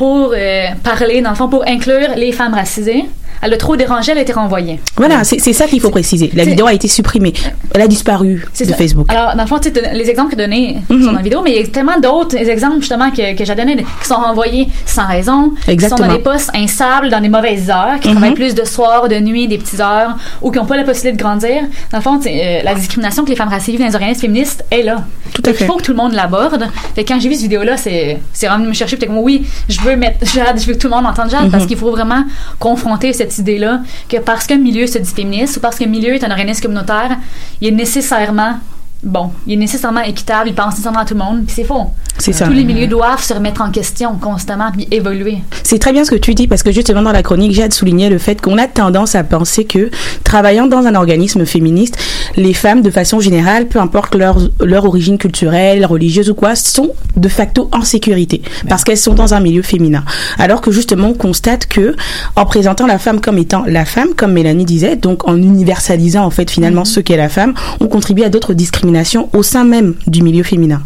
pour 0.00 0.32
euh, 0.34 0.68
parler, 0.82 1.20
dans 1.20 1.28
le 1.28 1.36
fond, 1.36 1.50
pour 1.50 1.68
inclure 1.68 2.14
les 2.16 2.32
femmes 2.32 2.54
racisées. 2.54 3.04
Elle 3.42 3.54
a 3.54 3.56
trop 3.56 3.74
dérangé, 3.76 4.12
elle 4.12 4.18
a 4.18 4.22
été 4.22 4.32
renvoyée. 4.32 4.80
Voilà, 4.96 5.24
c'est 5.24 5.38
c'est 5.40 5.52
ça 5.54 5.66
qu'il 5.66 5.80
faut 5.80 5.90
préciser. 5.90 6.30
La 6.34 6.44
vidéo 6.44 6.66
a 6.66 6.74
été 6.74 6.88
supprimée. 6.88 7.32
Elle 7.74 7.80
a 7.82 7.88
disparu 7.88 8.44
de 8.58 8.64
ça. 8.64 8.74
Facebook. 8.74 9.06
Alors, 9.08 9.34
dans 9.34 9.42
le 9.42 9.48
fond, 9.48 9.58
les 9.94 10.10
exemples 10.10 10.32
que 10.32 10.36
donnés 10.36 10.78
Mhm. 10.88 11.00
sont 11.00 11.06
dans 11.06 11.12
la 11.16 11.22
vidéo, 11.22 11.40
mais 11.42 11.52
il 11.52 11.56
y 11.56 11.62
a 11.62 11.66
tellement 11.68 11.98
d'autres 12.00 12.36
exemples, 12.36 12.80
justement, 12.80 13.10
que, 13.10 13.34
que 13.36 13.44
j'ai 13.44 13.54
donnés, 13.54 13.76
qui 13.76 14.06
sont 14.08 14.14
renvoyés 14.16 14.68
sans 14.86 15.06
raison, 15.06 15.50
qui 15.56 15.64
sont 15.64 15.70
Exactement. 15.72 16.08
dans 16.08 16.14
des 16.14 16.20
postes 16.22 16.50
instables, 16.54 17.08
dans 17.10 17.20
des 17.20 17.28
mauvaises 17.28 17.70
heures, 17.70 17.98
qui 18.00 18.08
Mhm. 18.08 18.14
travaillent 18.14 18.34
plus 18.34 18.54
de 18.54 18.64
soir, 18.64 19.08
de 19.08 19.16
nuit, 19.20 19.48
des 19.48 19.58
petites 19.58 19.80
heures, 19.80 20.16
ou 20.42 20.50
qui 20.50 20.58
n'ont 20.58 20.66
pas 20.66 20.76
la 20.76 20.84
possibilité 20.84 21.16
de 21.16 21.22
grandir. 21.22 21.62
Dans 21.92 21.98
le 21.98 22.02
fond, 22.02 22.20
euh, 22.26 22.62
la 22.62 22.74
discrimination 22.74 23.24
que 23.24 23.30
les 23.30 23.36
femmes 23.36 23.48
racisées 23.48 23.72
vivent 23.72 23.80
dans 23.80 23.86
les 23.88 23.94
organismes 23.94 24.20
féministes 24.20 24.64
est 24.70 24.82
là. 24.82 25.04
Tout 25.32 25.42
à 25.46 25.50
Il 25.50 25.56
faut 25.66 25.76
que 25.76 25.82
tout 25.82 25.92
le 25.92 25.96
monde 25.96 26.12
l'aborde. 26.12 26.68
Fait 26.94 27.04
quand 27.04 27.18
j'ai 27.20 27.28
vu 27.28 27.34
cette 27.34 27.44
vidéo-là, 27.44 27.76
c'est 27.76 28.18
c'est 28.32 28.46
vraiment 28.46 28.60
venu 28.64 28.70
me 28.70 28.74
chercher. 28.74 28.98
T'es 28.98 29.06
comme, 29.06 29.18
oui, 29.18 29.46
je 29.68 29.80
veux 29.80 29.94
mettre 29.96 30.26
Jade, 30.26 30.58
je 30.60 30.66
veux 30.66 30.74
que 30.74 30.78
tout 30.78 30.88
le 30.88 30.94
monde 30.94 31.06
entende 31.06 31.30
Jade, 31.30 31.44
Mhm. 31.44 31.50
parce 31.50 31.66
qu'il 31.66 31.76
faut 31.76 31.90
vraiment 31.90 32.24
confronter 32.58 33.12
cette 33.20 33.38
idée-là 33.38 33.82
que 34.08 34.16
parce 34.16 34.46
qu'un 34.46 34.58
milieu 34.58 34.86
se 34.86 34.98
dit 34.98 35.12
féministe 35.12 35.58
ou 35.58 35.60
parce 35.60 35.78
qu'un 35.78 35.86
milieu 35.86 36.14
est 36.14 36.24
un 36.24 36.30
organisme 36.30 36.62
communautaire, 36.62 37.18
il 37.60 37.68
est 37.68 37.70
nécessairement 37.72 38.54
bon, 39.02 39.30
il 39.46 39.54
est 39.54 39.56
nécessairement 39.56 40.02
équitable, 40.02 40.48
il 40.48 40.54
pense 40.54 40.72
nécessairement 40.72 41.00
à 41.00 41.04
tout 41.04 41.14
le 41.14 41.20
monde, 41.20 41.44
puis 41.44 41.54
c'est 41.54 41.64
faux. 41.64 41.86
C'est 42.18 42.32
ça. 42.32 42.46
Tous 42.46 42.52
les 42.52 42.64
milieux 42.64 42.86
doivent 42.86 43.22
se 43.22 43.32
remettre 43.32 43.62
en 43.62 43.70
question 43.70 44.16
constamment 44.16 44.70
puis 44.72 44.86
évoluer. 44.90 45.38
C'est 45.62 45.78
très 45.78 45.92
bien 45.92 46.04
ce 46.04 46.10
que 46.10 46.16
tu 46.16 46.34
dis 46.34 46.46
parce 46.46 46.62
que 46.62 46.70
justement 46.70 47.00
dans 47.00 47.12
la 47.12 47.22
chronique, 47.22 47.52
Jade 47.52 47.72
soulignait 47.72 48.10
le 48.10 48.18
fait 48.18 48.40
qu'on 48.42 48.58
a 48.58 48.66
tendance 48.66 49.14
à 49.14 49.24
penser 49.24 49.64
que 49.64 49.90
travaillant 50.22 50.66
dans 50.66 50.86
un 50.86 50.94
organisme 50.94 51.46
féministe, 51.46 51.96
les 52.36 52.52
femmes 52.52 52.82
de 52.82 52.90
façon 52.90 53.20
générale, 53.20 53.68
peu 53.68 53.78
importe 53.78 54.14
leur, 54.14 54.38
leur 54.60 54.84
origine 54.84 55.16
culturelle, 55.16 55.86
religieuse 55.86 56.28
ou 56.28 56.34
quoi, 56.34 56.54
sont 56.54 56.90
de 57.16 57.28
facto 57.28 57.70
en 57.72 57.82
sécurité 57.82 58.42
parce 58.68 58.84
qu'elles 58.84 58.98
sont 58.98 59.14
dans 59.14 59.32
un 59.32 59.40
milieu 59.40 59.62
féminin. 59.62 60.04
Alors 60.38 60.60
que 60.60 60.72
justement 60.72 61.08
on 61.08 61.14
constate 61.14 61.66
que 61.66 61.96
en 62.36 62.44
présentant 62.44 62.86
la 62.86 62.98
femme 62.98 63.20
comme 63.20 63.38
étant 63.38 63.64
la 63.66 63.86
femme, 63.86 64.08
comme 64.14 64.32
Mélanie 64.32 64.66
disait, 64.66 64.96
donc 64.96 65.26
en 65.26 65.36
universalisant 65.36 66.24
en 66.24 66.30
fait 66.30 66.50
finalement 66.50 66.84
ce 66.84 67.00
qu'est 67.00 67.16
la 67.16 67.30
femme, 67.30 67.54
on 67.80 67.88
contribue 67.88 68.24
à 68.24 68.28
d'autres 68.28 68.52
discriminations 68.52 68.89
au 69.32 69.42
sein 69.42 69.64
même 69.64 69.94
du 70.06 70.22
milieu 70.22 70.42
féminin. 70.42 70.82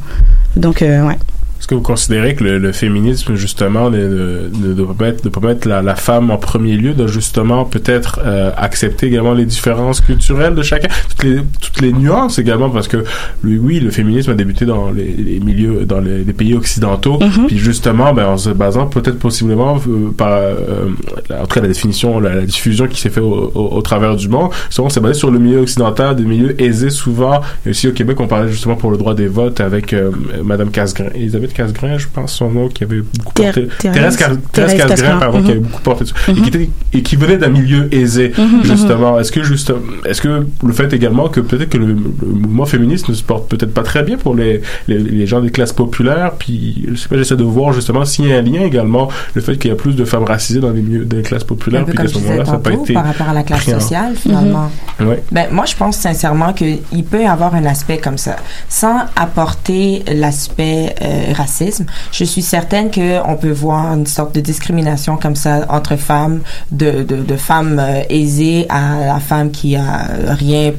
Donc 0.57 0.82
euh, 0.82 1.07
ouais. 1.07 1.18
Est-ce 1.64 1.68
que 1.70 1.76
vous 1.76 1.80
considérez 1.80 2.34
que 2.34 2.44
le, 2.44 2.58
le 2.58 2.72
féminisme, 2.72 3.36
justement, 3.36 3.88
ne, 3.88 3.96
ne, 3.96 4.68
ne 4.68 4.74
doit 4.74 4.92
pas 4.92 5.04
mettre, 5.06 5.24
ne 5.24 5.30
doit 5.30 5.40
pas 5.40 5.48
mettre 5.48 5.66
la, 5.66 5.80
la 5.80 5.94
femme 5.94 6.30
en 6.30 6.36
premier 6.36 6.76
lieu, 6.76 6.92
doit 6.92 7.06
justement 7.06 7.64
peut-être 7.64 8.20
euh, 8.22 8.50
accepter 8.58 9.06
également 9.06 9.32
les 9.32 9.46
différences 9.46 10.02
culturelles 10.02 10.54
de 10.54 10.62
chacun, 10.62 10.88
toutes 11.08 11.22
les, 11.24 11.36
toutes 11.62 11.80
les 11.80 11.94
nuances 11.94 12.38
également, 12.38 12.68
parce 12.68 12.86
que 12.86 12.98
lui, 13.42 13.56
oui, 13.56 13.80
le 13.80 13.90
féminisme 13.90 14.32
a 14.32 14.34
débuté 14.34 14.66
dans 14.66 14.90
les, 14.90 15.06
les 15.06 15.40
milieux, 15.40 15.86
dans 15.86 16.00
les, 16.00 16.22
les 16.22 16.32
pays 16.34 16.52
occidentaux, 16.52 17.18
Mhm. 17.18 17.46
puis 17.46 17.56
justement, 17.56 18.12
ben, 18.12 18.26
en 18.26 18.36
se 18.36 18.50
basant 18.50 18.86
peut-être 18.86 19.18
possiblement 19.18 19.80
euh, 19.88 20.10
par, 20.14 20.32
euh, 20.32 20.90
en 21.30 21.46
tout 21.46 21.54
cas 21.54 21.62
la 21.62 21.68
définition, 21.68 22.20
la, 22.20 22.34
la 22.34 22.42
diffusion 22.42 22.88
qui 22.88 23.00
s'est 23.00 23.08
fait 23.08 23.20
au, 23.22 23.50
au, 23.54 23.68
au 23.78 23.80
travers 23.80 24.16
du 24.16 24.28
monde, 24.28 24.50
souvent 24.68 24.90
c'est 24.90 25.00
basé 25.00 25.14
sur 25.18 25.30
le 25.30 25.38
milieu 25.38 25.60
occidental, 25.60 26.14
des 26.14 26.24
milieux 26.24 26.60
aisés 26.60 26.90
souvent, 26.90 27.40
et 27.64 27.70
aussi 27.70 27.88
au 27.88 27.92
Québec, 27.92 28.20
on 28.20 28.26
parlait 28.26 28.50
justement 28.50 28.76
pour 28.76 28.90
le 28.90 28.98
droit 28.98 29.14
des 29.14 29.28
votes 29.28 29.60
avec 29.62 29.94
euh, 29.94 30.10
Madame 30.44 30.70
Casgrain, 30.70 31.06
Elisabeth? 31.14 31.52
Casgrain, 31.55 31.96
je 31.98 32.07
pense 32.12 32.32
son 32.32 32.50
nom, 32.50 32.68
qui 32.68 32.84
avait 32.84 33.00
beaucoup 33.00 33.32
porté, 33.32 33.68
Thérèse- 33.78 33.94
Thérèse, 33.94 34.16
Cas- 34.16 34.26
Thérèse 34.52 34.74
Thérèse 34.76 34.88
Casgrain, 34.90 35.18
pardon, 35.18 35.38
qui 35.38 35.44
mhm. 35.44 35.50
avait 35.50 35.61
beaucoup 35.61 35.80
porté 35.82 36.05
dessus, 36.05 36.14
et, 36.28 36.34
qui 36.34 36.48
était, 36.48 36.70
et 36.92 37.02
qui 37.02 37.16
venait 37.16 37.38
d'un 37.38 37.48
milieu 37.48 37.92
aisé, 37.94 38.32
Mhm, 38.36 38.64
justement. 38.64 39.18
Est-ce 39.18 39.32
que 39.32 39.42
juste, 39.42 39.72
est-ce 40.05 40.20
que 40.20 40.46
le 40.64 40.72
fait 40.72 40.92
également 40.92 41.28
que 41.28 41.40
peut-être 41.40 41.70
que 41.70 41.78
le, 41.78 41.86
le 41.86 41.94
mouvement 41.94 42.66
féministe 42.66 43.09
ne 43.09 43.14
se 43.14 43.22
porte 43.22 43.48
peut-être 43.48 43.72
pas 43.72 43.82
très 43.82 44.02
bien 44.02 44.16
pour 44.18 44.34
les, 44.34 44.61
les, 44.88 44.98
les 44.98 45.26
gens 45.26 45.40
des 45.40 45.50
classes 45.50 45.72
populaires, 45.72 46.32
puis 46.38 46.86
je 46.90 46.96
sais 46.96 47.09
pas, 47.09 47.16
j'essaie 47.16 47.36
de 47.36 47.44
voir 47.44 47.72
justement 47.72 48.05
s'il 48.05 48.26
y 48.28 48.32
a 48.32 48.36
un 48.38 48.42
lien 48.42 48.62
également, 48.62 49.09
le 49.34 49.40
fait 49.40 49.57
qu'il 49.57 49.70
y 49.70 49.72
a 49.72 49.76
plus 49.76 49.94
de 49.96 50.05
femmes 50.05 50.24
racisées 50.24 50.61
dans 50.61 50.70
les 50.70 50.82
milieux 50.82 51.05
des 51.05 51.22
classes 51.22 51.44
populaires, 51.44 51.82
Un 51.82 51.84
peu 51.84 51.90
puis 51.92 51.98
comme 51.98 52.07
qu'à 52.07 52.12
ce 52.12 52.18
moment-là, 52.18 52.44
ça 52.44 52.52
n'a 52.52 52.59
pas 52.59 52.72
été 52.72 52.92
par 52.94 53.05
rapport 53.05 53.28
à 53.28 53.34
la 53.34 53.42
classe 53.42 53.64
sociale, 53.64 54.14
finalement. 54.16 54.70
Ouais. 55.00 55.22
Ben, 55.32 55.46
moi, 55.52 55.64
je 55.66 55.74
pense 55.76 55.96
sincèrement 55.96 56.52
qu'il 56.52 56.78
peut 57.11 57.22
y 57.22 57.26
avoir 57.26 57.55
un 57.55 57.64
aspect 57.66 57.98
comme 57.98 58.18
ça. 58.18 58.36
Sans 58.68 59.00
apporter 59.16 60.02
l'aspect 60.12 60.94
euh, 61.02 61.32
racisme, 61.35 61.87
je 62.12 62.24
suis 62.24 62.43
certaine 62.43 62.91
qu'on 62.91 63.37
peut 63.37 63.51
voir 63.51 63.93
une 63.93 64.07
sorte 64.07 64.35
de 64.35 64.41
discrimination 64.41 65.16
comme 65.16 65.37
ça 65.37 65.66
entre 65.68 65.97
femmes, 65.97 66.41
de, 66.70 67.03
de, 67.03 67.37
femmes 67.37 67.78
euh, 67.78 68.03
aisées 68.09 68.66
à 68.68 69.07
la 69.07 69.20
femme 69.20 69.51
qui 69.51 69.76
a 69.76 70.07
rien 70.30 70.72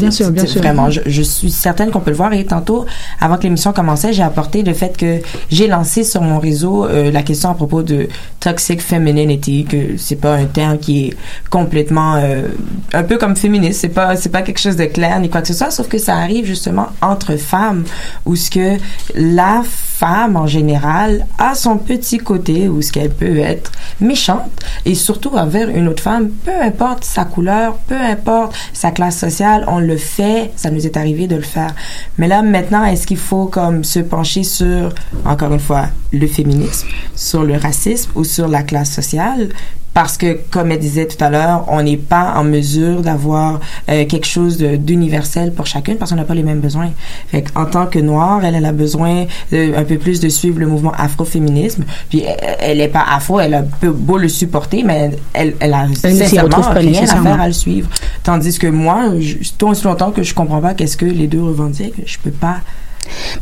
Bien 0.00 0.10
sûr, 0.10 0.30
bien 0.30 0.46
sûr. 0.46 0.60
Vraiment, 0.60 0.90
je, 0.90 1.00
je 1.06 1.22
suis 1.22 1.50
certaine 1.50 1.90
qu'on 1.90 2.00
peut 2.00 2.10
le 2.10 2.16
voir. 2.16 2.32
Et 2.32 2.44
tantôt, 2.44 2.86
avant 3.20 3.36
que 3.36 3.44
l'émission 3.44 3.72
commençait, 3.72 4.12
j'ai 4.12 4.22
apporté 4.22 4.62
le 4.62 4.74
fait 4.74 4.96
que 4.96 5.20
j'ai 5.50 5.66
lancé 5.66 6.04
sur 6.04 6.22
mon 6.22 6.38
réseau 6.38 6.86
euh, 6.86 7.10
la 7.10 7.22
question 7.22 7.50
à 7.50 7.54
propos 7.54 7.82
de 7.82 8.08
toxic 8.40 8.80
femininity, 8.80 9.64
que 9.64 9.96
c'est 9.96 10.16
pas 10.16 10.34
un 10.34 10.46
terme 10.46 10.78
qui 10.78 11.06
est 11.06 11.16
complètement 11.50 12.16
euh, 12.16 12.48
un 12.92 13.02
peu 13.02 13.18
comme 13.18 13.36
féministe. 13.36 13.80
C'est 13.80 13.88
pas 13.88 14.16
c'est 14.16 14.30
pas 14.30 14.42
quelque 14.42 14.60
chose 14.60 14.76
de 14.76 14.84
clair 14.86 15.18
ni 15.20 15.28
quoi 15.28 15.42
que 15.42 15.48
ce 15.48 15.54
soit, 15.54 15.70
sauf 15.70 15.88
que 15.88 15.98
ça 15.98 16.16
arrive 16.16 16.44
justement 16.44 16.86
entre 17.02 17.36
femmes, 17.36 17.84
où 18.26 18.36
ce 18.36 18.50
que 18.50 18.76
la 19.14 19.62
femme 19.64 20.36
en 20.36 20.46
général 20.46 21.26
a 21.38 21.54
son 21.54 21.76
petit 21.76 22.18
côté 22.18 22.68
où 22.68 22.80
ce 22.80 22.90
qu'elle 22.90 23.10
peut 23.10 23.38
être 23.38 23.70
méchante 24.00 24.50
et 24.86 24.94
surtout 24.94 25.30
envers 25.36 25.68
une 25.68 25.88
autre 25.88 26.02
femme, 26.02 26.30
peu 26.30 26.52
importe 26.62 27.04
sa 27.04 27.24
couleur, 27.24 27.76
peu 27.86 27.96
importe 27.96 28.54
sa 28.72 28.90
classe 28.90 29.18
sociale, 29.18 29.64
on 29.68 29.78
le 29.78 29.89
fait, 29.96 30.50
ça 30.56 30.70
nous 30.70 30.86
est 30.86 30.96
arrivé 30.96 31.26
de 31.26 31.36
le 31.36 31.42
faire. 31.42 31.74
Mais 32.18 32.28
là 32.28 32.42
maintenant, 32.42 32.84
est-ce 32.84 33.06
qu'il 33.06 33.16
faut 33.18 33.46
comme 33.46 33.84
se 33.84 34.00
pencher 34.00 34.44
sur 34.44 34.94
encore 35.24 35.52
une 35.52 35.60
fois 35.60 35.88
le 36.12 36.26
féminisme, 36.26 36.88
sur 37.14 37.44
le 37.44 37.56
racisme 37.56 38.10
ou 38.14 38.24
sur 38.24 38.48
la 38.48 38.62
classe 38.62 38.92
sociale? 38.92 39.50
Parce 39.92 40.16
que, 40.16 40.38
comme 40.50 40.70
elle 40.70 40.78
disait 40.78 41.06
tout 41.06 41.22
à 41.22 41.30
l'heure, 41.30 41.64
on 41.68 41.82
n'est 41.82 41.96
pas 41.96 42.34
en 42.36 42.44
mesure 42.44 43.00
d'avoir 43.02 43.58
euh, 43.88 44.04
quelque 44.06 44.26
chose 44.26 44.58
d'universel 44.58 45.52
pour 45.52 45.66
chacune 45.66 45.96
parce 45.96 46.10
qu'on 46.12 46.16
n'a 46.16 46.24
pas 46.24 46.34
les 46.34 46.42
mêmes 46.44 46.60
besoins. 46.60 46.90
Fait 47.28 47.44
en 47.56 47.66
tant 47.66 47.86
que 47.86 47.98
noire, 47.98 48.44
elle, 48.44 48.54
elle 48.54 48.64
a 48.66 48.72
besoin 48.72 49.26
de, 49.50 49.74
un 49.76 49.84
peu 49.84 49.98
plus 49.98 50.20
de 50.20 50.28
suivre 50.28 50.58
le 50.60 50.66
mouvement 50.66 50.92
afroféminisme. 50.96 51.84
Puis 52.08 52.22
elle- 52.60 52.78
n'est 52.78 52.88
pas 52.88 53.04
afro, 53.10 53.40
elle 53.40 53.54
a 53.54 53.62
peu 53.62 53.90
beau 53.90 54.16
le 54.16 54.28
supporter, 54.28 54.84
mais 54.84 55.10
elle, 55.32 55.54
elle 55.60 55.74
a 55.74 55.86
Elle 56.04 56.16
sincèrement 56.16 56.48
pas 56.48 56.70
rien 56.74 57.02
à 57.02 57.06
faire 57.22 57.40
à 57.40 57.46
le 57.48 57.52
suivre. 57.52 57.88
Tandis 58.22 58.58
que 58.58 58.68
moi, 58.68 59.10
je, 59.18 59.36
tant 59.58 59.70
aussi 59.70 59.84
longtemps 59.84 60.12
que 60.12 60.22
je 60.22 60.34
comprends 60.34 60.60
pas 60.60 60.74
qu'est-ce 60.74 60.96
que 60.96 61.04
les 61.06 61.26
deux 61.26 61.42
revendiquent, 61.42 61.94
je 62.06 62.16
peux 62.22 62.30
pas 62.30 62.58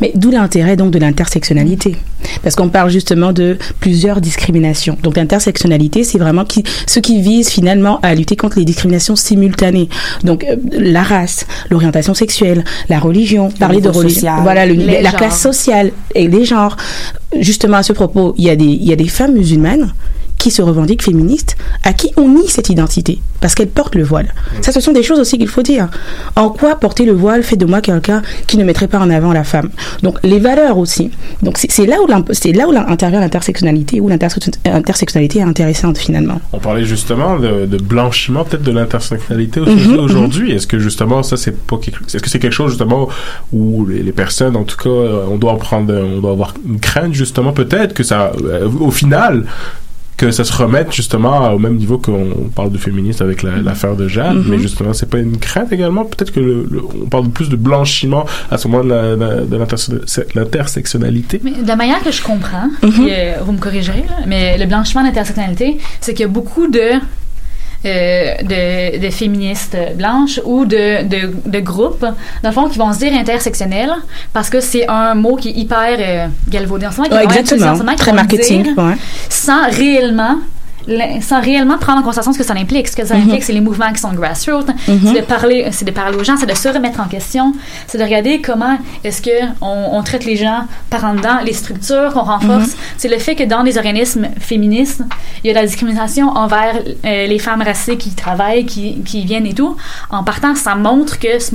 Mais 0.01 0.13
d'où 0.15 0.31
l'intérêt 0.31 0.77
donc 0.77 0.91
de 0.93 0.99
l'intersectionnalité? 0.99 1.97
Parce 2.43 2.55
qu'on 2.57 2.69
parle 2.69 2.91
justement 2.91 3.33
de 3.33 3.57
plusieurs 3.81 4.21
discriminations. 4.21 4.97
Donc 5.03 5.17
l'intersectionnalité, 5.17 6.05
c'est 6.05 6.19
vraiment 6.19 6.45
qui, 6.45 6.63
ce 6.87 7.01
qui 7.01 7.21
vise 7.21 7.49
finalement 7.49 7.99
à 8.03 8.15
lutter 8.15 8.37
contre 8.37 8.59
les 8.59 8.65
discriminations 8.65 9.17
simultanées. 9.17 9.89
Donc 10.25 10.45
euh, 10.45 10.57
la 10.73 11.03
race, 11.03 11.47
l'orientation 11.71 12.15
sexuelle, 12.15 12.65
la 12.89 12.99
religion, 12.99 13.51
parler 13.51 13.81
de 13.81 13.89
religion, 13.89 14.33
voilà, 14.43 14.67
le- 14.67 14.75
la 14.75 15.03
genres. 15.03 15.17
classe 15.17 15.41
sociale 15.41 15.93
et 16.15 16.29
les 16.29 16.45
genres. 16.45 16.77
Justement 17.39 17.79
à 17.79 17.83
ce 17.83 17.93
propos, 17.93 18.35
il 18.39 18.45
y 18.45 18.51
a 18.51 18.57
des, 18.57 18.65
il 18.65 18.85
y 18.85 18.93
a 18.93 18.97
des 18.97 19.09
femmes 19.09 19.35
musulmanes 19.35 19.93
qui 20.39 20.51
se 20.51 20.63
revendiquent 20.63 21.03
féministes, 21.03 21.57
à 21.85 21.93
qui 21.93 22.13
on 22.17 22.29
nie 22.29 22.49
cette 22.49 22.69
identité, 22.71 23.21
parce 23.41 23.55
qu'elles 23.55 23.69
portent 23.69 23.97
le 23.97 24.05
voile. 24.05 24.33
Ça, 24.63 24.73
ce 24.73 24.81
sont 24.81 24.93
des 24.93 25.03
choses 25.03 25.19
aussi 25.19 25.37
qu'il 25.39 25.49
faut 25.49 25.63
dire. 25.63 25.89
En 26.37 26.49
quoi 26.51 26.77
porter 26.77 27.05
le 27.05 27.13
voile 27.13 27.43
fait 27.43 27.57
de 27.57 27.67
moi 27.67 27.81
quelqu'un 27.81 28.23
qui 28.47 28.57
ne 28.57 28.65
mettrait 28.65 28.89
pas 28.89 28.99
en 29.01 29.11
avant 29.11 29.33
la 29.33 29.45
femme? 29.45 29.71
Donc, 30.03 30.19
les 30.23 30.39
valeurs 30.39 30.79
aussi. 30.79 31.11
Donc, 31.43 31.59
c'est 31.59 31.87
là 31.87 31.97
où, 32.03 32.07
là 32.07 32.69
où 32.69 32.73
intervient 32.91 33.21
l'intersectionnalité, 33.21 34.01
où 34.01 34.09
l'interse- 34.09 34.39
l'intersectionnalité 34.65 35.41
est 35.41 35.43
intéressante 35.43 35.99
finalement. 35.99 36.41
On 36.53 36.59
parlait 36.59 36.85
justement 36.85 37.39
de, 37.39 37.67
de 37.67 37.77
blanchiment 37.77 38.45
peut-être 38.45 38.63
de 38.63 38.73
l'intersectionnalité 38.73 39.61
aussi 39.61 39.89
Mhm, 39.89 39.99
aujourd'hui. 39.99 40.53
Est-ce 40.53 40.67
que 40.67 40.79
justement 40.79 41.23
ça 41.23 41.37
c'est 41.37 41.57
pas 41.57 41.77
quelque... 41.79 42.05
est-ce 42.05 42.19
que 42.23 42.29
c'est 42.29 42.39
quelque 42.39 42.53
chose 42.53 42.71
justement 42.73 43.09
où 43.53 43.87
les, 43.87 44.03
les 44.03 44.13
personnes 44.13 44.57
en 44.57 44.65
tout 44.65 44.77
cas 44.77 44.89
euh, 44.89 45.25
on 45.31 45.37
doit 45.37 45.53
en 45.53 45.57
prendre 45.57 45.93
on 45.95 46.21
doit 46.21 46.31
avoir 46.33 46.55
une 46.67 46.79
crainte 46.81 47.15
justement 47.15 47.53
peut-être 47.53 47.93
que 47.95 48.03
ça 48.03 48.33
euh, 48.45 48.69
au 48.81 48.91
final 48.91 49.45
que 50.19 50.31
ça 50.33 50.45
se 50.45 50.53
remette 50.53 50.93
justement 50.93 51.51
au 51.53 51.59
même 51.59 51.77
niveau 51.77 51.97
qu'on 51.97 52.51
parle 52.55 52.71
de 52.73 52.77
féministe 52.79 53.23
avec 53.23 53.43
la- 53.43 53.57
l'affaire 53.59 53.95
de 53.97 54.07
Jade, 54.09 54.35
Mhm. 54.37 54.45
mais 54.49 54.59
justement, 54.59 54.93
c'est 54.93 55.09
pas 55.09 55.19
une 55.19 55.39
crainte 55.39 55.73
également? 55.73 56.05
Peut-être 56.05 56.33
que 56.33 56.41
le, 56.41 56.67
le- 56.71 56.83
on 57.05 57.07
parle 57.07 57.29
plus 57.31 57.49
de 57.49 57.57
blanchiment 57.57 58.27
à 58.51 58.59
ce 58.59 58.67
moment 58.69 58.83
de 58.85 60.35
l'intersectionnalité. 60.35 61.41
Mais 61.43 61.53
de 61.53 61.67
la 61.69 61.77
manière 61.77 62.03
que 62.03 62.11
je 62.13 62.23
comprends, 62.23 62.69
Mhm. 62.83 63.07
euh, 63.11 63.35
vous 63.45 63.53
me 63.53 63.59
corrigerez, 63.59 64.05
là, 64.09 64.17
mais 64.27 64.59
le 64.59 64.67
blanchiment 64.67 65.03
d'intersectionnalité, 65.05 65.79
c'est 66.01 66.13
qu'il 66.15 66.23
y 66.23 66.29
a 66.29 66.33
beaucoup 66.33 66.67
de, 66.69 66.91
euh, 67.85 68.35
de, 68.43 68.99
de 68.99 69.11
féministes 69.11 69.77
blanches 69.95 70.41
ou 70.45 70.65
de, 70.65 71.05
de, 71.07 71.33
de 71.47 71.61
groupes, 71.61 72.01
dans 72.43 72.49
le 72.49 72.53
fond, 72.53 72.69
qui 72.69 72.79
vont 72.79 72.93
se 72.93 72.99
dire 72.99 73.13
intersectionnel 73.15 73.91
parce 74.33 74.51
que 74.51 74.61
c'est 74.61 74.89
un 74.89 75.15
mot 75.15 75.37
qui 75.37 75.51
est 75.51 75.53
hyper 75.53 75.97
euh, 75.99 76.27
galvaudé 76.49 76.87
en 76.87 76.91
ce 76.91 76.97
moment. 76.99 77.09
qui 77.11 77.15
Ouais, 77.17 77.25
exactement. 77.25 77.95
Très 77.97 78.13
marketing, 78.13 78.63
dire 78.65 78.79
ouais. 78.79 78.95
Sans 79.29 79.69
réellement 79.71 80.39
sans 81.21 81.41
réellement 81.41 81.79
prendre 81.79 82.01
en 82.01 82.03
considération 82.03 82.33
ce 82.33 82.39
que 82.39 82.45
ça 82.45 82.55
implique. 82.55 82.89
Ce 82.89 82.97
que 82.97 83.05
ça 83.07 83.15
Mhm. 83.15 83.23
implique, 83.25 83.43
c'est 83.45 83.53
les 83.53 83.61
mouvements 83.61 83.93
qui 83.93 84.01
sont 84.01 84.13
grassroots, 84.13 84.67
Mhm. 84.89 85.01
c'est 85.05 85.21
de 85.21 85.27
parler, 85.27 85.67
c'est 85.71 85.85
de 85.85 85.91
parler 85.91 86.17
aux 86.17 86.25
gens, 86.25 86.37
c'est 86.37 86.47
de 86.47 86.55
se 86.55 86.69
remettre 86.69 87.01
en 87.01 87.05
question, 87.09 87.53
c'est 87.87 87.99
de 87.99 88.03
regarder 88.05 88.41
comment 88.41 88.79
est-ce 89.05 89.21
que 89.23 89.31
on, 89.61 89.91
on 89.93 90.03
traite 90.03 90.25
les 90.25 90.37
gens 90.37 90.61
par 90.91 91.05
en 91.05 91.15
dedans, 91.15 91.39
les 91.45 91.53
structures 91.53 92.13
qu'on 92.13 92.23
renforce. 92.23 92.69
Mhm. 92.69 92.75
C'est 92.97 93.09
le 93.09 93.19
fait 93.19 93.35
que 93.35 93.45
dans 93.45 93.63
les 93.63 93.77
organismes 93.77 94.29
féministes, 94.41 95.03
il 95.45 95.49
y 95.49 95.51
a 95.51 95.55
de 95.55 95.59
la 95.59 95.67
discrimination 95.67 96.29
envers 96.31 96.75
euh, 97.05 97.27
les 97.27 97.39
femmes 97.39 97.63
racisées 97.63 97.97
qui 97.97 98.11
travaillent, 98.11 98.67
qui, 98.67 99.01
qui 99.03 99.25
viennent 99.25 99.47
et 99.47 99.55
tout. 99.55 99.77
En 100.11 100.25
partant, 100.25 100.55
ça 100.55 100.75
montre 100.75 101.19
que 101.19 101.39
ce 101.39 101.55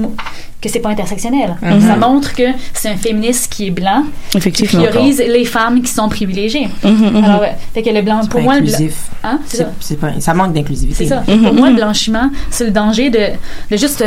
que 0.63 0.69
c'est 0.69 0.79
pas 0.79 0.89
intersectionnel. 0.89 1.55
Mhm. 1.61 1.81
Ça 1.81 1.95
montre 1.97 2.33
que 2.33 2.43
c'est 2.73 2.89
un 2.89 2.95
féministe 2.95 3.51
qui 3.51 3.67
est 3.67 3.71
blanc, 3.71 4.03
qui 4.31 4.63
priorise 4.63 5.19
les 5.19 5.45
femmes 5.45 5.81
qui 5.81 5.91
sont 5.91 6.07
privilégiées. 6.09 6.69
Mhm, 6.83 6.91
mhm. 7.17 7.23
Alors, 7.23 7.41
ouais, 7.41 7.53
fait 7.73 7.83
que 7.83 7.89
le 7.89 8.01
blanc, 8.01 8.21
pour 8.21 8.39
pas 8.39 8.41
moi, 8.41 8.55
le 8.55 8.61
blanc, 8.61 8.73
inclusif. 8.73 8.95
hein, 9.23 9.39
ça. 9.45 9.65
c'est 9.81 9.99
pas, 9.99 10.07
ça 10.19 10.33
manque 10.33 10.53
d'inclusivité. 10.53 11.03
C'est 11.03 11.09
ça. 11.09 11.23
Mhm, 11.27 11.43
Pour 11.43 11.53
moi, 11.53 11.69
le 11.69 11.75
blanchiment, 11.75 12.29
c'est 12.49 12.63
le 12.65 12.71
danger 12.71 13.09
de, 13.09 13.19
de 13.71 13.77
juste 13.77 14.03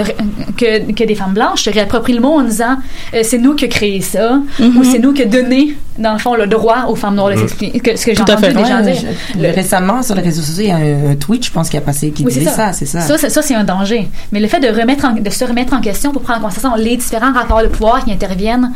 que, 0.57 0.91
que 0.93 1.05
des 1.05 1.15
femmes 1.15 1.35
blanches 1.35 1.63
se 1.65 1.71
réapproprient 1.71 2.15
le 2.15 2.21
mot 2.21 2.35
en 2.39 2.43
disant 2.43 2.77
euh, 3.15 3.21
c'est 3.23 3.39
nous 3.39 3.55
qui 3.55 3.65
avons 3.67 3.75
créé 3.75 4.01
ça 4.01 4.41
Mhm. 4.59 4.77
ou 4.79 4.85
c'est 4.85 4.99
nous 4.99 5.13
qui 5.13 5.23
avons 5.23 5.31
donné, 5.33 5.77
dans 5.99 6.13
le 6.15 6.19
fond, 6.19 6.35
le 6.35 6.47
droit 6.47 6.87
aux 6.89 6.95
femmes 6.97 7.15
noires 7.17 7.29
de 7.31 7.35
Mhm. 7.35 7.41
s'exprimer. 7.41 7.73
Ce 7.75 7.81
que 7.81 7.95
j'ai 8.07 8.15
Tout 8.15 8.23
à 8.23 8.33
entendu 8.35 8.47
fait. 8.47 8.53
des 8.55 8.65
gens 8.65 8.83
Ouais, 8.83 8.93
dire. 8.93 9.03
je- 9.35 9.41
Le- 9.43 9.51
Récemment, 9.55 10.03
sur 10.03 10.15
les 10.15 10.23
réseaux 10.23 10.43
sociaux, 10.43 10.65
il 10.65 10.69
y 10.69 10.73
a 10.73 10.77
un, 10.77 11.11
un 11.13 11.17
tweet, 11.17 11.45
je 11.47 11.51
pense, 11.51 11.69
qui 11.69 11.77
a 11.77 11.81
passé, 11.81 12.11
qui 12.11 12.25
Oui, 12.25 12.33
c'est 12.33 12.41
disait 12.41 12.51
ça. 12.51 12.57
ça, 12.69 12.73
c'est 12.73 12.87
ça. 12.87 13.01
Ça, 13.01 13.19
c'est, 13.19 13.29
ça, 13.31 13.43
c'est 13.43 13.55
un 13.55 13.65
danger. 13.65 14.09
Mais 14.33 14.41
le 14.41 14.47
fait 14.49 14.61
de, 14.61 14.69
remettre 14.69 15.05
en- 15.05 15.13
de 15.13 15.31
se 15.31 15.45
remettre 15.45 15.73
en 15.75 15.81
question 15.81 16.13
pour 16.13 16.23
prendre 16.23 16.46
en 16.47 16.49
considération 16.49 16.83
les 16.83 16.97
différents 16.97 17.33
rapports 17.33 17.63
de 17.63 17.69
pouvoir 17.69 18.05
qui 18.05 18.13
interviennent 18.13 18.73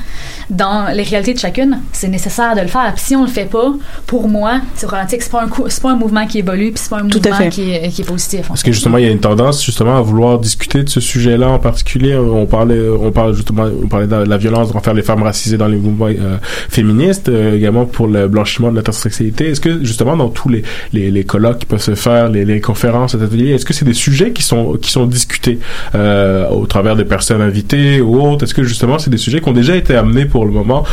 dans 0.49 0.89
les 0.95 1.03
réalités 1.03 1.35
de 1.35 1.39
chacune, 1.39 1.81
c'est 1.93 2.09
nécessaire 2.09 2.55
de 2.55 2.61
le 2.61 2.66
faire. 2.68 2.93
Puis 2.95 3.05
si 3.05 3.16
on 3.16 3.23
le 3.23 3.29
fait 3.31 3.45
pas, 3.45 3.73
pour 4.07 4.29
moi, 4.29 4.61
c'est 4.75 4.87
problématique. 4.87 5.23
C'est 5.23 5.31
pas 5.31 5.43
un, 5.43 5.49
coup- 5.49 5.66
c'est 5.68 5.83
pas 5.83 5.91
un 5.93 5.97
mouvement 5.97 6.27
qui 6.27 6.39
évolue, 6.39 6.73
puis 6.73 6.81
c'est 6.83 6.91
pas 6.91 6.97
un 6.99 7.07
Tout 7.09 7.18
mouvement 7.18 7.49
qui 7.51 7.71
est, 7.73 7.89
qui 7.91 8.03
est 8.03 8.05
positif. 8.05 8.49
Parce 8.49 8.62
que 8.62 8.73
justement, 8.73 8.99
il 8.99 9.05
y 9.05 9.09
a 9.09 9.11
une 9.11 9.21
tendance 9.21 9.64
justement 9.64 9.97
à 9.97 10.01
vouloir 10.01 10.39
discuter 10.39 10.83
de 10.83 10.89
ce 10.89 11.01
sujet-là 11.01 11.49
en 11.49 11.59
particulier. 11.59 12.16
On 12.16 12.47
parlait, 12.47 12.89
on 12.89 13.11
parle 13.12 13.35
justement, 13.35 13.64
on 13.83 13.87
parlait 13.89 14.07
de 14.07 14.14
la 14.16 14.37
violence 14.37 14.75
envers 14.75 14.95
les 14.95 15.03
femmes 15.03 15.23
racisées 15.23 15.57
dans 15.57 15.68
les 15.68 15.77
mouvements 15.77 16.07
euh, 16.07 16.37
féministes, 16.68 17.29
euh, 17.29 17.57
également 17.57 17.87
pour 17.87 18.07
le 18.09 18.29
blanchiment 18.29 18.71
de 18.71 18.77
l'intersexualité. 18.77 19.51
Est-ce 19.51 19.61
que 19.61 19.85
justement 19.85 20.16
dans 20.16 20.29
tous 20.29 20.49
les, 20.49 20.62
les, 20.93 21.11
les 21.11 21.25
colloques 21.25 21.61
qui 21.61 21.66
peuvent 21.66 21.81
se 21.81 21.95
faire, 21.95 22.29
les, 22.29 22.45
les 22.45 22.61
conférences, 22.61 23.14
les 23.14 23.23
ateliers, 23.23 23.51
est-ce 23.55 23.64
que 23.64 23.73
c'est 23.73 23.85
des 23.85 23.95
sujets 23.95 24.33
qui 24.33 24.43
sont 24.43 24.77
qui 24.81 24.91
sont 24.91 25.07
discutés 25.07 25.59
euh, 25.95 26.49
au 26.49 26.66
travers 26.66 26.97
des 26.97 27.05
personnes 27.05 27.41
invitées 27.43 27.59
ou 28.00 28.20
autres? 28.20 28.44
Est-ce 28.44 28.54
que 28.54 28.62
justement 28.62 28.98
c'est 28.98 29.11
des 29.11 29.16
sujets 29.18 29.40
qui 29.40 29.48
ont 29.48 29.52
déjà 29.52 29.76
été 29.76 29.94
amenés 29.96 30.24
pour 30.26 30.44
le 30.44 30.50
moment? 30.52 30.84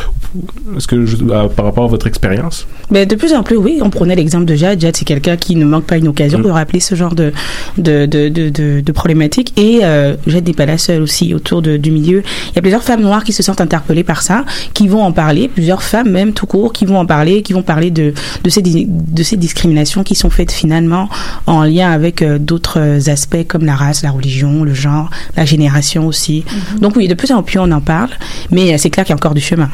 Est-ce 0.75 0.87
que 0.87 1.05
je- 1.05 1.17
euh, 1.17 1.47
par 1.47 1.65
rapport 1.65 1.85
à 1.85 1.87
votre 1.87 2.07
expérience? 2.07 2.67
Ben, 2.91 3.07
de 3.07 3.15
plus 3.15 3.33
en 3.33 3.43
plus, 3.43 3.57
oui. 3.57 3.79
On 3.81 3.89
prenait 3.89 4.15
l'exemple 4.15 4.45
de 4.45 4.55
Jade. 4.55 4.79
Jade, 4.81 4.95
c'est 4.95 5.05
quelqu'un 5.05 5.37
qui 5.37 5.55
ne 5.55 5.65
manque 5.65 5.85
pas 5.85 5.97
une 5.97 6.07
occasion 6.07 6.39
de 6.39 6.49
rappeler 6.49 6.79
ce 6.79 6.95
genre 6.95 7.15
de, 7.15 7.31
de, 7.77 8.05
de, 8.05 8.29
de, 8.29 8.49
de, 8.81 8.91
problématiques. 8.91 9.53
Et 9.57 9.79
euh, 9.83 10.15
Jade 10.27 10.47
n'est 10.47 10.53
pas 10.53 10.65
la 10.65 10.77
seule 10.77 11.01
aussi 11.01 11.33
autour 11.33 11.61
de, 11.61 11.77
du 11.77 11.91
milieu. 11.91 12.23
Il 12.51 12.55
y 12.55 12.59
a 12.59 12.61
plusieurs 12.61 12.83
femmes 12.83 13.01
noires 13.01 13.23
qui 13.23 13.33
se 13.33 13.43
sentent 13.43 13.61
interpellées 13.61 14.03
par 14.03 14.21
ça, 14.21 14.45
qui 14.73 14.87
vont 14.87 15.03
en 15.03 15.11
parler. 15.11 15.47
Plusieurs 15.47 15.83
femmes, 15.83 16.09
même 16.11 16.33
tout 16.33 16.45
court, 16.45 16.73
qui 16.73 16.85
vont 16.85 16.97
en 16.99 17.05
parler, 17.05 17.41
qui 17.41 17.53
vont 17.53 17.61
parler 17.63 17.91
de, 17.91 18.13
de, 18.43 18.49
ces, 18.49 18.61
de 18.61 19.23
ces 19.23 19.37
discriminations 19.37 20.03
qui 20.03 20.15
sont 20.15 20.29
faites 20.29 20.51
finalement 20.51 21.09
en 21.45 21.63
lien 21.63 21.91
avec 21.91 22.21
euh, 22.21 22.37
d'autres 22.39 23.09
aspects 23.09 23.45
comme 23.47 23.65
la 23.65 23.75
race, 23.75 24.03
la 24.03 24.11
religion, 24.11 24.63
le 24.63 24.73
genre, 24.73 25.09
la 25.35 25.45
génération 25.45 26.07
aussi. 26.07 26.43
Donc 26.79 26.95
oui, 26.95 27.07
de 27.07 27.13
plus 27.13 27.31
en 27.31 27.43
plus 27.43 27.59
on 27.59 27.71
en 27.71 27.81
parle. 27.81 28.09
Mais 28.51 28.73
euh, 28.73 28.77
c'est 28.77 28.89
clair 28.89 29.05
qu'il 29.05 29.13
y 29.13 29.15
a 29.15 29.17
encore 29.17 29.33
du 29.33 29.41
chemin. 29.41 29.69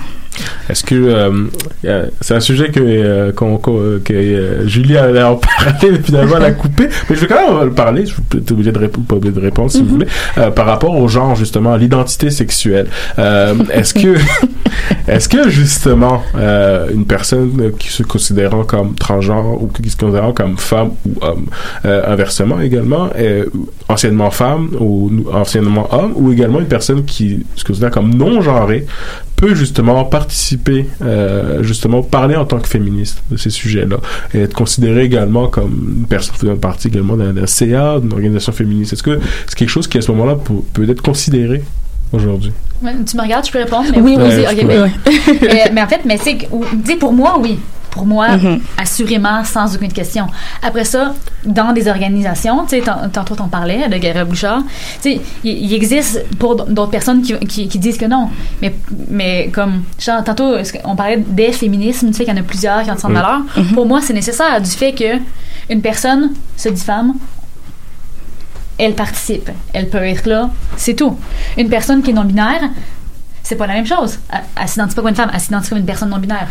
Est-ce 0.70 0.84
que 0.84 0.96
euh, 0.96 1.48
euh, 1.86 2.08
c'est 2.22 2.34
un 2.34 2.40
sujet 2.40 2.70
que 2.70 2.80
euh, 2.80 3.32
que 3.34 4.68
Julie 4.68 4.98
allait 4.98 5.24
en 5.24 5.36
parler, 5.36 5.92
mais 5.92 6.00
finalement 6.02 6.38
elle 6.38 6.46
a 6.46 6.52
coupé. 6.52 6.88
Mais 7.10 7.16
je 7.16 7.22
vais 7.22 7.28
quand 7.28 7.60
même 7.60 7.70
en 7.70 7.74
parler. 7.74 8.06
Je 8.06 8.14
suis 8.14 8.54
obligé 8.54 8.72
de 8.72 8.80
répondre, 8.80 9.06
pas 9.06 9.16
obligé 9.16 9.34
de 9.34 9.42
répondre 9.42 9.72
si 9.72 9.82
vous 9.82 9.90
voulez. 9.90 10.08
Euh, 10.38 10.52
par 10.52 10.66
rapport 10.66 10.96
au 10.96 11.08
genre 11.08 11.36
justement, 11.36 11.74
à 11.74 11.78
l'identité 11.78 12.30
sexuelle. 12.30 12.88
Est-ce 13.18 13.94
que 13.94 14.16
est-ce 15.08 15.28
que 15.30 15.50
justement 15.50 16.24
une 16.36 17.06
personne 17.06 17.72
qui 17.78 17.90
se 17.90 18.04
considérant 18.04 18.64
comme 18.64 18.96
transgenre 18.96 19.62
ou 19.62 19.68
qui 19.68 19.90
se 19.90 19.98
considérant 19.98 20.32
comme 20.32 20.58
femme 20.58 20.92
ou 21.06 21.14
homme, 21.22 21.48
inversement 21.84 22.60
également, 22.62 23.10
anciennement 23.90 24.32
femme 24.32 24.70
ou 24.80 25.12
anciennement 25.32 25.88
homme, 25.94 26.14
ou 26.16 26.32
également 26.32 26.60
une 26.60 26.68
personne 26.76 27.02
qui 27.06 27.46
se 27.56 27.64
considère 27.64 27.92
comme 27.92 28.14
non 28.16 28.42
genrée 28.42 28.86
peut 29.36 29.54
justement 29.56 30.06
participer, 30.06 30.86
euh, 31.02 31.62
justement 31.64 32.02
parler 32.02 32.36
en 32.36 32.46
tant 32.46 32.60
que 32.60 32.68
féministe 32.68 33.18
de 33.32 33.38
ces 33.38 33.50
sujets-là 33.50 33.98
et 34.34 34.40
être 34.46 34.54
considérée 34.56 35.04
également 35.04 35.48
comme 35.56 35.74
une 36.00 36.08
personne 36.08 36.36
faisant 36.36 36.56
partie 36.56 36.88
également 36.88 37.18
d'un 37.18 37.34
d'un 37.34 37.48
CA, 37.48 38.00
d'une 38.00 38.14
organisation 38.14 38.52
féministe. 38.54 38.94
Est-ce 38.94 39.04
que 39.04 39.20
c'est 39.48 39.56
quelque 39.60 39.70
chose 39.78 39.88
qui 39.88 39.98
à 39.98 40.02
ce 40.02 40.12
moment-là 40.12 40.36
peut, 40.36 40.62
peut 40.74 40.90
être 40.90 41.02
considéré 41.02 41.62
aujourd'hui? 42.12 42.54
Ouais, 42.82 42.94
tu 43.10 43.16
me 43.18 43.22
regardes, 43.22 43.46
je 43.48 43.52
peux 43.52 43.60
répondre. 43.60 43.86
Mais 43.92 44.02
Oui, 44.02 44.16
oui, 44.18 44.46
ok, 44.52 44.60
peux, 44.62 44.68
mais, 44.68 44.80
ouais. 44.82 44.92
mais- 45.42 45.72
mais 45.74 45.82
en 45.82 45.88
fait, 45.88 46.02
mais 46.06 46.18
c'est 46.18 46.38
pour 47.00 47.14
moi, 47.14 47.38
oui. 47.42 47.58
Pour 47.94 48.08
moi, 48.08 48.38
Mhm. 48.38 48.60
assurément, 48.78 49.44
sans 49.44 49.76
aucune 49.76 49.94
question. 49.94 50.26
Après 50.64 50.84
ça, 50.84 51.14
dans 51.46 51.72
des 51.74 51.88
organisations, 51.88 52.64
tu 52.64 52.70
sais, 52.70 52.82
tant- 52.82 53.08
tantôt 53.12 53.36
t'en 53.36 53.48
parlais 53.50 53.88
de 53.88 53.98
Guerre 53.98 54.26
Bouchard, 54.26 54.64
tu 55.02 55.12
sais, 55.14 55.22
il, 55.44 55.52
il 55.66 55.74
existe 55.76 56.26
pour 56.40 56.56
d'autres 56.66 56.90
personnes 56.90 57.22
qui, 57.22 57.38
qui, 57.46 57.68
qui 57.68 57.78
disent 57.78 58.00
que 58.00 58.06
non. 58.06 58.30
Mais, 58.64 58.74
mais 59.10 59.50
comme, 59.54 59.84
genre, 60.00 60.24
tantôt, 60.24 60.56
qu'on 60.84 60.96
parlait 60.96 61.18
des 61.18 61.52
féminismes, 61.52 62.08
tu 62.08 62.14
sais 62.14 62.26
qu'il 62.26 62.34
y 62.34 62.38
en 62.38 62.42
a 62.42 62.44
plusieurs 62.44 62.82
qui 62.84 62.90
ont 62.90 62.96
de 62.96 63.02
Mhm. 63.08 63.14
valeur. 63.14 63.40
Pour 63.76 63.86
moi, 63.86 64.02
c'est 64.02 64.14
nécessaire 64.14 64.60
du 64.60 64.72
fait 64.72 64.94
que 64.94 65.20
une 65.70 65.82
personne 65.82 66.32
se 66.58 66.70
dit 66.70 66.82
femme, 66.82 67.14
elle 68.80 68.96
participe. 68.96 69.52
Elle 69.72 69.88
peut 69.90 70.04
être 70.04 70.26
là. 70.28 70.50
C'est 70.78 70.96
tout. 70.96 71.16
Une 71.58 71.70
personne 71.70 72.02
qui 72.02 72.10
est 72.10 72.14
non-binaire, 72.14 72.70
c'est 73.44 73.56
pas 73.56 73.68
la 73.68 73.76
même 73.76 73.86
chose. 73.86 74.18
Elle, 74.32 74.40
elle 74.60 74.68
s'identifie 74.68 74.96
pas 74.96 75.02
comme 75.04 75.10
une 75.10 75.16
femme, 75.16 75.32
elle 75.32 75.40
s'identifie 75.40 75.70
comme 75.70 75.80
une 75.80 75.86
personne 75.86 76.10
non-binaire. 76.10 76.48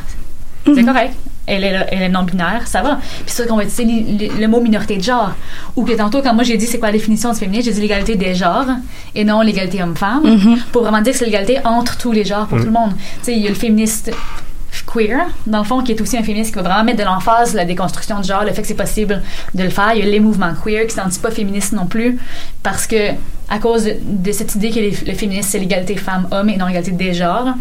C'est 0.64 0.84
correct. 0.84 1.14
Elle 1.46 1.64
est, 1.64 1.72
là- 1.72 1.86
elle 1.92 2.02
est 2.02 2.08
non-binaire, 2.08 2.62
ça 2.66 2.82
va. 2.82 2.98
Puis 3.26 3.34
ça, 3.34 3.44
qu'on 3.46 3.56
va 3.56 3.64
utiliser 3.64 3.84
li- 3.84 4.16
li- 4.16 4.30
le 4.40 4.46
mot 4.48 4.60
minorité 4.60 4.96
de 4.96 5.02
genre. 5.02 5.32
Ou 5.74 5.84
que 5.84 5.92
tantôt, 5.92 6.22
quand 6.22 6.34
moi 6.34 6.44
j'ai 6.44 6.56
dit 6.56 6.66
c'est 6.66 6.78
quoi 6.78 6.88
la 6.88 6.92
définition 6.92 7.32
du 7.32 7.38
féminin, 7.38 7.60
j'ai 7.64 7.72
dit 7.72 7.80
l'égalité 7.80 8.14
des 8.14 8.34
genres 8.34 8.66
et 9.14 9.24
non 9.24 9.40
l'égalité 9.40 9.82
homme-femme. 9.82 10.22
Mhm. 10.24 10.58
Pour 10.70 10.82
vraiment 10.82 11.00
dire 11.00 11.12
que 11.12 11.18
c'est 11.18 11.24
l'égalité 11.24 11.58
entre 11.64 11.96
tous 11.98 12.12
les 12.12 12.24
genres, 12.24 12.46
pour 12.46 12.58
Mhm. 12.58 12.64
tout 12.64 12.70
le 12.70 12.78
monde. 12.78 12.92
Tu 12.94 13.02
sais, 13.24 13.32
il 13.32 13.42
y 13.42 13.46
a 13.46 13.50
le 13.50 13.56
féministe 13.56 14.12
queer, 14.86 15.26
dans 15.46 15.58
le 15.58 15.64
fond, 15.64 15.82
qui 15.82 15.92
est 15.92 16.00
aussi 16.00 16.16
un 16.16 16.22
féministe 16.22 16.50
qui 16.50 16.56
va 16.56 16.62
vraiment 16.62 16.84
mettre 16.84 16.98
de 16.98 17.04
l'emphase 17.04 17.54
la 17.54 17.64
déconstruction 17.64 18.20
du 18.20 18.28
genre, 18.28 18.44
le 18.44 18.52
fait 18.52 18.62
que 18.62 18.68
c'est 18.68 18.74
possible 18.74 19.22
de 19.54 19.62
le 19.62 19.70
faire. 19.70 19.92
Il 19.94 20.04
y 20.04 20.08
a 20.08 20.10
les 20.10 20.20
mouvements 20.20 20.52
queer 20.54 20.86
qui 20.86 20.96
ne 20.96 21.20
pas 21.20 21.30
féministes 21.30 21.72
non 21.72 21.86
plus, 21.86 22.18
parce 22.62 22.86
que 22.86 23.12
à 23.48 23.58
cause 23.58 23.84
de, 23.84 23.96
de 24.02 24.32
cette 24.32 24.54
idée 24.54 24.70
que 24.70 24.80
le 24.80 25.14
féminisme, 25.14 25.48
c'est 25.50 25.58
l'égalité 25.58 25.96
femmes-hommes 25.96 26.48
et 26.48 26.56
non 26.56 26.66
l'égalité 26.66 26.92
des 26.92 27.12
genres. 27.12 27.54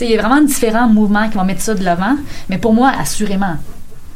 Il 0.00 0.10
y 0.10 0.18
a 0.18 0.20
vraiment 0.20 0.42
différents 0.42 0.88
mouvements 0.88 1.28
qui 1.28 1.36
vont 1.36 1.44
mettre 1.44 1.62
ça 1.62 1.74
de 1.74 1.84
l'avant, 1.84 2.16
mais 2.48 2.58
pour 2.58 2.72
moi, 2.72 2.92
assurément, 2.98 3.56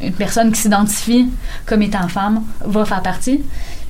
une 0.01 0.12
personne 0.12 0.51
qui 0.51 0.61
s'identifie 0.61 1.28
comme 1.66 1.82
étant 1.82 2.09
femme 2.09 2.43
va 2.65 2.85
faire 2.85 3.03
partie. 3.03 3.43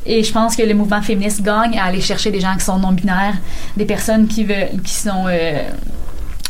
Et 0.07 0.23
je 0.25 0.33
pense 0.33 0.57
que 0.57 0.63
le 0.63 0.75
mouvement 0.75 1.03
féministe 1.03 1.43
gagne 1.43 1.79
à 1.79 1.85
aller 1.85 2.01
chercher 2.01 2.31
des 2.31 2.41
gens 2.41 2.55
qui 2.57 2.65
sont 2.65 2.79
non-binaires, 2.79 3.37
des 3.77 3.85
personnes 3.85 4.27
qui, 4.27 4.45
veulent, 4.45 4.81
qui 4.83 4.95
sont 4.95 5.27
euh, 5.29 5.63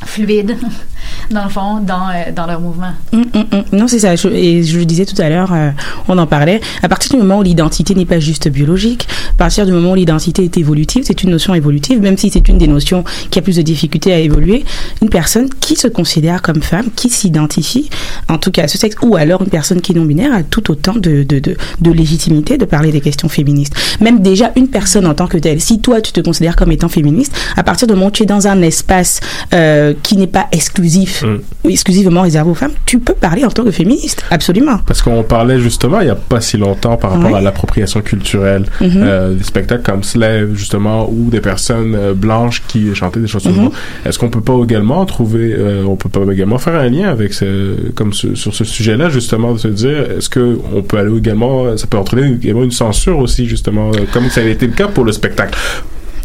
fluides, 0.05 0.56
dans 1.31 1.44
le 1.44 1.51
fond, 1.51 1.81
dans, 1.81 2.09
euh, 2.09 2.32
dans 2.35 2.47
leur 2.47 2.60
mouvement. 2.60 2.93
Hum, 3.12 3.24
hum, 3.35 3.44
hum. 3.52 3.62
Non, 3.72 3.89
c'est 3.89 3.98
ça. 4.01 4.16
Je- 4.16 4.28
et 4.28 4.62
je 4.62 4.78
le 4.78 4.85
disais 4.85 5.05
tout 5.06 5.20
à 5.20 5.28
l'heure, 5.28 5.52
euh, 5.52 5.70
on 6.09 6.18
en 6.18 6.27
parlait. 6.27 6.60
À 6.82 6.89
partir 6.89 7.10
du 7.12 7.16
moment 7.18 7.39
où 7.39 7.43
l'identité 7.43 7.94
n'est 7.94 8.05
pas 8.06 8.20
juste 8.20 8.48
biologique, 8.48 9.06
à 9.32 9.36
partir 9.36 9.66
du 9.66 9.72
moment 9.72 9.93
où 9.93 9.94
l'identité 9.94 10.44
est 10.44 10.56
évolutive, 10.56 11.05
c'est 11.06 11.22
une 11.22 11.31
notion 11.31 11.55
évolutive, 11.55 12.01
même 12.01 12.16
si 12.16 12.31
c'est 12.31 12.48
une 12.48 12.59
des 12.59 12.66
notions 12.68 13.05
qui 13.31 13.39
a 13.39 13.43
plus 13.43 13.56
de 13.56 13.62
difficultés 13.62 14.12
à 14.12 14.18
évoluer, 14.18 14.64
une 15.02 15.09
personne 15.10 15.48
qui 15.60 15.77
se 15.77 15.89
considère 15.89 16.43
comme 16.43 16.62
femme, 16.62 16.86
qui 16.94 17.09
s'identifie, 17.10 17.90
en 18.28 18.39
tout 18.39 18.51
cas 18.51 18.64
à 18.64 18.68
ce 18.68 18.78
sexe, 18.78 18.97
ou 19.02 19.16
alors 19.16 19.43
une 19.43 19.48
personne 19.51 19.81
qui 19.81 19.93
est 19.93 19.94
non-binaire, 19.94 20.32
a 20.35 20.43
tout 20.43 20.70
autant 20.70 20.94
de, 20.94 21.22
de, 21.22 21.39
de, 21.40 21.90
légitimité 21.93 22.56
de 22.59 22.64
parler 22.64 22.93
des 22.93 23.01
questions 23.01 23.28
féministes. 23.28 23.74
Même 24.01 24.20
déjà 24.20 24.52
une 24.56 24.68
personne 24.68 25.06
en 25.06 25.14
tant 25.14 25.27
que 25.27 25.39
telle, 25.39 25.60
si 25.60 25.81
toi 25.81 26.01
tu 26.01 26.12
te 26.12 26.20
considères 26.20 26.56
comme 26.56 26.72
étant 26.72 26.89
féministe, 26.89 27.32
à 27.56 27.62
partir 27.62 27.86
du 27.89 27.94
moment 27.94 28.06
où 28.06 28.10
tu 28.10 28.22
es 28.22 28.27
dans 28.27 28.47
un 28.47 28.62
espace 28.62 29.20
euh, 29.55 29.90
qui 30.03 30.17
n'est 30.17 30.27
pas 30.27 30.47
exclusif 30.53 31.25
exclusivement 31.69 32.23
réservé 32.23 32.51
aux 32.51 32.55
femmes, 32.55 32.73
tu 32.87 32.99
peux 32.99 33.15
parler 33.15 33.45
en 33.45 33.51
tant 33.51 33.65
que 33.65 33.71
féministe, 33.71 34.25
absolument. 34.31 34.79
Parce 34.87 35.03
qu'on 35.03 35.23
parlait 35.23 35.61
justement 35.61 36.01
il 36.01 36.05
n'y 36.05 36.11
a 36.11 36.15
pas 36.17 36.41
si 36.41 36.57
longtemps 36.57 36.97
par 36.97 37.12
rapport 37.12 37.37
à 37.37 37.41
l'appropriation 37.41 38.01
culturelle 38.01 38.67
Mhm. 38.81 38.91
euh, 38.97 39.35
des 39.35 39.45
spectacles 39.45 39.83
comme 39.83 40.03
Slave 40.03 40.55
justement 40.55 41.09
ou 41.11 41.29
des 41.31 41.41
personnes 41.41 41.95
euh, 41.95 42.15
blanches 42.15 42.62
qui 42.67 42.95
chantaient 42.95 43.21
des 43.21 43.27
chansons. 43.27 43.51
Mhm. 43.51 43.57
noires. 43.57 43.73
Est-ce 44.05 44.19
qu'on 44.19 44.31
peut 44.31 44.41
pas 44.41 44.59
également 44.62 45.05
trouver, 45.07 45.55
euh, 45.57 45.85
on 45.87 45.97
peut 45.97 46.09
pas 46.09 46.21
également 46.33 46.59
faire 46.59 46.75
un 46.75 46.89
lien 46.89 47.09
avec 47.09 47.35
ce, 47.35 47.75
comme 47.95 48.12
ce- 48.12 48.35
sur 48.35 48.55
ce 48.55 48.65
sujet-là 48.65 49.09
justement 49.11 49.53
de 49.53 49.59
se 49.59 49.69
dire 49.69 50.11
est-ce 50.19 50.29
que 50.29 50.59
on 50.75 50.83
peut 50.83 50.99
aller 50.99 51.17
également, 51.17 51.77
ça 51.77 51.87
peut 51.87 51.99
entraîner 51.99 52.33
également 52.33 52.62
une 52.65 52.71
censure 52.71 53.19
aussi 53.19 53.47
justement 53.47 53.91
euh, 53.91 54.01
comme 54.12 54.29
ça 54.31 54.41
a 54.41 54.45
été 54.45 54.67
le 54.67 54.73
cas 54.73 54.89
pour 54.89 55.05
le 55.05 55.12
spectacle? 55.12 55.59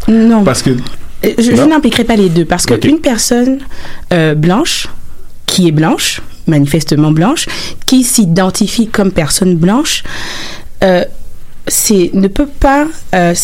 Non. 0.08 0.44
Parce 0.44 0.62
que 0.62 0.70
Euh, 0.70 0.74
Je, 1.22 1.56
je 1.56 1.62
n'impliquerai 1.62 2.04
pas 2.04 2.16
les 2.16 2.28
deux 2.28 2.44
parce 2.44 2.64
Ok. 2.66 2.80
qu'une 2.80 3.00
personne 3.00 3.58
euh, 4.12 4.34
blanche 4.34 4.88
qui 5.46 5.68
est 5.68 5.72
blanche, 5.72 6.20
manifestement 6.46 7.10
blanche, 7.12 7.46
qui 7.86 8.04
s'identifie 8.04 8.88
comme 8.88 9.12
personne 9.12 9.56
blanche, 9.56 10.02
euh, 10.84 11.04
c'est 11.66 12.10
ne 12.12 12.28
peut 12.28 12.46
pas 12.48 12.86
euh, 13.14 13.34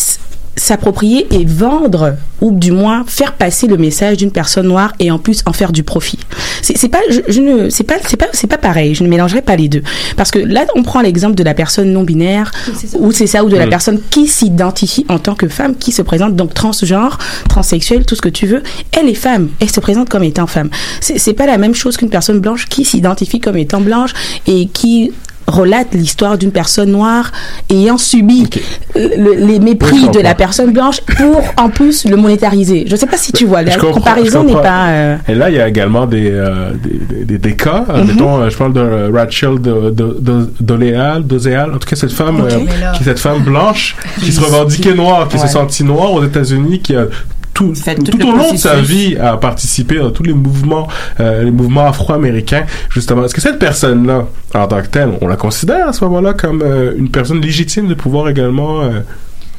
s'approprier 0.55 1.27
et 1.33 1.45
vendre 1.45 2.15
ou 2.41 2.51
du 2.51 2.71
moins 2.71 3.03
faire 3.07 3.33
passer 3.33 3.67
le 3.67 3.77
message 3.77 4.17
d'une 4.17 4.31
personne 4.31 4.67
noire 4.67 4.93
et 4.99 5.09
en 5.09 5.17
plus 5.17 5.41
en 5.45 5.53
faire 5.53 5.71
du 5.71 5.83
profit. 5.83 6.19
C'est 6.61 6.89
pas 6.89 6.99
je, 7.09 7.21
je 7.27 7.41
ne 7.41 7.69
c'est 7.69 7.83
pas 7.83 7.95
c'est 8.05 8.17
pas 8.17 8.27
c'est 8.33 8.47
pas 8.47 8.57
pareil, 8.57 8.93
je 8.95 9.03
ne 9.03 9.09
mélangerai 9.09 9.41
pas 9.41 9.55
les 9.55 9.67
deux 9.67 9.81
parce 10.15 10.29
que 10.31 10.39
là 10.39 10.65
on 10.75 10.83
prend 10.83 11.01
l'exemple 11.01 11.35
de 11.35 11.43
la 11.43 11.53
personne 11.53 11.91
non 11.91 12.03
binaire 12.03 12.51
ou 12.99 13.11
c'est 13.11 13.27
ça 13.27 13.43
ou 13.43 13.49
de 13.49 13.55
la 13.57 13.65
Mm. 13.65 13.69
personne 13.69 13.99
qui 14.09 14.27
s'identifie 14.27 15.05
en 15.09 15.19
tant 15.19 15.35
que 15.35 15.47
femme 15.47 15.75
qui 15.75 15.91
se 15.91 16.01
présente 16.01 16.35
donc 16.35 16.53
transgenre, 16.53 17.17
transsexuelle, 17.49 18.05
tout 18.05 18.15
ce 18.15 18.21
que 18.21 18.29
tu 18.29 18.45
veux, 18.45 18.61
elle 18.91 19.09
est 19.09 19.13
femme, 19.15 19.49
elle 19.59 19.71
se 19.71 19.79
présente 19.79 20.09
comme 20.09 20.23
étant 20.23 20.47
femme. 20.47 20.69
C'est 21.01 21.17
c'est 21.17 21.33
pas 21.33 21.45
la 21.47 21.57
même 21.57 21.73
chose 21.73 21.97
qu'une 21.97 22.09
personne 22.09 22.39
blanche 22.39 22.67
qui 22.67 22.85
s'identifie 22.85 23.39
comme 23.39 23.57
étant 23.57 23.81
blanche 23.81 24.11
et 24.47 24.67
qui 24.67 25.11
relate 25.47 25.93
l'histoire 25.93 26.37
d'une 26.37 26.51
personne 26.51 26.91
noire 26.91 27.31
ayant 27.69 27.97
subi 27.97 28.49
le- 28.95 29.35
les 29.35 29.59
mépris 29.59 29.91
Oui, 30.03 30.09
de 30.09 30.19
la 30.19 30.35
personne 30.35 30.71
blanche 30.71 31.01
pour 31.01 31.43
en 31.57 31.69
plus 31.69 32.05
le 32.05 32.15
monétariser. 32.15 32.85
Je 32.87 32.95
sais 32.95 33.05
pas 33.07 33.17
si 33.17 33.31
tu 33.31 33.45
vois, 33.45 33.61
la 33.61 33.71
Je 33.71 33.79
comparaison 33.79 34.43
n'est 34.43 34.53
pas... 34.53 34.87
euh, 34.89 35.15
Et 35.27 35.35
là, 35.35 35.49
il 35.49 35.55
y 35.55 35.59
a 35.59 35.67
également 35.67 36.05
des, 36.05 36.29
euh, 36.31 36.71
des, 36.73 37.15
des, 37.15 37.25
des, 37.25 37.37
des 37.37 37.55
cas. 37.55 37.85
Mettons, 38.05 38.39
euh, 38.41 38.49
je 38.49 38.57
parle 38.57 38.73
de 38.73 39.11
Rachel 39.13 39.59
de, 39.61 39.89
de, 39.89 40.17
de, 40.19 40.49
Doléal, 40.59 41.23
Doséal, 41.25 41.73
en 41.73 41.77
tout 41.77 41.87
cas 41.87 41.95
cette 41.95 42.11
femme, 42.13 42.41
euh, 42.41 42.59
qui 42.95 43.01
est 43.01 43.05
cette 43.05 43.19
femme 43.19 43.41
blanche, 43.43 43.95
qui 44.19 44.31
se 44.31 44.39
revendiquait 44.41 44.93
noire, 44.93 45.27
qui 45.27 45.35
Ouais. 45.35 45.41
s'est 45.41 45.47
sentie 45.53 45.83
noire 45.83 46.13
aux 46.13 46.23
États-Unis, 46.23 46.79
qui 46.79 46.95
a 46.95 47.05
tout, 47.53 47.73
tout, 47.73 48.27
au 48.27 48.31
long 48.35 48.51
de 48.51 48.57
sa 48.57 48.75
vie 48.81 49.15
a 49.17 49.37
participé 49.37 49.99
à 49.99 50.09
tous 50.09 50.23
les 50.23 50.33
mouvements, 50.33 50.87
euh, 51.19 51.43
les 51.43 51.51
mouvements 51.51 51.85
afro-américains, 51.87 52.65
justement. 52.89 53.23
Est-ce 53.25 53.35
que 53.35 53.41
cette 53.41 53.59
personne-là, 53.59 54.25
en 54.55 54.67
tant 54.67 54.81
que 54.81 54.87
telle, 54.87 55.11
on 55.21 55.27
la 55.27 55.35
considère 55.35 55.87
à 55.89 55.93
ce 55.93 56.03
moment-là 56.05 56.33
comme 56.33 56.61
euh, 56.63 56.93
une 56.97 57.09
personne 57.09 57.39
légitime 57.41 57.87
de 57.87 57.93
pouvoir 57.93 58.27
également 58.29 58.81
euh, 58.81 59.01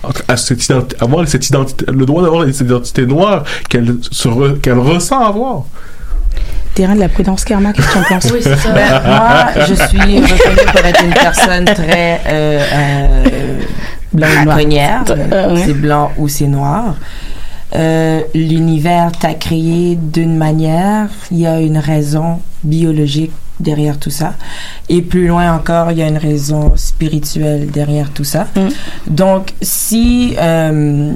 entre- 0.03 0.23
à 0.29 0.37
cette 0.37 0.63
identi- 0.65 0.97
avoir 1.01 1.27
cette 1.29 1.49
identité, 1.49 1.85
le 1.91 2.05
droit 2.05 2.23
d'avoir 2.23 2.45
cette 2.47 2.61
identité 2.67 3.07
noire 3.07 3.45
qu'elle 3.69 3.95
se 4.11 4.29
re- 4.29 4.61
qu'elle 4.61 4.79
ressent 4.79 5.21
avoir? 5.21 5.63
terrain 6.75 6.97
de 6.97 7.01
la 7.01 7.09
prudence 7.09 7.45
karma, 7.45 7.73
qu'est-ce 7.73 7.87
que 7.87 7.93
tu 7.93 7.99
en 7.99 8.03
penses? 8.03 8.31
Oui, 8.33 8.41
c'est 8.43 8.57
ça. 8.57 8.71
Ben, 8.73 9.03
moi, 9.07 9.65
je 9.69 9.75
suis 9.75 9.99
reconnue 10.01 10.67
pour 10.73 10.85
être 10.85 11.05
une 11.05 11.13
personne 11.15 11.65
très 11.67 12.21
euh, 12.27 12.61
euh, 12.73 13.59
braconnière. 14.13 15.05
Euh, 15.09 15.55
ouais. 15.55 15.63
C'est 15.67 15.75
blanc 15.75 16.11
ou 16.19 16.27
c'est 16.27 16.49
noir. 16.49 16.97
Euh, 17.77 18.21
L'univers 18.35 19.13
t'a 19.13 19.35
créé 19.35 19.97
d'une 19.97 20.37
manière, 20.37 21.09
il 21.31 21.39
y 21.39 21.47
a 21.47 21.61
une 21.61 21.79
raison 21.79 22.41
biologique 22.63 23.33
derrière 23.61 23.99
tout 23.99 24.11
ça. 24.11 24.35
Et 24.89 25.03
plus 25.03 25.27
loin 25.27 25.53
encore, 25.55 25.91
il 25.91 25.99
y 25.99 26.03
a 26.03 26.09
une 26.09 26.19
raison 26.19 26.73
spirituelle 26.77 27.71
derrière 27.71 28.11
tout 28.11 28.25
ça. 28.25 28.47
Donc, 29.07 29.53
si... 29.63 30.35
euh, 30.39 31.15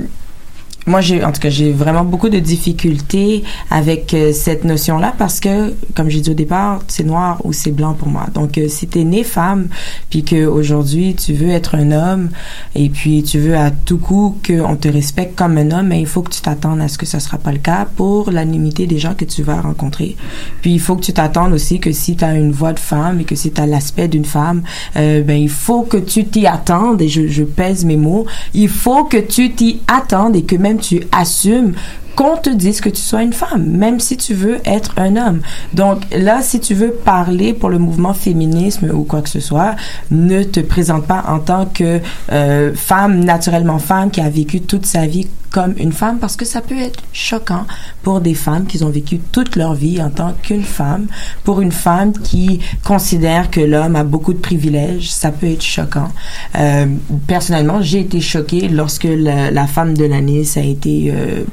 moi, 0.88 1.00
j'ai, 1.00 1.22
en 1.24 1.32
tout 1.32 1.40
cas, 1.40 1.50
j'ai 1.50 1.72
vraiment 1.72 2.04
beaucoup 2.04 2.28
de 2.28 2.38
difficultés 2.38 3.44
avec 3.70 4.14
euh, 4.14 4.32
cette 4.32 4.64
notion-là 4.64 5.14
parce 5.16 5.38
que, 5.40 5.74
comme 5.94 6.08
j'ai 6.08 6.20
dit 6.20 6.30
au 6.30 6.34
départ, 6.34 6.80
c'est 6.88 7.04
noir 7.04 7.40
ou 7.44 7.52
c'est 7.52 7.70
blanc 7.70 7.94
pour 7.94 8.08
moi. 8.08 8.26
Donc, 8.34 8.58
euh, 8.58 8.68
si 8.68 8.86
t'es 8.86 9.04
né 9.04 9.22
femme, 9.22 9.68
puis 10.10 10.24
que 10.24 10.46
aujourd'hui 10.46 11.14
tu 11.14 11.34
veux 11.34 11.50
être 11.50 11.74
un 11.74 11.92
homme, 11.92 12.30
et 12.74 12.88
puis 12.88 13.22
tu 13.22 13.38
veux 13.38 13.56
à 13.56 13.70
tout 13.70 13.98
coup 13.98 14.36
qu'on 14.46 14.76
te 14.76 14.88
respecte 14.88 15.36
comme 15.36 15.58
un 15.58 15.70
homme, 15.70 15.88
mais 15.88 16.00
il 16.00 16.06
faut 16.06 16.22
que 16.22 16.30
tu 16.30 16.40
t'attendes 16.40 16.80
à 16.80 16.88
ce 16.88 16.98
que 16.98 17.06
ça 17.06 17.20
sera 17.20 17.38
pas 17.38 17.52
le 17.52 17.58
cas 17.58 17.86
pour 17.96 18.30
l'anonymité 18.30 18.86
des 18.86 18.98
gens 18.98 19.14
que 19.14 19.24
tu 19.24 19.42
vas 19.42 19.60
rencontrer. 19.60 20.16
Puis 20.62 20.72
il 20.72 20.80
faut 20.80 20.96
que 20.96 21.02
tu 21.02 21.12
t'attendes 21.12 21.52
aussi 21.52 21.80
que 21.80 21.92
si 21.92 22.16
tu 22.16 22.24
as 22.24 22.34
une 22.34 22.52
voix 22.52 22.72
de 22.72 22.80
femme 22.80 23.20
et 23.20 23.24
que 23.24 23.34
si 23.34 23.50
tu 23.50 23.60
as 23.60 23.66
l'aspect 23.66 24.08
d'une 24.08 24.24
femme, 24.24 24.62
euh, 24.96 25.22
ben 25.22 25.38
il 25.38 25.50
faut 25.50 25.82
que 25.82 25.98
tu 25.98 26.24
t'y 26.24 26.46
attendes 26.46 27.02
et 27.02 27.08
je, 27.08 27.28
je 27.28 27.44
pèse 27.44 27.84
mes 27.84 27.96
mots. 27.96 28.26
Il 28.54 28.68
faut 28.68 29.04
que 29.04 29.18
tu 29.18 29.52
t'y 29.52 29.80
attendes 29.86 30.36
et 30.36 30.42
que 30.42 30.56
même 30.56 30.77
tu 30.78 31.02
assumes 31.12 31.74
qu'on 32.18 32.36
te 32.36 32.50
dise 32.50 32.80
que 32.80 32.88
tu 32.88 33.00
sois 33.00 33.22
une 33.22 33.32
femme, 33.32 33.64
même 33.64 34.00
si 34.00 34.16
tu 34.16 34.34
veux 34.34 34.58
être 34.64 34.92
un 34.96 35.14
homme. 35.14 35.40
Donc 35.72 36.02
là, 36.10 36.42
si 36.42 36.58
tu 36.58 36.74
veux 36.74 36.90
parler 36.90 37.52
pour 37.52 37.68
le 37.68 37.78
mouvement 37.78 38.12
féminisme 38.12 38.90
ou 38.92 39.04
quoi 39.04 39.22
que 39.22 39.28
ce 39.28 39.38
soit, 39.38 39.76
ne 40.10 40.42
te 40.42 40.58
présente 40.58 41.06
pas 41.06 41.22
en 41.28 41.38
tant 41.38 41.66
que 41.66 42.00
euh, 42.32 42.74
femme, 42.74 43.24
naturellement 43.24 43.78
femme, 43.78 44.10
qui 44.10 44.20
a 44.20 44.28
vécu 44.28 44.60
toute 44.60 44.84
sa 44.84 45.06
vie 45.06 45.28
comme 45.52 45.74
une 45.78 45.92
femme, 45.92 46.18
parce 46.18 46.34
que 46.34 46.44
ça 46.44 46.60
peut 46.60 46.76
être 46.76 47.00
choquant 47.12 47.66
pour 48.02 48.20
des 48.20 48.34
femmes 48.34 48.66
qui 48.66 48.82
ont 48.82 48.90
vécu 48.90 49.20
toute 49.30 49.54
leur 49.54 49.74
vie 49.74 50.02
en 50.02 50.10
tant 50.10 50.34
qu'une 50.42 50.64
femme. 50.64 51.06
Pour 51.44 51.60
une 51.60 51.70
femme 51.70 52.12
qui 52.12 52.58
considère 52.82 53.48
que 53.48 53.60
l'homme 53.60 53.94
a 53.94 54.02
beaucoup 54.02 54.32
de 54.32 54.40
privilèges, 54.40 55.08
ça 55.12 55.30
peut 55.30 55.46
être 55.46 55.62
choquant. 55.62 56.08
Euh, 56.56 56.86
personnellement, 57.28 57.80
j'ai 57.80 58.00
été 58.00 58.20
choquée 58.20 58.66
lorsque 58.66 59.06
la, 59.08 59.52
la 59.52 59.66
femme 59.68 59.96
de 59.96 60.04
l'année, 60.04 60.42
ça 60.42 60.58
a 60.58 60.64
été... 60.64 61.12
euh, 61.14 61.44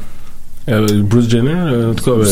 Euh, 0.69 1.03
Bruce 1.03 1.29
Jenner, 1.29 1.51
euh, 1.53 1.91
en 1.91 1.93
tout 1.93 2.05
cas, 2.05 2.11
euh, 2.11 2.25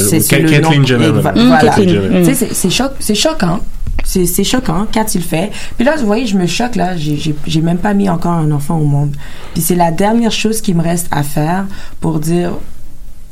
Kathleen. 1.62 1.90
Jenner. 1.90 2.34
C'est- 2.34 2.54
c'est 2.54 2.70
choc, 2.70 2.92
c'est 3.00 3.16
choquant. 3.16 3.60
C'est 4.06 4.26
c'est 4.26 4.44
choquant 4.44 4.86
quand 4.92 5.14
il 5.16 5.20
le 5.20 5.24
fait. 5.24 5.52
Puis 5.78 5.86
là, 5.86 5.96
vous 5.98 6.06
voyez, 6.06 6.26
je 6.26 6.36
me 6.38 6.48
choque 6.48 6.76
là. 6.76 6.98
J'ai- 6.98 7.62
même 7.62 7.78
pas 7.78 7.94
mis 7.94 8.10
encore 8.10 8.34
un 8.34 8.52
enfant 8.52 8.78
au 8.78 8.84
monde. 8.86 9.16
Puis 9.54 9.62
c'est 9.62 9.76
la 9.76 9.92
dernière 9.92 10.32
chose 10.32 10.62
qui 10.62 10.74
me 10.74 10.82
reste 10.82 11.08
à 11.12 11.24
faire 11.24 11.66
pour 12.02 12.20
dire 12.20 12.52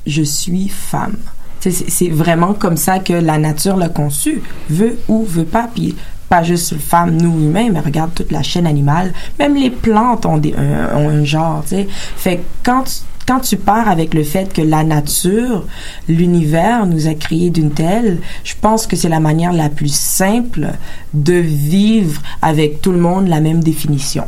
je 0.06 0.22
suis 0.24 0.70
femme. 0.70 1.16
C'est 1.60 2.10
vraiment 2.10 2.54
comme 2.54 2.78
ça 2.78 2.98
que 3.00 3.14
la 3.14 3.38
nature 3.38 3.78
l'a 3.78 3.90
conçu, 3.90 4.42
veut 4.70 4.98
ou 5.08 5.24
veut 5.26 5.44
pas. 5.46 5.68
Puis 5.74 5.96
pas 6.30 6.42
juste 6.44 6.76
femme, 6.80 7.18
nous 7.22 7.40
humains, 7.42 7.70
mais 7.72 7.82
regarde 7.82 8.12
toute 8.16 8.32
la 8.32 8.42
chaîne 8.42 8.66
animale. 8.66 9.14
Même 9.38 9.56
les 9.56 9.70
plantes 9.70 10.26
ont, 10.26 10.38
des, 10.38 10.56
un, 10.56 10.96
ont 10.98 11.10
un 11.10 11.24
genre, 11.24 11.62
tu 11.64 11.76
sais. 11.76 11.88
Fait 12.16 12.38
que 12.38 12.42
quand 12.64 12.84
tu, 12.84 12.92
quand 13.28 13.40
tu 13.40 13.58
pars 13.58 13.88
avec 13.88 14.14
le 14.14 14.24
fait 14.24 14.52
que 14.54 14.62
la 14.62 14.84
nature, 14.84 15.66
l'univers 16.08 16.86
nous 16.86 17.08
a 17.08 17.14
créé 17.14 17.50
d'une 17.50 17.72
telle, 17.72 18.20
je 18.44 18.54
pense 18.60 18.88
que 18.88 18.96
c'est 18.96 19.10
la 19.10 19.20
manière 19.20 19.54
la 19.54 19.70
plus 19.70 19.94
simple 19.94 20.70
de 21.14 21.34
vivre 21.34 22.22
avec 22.42 22.82
tout 22.82 22.92
le 22.92 23.00
monde 23.00 23.28
la 23.28 23.42
même 23.42 23.64
définition. 23.64 24.26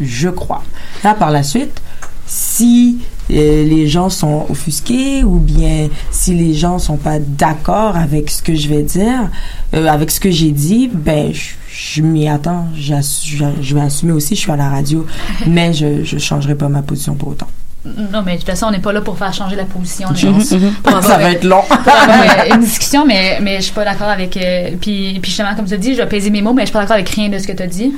Je 0.00 0.28
crois. 0.28 0.62
Là, 1.04 1.14
par 1.14 1.30
la 1.30 1.42
suite, 1.42 1.82
si 2.26 2.98
euh, 3.30 3.64
les 3.64 3.88
gens 3.88 4.08
sont 4.08 4.46
offusqués 4.48 5.22
ou 5.22 5.36
bien 5.36 5.88
si 6.10 6.34
les 6.34 6.54
gens 6.54 6.78
sont 6.78 6.96
pas 6.96 7.18
d'accord 7.18 7.96
avec 7.96 8.30
ce 8.30 8.42
que 8.42 8.54
je 8.54 8.68
vais 8.68 8.82
dire, 8.82 9.30
euh, 9.74 9.86
avec 9.86 10.10
ce 10.10 10.18
que 10.18 10.30
j'ai 10.30 10.50
dit, 10.50 10.88
ben 10.92 11.32
je, 11.32 11.50
je 11.68 12.02
m'y 12.02 12.28
attends, 12.28 12.66
je 12.74 13.74
vais 13.74 13.80
assumer 13.80 14.12
aussi, 14.12 14.34
je 14.34 14.40
suis 14.40 14.52
à 14.52 14.56
la 14.56 14.70
radio, 14.70 15.06
mais 15.46 15.72
je 15.72 16.04
je 16.04 16.18
changerai 16.18 16.54
pas 16.54 16.68
ma 16.68 16.82
position 16.82 17.14
pour 17.14 17.28
autant. 17.28 17.48
Non, 17.84 18.22
mais 18.24 18.34
de 18.34 18.38
toute 18.38 18.46
façon, 18.48 18.66
on 18.66 18.70
n'est 18.70 18.78
pas 18.78 18.92
là 18.92 19.00
pour 19.00 19.18
faire 19.18 19.32
changer 19.34 19.56
la 19.56 19.64
position. 19.64 20.08
mhm. 20.10 20.72
Pour 20.84 21.02
Ça 21.02 21.18
va 21.18 21.24
euh, 21.26 21.30
être 21.30 21.44
long. 21.44 21.62
pour 21.62 21.76
avoir, 21.92 22.20
euh, 22.20 22.54
une 22.54 22.60
discussion, 22.60 23.04
mais, 23.04 23.38
mais 23.40 23.56
je 23.56 23.62
suis 23.62 23.72
pas 23.72 23.84
d'accord 23.84 24.08
avec. 24.08 24.36
euh, 24.36 24.70
puis, 24.80 25.18
puis 25.20 25.30
justement, 25.30 25.54
comme 25.56 25.66
tu 25.66 25.76
dit, 25.78 25.94
je 25.94 26.00
vais 26.02 26.08
peser 26.08 26.30
mes 26.30 26.42
mots, 26.42 26.52
mais 26.52 26.62
je 26.62 26.66
suis 26.66 26.72
pas 26.72 26.80
d'accord 26.80 26.94
avec 26.94 27.08
rien 27.08 27.28
de 27.28 27.38
ce 27.38 27.46
que 27.46 27.52
tu 27.52 27.62
as 27.62 27.66
dit. 27.66 27.92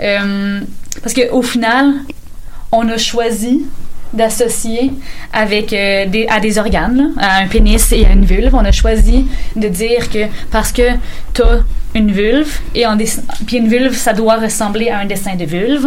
Euh, 0.00 0.60
parce 1.02 1.12
qu'au 1.14 1.42
final, 1.42 1.94
on 2.70 2.88
a 2.88 2.96
choisi 2.98 3.64
d'associer 4.12 4.92
avec 5.32 5.72
euh, 5.72 6.06
des, 6.06 6.26
à 6.28 6.38
des 6.38 6.58
organes, 6.58 6.96
là, 6.96 7.04
à 7.18 7.42
un 7.42 7.48
pénis 7.48 7.90
et 7.92 8.06
à 8.06 8.12
une 8.12 8.24
vulve. 8.24 8.54
On 8.54 8.64
a 8.64 8.72
choisi 8.72 9.26
de 9.56 9.68
dire 9.68 10.08
que 10.08 10.26
parce 10.52 10.70
que 10.72 10.82
tu 11.34 11.42
as 11.42 11.58
une 11.96 12.12
vulve 12.12 12.60
et 12.74 12.86
en 12.86 12.96
puis 13.46 13.56
une 13.56 13.68
vulve 13.68 13.94
ça 13.94 14.12
doit 14.12 14.36
ressembler 14.36 14.90
à 14.90 14.98
un 14.98 15.06
dessin 15.06 15.34
de 15.34 15.44
vulve 15.44 15.86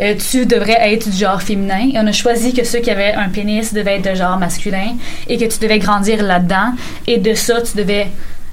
euh, 0.00 0.14
tu 0.30 0.44
devrais 0.44 0.92
être 0.92 1.08
du 1.08 1.16
genre 1.16 1.40
féminin 1.40 1.88
et 1.92 1.98
on 1.98 2.06
a 2.06 2.12
choisi 2.12 2.52
que 2.52 2.64
ceux 2.64 2.80
qui 2.80 2.90
avaient 2.90 3.14
un 3.14 3.28
pénis 3.28 3.72
devaient 3.72 3.96
être 3.96 4.10
de 4.10 4.14
genre 4.14 4.38
masculin 4.38 4.96
et 5.28 5.38
que 5.38 5.44
tu 5.44 5.58
devais 5.60 5.78
grandir 5.78 6.22
là-dedans 6.22 6.72
et 7.06 7.18
de 7.18 7.34
ça 7.34 7.62
tu 7.62 7.76
devais 7.76 8.08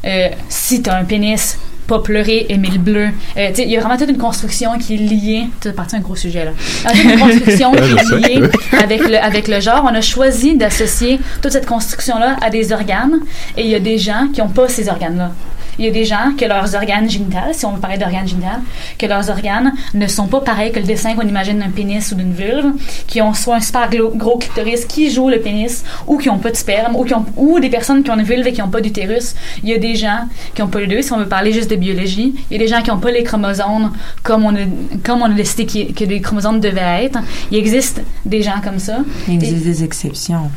euh, 0.05 0.29
si 0.49 0.83
tu 0.83 0.89
as 0.89 0.97
un 0.97 1.05
pénis 1.05 1.57
pas 1.87 1.99
pleurer, 1.99 2.45
aimer 2.49 2.69
le 2.71 2.79
bleu. 2.79 3.09
Euh, 3.37 3.51
il 3.57 3.69
y 3.69 3.77
a 3.77 3.79
vraiment 3.81 3.97
toute 3.97 4.09
une 4.09 4.17
construction 4.17 4.77
qui 4.77 4.95
est 4.95 4.97
liée. 4.97 5.47
C'est 5.61 5.75
parti 5.75 5.95
un 5.95 5.99
gros 5.99 6.15
sujet 6.15 6.45
là. 6.45 6.51
Une 6.93 7.19
construction 7.19 7.71
qui 7.75 7.81
est 7.81 8.35
liée 8.35 8.49
avec 8.71 9.01
le 9.07 9.17
avec 9.17 9.47
le 9.47 9.59
genre. 9.59 9.83
On 9.83 9.93
a 9.93 10.01
choisi 10.01 10.55
d'associer 10.55 11.19
toute 11.41 11.51
cette 11.51 11.65
construction 11.65 12.17
là 12.19 12.37
à 12.41 12.49
des 12.49 12.71
organes, 12.71 13.19
et 13.57 13.63
il 13.63 13.69
y 13.69 13.75
a 13.75 13.79
des 13.79 13.97
gens 13.97 14.27
qui 14.33 14.41
ont 14.41 14.49
pas 14.49 14.67
ces 14.69 14.87
organes 14.87 15.17
là. 15.17 15.31
Il 15.79 15.85
y 15.85 15.87
a 15.87 15.91
des 15.91 16.05
gens 16.05 16.33
que 16.37 16.45
leurs 16.45 16.75
organes 16.75 17.09
génitales, 17.09 17.53
si 17.53 17.65
on 17.65 17.71
veut 17.73 17.79
parler 17.79 17.97
d'organes 17.97 18.27
génitales, 18.27 18.61
que 18.97 19.05
leurs 19.05 19.29
organes 19.29 19.73
ne 19.93 20.07
sont 20.07 20.27
pas 20.27 20.41
pareils 20.41 20.71
que 20.71 20.79
le 20.79 20.85
dessin 20.85 21.15
qu'on 21.15 21.27
imagine 21.27 21.59
d'un 21.59 21.69
pénis 21.69 22.11
ou 22.11 22.15
d'une 22.15 22.33
vulve, 22.33 22.73
qui 23.07 23.21
ont 23.21 23.33
soit 23.33 23.55
un 23.55 23.59
super 23.59 23.89
gros 24.15 24.37
clitoris 24.37 24.85
qui 24.85 25.09
joue 25.11 25.29
le 25.29 25.39
pénis, 25.39 25.83
ou 26.07 26.17
qui 26.17 26.29
ont 26.29 26.37
pas 26.37 26.51
de 26.51 26.55
sperme, 26.55 26.95
ou, 26.95 27.03
qui 27.05 27.13
ont, 27.13 27.25
ou 27.37 27.59
des 27.59 27.69
personnes 27.69 28.03
qui 28.03 28.11
ont 28.11 28.15
une 28.19 28.23
vulve 28.23 28.45
et 28.47 28.53
qui 28.53 28.61
ont 28.61 28.69
pas 28.69 28.81
d'utérus. 28.81 29.35
Il 29.63 29.69
y 29.69 29.73
a 29.73 29.77
des 29.79 29.95
gens 29.95 30.27
qui 30.53 30.61
ont 30.61 30.67
pas 30.67 30.79
les 30.79 30.87
deux, 30.87 31.01
si 31.01 31.11
on 31.11 31.17
veut 31.17 31.27
parler 31.27 31.51
juste 31.53 31.69
de 31.69 31.75
biologie. 31.75 32.35
Il 32.51 32.57
y 32.57 32.59
a 32.61 32.63
des 32.63 32.67
gens 32.69 32.81
qui 32.81 32.91
ont 32.91 32.99
pas 32.99 33.11
les 33.11 33.23
chromosomes 33.23 33.91
comme 34.21 34.45
on 34.45 34.55
a, 34.55 34.59
comme 35.03 35.21
on 35.21 35.25
a 35.25 35.29
décidé 35.33 35.65
que 35.93 36.03
les 36.03 36.21
chromosomes 36.21 36.59
devaient 36.59 37.05
être. 37.05 37.19
Il 37.51 37.57
existe 37.57 38.01
des 38.25 38.41
gens 38.41 38.61
comme 38.63 38.79
ça. 38.79 38.97
Il 39.27 39.33
Et- 39.33 39.35
existe 39.37 39.63
des 39.65 39.83
exceptions. 39.83 40.49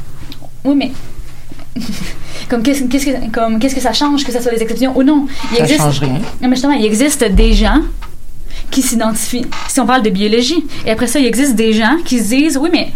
oui, 0.64 0.74
mais 0.76 0.92
comme 2.48 2.62
qu'est-ce 2.62 2.82
que 2.82 3.30
comme 3.30 3.58
qu'est-ce 3.58 3.74
que 3.74 3.80
ça 3.80 3.92
change 3.92 4.24
que 4.24 4.32
ça 4.32 4.40
soit 4.40 4.52
des 4.52 4.62
exceptions 4.62 4.96
ou 4.96 5.02
non? 5.02 5.26
Il 5.52 5.58
Ça 5.58 5.62
existe 5.64 5.80
change 5.80 6.00
rien. 6.00 6.18
Non, 6.40 6.48
mais 6.48 6.56
justement, 6.56 6.74
il 6.74 6.84
existe 6.84 7.24
des 7.24 7.52
gens 7.52 7.80
qui 8.70 8.82
s'identifient. 8.82 9.46
Si 9.68 9.80
on 9.80 9.86
parle 9.86 10.02
de 10.02 10.10
biologie, 10.10 10.64
et 10.86 10.90
après 10.90 11.06
ça, 11.06 11.18
il 11.18 11.26
existe 11.26 11.54
des 11.54 11.72
gens 11.72 11.96
qui 12.04 12.18
se 12.18 12.28
disent 12.28 12.58
oui, 12.58 12.70
mais 12.72 12.92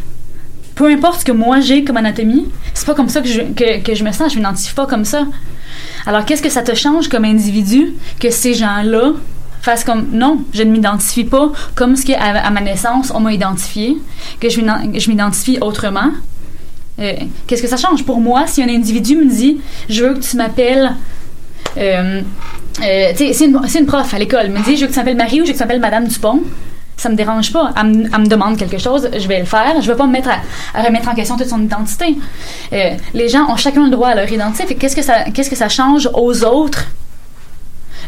peu 0.75 0.87
importe 0.87 1.21
ce 1.21 1.25
que 1.25 1.33
moi 1.33 1.61
j'ai 1.61 1.85
comme 1.85 1.97
anatomie, 1.97 2.47
c'est 2.75 2.87
pas 2.87 2.95
comme 2.95 3.09
ça 3.09 3.21
que 3.21 3.29
je, 3.29 3.41
que, 3.41 3.83
que 3.83 3.95
je 3.95 4.03
me 4.05 4.13
sens, 4.13 4.33
je 4.33 4.39
m'identifie 4.39 4.75
pas 4.75 4.87
comme 4.87 5.05
ça. 5.05 5.27
Alors, 6.07 6.25
qu'est-ce 6.25 6.43
que 6.43 6.49
ça 6.49 6.63
te 6.63 6.75
change 6.75 7.09
comme 7.09 7.25
individu 7.25 7.95
que 8.19 8.31
ces 8.31 8.55
gens-là 8.55 9.13
fassent 9.63 9.85
comme 9.85 10.09
non, 10.13 10.43
je 10.55 10.63
ne 10.63 10.71
m'identifie 10.71 11.25
pas 11.25 11.53
comme 11.75 11.97
ce 11.97 12.07
qu'à 12.07 12.19
à 12.19 12.51
ma 12.51 12.63
naissance 12.63 13.13
on 13.15 13.21
m'a 13.21 13.33
identifié, 13.33 13.99
que 14.41 14.49
je 14.49 15.11
m'identifie 15.11 15.59
autrement? 15.61 16.13
Euh, 17.01 17.15
Qu'est-ce 17.47 17.63
que 17.63 17.69
ça 17.69 17.77
change? 17.77 18.05
Pour 18.05 18.21
moi 18.21 18.47
si 18.47 18.63
un 18.63 18.69
individu 18.69 19.17
me 19.17 19.29
dit 19.29 19.61
je 19.89 20.05
veux 20.05 20.15
que 20.15 20.21
tu 20.21 20.37
m'appelles 20.37 20.93
euh, 21.77 22.21
euh, 22.83 23.13
c'est 23.15 23.45
une, 23.45 23.87
prof 23.87 24.13
à 24.13 24.19
l'école 24.19 24.49
me 24.51 24.63
dit 24.65 24.77
je 24.77 24.83
veux 24.83 24.87
que 24.89 24.93
tu 24.93 24.99
m'appelles 24.99 25.17
Marie 25.17 25.41
ou 25.41 25.45
je 25.45 25.49
veux 25.49 25.53
que 25.53 25.59
tu 25.59 25.65
m'appelles 25.65 25.81
Madame 25.81 26.07
Dupont 26.07 26.43
ça 27.01 27.09
me 27.09 27.15
dérange 27.15 27.53
pas. 27.53 27.73
Elle 27.77 28.21
me, 28.21 28.29
demande 28.29 28.59
quelque 28.59 28.79
chose, 28.79 29.09
je 29.17 29.27
vais 29.27 29.41
le 29.41 29.47
faire. 29.47 29.81
Je 29.81 29.91
vais 29.91 29.97
pas 29.97 30.07
me 30.07 30.13
mettre 30.13 30.29
à, 30.75 30.83
remettre 30.83 31.09
en 31.09 31.15
question 31.15 31.37
toute 31.37 31.49
son 31.49 31.63
identité. 31.63 32.17
Euh, 32.73 32.91
les 33.15 33.29
gens 33.29 33.51
ont 33.51 33.57
chacun 33.57 33.85
le 33.85 33.91
droit 33.91 34.09
à 34.09 34.15
leur 34.15 34.31
identité. 34.31 34.75
Qu'est-ce 34.75 34.97
qu'est-ce 35.31 35.51
que 35.51 35.57
ça 35.57 35.69
change 35.69 36.11
aux 36.13 36.45
autres? 36.45 36.85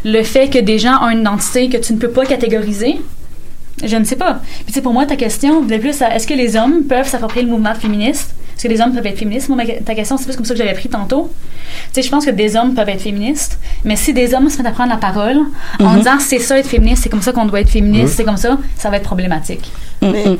Le 0.05 0.21
fait 0.21 0.49
que 0.49 0.59
des 0.59 0.77
gens 0.77 1.01
ont 1.01 1.09
une 1.09 1.21
identité 1.21 1.69
que 1.69 1.77
tu 1.77 1.93
ne 1.93 1.97
peux 1.97 2.09
pas 2.09 2.25
catégoriser? 2.25 3.01
Je 3.83 3.95
ne 3.97 4.03
sais 4.03 4.15
pas. 4.15 4.39
Puis 4.57 4.65
tu 4.67 4.73
sais, 4.73 4.81
pour 4.81 4.93
moi, 4.93 5.05
ta 5.05 5.15
question 5.15 5.61
venait 5.61 5.79
plus 5.79 6.01
à 6.01 6.15
est-ce 6.15 6.27
que 6.27 6.33
les 6.33 6.55
hommes 6.55 6.83
peuvent 6.83 7.07
s'approprier 7.07 7.45
le 7.45 7.51
mouvement 7.51 7.73
féministe? 7.75 8.33
Est-ce 8.55 8.63
que 8.63 8.67
les 8.67 8.79
hommes 8.81 8.93
peuvent 8.93 9.05
être 9.07 9.17
féministes? 9.17 9.49
Moi, 9.49 9.57
ma- 9.57 9.65
ta 9.65 9.95
question, 9.95 10.15
c'est 10.15 10.25
plus 10.25 10.35
comme 10.35 10.45
ça 10.45 10.53
que 10.53 10.59
j'avais 10.59 10.73
pris 10.75 10.87
tantôt. 10.89 11.31
Tu 11.91 12.01
sais, 12.01 12.01
je 12.03 12.09
pense 12.09 12.23
que 12.25 12.29
des 12.31 12.55
hommes 12.55 12.75
peuvent 12.75 12.87
être 12.89 13.01
féministes, 13.01 13.57
mais 13.83 13.95
si 13.95 14.13
des 14.13 14.33
hommes 14.35 14.47
se 14.49 14.57
mettent 14.57 14.67
à 14.67 14.71
prendre 14.71 14.91
la 14.91 14.97
parole 14.97 15.37
en 15.79 15.89
Mhm. 15.89 15.97
disant 15.97 16.19
c'est 16.19 16.37
ça 16.39 16.57
être 16.59 16.67
féministe, 16.67 17.03
c'est 17.03 17.09
comme 17.09 17.21
ça 17.23 17.31
qu'on 17.33 17.45
doit 17.45 17.61
être 17.61 17.69
féministe, 17.69 18.11
Mhm. 18.11 18.15
c'est 18.17 18.23
comme 18.23 18.37
ça, 18.37 18.57
ça 18.77 18.89
va 18.91 18.97
être 18.97 19.03
problématique. 19.03 19.71
Mais- 20.01 20.37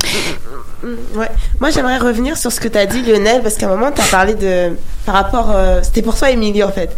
Mm, 0.82 1.18
ouais. 1.18 1.28
Moi, 1.60 1.70
j'aimerais 1.70 1.96
revenir 1.96 2.36
sur 2.36 2.52
ce 2.52 2.60
que 2.60 2.68
tu 2.68 2.76
as 2.76 2.84
dit, 2.84 3.00
Lionel, 3.02 3.40
parce 3.42 3.54
qu'à 3.56 3.66
un 3.66 3.70
moment, 3.74 3.90
tu 3.90 4.02
as 4.02 4.04
parlé 4.04 4.34
de. 4.34 4.76
Par 5.06 5.14
rapport. 5.14 5.50
euh, 5.50 5.80
C'était 5.82 6.02
pour 6.02 6.14
toi, 6.16 6.30
Émilie, 6.30 6.62
en 6.62 6.70
fait. 6.72 6.94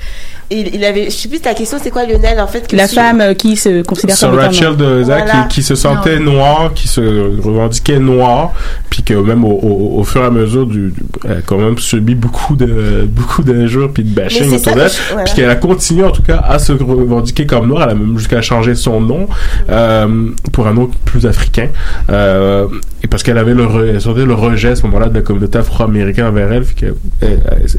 Il, 0.51 0.75
il 0.75 0.85
avait. 0.85 1.07
Je 1.07 1.11
sais 1.11 1.29
plus, 1.29 1.41
ta 1.41 1.55
question, 1.55 1.79
c'est 1.83 1.91
quoi, 1.91 2.05
Lionel, 2.07 2.39
en 2.41 2.47
fait 2.47 2.69
que 2.69 2.77
La 2.77 2.87
si- 2.87 2.95
femme 2.95 3.21
euh, 3.21 3.35
qui 3.35 3.57
se 3.57 3.83
considère 3.83 4.17
comme 4.19 4.39
Rachel 4.39 4.65
noire. 4.69 4.77
de 4.77 5.03
Zach 5.03 5.25
Voilà. 5.25 5.43
qui, 5.49 5.57
qui 5.57 5.63
se 5.65 5.75
sentait 5.75 6.21
Non. 6.21 6.33
noire, 6.35 6.71
qui 6.75 6.87
se 6.87 7.01
revendiquait 7.43 7.99
noire, 7.99 8.53
puis 8.89 9.03
que 9.03 9.15
même 9.15 9.45
au, 9.45 9.51
au, 9.53 9.99
au 10.01 10.05
fur 10.05 10.23
et 10.23 10.27
à 10.27 10.31
mesure 10.31 10.67
du, 10.67 10.91
du- 10.91 11.03
elle 11.25 11.39
a 11.39 11.41
quand 11.45 11.59
même 11.59 11.79
subi 11.79 12.15
beaucoup 12.15 12.55
de 12.55 13.07
beaucoup 13.09 13.43
d'injures 13.43 13.91
puis 13.93 14.05
de 14.05 14.15
bashing 14.15 14.55
autour 14.55 14.75
d'elle, 14.77 14.89
je- 14.91 15.09
voilà. 15.13 15.25
puis 15.25 15.35
qu'elle 15.35 15.51
a 15.51 15.57
continué 15.57 16.05
en 16.05 16.13
tout 16.13 16.23
cas 16.23 16.37
à 16.47 16.59
se 16.61 16.73
revendiquer 16.73 17.45
comme 17.47 17.67
noire, 17.67 17.83
elle 17.85 17.91
a 17.91 17.95
même 17.95 18.17
jusqu'à 18.17 18.41
changer 18.41 18.75
son 18.77 19.01
nom 19.01 19.27
euh, 19.71 20.29
pour 20.53 20.67
un 20.69 20.75
nom 20.75 20.89
plus 21.07 21.27
africain, 21.27 21.69
euh, 22.11 22.67
et 23.03 23.09
parce 23.09 23.23
qu'elle 23.25 23.39
avait 23.39 23.55
le 23.55 23.65
re- 23.65 23.89
elle 23.95 24.01
sentait 24.01 24.25
le 24.25 24.35
rejet 24.35 24.69
à 24.71 24.77
ce 24.77 24.83
moment-là 24.87 25.09
de 25.09 25.15
la 25.15 25.23
communauté 25.23 25.59
afro-américaine 25.59 26.27
envers 26.27 26.53
elle, 26.53 26.63
puis 26.63 26.75
que- 26.77 26.95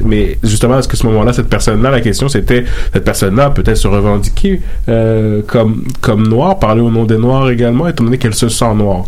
mais 0.04 0.38
justement 0.44 0.74
à 0.74 0.82
ce 0.82 0.88
que 0.88 0.96
ce 0.98 1.06
moment-là 1.06 1.32
cette 1.32 1.48
personne-là, 1.48 1.90
la 1.90 2.00
question 2.00 2.28
c'était 2.28 2.57
cette 2.92 3.04
personne-là 3.04 3.50
peut-être 3.50 3.76
se 3.76 3.88
revendiquer 3.88 4.60
euh, 4.88 5.42
comme 5.46 5.84
comme 6.00 6.26
noire, 6.28 6.58
parler 6.58 6.80
au 6.80 6.90
nom 6.90 7.04
des 7.04 7.18
noirs 7.18 7.50
également, 7.50 7.88
étant 7.88 8.04
donné 8.04 8.18
qu'elle 8.18 8.34
se 8.34 8.48
sent 8.48 8.74
noire. 8.74 9.04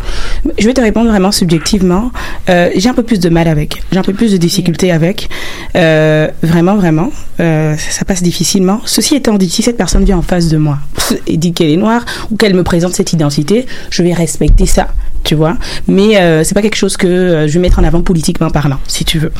Je 0.59 0.65
vais 0.65 0.73
te 0.73 0.81
répondre 0.81 1.09
vraiment 1.09 1.31
subjectivement. 1.31 2.11
Euh, 2.49 2.69
j'ai 2.75 2.89
un 2.89 2.93
peu 2.93 3.03
plus 3.03 3.19
de 3.19 3.29
mal 3.29 3.47
avec. 3.47 3.81
J'ai 3.91 3.97
un 3.97 4.03
peu 4.03 4.13
plus 4.13 4.31
de 4.31 4.37
difficultés 4.37 4.91
avec. 4.91 5.29
Euh, 5.75 6.27
vraiment, 6.43 6.75
vraiment. 6.75 7.09
Ça, 7.37 7.75
ça 7.77 8.05
passe 8.05 8.21
difficilement. 8.21 8.81
Ceci 8.85 9.15
étant 9.15 9.37
dit, 9.37 9.49
si 9.49 9.63
cette 9.63 9.77
personne 9.77 10.03
vient 10.03 10.17
en 10.17 10.21
face 10.21 10.47
de 10.49 10.57
moi 10.57 10.77
et 11.25 11.37
dit 11.37 11.53
qu'elle 11.53 11.71
est 11.71 11.77
noire 11.77 12.05
ou 12.29 12.35
qu'elle 12.35 12.53
me 12.53 12.63
présente 12.63 12.93
cette 12.93 13.13
identité, 13.13 13.65
je 13.89 14.03
vais 14.03 14.13
respecter 14.13 14.67
ça, 14.67 14.89
tu 15.23 15.33
vois. 15.33 15.57
Mais 15.87 16.43
c'est 16.43 16.53
pas 16.53 16.61
quelque 16.61 16.75
chose 16.75 16.97
que 16.97 17.45
je 17.47 17.53
vais 17.53 17.59
mettre 17.59 17.79
en 17.79 17.83
avant 17.83 18.01
politiquement 18.01 18.51
parlant, 18.51 18.77
si 18.87 19.05
tu 19.05 19.17
veux. 19.17 19.31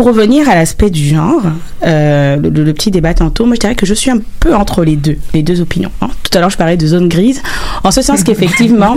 Pour 0.00 0.06
revenir 0.08 0.48
à 0.48 0.54
l'aspect 0.54 0.88
du 0.88 1.06
genre, 1.06 1.42
euh, 1.84 2.36
le, 2.36 2.72
petit 2.72 2.90
débat 2.90 3.12
tantôt, 3.12 3.44
moi 3.44 3.54
je 3.54 3.60
dirais 3.60 3.74
que 3.74 3.84
je 3.84 3.92
suis 3.92 4.10
un 4.10 4.16
peu 4.40 4.54
entre 4.54 4.82
les 4.82 4.96
deux, 4.96 5.18
les 5.34 5.42
deux 5.42 5.60
opinions. 5.60 5.90
hein. 6.00 6.08
Tout 6.22 6.38
à 6.38 6.40
l'heure 6.40 6.48
je 6.48 6.56
parlais 6.56 6.78
de 6.78 6.86
zone 6.86 7.06
grise, 7.06 7.42
en 7.84 7.90
ce 7.90 8.00
sens 8.00 8.24
qu'effectivement, 8.24 8.96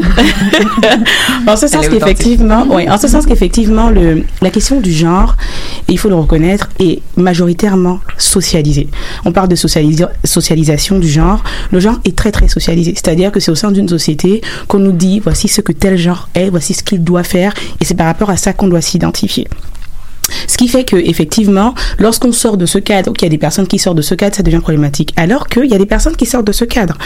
en 1.48 1.58
ce 1.58 1.68
sens 1.68 1.90
qu'effectivement, 1.90 2.66
oui, 2.70 2.90
en 2.90 2.98
ce 2.98 3.10
sens 3.10 3.26
qu'effectivement 3.26 3.90
le 3.90 4.24
la 4.42 4.50
question 4.50 4.80
du 4.80 4.94
genre, 4.94 5.36
il 5.90 6.00
faut 6.00 6.08
le 6.08 6.16
reconnaître, 6.16 6.70
est 6.80 7.02
majoritairement 7.18 8.00
socialisée. 8.18 8.88
On 9.26 9.34
parle 9.34 9.50
de 9.50 9.58
socialisa- 9.58 10.12
socialisation 10.24 11.00
du 11.00 11.10
genre. 11.10 11.44
Le 11.74 11.82
genre 11.82 12.00
est 12.06 12.16
très 12.16 12.32
très 12.32 12.48
socialisé, 12.48 12.94
c'est-à-dire 12.96 13.34
que 13.34 13.42
c'est 13.42 13.52
au 13.52 13.56
sein 13.56 13.74
d'une 13.74 13.90
société 13.90 14.42
qu'on 14.70 14.80
nous 14.80 14.94
dit 14.94 15.20
voici 15.20 15.50
ce 15.50 15.60
que 15.60 15.74
tel 15.74 15.98
genre 15.98 16.30
est, 16.34 16.50
voici 16.50 16.74
ce 16.74 16.82
qu'il 16.82 17.04
doit 17.04 17.24
faire, 17.24 17.54
et 17.82 17.84
c'est 17.84 17.96
par 17.96 18.06
rapport 18.06 18.30
à 18.30 18.38
ça 18.38 18.54
qu'on 18.54 18.70
doit 18.70 18.80
s'identifier. 18.80 19.50
Ce 20.48 20.58
qui 20.58 20.68
fait 20.68 20.84
que 20.84 20.96
effectivement, 20.96 21.74
lorsqu'on 22.00 22.32
sort 22.32 22.58
de 22.58 22.66
ce 22.66 22.78
cadre, 22.78 23.14
qu'il 23.14 23.26
y 23.26 23.28
a 23.28 23.30
des 23.30 23.38
personnes 23.38 23.68
qui 23.68 23.80
sortent 23.80 23.98
de 23.98 24.02
ce 24.02 24.16
cadre, 24.16 24.36
ça 24.36 24.44
devient 24.44 24.60
problématique. 24.60 25.14
Alors 25.16 25.48
qu'il 25.48 25.66
y 25.66 25.74
a 25.74 25.78
des 25.78 25.86
personnes 25.86 26.16
qui 26.16 26.26
sortent 26.26 26.48
de 26.48 26.52
ce 26.52 26.66
cadre. 26.66 26.98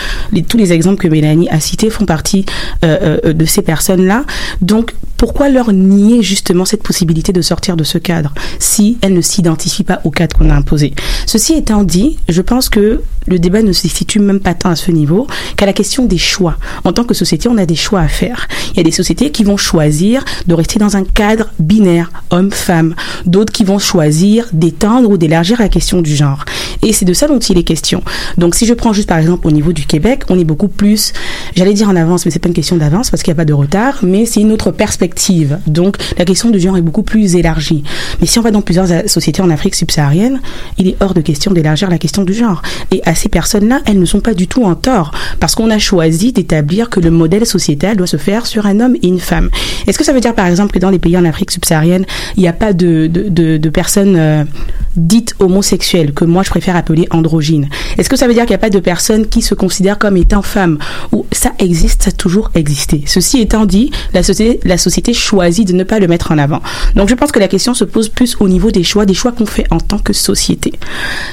Tous 0.48 0.58
les 0.58 0.74
exemples 0.74 1.02
que 1.02 1.08
Mélanie 1.08 1.50
a 1.50 1.60
cités 1.60 1.90
font 1.90 2.06
partie 2.06 2.46
euh, 2.84 3.18
euh, 3.26 3.34
de 3.34 3.46
ces 3.46 3.62
personnes-là. 3.62 4.24
Donc, 4.62 4.94
pourquoi 5.18 5.50
leur 5.50 5.74
nier 5.74 6.22
justement 6.22 6.64
cette 6.64 6.84
possibilité 6.84 7.34
de 7.34 7.42
sortir 7.42 7.76
de 7.76 7.84
ce 7.84 7.98
cadre 7.98 8.34
si 8.60 8.98
elles 9.02 9.14
ne 9.14 9.22
s'identifient 9.22 9.84
pas 9.84 10.00
au 10.04 10.12
cadre 10.12 10.38
qu'on 10.38 10.50
a 10.50 10.56
imposé? 10.56 10.94
Ceci 11.26 11.54
étant 11.54 11.84
dit, 11.84 12.18
je 12.30 12.42
pense 12.42 12.70
que 12.70 13.02
le 13.28 13.40
débat 13.40 13.62
ne 13.62 13.74
se 13.74 13.88
situe 13.88 14.20
même 14.20 14.40
pas 14.40 14.54
tant 14.54 14.70
à 14.70 14.76
ce 14.76 14.92
niveau 14.92 15.28
qu'à 15.58 15.66
la 15.66 15.74
question 15.74 16.06
des 16.06 16.18
choix. 16.18 16.58
En 16.84 16.94
tant 16.94 17.04
que 17.04 17.14
société, 17.14 17.50
on 17.50 17.58
a 17.58 17.66
des 17.66 17.76
choix 17.76 18.02
à 18.02 18.08
faire. 18.08 18.48
Il 18.72 18.78
y 18.78 18.80
a 18.80 18.84
des 18.84 18.92
sociétés 18.92 19.32
qui 19.32 19.44
vont 19.44 19.58
choisir 19.58 20.24
de 20.46 20.54
rester 20.54 20.80
dans 20.80 20.96
un 20.96 21.04
cadre 21.04 21.48
binaire, 21.60 22.12
homme-femme. 22.30 22.96
D'autres 23.26 23.54
qui 23.54 23.64
vont 23.64 23.80
choisir 23.80 24.48
d'étendre 24.54 25.10
ou 25.10 25.18
d'élargir 25.18 25.60
la 25.60 25.70
question 25.70 26.02
du 26.02 26.16
genre. 26.16 26.46
Et 26.82 26.94
c'est 26.94 27.06
de 27.06 27.14
ça 27.14 27.28
dont 27.28 27.40
il 27.40 27.58
est 27.58 27.64
question. 27.64 28.04
Donc 28.38 28.56
si 28.56 28.66
je 28.66 28.74
prends 28.74 28.94
juste 28.94 29.10
par 29.10 29.18
exemple 29.18 29.48
au 29.48 29.52
niveau 29.52 29.74
du 29.74 29.86
Québec, 29.86 30.24
on 30.30 30.40
est 30.40 30.44
beaucoup 30.44 30.68
plus, 30.68 31.14
j'allais 31.56 31.74
dire 31.74 31.90
en 31.90 31.96
avance, 31.96 32.26
mais 32.26 32.32
c'est 32.32 32.40
pas 32.40 32.50
une 32.50 32.54
question 32.54 32.78
d'avance 32.78 33.10
parce 33.10 33.24
qu'il 33.24 33.32
n'y 33.32 33.38
a 33.38 33.42
pas 33.42 33.46
de 33.46 33.54
retard, 33.54 34.00
mais 34.04 34.26
c'est 34.26 34.42
une 34.42 34.52
autre 34.52 34.72
perspective. 34.72 35.60
Donc 35.68 35.98
la 36.18 36.26
question 36.26 36.50
du 36.50 36.60
genre 36.60 36.78
est 36.78 36.82
beaucoup 36.82 37.04
plus 37.04 37.36
élargie. 37.36 37.84
Mais 38.22 38.28
si 38.28 38.40
on 38.40 38.42
va 38.42 38.52
dans 38.52 38.62
plusieurs 38.62 38.92
euh, 38.92 39.02
sociétés 39.08 39.42
en 39.42 39.50
Afrique 39.50 39.76
subsaharienne, 39.76 40.40
il 40.78 40.88
est 40.88 40.98
hors 41.00 41.14
de 41.14 41.22
question 41.22 41.52
d'élargir 41.52 41.90
la 41.90 41.98
question 41.98 42.24
du 42.24 42.34
genre. 42.34 42.62
Et 42.92 43.02
à 43.06 43.16
ces 43.16 43.30
personnes-là, 43.30 43.82
elles 43.86 44.00
ne 44.00 44.06
sont 44.06 44.20
pas 44.20 44.34
du 44.34 44.48
tout 44.48 44.64
en 44.64 44.76
tort 44.76 45.12
parce 45.40 45.56
qu'on 45.56 45.70
a 45.70 45.78
choisi 45.78 46.32
d'établir 46.32 46.90
que 46.90 47.00
le 47.00 47.12
modèle 47.12 47.46
sociétal 47.46 47.98
doit 47.98 48.08
se 48.08 48.18
faire 48.18 48.46
sur 48.46 48.66
un 48.66 48.80
homme 48.80 48.96
et 49.02 49.08
une 49.08 49.20
femme. 49.20 49.50
Est-ce 49.88 49.98
que 49.98 50.04
ça 50.04 50.14
veut 50.14 50.20
dire 50.20 50.36
par 50.36 50.48
exemple 50.48 50.74
que 50.74 50.80
dans 50.80 50.90
les 50.90 51.00
pays 51.00 51.18
en 51.18 51.26
Afrique 51.26 51.52
subsaharienne, 51.52 52.06
il 52.36 52.42
n'y 52.42 52.48
a 52.48 52.54
pas 52.54 52.74
de, 52.74 52.97
de, 53.06 53.30
de, 53.30 53.58
de 53.58 53.70
personnes 53.70 54.16
euh, 54.18 54.44
dites 54.96 55.36
homosexuelles 55.40 56.14
que 56.14 56.26
moi 56.26 56.42
je 56.44 56.50
préfère 56.50 56.76
appeler 56.76 57.08
androgynes 57.12 57.70
Est-ce 57.98 58.10
que 58.10 58.16
ça 58.16 58.28
veut 58.28 58.34
dire 58.34 58.44
qu'il 58.44 58.52
n'y 58.52 58.56
a 58.56 58.60
pas 58.60 58.72
de 58.72 58.80
personnes 58.80 59.28
qui 59.28 59.44
se 59.44 59.54
considèrent 59.54 60.00
comme 60.00 60.18
étant 60.18 60.42
femmes? 60.42 60.80
Ou 61.12 61.26
ça 61.32 61.52
existe, 61.60 62.04
ça 62.04 62.10
a 62.10 62.12
toujours 62.12 62.50
existé. 62.56 63.04
Ceci 63.06 63.40
étant 63.40 63.66
dit, 63.66 63.92
la 64.14 64.24
société, 64.24 64.60
la 64.64 64.78
société 64.78 65.14
choisit 65.14 65.68
de 65.68 65.74
ne 65.74 65.84
pas 65.84 66.00
le 66.00 66.08
mettre 66.08 66.32
en 66.32 66.40
avant. 66.40 66.62
Donc 66.96 67.10
je 67.10 67.16
pense 67.16 67.32
que 67.32 67.40
la 67.40 67.48
question 67.48 67.76
se 67.76 67.84
pose 67.84 68.10
plus 68.10 68.38
au 68.40 68.50
niveau 68.50 68.72
des 68.72 68.84
choix, 68.84 69.06
des 69.06 69.14
choix 69.14 69.32
qu'on 69.32 69.46
fait 69.46 69.66
en 69.70 69.80
tant 69.80 70.00
que 70.00 70.14
société. 70.14 70.74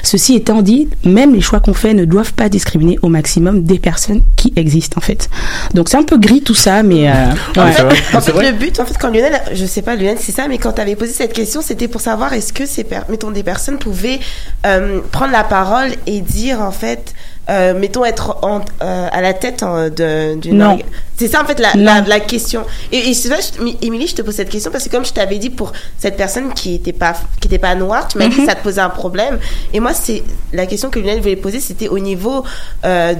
Ceci 0.02 0.34
étant 0.34 0.60
dit, 0.60 0.88
même 1.04 1.34
les 1.34 1.40
choix 1.40 1.60
qu'on 1.60 1.74
fait 1.74 1.94
ne 1.94 2.04
doivent 2.04 2.34
pas 2.34 2.48
discriminer 2.48 2.98
au 3.02 3.08
maximum 3.08 3.62
des 3.62 3.78
personnes 3.78 4.22
qui 4.36 4.52
existent 4.56 4.98
en 4.98 5.00
fait. 5.00 5.30
Donc 5.72 5.88
c'est 5.88 5.96
un 5.96 6.02
peu 6.02 6.18
gris 6.18 6.42
tout 6.42 6.54
ça, 6.54 6.82
mais 6.82 7.08
euh, 7.08 7.12
En 7.56 7.72
fait, 7.72 8.16
en 8.16 8.20
fait, 8.20 8.32
le 8.32 8.52
but, 8.52 8.78
en 8.80 8.86
fait, 8.86 8.96
quand 9.00 9.08
Lionel, 9.08 9.40
je 9.52 9.64
sais 9.64 9.82
pas, 9.82 9.94
Lionel, 9.96 10.16
c'est 10.20 10.32
ça, 10.32 10.48
mais 10.48 10.58
quand 10.58 10.72
tu 10.72 10.80
avais 10.80 10.96
posé 10.96 11.12
cette 11.12 11.32
question, 11.32 11.53
c'était 11.62 11.88
pour 11.88 12.00
savoir 12.00 12.32
est-ce 12.32 12.52
que 12.52 12.66
ces, 12.66 12.86
mettons, 13.08 13.30
des 13.30 13.42
personnes 13.42 13.78
pouvaient 13.78 14.20
euh, 14.66 15.00
prendre 15.12 15.32
la 15.32 15.44
parole 15.44 15.90
et 16.06 16.20
dire, 16.20 16.60
en 16.60 16.70
fait, 16.72 17.12
euh, 17.50 17.74
mettons, 17.78 18.04
être 18.04 18.38
en- 18.42 18.62
euh, 18.82 19.08
à 19.12 19.20
la 19.20 19.34
tête 19.34 19.62
hein, 19.62 19.90
d'une 19.90 20.58
Non. 20.58 20.78
C'est 21.16 21.28
ça, 21.28 21.42
en 21.42 21.44
fait, 21.44 21.60
la, 21.60 21.68
la, 21.74 22.00
la 22.00 22.18
question. 22.20 22.62
Et, 22.90 23.10
et 23.10 23.14
c'est 23.14 23.28
vrai, 23.28 23.38
je- 23.40 23.86
Émilie, 23.86 24.06
je 24.08 24.14
te 24.16 24.22
pose 24.22 24.34
cette 24.34 24.48
question 24.48 24.70
parce 24.72 24.84
que 24.84 24.90
comme 24.90 25.04
je 25.04 25.12
t'avais 25.12 25.38
dit 25.38 25.50
pour 25.50 25.72
cette 25.98 26.16
personne 26.16 26.52
qui 26.54 26.74
était 26.74 26.92
pas, 26.94 27.14
qui 27.40 27.48
était 27.48 27.58
pas 27.58 27.74
noire, 27.74 28.08
tu 28.08 28.18
m'as 28.18 28.26
dit 28.28 28.36
que 28.38 28.46
ça 28.46 28.54
te 28.54 28.62
posait 28.62 28.80
un 28.80 28.88
problème. 28.90 29.38
Et 29.72 29.78
moi, 29.80 29.92
c'est 29.94 30.24
la 30.52 30.66
question 30.66 30.90
que 30.90 30.98
Lionel 30.98 31.20
voulait 31.20 31.36
poser, 31.36 31.60
c'était 31.60 31.88
au 31.88 31.98
niveau 31.98 32.44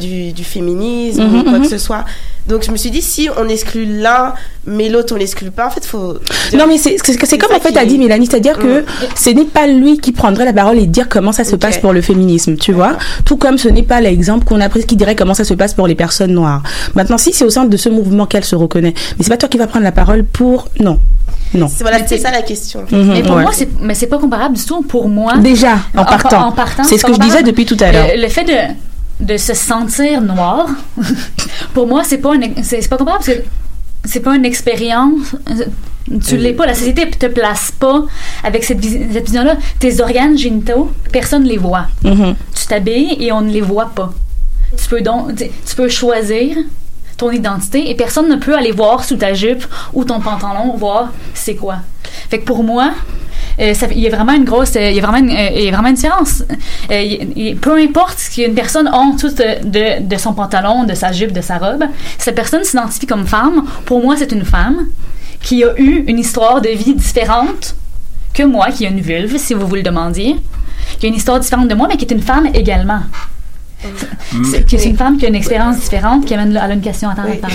du, 0.01 0.33
du 0.33 0.45
féminisme 0.45 1.23
Mhm, 1.25 1.41
ou 1.41 1.43
quoi 1.45 1.53
mhm. 1.59 1.63
que 1.63 1.69
ce 1.69 1.79
soit. 1.79 2.05
Donc, 2.49 2.63
je 2.65 2.71
me 2.71 2.77
suis 2.77 2.91
dit, 2.91 3.01
si 3.01 3.29
on 3.41 3.49
exclut 3.49 3.87
l'un, 4.01 4.35
mais 4.67 4.89
l'autre, 4.91 5.15
on 5.15 5.19
l'exclut 5.19 5.51
pas, 5.51 5.67
en 5.67 5.71
fait, 5.71 5.85
faut. 5.87 6.15
Non, 6.55 6.67
mais 6.67 6.77
c'est 6.79 6.97
comme 6.97 7.27
ça 7.51 7.57
en 7.57 7.61
fait 7.61 7.73
qui- 7.73 7.79
a 7.79 7.85
dit 7.87 7.99
Mélanie, 7.99 8.27
c'est-à-dire 8.27 8.59
que 8.59 8.81
Mm. 8.81 8.85
ce 9.17 9.31
n'est 9.31 9.45
pas 9.47 9.67
lui 9.67 9.99
qui 9.99 10.13
prendrait 10.13 10.45
la 10.45 10.53
parole 10.53 10.79
et 10.79 10.87
dire 10.87 11.09
comment 11.09 11.33
ça 11.33 11.45
se 11.45 11.57
passe 11.57 11.79
pour 11.79 11.93
le 11.93 12.03
féminisme, 12.03 12.57
tu 12.57 12.73
vois. 12.73 12.97
Tout 13.25 13.37
comme 13.39 13.57
ce 13.59 13.69
n'est 13.69 13.83
pas 13.83 14.01
l'exemple 14.01 14.45
qu'on 14.45 14.61
a 14.61 14.69
pris 14.69 14.85
qui 14.85 14.97
dirait 14.97 15.17
comment 15.17 15.35
ça 15.35 15.45
se 15.45 15.55
passe 15.55 15.75
pour 15.75 15.87
les 15.87 15.95
personnes 15.95 16.33
noires. 16.33 16.63
Maintenant, 16.95 17.19
si 17.19 17.33
c'est 17.33 17.45
au 17.45 17.51
sein 17.51 17.65
de 17.65 17.77
ce 17.77 17.89
mouvement 17.89 18.27
qu'elle 18.27 18.45
se 18.45 18.57
reconnaît, 18.57 18.95
mais 19.19 19.25
c'est 19.25 19.31
pas 19.31 19.37
toi 19.39 19.49
qui 19.49 19.57
vas 19.59 19.67
prendre 19.67 19.85
la 19.85 19.93
parole 19.93 20.25
pour 20.25 20.69
non, 20.81 20.99
non. 21.55 21.69
C'est 21.69 21.83
voilà, 21.85 22.07
c'est 22.07 22.19
ça 22.19 22.31
la 22.31 22.43
question. 22.43 22.85
Mhm, 22.91 23.13
mais 23.13 23.23
pour 23.23 23.37
ouais. 23.37 23.43
moi, 23.43 23.53
c'est, 23.55 23.69
mais 23.81 23.95
c'est 23.95 24.07
pas 24.07 24.19
comparable 24.19 24.57
du 24.57 24.65
tout. 24.65 24.83
Pour 24.83 25.09
moi. 25.09 25.37
Déjà, 25.39 25.79
en 25.97 26.05
partant. 26.05 26.49
En, 26.49 26.53
partant, 26.53 26.85
C'est 26.85 26.99
ce 26.99 27.05
que 27.07 27.15
je 27.15 27.19
disais 27.21 27.43
depuis 27.43 27.65
tout 27.65 27.77
à 27.81 27.91
l'heure. 27.93 28.09
Le, 28.15 28.21
le 28.23 28.29
fait 28.29 28.45
de, 28.45 28.53
de 29.25 29.37
se 29.37 29.55
sentir 29.55 30.21
noir, 30.21 30.67
pour 31.75 31.87
moi, 31.87 32.03
c'est 32.05 32.19
pas, 32.19 32.33
c'est, 32.63 32.89
pas 32.89 32.97
comparable 32.97 33.25
parce 33.25 33.39
que 33.39 33.45
c'est 34.05 34.21
pas 34.21 34.35
une 34.37 34.45
expérience. 34.45 35.35
Tu 36.27 36.37
l'es 36.37 36.53
pas. 36.53 36.67
La 36.67 36.75
société 36.75 37.09
te 37.11 37.27
place 37.27 37.73
pas 37.73 38.05
avec 38.43 38.63
cette, 38.65 38.79
vis- 38.79 39.13
cette 39.13 39.25
vision-là. 39.27 39.57
Tes 39.79 40.01
organes 40.03 40.37
génitaux, 40.37 40.93
personne 41.11 41.45
les 41.45 41.57
voit. 41.57 41.87
Mhm. 42.03 42.35
Tu 42.55 42.67
t'habilles 42.67 43.17
et 43.21 43.33
on 43.33 43.41
ne 43.41 43.51
les 43.51 43.63
voit 43.63 43.91
pas. 43.95 44.13
Tu 44.77 44.87
peux 44.89 45.01
donc, 45.01 45.35
tu 45.37 45.77
peux 45.77 45.89
choisir 45.89 46.57
ton 47.17 47.31
identité 47.31 47.91
et 47.91 47.95
personne 47.95 48.29
ne 48.29 48.37
peut 48.37 48.55
aller 48.57 48.73
voir 48.73 49.05
sous 49.05 49.17
ta 49.17 49.33
jupe 49.35 49.65
ou 49.95 50.05
ton 50.05 50.21
pantalon 50.21 50.77
voir 50.77 51.11
c'est 51.33 51.55
quoi. 51.55 51.77
Fait 52.29 52.41
que 52.41 52.45
pour 52.45 52.65
moi, 52.65 52.91
euh, 53.61 53.73
il 53.93 54.01
y 54.01 54.07
a 54.07 54.11
vraiment 54.11 54.33
une 54.33 54.45
grosse, 54.45 54.77
euh, 54.77 54.91
il 54.91 54.97
y 54.97 54.99
a 54.99 55.03
vraiment 55.07 55.27
euh, 55.29 55.51
il 55.55 55.65
y 55.65 55.69
a 55.69 55.73
vraiment 55.73 55.89
une 55.89 55.95
différence. 55.95 56.43
Peu 56.89 57.77
importe 57.77 58.19
ce 58.19 58.31
qu'une 58.31 58.55
personne 58.55 58.89
a 58.89 58.97
en 58.97 59.15
dessous 59.15 59.31
de, 59.31 60.03
de, 60.03 60.17
son 60.17 60.35
pantalon, 60.35 60.85
de 60.85 60.95
sa 60.95 61.13
jupe, 61.13 61.33
de 61.33 61.41
sa 61.41 61.59
robe, 61.59 61.85
cette 62.19 62.35
personne 62.35 62.65
s'identifie 62.65 63.07
comme 63.07 63.27
femme, 63.27 63.65
pour 63.85 64.03
moi 64.03 64.17
c'est 64.17 64.33
une 64.33 64.45
femme 64.45 64.87
qui 65.41 65.63
a 65.63 65.79
eu 65.79 66.05
une 66.07 66.19
histoire 66.19 66.61
de 66.61 66.71
vie 66.71 66.95
différente 66.95 67.77
que 68.33 68.43
moi, 68.43 68.71
qui 68.73 68.87
a 68.87 68.91
une 68.91 69.01
vulve, 69.01 69.37
si 69.39 69.55
vous 69.55 69.67
vous 69.67 69.77
le 69.77 69.83
demandiez, 69.83 70.37
qui 70.99 71.07
a 71.07 71.09
une 71.09 71.15
histoire 71.15 71.39
différente 71.39 71.69
de 71.69 71.75
moi, 71.75 71.87
mais 71.89 71.97
qui 71.97 72.05
est 72.05 72.11
une 72.13 72.23
femme 72.23 72.49
également. 72.53 73.01
C'est 74.51 74.65
que 74.69 74.79
c'est 74.79 74.89
une 74.89 74.97
femme 74.97 75.17
qui 75.19 75.27
a 75.27 75.29
une 75.29 75.35
expérience 75.35 75.79
différente, 75.79 76.25
qui 76.25 76.35
amène, 76.35 76.51
elle 76.51 76.71
a 76.71 76.75
une 76.75 76.81
question 76.81 77.09
à 77.09 77.15
parler. 77.15 77.41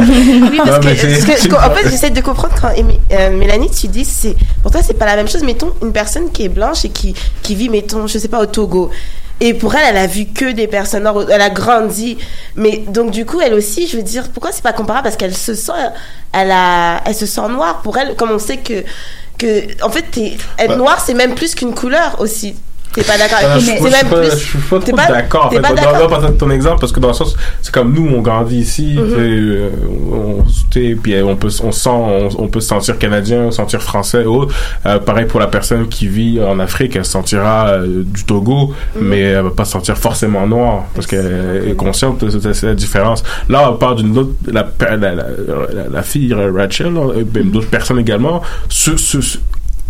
oui, 0.00 0.56
parce 0.56 0.70
Ah, 0.72 0.78
que, 0.78 0.84
parce 0.84 1.00
que, 1.24 1.36
c'est- 1.40 1.52
en 1.54 1.70
fait, 1.74 1.88
j'essaie 1.90 2.10
de 2.10 2.20
comprendre 2.20 2.54
quand 2.60 2.70
euh, 2.70 3.30
Mélanie, 3.36 3.70
tu 3.70 3.88
dis, 3.88 4.04
c'est, 4.04 4.36
pour 4.62 4.70
toi, 4.70 4.80
c'est 4.82 4.94
pas 4.98 5.06
la 5.06 5.16
même 5.16 5.28
chose. 5.28 5.42
Mettons, 5.42 5.72
une 5.82 5.92
personne 5.92 6.30
qui 6.30 6.44
est 6.44 6.48
blanche 6.48 6.84
et 6.84 6.90
qui, 6.90 7.14
qui 7.42 7.54
vit, 7.54 7.68
mettons, 7.68 8.06
je 8.06 8.18
sais 8.18 8.28
pas, 8.28 8.40
au 8.40 8.46
Togo. 8.46 8.90
Et 9.40 9.54
pour 9.54 9.74
elle, 9.74 9.82
elle 9.88 9.96
a 9.96 10.06
vu 10.06 10.26
que 10.26 10.52
des 10.52 10.68
personnes 10.68 11.02
noires, 11.02 11.24
elle 11.28 11.40
a 11.40 11.50
grandi. 11.50 12.16
Mais, 12.54 12.84
donc, 12.88 13.10
du 13.10 13.24
coup, 13.26 13.40
elle 13.40 13.54
aussi, 13.54 13.88
je 13.88 13.96
veux 13.96 14.02
dire, 14.04 14.28
pourquoi 14.32 14.52
c'est 14.52 14.62
pas 14.62 14.72
comparable? 14.72 15.04
Parce 15.04 15.16
qu'elle 15.16 15.34
se 15.34 15.54
sent, 15.54 15.72
elle 16.32 16.50
a, 16.52 17.00
elle 17.04 17.14
se 17.14 17.26
sent 17.26 17.48
noire. 17.50 17.80
Pour 17.82 17.96
elle, 17.98 18.14
comme 18.14 18.30
on 18.30 18.38
sait 18.38 18.58
que, 18.58 18.84
que, 19.38 19.82
en 19.84 19.90
fait, 19.90 20.04
être 20.58 20.68
Bah. 20.68 20.76
noir, 20.76 21.02
c'est 21.04 21.14
même 21.14 21.34
plus 21.34 21.56
qu'une 21.56 21.74
couleur 21.74 22.16
aussi. 22.20 22.54
T'es 22.92 23.02
pas 23.04 23.16
d'accord 23.16 23.38
Euh, 23.42 23.52
avec 23.52 23.60
je, 23.62 23.66
C'est 23.66 23.72
je 23.78 23.82
suis 23.82 23.90
même 23.90 24.08
pas, 24.10 24.16
plus. 24.20 24.30
je 24.30 24.36
suis 24.36 24.58
pas 24.58 24.78
t'es 24.78 24.92
trop 24.92 24.96
pas- 24.96 25.06
d'accord. 25.12 25.46
en 25.46 25.50
fait. 25.50 25.60
pas 25.60 25.72
d'accord. 25.72 26.20
dans- 26.20 26.32
ton 26.32 26.50
exemple, 26.50 26.80
parce 26.80 26.92
que 26.92 27.00
dans 27.00 27.08
le 27.08 27.14
sens, 27.14 27.36
c'est 27.62 27.72
comme 27.72 27.92
nous, 27.94 28.06
on 28.14 28.20
grandit 28.20 28.58
ici, 28.58 28.94
Mhm. 28.98 29.14
euh, 29.18 29.70
on, 30.12 30.44
puis 31.02 31.14
euh, 31.14 31.24
on 31.24 31.36
peut, 31.36 31.48
on 31.62 31.72
sent, 31.72 31.88
on, 31.90 32.28
on 32.38 32.48
peut 32.48 32.60
se 32.60 32.68
sentir 32.68 32.98
canadien, 32.98 33.50
se 33.50 33.56
sentir 33.56 33.82
français, 33.82 34.24
ou 34.24 34.42
autre. 34.42 34.54
Euh, 34.86 34.98
pareil 34.98 35.24
pour 35.26 35.40
la 35.40 35.46
personne 35.46 35.88
qui 35.88 36.06
vit 36.06 36.40
en 36.42 36.58
Afrique, 36.60 36.94
elle 36.96 37.04
se 37.04 37.12
sentira 37.12 37.68
euh, 37.68 38.02
du 38.04 38.24
Togo, 38.24 38.74
Mhm. 38.96 39.06
mais 39.08 39.20
elle 39.20 39.42
va 39.44 39.50
pas 39.50 39.64
se 39.64 39.72
sentir 39.72 39.96
forcément 39.96 40.46
noire, 40.46 40.84
parce 40.94 41.06
qu'elle 41.06 41.64
est 41.68 41.76
consciente 41.76 42.22
de 42.24 42.52
cette- 42.52 42.76
différence. 42.76 43.22
Là, 43.48 43.70
on 43.70 43.76
parle 43.76 43.96
d'une 43.96 44.16
autre, 44.18 44.32
la, 44.50 44.66
la, 45.90 46.02
fille 46.02 46.34
Rachel, 46.34 46.92
d'autres 47.44 47.68
personnes 47.68 47.98
également, 47.98 48.42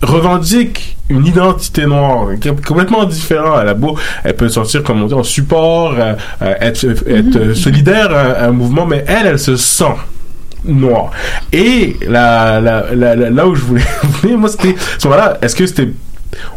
revendique 0.02 0.96
une 1.08 1.26
identité 1.26 1.86
noire 1.86 2.26
complètement 2.66 3.04
différent. 3.04 3.60
Elle 3.60 3.68
a 3.68 3.74
beau 3.74 3.96
elle 4.24 4.34
peut 4.36 4.48
sortir 4.48 4.82
comme 4.82 5.02
on 5.02 5.06
dit 5.06 5.14
en 5.14 5.22
support 5.22 5.94
euh, 5.98 6.14
euh, 6.42 6.54
être, 6.60 6.84
être 7.08 7.36
euh, 7.36 7.54
solidaire 7.54 8.10
à, 8.10 8.20
à 8.32 8.48
un 8.48 8.52
mouvement 8.52 8.86
mais 8.86 9.04
elle 9.06 9.26
elle 9.26 9.38
se 9.38 9.56
sent 9.56 9.94
noire. 10.64 11.10
Et 11.52 11.96
la, 12.08 12.60
la, 12.60 12.94
la, 12.94 13.16
la- 13.16 13.30
là 13.30 13.46
où 13.46 13.54
je 13.54 13.62
voulais 13.62 13.82
venir 14.22 14.38
moi 14.38 14.48
c'était 14.48 14.74
ce 14.98 15.06
moment-là 15.08 15.38
est-ce 15.42 15.56
que 15.56 15.66
c'était 15.66 15.88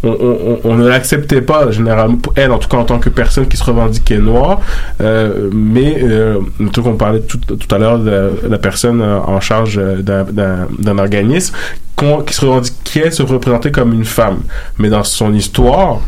on, 0.03 0.75
ne 0.75 0.87
l'acceptait 0.87 1.41
pas 1.41 1.71
généralement 1.71 2.17
elle 2.35 2.51
en 2.51 2.57
tout 2.59 2.69
cas 2.69 2.77
en 2.77 2.85
tant 2.85 2.99
que 2.99 3.09
personne 3.09 3.47
qui 3.47 3.57
se 3.57 3.63
revendiquait 3.63 4.17
noire 4.17 4.59
euh, 5.01 5.49
mais 5.53 5.97
euh, 6.01 6.39
tout 6.71 6.81
qu'on 6.83 6.95
parlait 6.95 7.21
tout, 7.21 7.37
tout 7.37 7.75
à 7.75 7.77
l'heure 7.77 7.99
de 7.99 8.31
la 8.47 8.57
personne 8.57 9.01
euh, 9.01 9.19
en 9.19 9.39
charge 9.39 9.77
euh, 9.77 10.01
d'un- 10.01 10.97
organisme 10.97 11.55
qui 12.25 12.33
se 12.33 12.45
revendiquait 12.45 13.11
se 13.11 13.23
représenter 13.23 13.71
comme 13.71 13.93
une 13.93 14.05
femme. 14.05 14.39
Mais 14.77 14.89
dans 14.89 15.03
son 15.03 15.33
histoire 15.33 16.01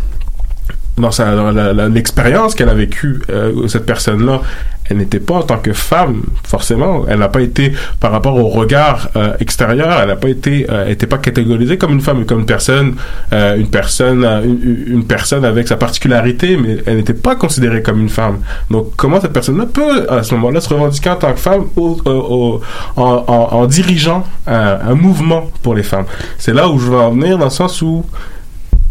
dans 0.98 1.94
l'expérience 1.94 2.56
qu'elle 2.56 2.70
a 2.70 2.74
vécue 2.74 3.22
euh, 3.30 3.68
cette 3.68 3.86
personne 3.86 4.26
là 4.26 4.42
elle 4.90 4.96
n'était 4.98 5.20
pas 5.20 5.34
en 5.36 5.44
tant 5.44 5.58
que 5.58 5.74
femme 5.74 6.22
forcément. 6.46 7.04
Elle 7.10 7.20
n'a 7.20 7.28
pas 7.28 7.42
été 7.42 7.74
par 8.00 8.10
rapport 8.14 8.38
au 8.38 8.48
regard 8.48 9.10
euh, 9.18 9.34
extérieur 9.42 10.00
elle 10.02 10.08
n'a 10.08 10.16
pas 10.16 10.30
été 10.30 10.66
euh, 10.70 10.88
était 10.88 11.08
pas 11.08 11.18
catégorisée 11.18 11.78
comme 11.78 11.92
une 11.92 12.00
femme 12.00 12.26
comme 12.26 12.40
une 12.40 12.46
personne 12.46 12.96
euh, 13.34 13.58
une 13.58 13.70
personne 13.70 14.24
euh, 14.24 14.42
une, 14.46 14.86
une 14.88 15.04
personne 15.06 15.44
avec 15.44 15.68
sa 15.68 15.76
particularité 15.76 16.56
mais 16.56 16.78
elle 16.86 16.96
n'était 16.98 17.14
pas 17.14 17.36
considérée 17.36 17.82
comme 17.82 18.00
une 18.00 18.08
femme. 18.08 18.38
Donc 18.72 18.94
comment 18.96 19.20
cette 19.20 19.34
personne 19.34 19.58
là 19.58 19.66
peut 19.66 20.10
à 20.10 20.24
ce 20.24 20.34
moment 20.34 20.52
là 20.52 20.62
se 20.62 20.70
revendiquer 20.70 21.10
en 21.10 21.18
tant 21.18 21.34
que 21.34 21.40
femme 21.40 21.66
au, 21.76 21.98
au- 22.06 22.10
au- 22.10 22.62
en, 22.96 23.26
en- 23.28 23.66
dirigeant 23.66 24.24
un, 24.48 24.78
un 24.88 24.96
mouvement 24.96 25.52
pour 25.64 25.76
les 25.76 25.84
femmes? 25.84 26.06
C'est 26.38 26.54
là 26.54 26.70
où 26.70 26.80
je 26.80 26.86
veux 26.90 26.98
en 26.98 27.12
venir 27.12 27.38
dans 27.38 27.46
le 27.46 27.52
sens 27.52 27.82
où 27.82 28.06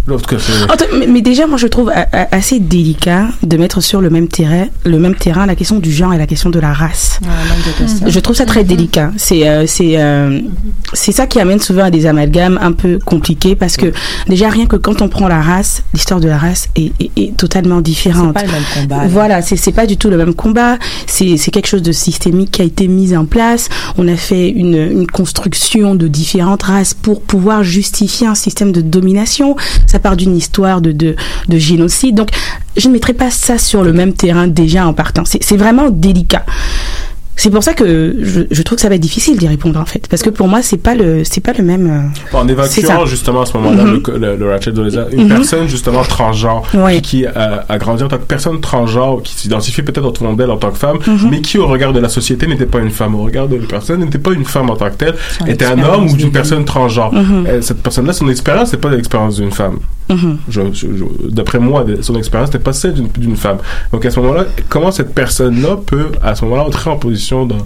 l'autre 0.06 0.26
que 0.28 0.36
mais, 0.98 1.06
mais 1.06 1.20
déjà, 1.20 1.46
moi, 1.46 1.58
je 1.58 1.66
trouve 1.66 1.90
a- 1.90 2.06
a- 2.12 2.34
assez 2.34 2.60
délicat 2.60 3.28
de 3.42 3.56
mettre 3.56 3.80
sur 3.80 4.00
le 4.00 4.10
même 4.10 4.28
terrain, 4.28 4.66
le 4.84 4.98
même 4.98 5.14
terrain, 5.14 5.46
la 5.46 5.54
question 5.56 5.78
du 5.78 5.92
genre 5.92 6.14
et 6.14 6.18
la 6.18 6.26
question 6.26 6.50
de 6.50 6.58
la 6.60 6.72
race. 6.72 7.20
Je 8.06 8.20
trouve 8.20 8.36
ça 8.36 8.46
très 8.46 8.64
délicat. 8.64 9.10
C'est 9.16 9.48
euh, 9.48 9.64
c'est 9.66 9.94
euh, 10.00 10.40
c'est 10.92 11.12
ça 11.12 11.26
qui 11.26 11.40
amène 11.40 11.58
souvent 11.60 11.84
à 11.84 11.90
des 11.90 12.06
amalgames 12.06 12.58
un 12.62 12.72
peu 12.72 12.98
compliqués 13.04 13.56
parce 13.56 13.76
que 13.76 13.92
déjà 14.28 14.48
rien 14.48 14.66
que 14.66 14.76
quand 14.76 15.02
on 15.02 15.08
prend 15.08 15.28
la 15.28 15.40
race, 15.42 15.82
l'histoire 15.94 16.20
de 16.20 16.28
la 16.28 16.38
race 16.38 16.68
est, 16.76 16.92
est, 17.00 17.10
est 17.16 17.36
totalement 17.36 17.80
différente. 17.80 18.36
C'est 18.38 18.46
pas 18.46 18.46
le 18.46 18.52
même 18.52 18.62
combat, 18.74 18.96
là. 19.02 19.08
Voilà, 19.08 19.42
c'est 19.42 19.56
c'est 19.56 19.72
pas 19.72 19.86
du 19.86 19.96
tout 19.96 20.08
le 20.10 20.16
même 20.16 20.34
combat. 20.34 20.78
C'est 21.06 21.36
c'est 21.36 21.50
quelque 21.50 21.68
chose 21.68 21.82
de 21.82 21.92
systémique 21.92 22.52
qui 22.52 22.62
a 22.62 22.64
été 22.64 22.86
mis 22.88 23.16
en 23.16 23.24
place. 23.26 23.68
On 23.98 24.06
a 24.08 24.16
fait 24.16 24.48
une 24.48 24.76
une 24.76 25.06
construction 25.06 25.94
de 25.94 26.06
différentes 26.08 26.62
races 26.64 26.94
pour 26.94 27.22
pouvoir 27.22 27.64
justifier 27.64 28.26
un 28.26 28.34
système 28.34 28.72
de 28.72 28.80
domination. 28.80 29.56
Ça 29.86 29.95
part 29.98 30.16
d'une 30.16 30.36
histoire 30.36 30.80
de 30.80 30.92
de 30.92 31.16
de 31.48 31.58
génocide. 31.58 32.14
Donc 32.14 32.30
je 32.76 32.88
ne 32.88 32.92
mettrai 32.92 33.12
pas 33.12 33.30
ça 33.30 33.58
sur 33.58 33.82
le 33.82 33.92
même 33.92 34.12
terrain 34.12 34.46
déjà 34.46 34.86
en 34.86 34.92
partant. 34.92 35.24
C'est 35.24 35.56
vraiment 35.56 35.90
délicat. 35.90 36.44
C'est 37.38 37.50
pour 37.50 37.62
ça 37.62 37.74
que 37.74 38.16
je, 38.22 38.40
je 38.50 38.62
trouve 38.62 38.76
que 38.76 38.82
ça 38.82 38.88
va 38.88 38.94
être 38.94 39.00
difficile 39.02 39.36
d'y 39.36 39.46
répondre 39.46 39.78
en 39.78 39.84
fait, 39.84 40.06
parce 40.08 40.22
que 40.22 40.30
pour 40.30 40.48
moi 40.48 40.62
c'est 40.62 40.78
pas 40.78 40.94
le 40.94 41.22
c'est 41.22 41.42
pas 41.42 41.52
le 41.52 41.62
même. 41.62 42.10
euh, 42.34 42.36
En 42.38 42.48
évacuant 42.48 43.04
justement 43.04 43.42
à 43.42 43.46
ce 43.46 43.56
moment-là 43.58 43.84
Mhm. 43.84 44.02
le, 44.06 44.18
le, 44.18 44.36
le 44.36 44.50
Ratchet 44.50 44.72
Doleza, 44.72 45.06
une 45.12 45.24
Mhm. 45.24 45.28
personne 45.28 45.68
justement 45.68 46.02
transgenre 46.02 46.62
Oui. 46.74 46.94
qui, 47.02 47.18
qui 47.20 47.26
a, 47.26 47.64
a 47.68 47.78
grandi 47.78 48.02
en 48.02 48.08
tant 48.08 48.16
que 48.18 48.24
personne 48.24 48.60
transgenre, 48.60 49.22
qui 49.22 49.34
s'identifie 49.34 49.82
peut-être 49.82 50.06
au 50.06 50.14
fond 50.14 50.32
d'elle 50.32 50.50
en 50.50 50.56
tant 50.56 50.70
que 50.70 50.78
femme, 50.78 50.98
Mhm. 51.06 51.28
mais 51.30 51.40
qui 51.42 51.58
au 51.58 51.66
regard 51.66 51.92
de 51.92 52.00
la 52.00 52.08
société 52.08 52.46
n'était 52.46 52.64
pas 52.66 52.78
une 52.80 52.90
femme, 52.90 53.14
au 53.14 53.22
regard 53.24 53.48
de 53.48 53.56
la 53.56 53.66
personne 53.66 54.00
n'était 54.00 54.18
pas 54.18 54.32
une 54.32 54.44
femme 54.46 54.70
en 54.70 54.76
tant 54.76 54.88
que 54.90 54.96
telle, 54.96 55.14
était 55.46 55.66
un 55.66 55.78
homme 55.82 56.06
ou 56.06 56.14
vie. 56.16 56.26
personne 56.30 56.64
transgenre. 56.64 57.12
Euh, 57.14 57.60
Cette 57.60 57.82
personne-là, 57.82 58.12
son 58.14 58.28
expérience, 58.30 58.70
c'est 58.70 58.80
pas 58.80 58.90
l'expérience 58.90 59.36
d'une 59.36 59.52
femme. 59.52 59.76
Mhm. 60.08 60.38
Je, 60.48 60.60
je- 60.72 60.86
je- 60.96 61.28
d'après 61.30 61.58
moi, 61.58 61.84
son 62.00 62.14
expérience 62.16 62.50
n'était 62.50 62.62
pas 62.62 62.72
celle 62.72 62.94
d'une, 62.94 63.08
d'une 63.08 63.36
femme. 63.36 63.58
Donc 63.92 64.04
à 64.06 64.10
ce 64.10 64.20
moment-là, 64.20 64.44
comment 64.68 64.92
cette 64.92 65.12
personne-là 65.14 65.78
peut, 65.84 66.12
à 66.22 66.34
ce 66.36 66.44
moment-là, 66.44 66.64
entrer 66.64 66.90
en 66.90 66.96
position, 66.96 67.44
dans, 67.44 67.56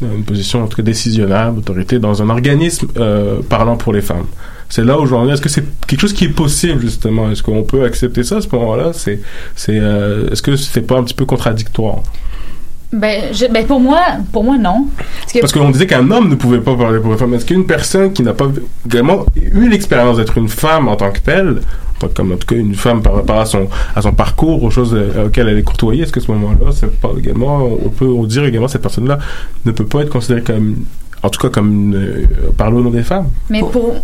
dans 0.00 0.14
une 0.16 0.24
position 0.24 0.66
très 0.66 0.82
décisionnaire, 0.82 1.52
d'autorité, 1.52 1.98
dans 1.98 2.22
un 2.22 2.30
organisme 2.30 2.86
euh, 2.96 3.40
parlant 3.48 3.76
pour 3.76 3.92
les 3.92 4.00
femmes? 4.00 4.26
C'est 4.70 4.84
là 4.84 4.98
où 4.98 5.04
je 5.04 5.10
veux 5.10 5.16
en 5.16 5.20
venir. 5.22 5.34
Est-ce 5.34 5.42
que 5.42 5.48
c'est 5.48 5.64
quelque 5.86 6.00
chose 6.00 6.12
qui 6.12 6.24
est 6.26 6.28
possible 6.28 6.80
justement? 6.80 7.30
Est-ce 7.30 7.42
qu'on 7.42 7.64
peut 7.64 7.84
accepter 7.84 8.22
ça 8.22 8.36
à 8.36 8.40
ce 8.40 8.48
moment-là? 8.52 8.92
C'est, 8.94 9.20
c'est, 9.56 9.78
euh, 9.78 10.30
est-ce 10.30 10.42
que 10.42 10.56
c'est 10.56 10.82
pas 10.82 10.96
un 10.96 11.02
petit 11.02 11.12
peu 11.14 11.24
contradictoire? 11.26 11.96
Ben, 12.92 13.32
je- 13.32 13.46
ben 13.52 13.64
pour 13.66 13.78
moi, 13.80 14.00
pour 14.32 14.42
moi 14.42 14.56
non. 14.58 14.86
Parce 14.96 15.32
que, 15.32 15.40
Parce 15.40 15.52
qu'on 15.52 15.70
disait 15.70 15.86
qu'un 15.86 16.10
homme 16.10 16.28
ne 16.28 16.34
pouvait 16.34 16.58
pas 16.60 16.74
parler 16.76 16.98
pour 16.98 17.12
une 17.12 17.18
femme. 17.18 17.34
Est-ce 17.34 17.46
qu'une 17.46 17.66
personne 17.66 18.12
qui 18.12 18.22
n'a 18.22 18.32
pas 18.32 18.46
également 18.86 19.26
eu 19.36 19.68
l'expérience 19.68 20.16
d'être 20.16 20.36
une 20.38 20.48
femme 20.48 20.88
en 20.88 20.96
tant 20.96 21.10
que 21.10 21.20
telle 21.20 21.60
comme 22.08 22.32
en 22.32 22.36
tout 22.36 22.46
cas 22.46 22.56
une 22.56 22.74
femme 22.74 23.02
par 23.02 23.14
rapport 23.14 23.38
à 23.40 23.46
son 23.46 23.68
à 23.94 24.02
son 24.02 24.12
parcours, 24.12 24.62
aux 24.62 24.70
choses 24.70 24.94
euh, 24.94 25.26
auxquelles 25.26 25.48
elle 25.48 25.58
est 25.58 25.62
courtoyée, 25.62 26.02
est-ce 26.02 26.12
que 26.12 26.20
à 26.20 26.22
ce 26.22 26.30
moment-là, 26.32 26.72
c'est 26.72 26.90
pas 27.00 27.10
également, 27.16 27.64
on 27.64 27.88
peut 27.88 28.26
dire 28.26 28.44
également 28.44 28.68
cette 28.68 28.82
personne-là 28.82 29.18
ne 29.64 29.72
peut 29.72 29.86
pas 29.86 30.02
être 30.02 30.10
considérée 30.10 30.42
comme, 30.42 30.84
en 31.22 31.28
tout 31.30 31.40
cas 31.40 31.48
comme 31.48 31.72
une, 31.72 31.94
euh, 31.94 32.26
par 32.56 32.70
le 32.70 32.82
nom 32.82 32.90
des 32.90 33.02
femmes? 33.02 33.28
Mais 33.48 33.60
pour. 33.60 33.94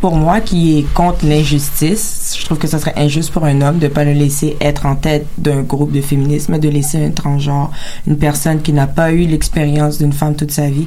Pour 0.00 0.14
moi, 0.14 0.40
qui 0.40 0.78
est 0.78 0.94
contre 0.94 1.26
l'injustice, 1.26 2.36
je 2.38 2.44
trouve 2.44 2.56
que 2.56 2.68
ça 2.68 2.78
serait 2.78 2.92
injuste 2.96 3.32
pour 3.32 3.44
un 3.44 3.62
homme 3.62 3.78
de 3.78 3.88
pas 3.88 4.04
le 4.04 4.12
laisser 4.12 4.56
être 4.60 4.86
en 4.86 4.94
tête 4.94 5.26
d'un 5.38 5.62
groupe 5.62 5.90
de 5.90 6.00
féminisme, 6.00 6.56
de 6.60 6.68
laisser 6.68 7.04
un 7.04 7.10
transgenre, 7.10 7.72
une 8.06 8.16
personne 8.16 8.62
qui 8.62 8.72
n'a 8.72 8.86
pas 8.86 9.10
eu 9.10 9.26
l'expérience 9.26 9.98
d'une 9.98 10.12
femme 10.12 10.36
toute 10.36 10.52
sa 10.52 10.70
vie. 10.70 10.86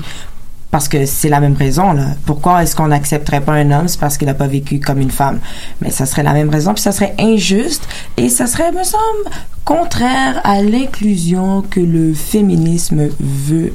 Parce 0.72 0.88
que 0.88 1.08
c'est 1.08 1.30
la 1.30 1.40
même 1.40 1.56
raison, 1.56 1.94
là. 1.94 2.10
Pourquoi 2.26 2.62
est-ce 2.62 2.76
qu'on 2.76 2.90
n'accepterait 2.90 3.42
pas 3.42 3.54
un 3.54 3.72
homme? 3.72 3.88
C'est 3.88 4.00
parce 4.00 4.18
qu'il 4.18 4.28
n'a 4.28 4.36
pas 4.36 4.46
vécu 4.46 4.80
comme 4.80 5.00
une 5.00 5.10
femme. 5.10 5.40
Mais 5.82 5.90
ça 5.90 6.06
serait 6.06 6.22
la 6.22 6.34
même 6.34 6.50
raison, 6.50 6.74
puis 6.76 6.84
ça 6.84 6.92
serait 6.92 7.16
injuste, 7.20 7.88
et 8.18 8.30
ça 8.30 8.46
serait, 8.46 8.72
me 8.72 8.84
semble, 8.84 9.02
contraire 9.66 10.42
à 10.44 10.62
l'inclusion 10.62 11.64
que 11.64 11.80
le 11.80 12.14
féminisme 12.14 13.10
veut 13.20 13.74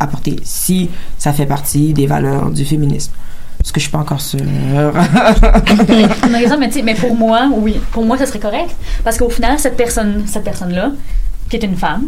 apporter, 0.00 0.36
si 0.42 0.90
ça 1.16 1.32
fait 1.32 1.46
partie 1.46 1.92
des 1.92 2.08
valeurs 2.08 2.50
du 2.50 2.64
féminisme. 2.64 3.12
Parce 3.58 3.70
que 3.70 3.78
je 3.78 3.84
suis 3.84 3.92
pas 3.92 4.00
encore 4.00 4.20
sûre? 4.20 4.40
On 4.42 6.34
a 6.34 6.38
raison, 6.38 6.58
mais, 6.58 6.70
mais 6.82 6.96
pour 6.96 7.14
moi, 7.14 7.48
oui. 7.52 7.80
Pour 7.92 8.04
moi, 8.04 8.18
ça 8.18 8.26
serait 8.26 8.40
correct. 8.40 8.74
Parce 9.04 9.16
qu'au 9.16 9.30
final, 9.30 9.60
cette 9.60 9.76
personne, 9.76 10.24
cette 10.26 10.42
personne-là, 10.42 10.90
qui 11.48 11.54
est 11.54 11.62
une 11.62 11.76
femme, 11.76 12.06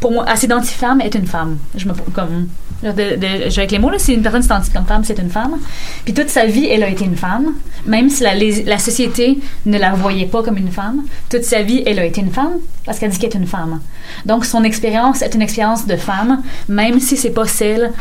pour 0.00 0.12
moi, 0.12 0.24
elle 0.28 0.38
s'identifie 0.38 0.78
femme, 0.78 1.00
est 1.00 1.14
une 1.14 1.26
femme. 1.26 1.58
Je 1.76 1.88
me, 1.88 1.94
comme, 2.12 2.48
de, 2.82 3.58
avec 3.58 3.70
les 3.70 3.78
mots, 3.78 3.90
là, 3.90 3.98
si 3.98 4.14
une 4.14 4.22
personne 4.22 4.42
s'identifie 4.42 4.72
comme 4.72 4.86
femme, 4.86 5.02
c'est 5.04 5.18
une 5.18 5.30
femme. 5.30 5.56
Puis 6.04 6.14
toute 6.14 6.28
sa 6.28 6.46
vie, 6.46 6.66
elle 6.66 6.82
a 6.84 6.88
été 6.88 7.04
une 7.04 7.16
femme. 7.16 7.54
Même 7.86 8.08
si 8.08 8.22
la, 8.22 8.34
la 8.34 8.78
société 8.78 9.38
ne 9.66 9.78
la 9.78 9.92
voyait 9.92 10.26
pas 10.26 10.42
comme 10.42 10.56
une 10.56 10.70
femme, 10.70 11.04
toute 11.28 11.44
sa 11.44 11.62
vie, 11.62 11.82
elle 11.86 11.98
a 11.98 12.04
été 12.04 12.20
une 12.20 12.30
femme 12.30 12.58
parce 12.84 12.98
qu'elle 12.98 13.10
dit 13.10 13.18
qu'elle 13.18 13.30
est 13.30 13.38
une 13.38 13.46
femme. 13.46 13.80
Donc, 14.24 14.44
son 14.44 14.64
expérience 14.64 15.22
est 15.22 15.34
une 15.34 15.42
expérience 15.42 15.86
de 15.86 15.96
femme, 15.96 16.42
même 16.68 17.00
si 17.00 17.16
c'est 17.16 17.30
pas 17.30 17.46
celle 17.46 17.92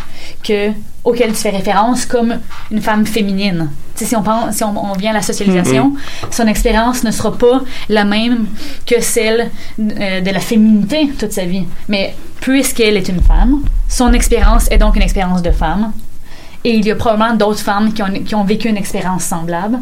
que, 0.43 0.71
auquel 1.03 1.29
tu 1.29 1.37
fais 1.37 1.49
référence 1.51 2.05
comme 2.05 2.39
une 2.71 2.81
femme 2.81 3.05
féminine. 3.05 3.69
Si 3.95 4.15
on, 4.15 4.21
pense, 4.21 4.55
si 4.55 4.63
on, 4.63 4.91
on 4.91 4.93
vient 4.93 5.11
à 5.11 5.15
la 5.15 5.21
socialisation, 5.21 5.85
Mhm. 5.89 6.31
son 6.31 6.47
expérience 6.47 7.03
ne 7.03 7.11
sera 7.11 7.35
pas 7.35 7.61
la 7.89 8.03
même 8.03 8.45
que 8.85 9.01
celle 9.01 9.49
euh, 9.79 10.21
de 10.21 10.29
la 10.29 10.39
féminité 10.39 11.09
toute 11.17 11.31
sa 11.31 11.45
vie. 11.45 11.65
Mais 11.87 12.15
puisqu'elle 12.41 12.97
est 12.97 13.07
une 13.09 13.21
femme, 13.21 13.61
son 13.89 14.13
expérience 14.13 14.69
est 14.69 14.77
donc 14.77 14.95
une 14.95 15.01
expérience 15.01 15.41
de 15.41 15.51
femme. 15.51 15.93
Et 16.63 16.71
il 16.75 16.85
y 16.85 16.91
a 16.91 16.95
probablement 16.95 17.35
d'autres 17.35 17.61
femmes 17.61 17.93
qui 17.93 18.03
ont, 18.03 18.11
qui 18.25 18.35
ont 18.35 18.43
vécu 18.43 18.67
une 18.67 18.77
expérience 18.77 19.23
semblable. 19.23 19.79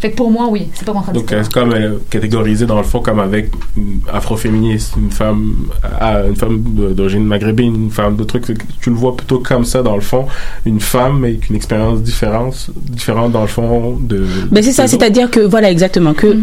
Fait 0.00 0.10
que 0.12 0.16
pour 0.16 0.30
moi, 0.30 0.46
oui, 0.48 0.68
c'est 0.74 0.84
pas 0.84 0.92
Donc, 0.92 1.06
contradictoire. 1.06 1.40
euh, 1.40 1.42
c'est 1.44 1.52
comme 1.52 1.72
euh, 1.72 1.98
catégorisé 2.08 2.66
dans 2.66 2.76
le 2.78 2.84
fond 2.84 3.00
comme 3.00 3.18
avec 3.18 3.50
une 3.76 4.00
afroféministe, 4.12 4.94
une 4.96 5.10
femme, 5.10 5.54
ah, 5.82 6.22
une 6.28 6.36
femme 6.36 6.62
d'origine 6.94 7.24
maghrébine, 7.24 7.74
une 7.74 7.90
femme 7.90 8.14
de 8.16 8.24
trucs. 8.24 8.44
Tu 8.80 8.90
le 8.90 8.96
vois 8.96 9.16
plutôt 9.16 9.40
comme 9.40 9.64
ça 9.64 9.82
dans 9.82 9.96
le 9.96 10.00
fond, 10.00 10.26
une 10.66 10.80
femme 10.80 11.24
avec 11.24 11.48
une 11.50 11.56
expérience 11.56 12.00
différente, 12.00 12.70
différente 12.76 13.32
dans 13.32 13.42
le 13.42 13.48
fond 13.48 13.98
de. 14.00 14.24
Ben 14.50 14.62
c'est 14.62 14.72
ça, 14.72 14.86
c'est-à-dire 14.86 15.30
que 15.30 15.40
voilà 15.40 15.70
exactement 15.70 16.14
que 16.14 16.36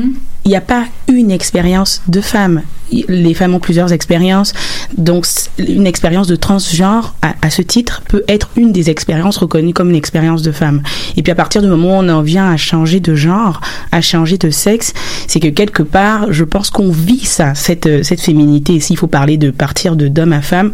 il 0.46 0.50
n'y 0.50 0.56
a 0.56 0.62
pas 0.62 0.86
une 1.08 1.32
expérience 1.32 2.02
de 2.08 2.22
femme. 2.22 2.62
Les 3.08 3.34
femmes 3.34 3.56
ont 3.56 3.60
plusieurs 3.60 3.92
expériences, 3.94 4.54
donc 4.96 5.26
une 5.58 5.88
expérience 5.88 6.28
de 6.28 6.36
transgenre 6.36 7.16
à, 7.24 7.34
à 7.42 7.50
ce 7.50 7.64
titre 7.64 8.04
peut 8.08 8.24
être 8.28 8.50
une 8.56 8.72
des 8.72 8.92
expériences 8.92 9.38
reconnues 9.38 9.74
comme 9.74 9.90
une 9.90 9.96
expérience 9.96 10.44
de 10.44 10.52
femme. 10.52 10.84
Et 11.18 11.24
puis 11.24 11.32
à 11.32 11.36
partir 11.36 11.64
du 11.64 11.68
moment 11.68 11.98
où 11.98 12.04
on 12.04 12.10
en 12.10 12.22
vient 12.22 12.48
à 12.48 12.58
changer 12.58 13.00
de 13.00 13.16
genre, 13.16 13.60
à 13.92 14.02
changer 14.02 14.38
de 14.38 14.52
sexe, 14.52 14.94
c'est 15.28 15.40
que 15.40 15.48
quelque 15.48 15.82
part, 15.82 16.32
je 16.32 16.44
pense 16.44 16.70
qu'on 16.70 16.92
vit 16.92 17.26
ça, 17.26 17.56
cette 17.56 17.88
euh, 17.88 18.04
cette 18.04 18.22
féminité. 18.22 18.80
S'il 18.80 18.98
faut 18.98 19.08
parler 19.08 19.38
de 19.38 19.50
partir 19.50 19.96
de 19.96 20.08
d'homme 20.08 20.34
à 20.34 20.42
femme, 20.42 20.72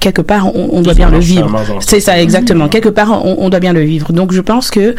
quelque 0.00 0.22
part 0.22 0.56
on, 0.56 0.70
on 0.72 0.80
doit 0.80 0.94
bien 0.94 1.10
le 1.10 1.18
vivre. 1.18 1.54
C'est 1.80 2.00
ça 2.00 2.20
exactement. 2.20 2.68
Quelque 2.68 2.88
part 2.88 3.24
on, 3.24 3.36
on 3.38 3.50
doit 3.50 3.60
bien 3.60 3.74
le 3.74 3.82
vivre. 3.82 4.14
Donc 4.14 4.32
je 4.32 4.40
pense 4.40 4.70
que 4.70 4.94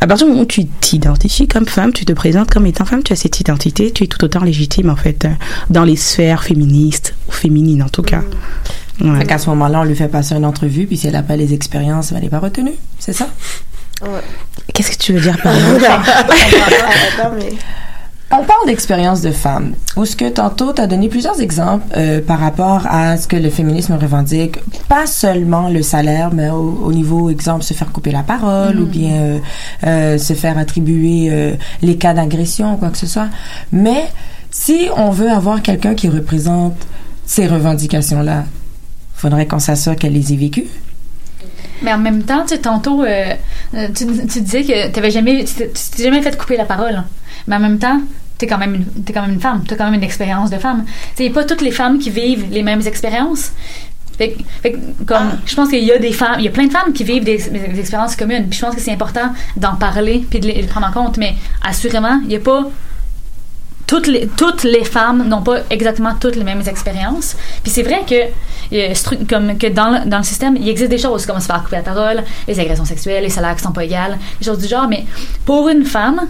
à 0.00 0.06
partir 0.06 0.26
du 0.26 0.32
moment 0.32 0.42
où 0.42 0.46
tu 0.46 0.66
t'identifies 0.66 1.46
comme 1.46 1.66
femme, 1.66 1.92
tu 1.92 2.04
te 2.04 2.12
présentes 2.12 2.50
comme 2.50 2.66
étant 2.66 2.84
femme, 2.84 3.02
tu 3.02 3.12
as 3.12 3.16
cette 3.16 3.38
identité, 3.38 3.59
tu 3.60 3.82
es 3.84 4.06
tout 4.06 4.24
autant 4.24 4.42
légitime 4.42 4.90
en 4.90 4.96
fait 4.96 5.24
euh, 5.24 5.28
dans 5.68 5.84
les 5.84 5.96
sphères 5.96 6.42
féministes 6.42 7.14
ou 7.28 7.32
féminines 7.32 7.82
en 7.82 7.88
tout 7.88 8.02
cas. 8.02 8.22
Ouais. 9.00 9.18
Fait 9.18 9.26
qu'à 9.26 9.38
ce 9.38 9.48
moment-là, 9.50 9.80
on 9.80 9.84
lui 9.84 9.94
fait 9.94 10.08
passer 10.08 10.34
une 10.34 10.44
entrevue, 10.44 10.86
puis 10.86 10.96
si 10.96 11.06
elle 11.06 11.14
n'a 11.14 11.22
pas 11.22 11.36
les 11.36 11.54
expériences, 11.54 12.12
elle 12.12 12.22
n'est 12.22 12.28
pas 12.28 12.38
retenue. 12.38 12.74
C'est 12.98 13.14
ça? 13.14 13.28
Qu'est-ce 14.74 14.90
que 14.90 15.02
tu 15.02 15.12
veux 15.12 15.20
dire 15.20 15.40
par 15.42 15.54
Attends, 17.18 17.34
mais... 17.36 17.52
On 18.32 18.44
parle 18.44 18.66
d'expérience 18.66 19.22
de 19.22 19.32
femme. 19.32 19.74
Où 19.96 20.04
ce 20.04 20.14
que 20.14 20.28
tantôt, 20.28 20.72
tu 20.72 20.80
as 20.80 20.86
donné 20.86 21.08
plusieurs 21.08 21.40
exemples 21.40 21.84
euh, 21.96 22.20
par 22.24 22.38
rapport 22.38 22.86
à 22.88 23.16
ce 23.16 23.26
que 23.26 23.34
le 23.34 23.50
féminisme 23.50 23.94
revendique. 23.94 24.58
Pas 24.88 25.06
seulement 25.08 25.68
le 25.68 25.82
salaire, 25.82 26.30
mais 26.32 26.48
au, 26.48 26.80
au 26.84 26.92
niveau, 26.92 27.28
exemple, 27.28 27.64
se 27.64 27.74
faire 27.74 27.90
couper 27.90 28.12
la 28.12 28.22
parole 28.22 28.78
ou 28.78 28.86
bien 28.86 29.10
euh, 29.14 29.38
euh, 29.84 30.18
se 30.18 30.34
faire 30.34 30.58
attribuer 30.58 31.56
les 31.82 31.96
cas 31.96 32.14
d'agression, 32.14 32.76
quoi 32.76 32.90
que 32.90 32.98
ce 32.98 33.06
soit. 33.08 33.28
Mais 33.72 34.04
si 34.52 34.88
on 34.96 35.10
veut 35.10 35.30
avoir 35.30 35.60
quelqu'un 35.60 35.94
qui 35.96 36.08
représente 36.08 36.76
ces 37.26 37.48
revendications-là, 37.48 38.44
faudrait 39.16 39.46
qu'on 39.46 39.58
s'assure 39.58 39.96
qu'elle 39.96 40.12
les 40.12 40.32
ait 40.32 40.36
vécues. 40.36 40.68
Mais 41.82 41.92
en 41.92 41.98
même 41.98 42.22
temps, 42.22 42.42
tu 42.42 42.54
sais, 42.54 42.58
tantôt, 42.60 43.04
tu, 43.94 44.06
tu 44.28 44.40
disais 44.40 44.62
que 44.62 44.88
t'avais 44.92 45.10
jamais, 45.10 45.44
tu 45.44 45.54
t'es- 45.54 45.70
tu 45.70 45.96
t'es 45.96 46.04
jamais 46.04 46.22
fait 46.22 46.36
couper 46.38 46.56
la 46.56 46.64
parole. 46.64 47.02
Mais 47.50 47.56
en 47.56 47.60
même 47.60 47.78
temps, 47.78 48.00
t'es 48.38 48.46
quand 48.46 48.58
même 48.58 48.76
une, 48.76 49.02
t'es 49.02 49.12
quand 49.12 49.22
même 49.22 49.32
une 49.32 49.40
femme. 49.40 49.64
T'as 49.66 49.74
quand 49.74 49.84
même 49.84 49.94
une 49.94 50.04
expérience 50.04 50.50
de 50.50 50.56
femme. 50.56 50.84
Tu 51.16 51.24
sais, 51.24 51.30
pas 51.30 51.44
toutes 51.44 51.62
les 51.62 51.72
femmes 51.72 51.98
qui 51.98 52.10
vivent 52.10 52.46
les 52.50 52.62
mêmes 52.62 52.80
expériences. 52.86 53.50
Fait, 54.16 54.36
fait 54.62 54.76
comme, 55.04 55.32
je 55.46 55.54
pense 55.56 55.68
qu'il 55.68 55.82
y 55.82 55.90
a 55.90 55.98
des 55.98 56.12
femmes, 56.12 56.36
il 56.38 56.44
y 56.44 56.48
a 56.48 56.50
plein 56.52 56.66
de 56.66 56.72
femmes 56.72 56.92
qui 56.92 57.02
vivent 57.02 57.24
des, 57.24 57.38
des 57.38 57.80
expériences 57.80 58.14
communes. 58.14 58.46
Puis 58.48 58.58
je 58.58 58.64
pense 58.64 58.74
que 58.76 58.80
c'est 58.80 58.92
important 58.92 59.32
d'en 59.56 59.74
parler 59.74 60.24
puis 60.30 60.38
de 60.38 60.46
les, 60.46 60.54
de 60.54 60.60
les 60.60 60.66
prendre 60.68 60.86
en 60.86 60.92
compte. 60.92 61.16
Mais 61.16 61.34
assurément, 61.60 62.20
il 62.22 62.28
n'y 62.28 62.36
a 62.36 62.40
pas 62.40 62.70
toutes 63.90 64.06
les, 64.06 64.28
toutes 64.28 64.62
les 64.62 64.84
femmes 64.84 65.26
n'ont 65.26 65.42
pas 65.42 65.62
exactement 65.68 66.14
toutes 66.14 66.36
les 66.36 66.44
mêmes 66.44 66.62
expériences. 66.64 67.36
Puis 67.64 67.72
c'est 67.72 67.82
vrai 67.82 68.04
que, 68.08 68.76
euh, 68.76 68.94
comme 69.28 69.58
que 69.58 69.66
dans, 69.66 69.90
le, 69.90 70.08
dans 70.08 70.18
le 70.18 70.22
système, 70.22 70.54
il 70.56 70.68
existe 70.68 70.90
des 70.90 70.98
choses 70.98 71.26
comme 71.26 71.40
se 71.40 71.46
faire 71.46 71.64
couper 71.64 71.76
la 71.76 71.82
parole, 71.82 72.22
les 72.46 72.60
agressions 72.60 72.84
sexuelles, 72.84 73.24
les 73.24 73.30
salaires 73.30 73.56
qui 73.56 73.64
sont 73.64 73.72
pas 73.72 73.82
égales, 73.82 74.16
des 74.38 74.46
choses 74.46 74.58
du 74.58 74.68
genre. 74.68 74.86
Mais 74.86 75.04
pour 75.44 75.68
une 75.68 75.84
femme 75.84 76.20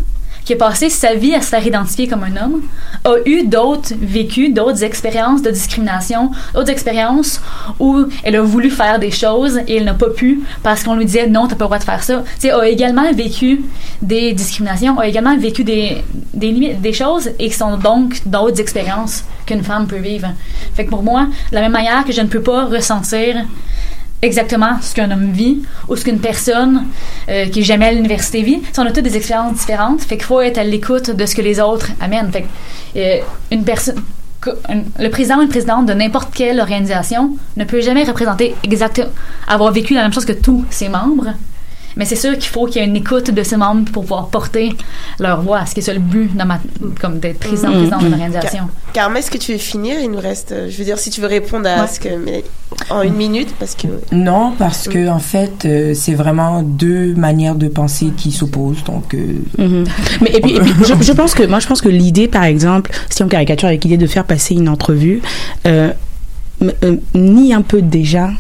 qui 0.51 0.55
a 0.55 0.57
passé 0.57 0.91
sa 0.91 1.15
vie 1.15 1.33
à 1.33 1.43
se 1.43 1.47
faire 1.47 1.65
identifier 1.65 2.09
comme 2.09 2.25
un 2.25 2.37
homme, 2.37 2.63
a 3.05 3.15
eu 3.25 3.47
d'autres 3.47 3.93
vécus, 4.01 4.53
d'autres 4.53 4.83
expériences 4.83 5.43
de 5.43 5.51
discrimination, 5.53 6.33
d'autres 6.55 6.71
expériences 6.71 7.41
où 7.79 8.07
elle 8.25 8.35
a 8.35 8.43
voulu 8.43 8.69
faire 8.69 8.99
des 8.99 9.13
choses 9.13 9.61
et 9.69 9.77
elle 9.77 9.85
n'a 9.85 9.95
pas 9.95 10.11
pu 10.11 10.41
parce 10.65 10.83
qu'on 10.83 10.97
lui 10.97 11.05
disait 11.05 11.29
non, 11.29 11.47
t'as 11.47 11.55
pas 11.55 11.67
le 11.67 11.69
droit 11.69 11.79
de 11.79 11.85
faire 11.85 12.03
ça. 12.03 12.25
Tu 12.41 12.49
sais, 12.49 12.51
a 12.51 12.67
également 12.67 13.13
vécu 13.13 13.63
des 14.03 14.33
discriminations, 14.33 14.99
a 14.99 15.07
également 15.07 15.39
vécu 15.39 15.63
des, 15.63 16.03
des 16.35 16.51
limites, 16.51 16.81
des 16.81 16.95
choses 16.95 17.31
et 17.39 17.49
qui 17.49 17.55
sont 17.55 17.77
donc 17.77 18.21
d'autres 18.27 18.61
expériences 18.61 19.23
qu'une 19.47 19.63
femme 19.63 19.87
peut 19.87 19.99
vivre. 19.99 20.33
Fait 20.75 20.85
que 20.85 20.91
pour 20.91 21.05
moi, 21.05 21.29
de 21.51 21.55
la 21.55 21.61
même 21.61 21.71
manière 21.71 22.05
que 22.05 22.11
je 22.11 22.23
ne 22.23 22.27
peux 22.27 22.43
pas 22.43 22.65
ressentir 22.65 23.37
exactement 24.23 24.81
ce 24.81 24.95
qu'un 24.95 25.11
homme 25.11 25.33
vit 25.33 25.63
ou 25.89 25.97
ce 25.97 26.05
qu'une 26.05 26.19
personne 26.21 26.87
euh, 27.29 27.47
qui 27.47 27.61
est 27.61 27.65
jamais 27.65 27.87
à 27.87 27.93
l'université 27.93 28.43
vit. 28.43 28.61
Sais, 28.73 28.81
on 28.81 28.87
a 28.87 28.93
toutes 28.93 29.05
des 29.05 29.17
expériences 29.17 29.59
différentes. 29.59 30.03
Fait 30.03 30.17
qu'il 30.17 30.27
faut 30.27 30.41
être 30.41 30.59
à 30.59 30.65
l'écoute 30.65 31.11
de 31.11 31.27
ce 31.27 31.35
que 31.35 31.43
les 31.43 31.61
autres 31.61 31.89
amènent. 32.01 32.31
Fait 32.31 32.47
euh, 32.97 33.21
une 33.51 33.65
personne 33.65 34.03
le 34.99 35.09
président 35.11 35.39
ou 35.39 35.43
une 35.43 35.49
présidente 35.49 35.87
de 35.87 35.93
n'importe 35.93 36.33
quelle 36.33 36.61
organisation 36.61 37.37
ne 37.59 37.65
peut 37.65 37.83
jamais 37.83 38.05
représenter 38.05 38.55
exactement 38.63 39.09
avoir 39.47 39.71
vécu 39.71 39.95
la 39.95 40.03
même 40.03 40.15
chose 40.15 40.25
que 40.25 40.33
tous 40.33 40.65
ses 40.71 40.89
membres. 40.89 41.35
Mais 41.97 42.05
c'est 42.05 42.17
sûr 42.17 42.33
qu'il 42.35 42.49
faut 42.51 42.67
qu'il 42.67 42.81
y 42.81 42.85
ait 42.85 42.89
une 42.89 42.97
écoute 42.97 43.31
de 43.31 43.43
ses 43.43 43.57
membres 43.57 43.91
pour 43.91 44.03
pouvoir 44.03 44.29
porter 44.29 44.73
leur 45.19 45.41
voix. 45.43 45.67
Ce 45.67 45.75
qui 45.75 45.81
est 45.81 45.83
ça 45.83 45.93
le 45.93 45.99
but 46.01 46.35
dans 46.37 46.47
ma, 46.47 46.61
comme 47.01 47.19
d'être 47.19 47.39
président 47.41 47.69
Mm, 47.71 47.73
présidente 47.73 48.01
d'une 48.01 48.09
mm. 48.11 48.13
organisation. 48.13 48.59
Car- 48.93 49.05
Carmen, 49.05 49.19
est-ce 49.19 49.31
que 49.31 49.39
tu 49.39 49.53
veux 49.53 49.59
finir? 49.59 49.97
Il 50.03 50.11
nous 50.11 50.21
reste, 50.21 50.53
euh, 50.53 50.69
je 50.71 50.77
veux 50.79 50.85
dire, 50.85 50.99
si 50.99 51.11
tu 51.11 51.21
veux 51.21 51.27
répondre 51.27 51.69
à 51.69 51.83
Ouais. 51.83 51.89
ce 51.89 51.99
que, 52.01 52.09
mais 52.25 52.45
en 52.91 53.03
une 53.03 53.15
minute, 53.15 53.55
parce 53.59 53.75
que. 53.75 53.89
Non, 54.13 54.53
parce 54.59 54.89
que 54.89 55.09
en 55.09 55.19
fait, 55.19 55.65
euh, 55.65 55.95
c'est 55.95 56.15
vraiment 56.15 56.63
deux 56.63 57.15
manières 57.15 57.55
de 57.57 57.69
penser 57.69 58.07
qui 58.17 58.31
s'opposent. 58.33 58.85
Donc, 58.85 59.15
euh, 59.15 59.35
Mhm. 59.59 59.85
Mais 60.21 60.31
et 60.35 60.41
puis, 60.41 60.57
et 60.57 60.61
puis, 60.61 60.73
je, 60.87 60.95
je 61.05 61.13
pense 61.13 61.35
que 61.35 61.43
moi 61.45 61.59
je 61.61 61.67
pense 61.67 61.81
que 61.81 61.89
l'idée 61.89 62.29
par 62.29 62.45
exemple 62.45 62.91
si 63.11 63.23
on 63.23 63.29
caricature 63.29 63.69
avec 63.69 63.83
l'idée 63.85 63.97
de 63.97 64.07
faire 64.07 64.25
passer 64.25 64.55
une 64.55 64.69
entrevue 64.69 65.21
euh, 65.67 65.93
euh, 66.63 66.97
nie 67.15 67.53
un 67.55 67.63
peu 67.63 67.83
déjà 67.83 68.31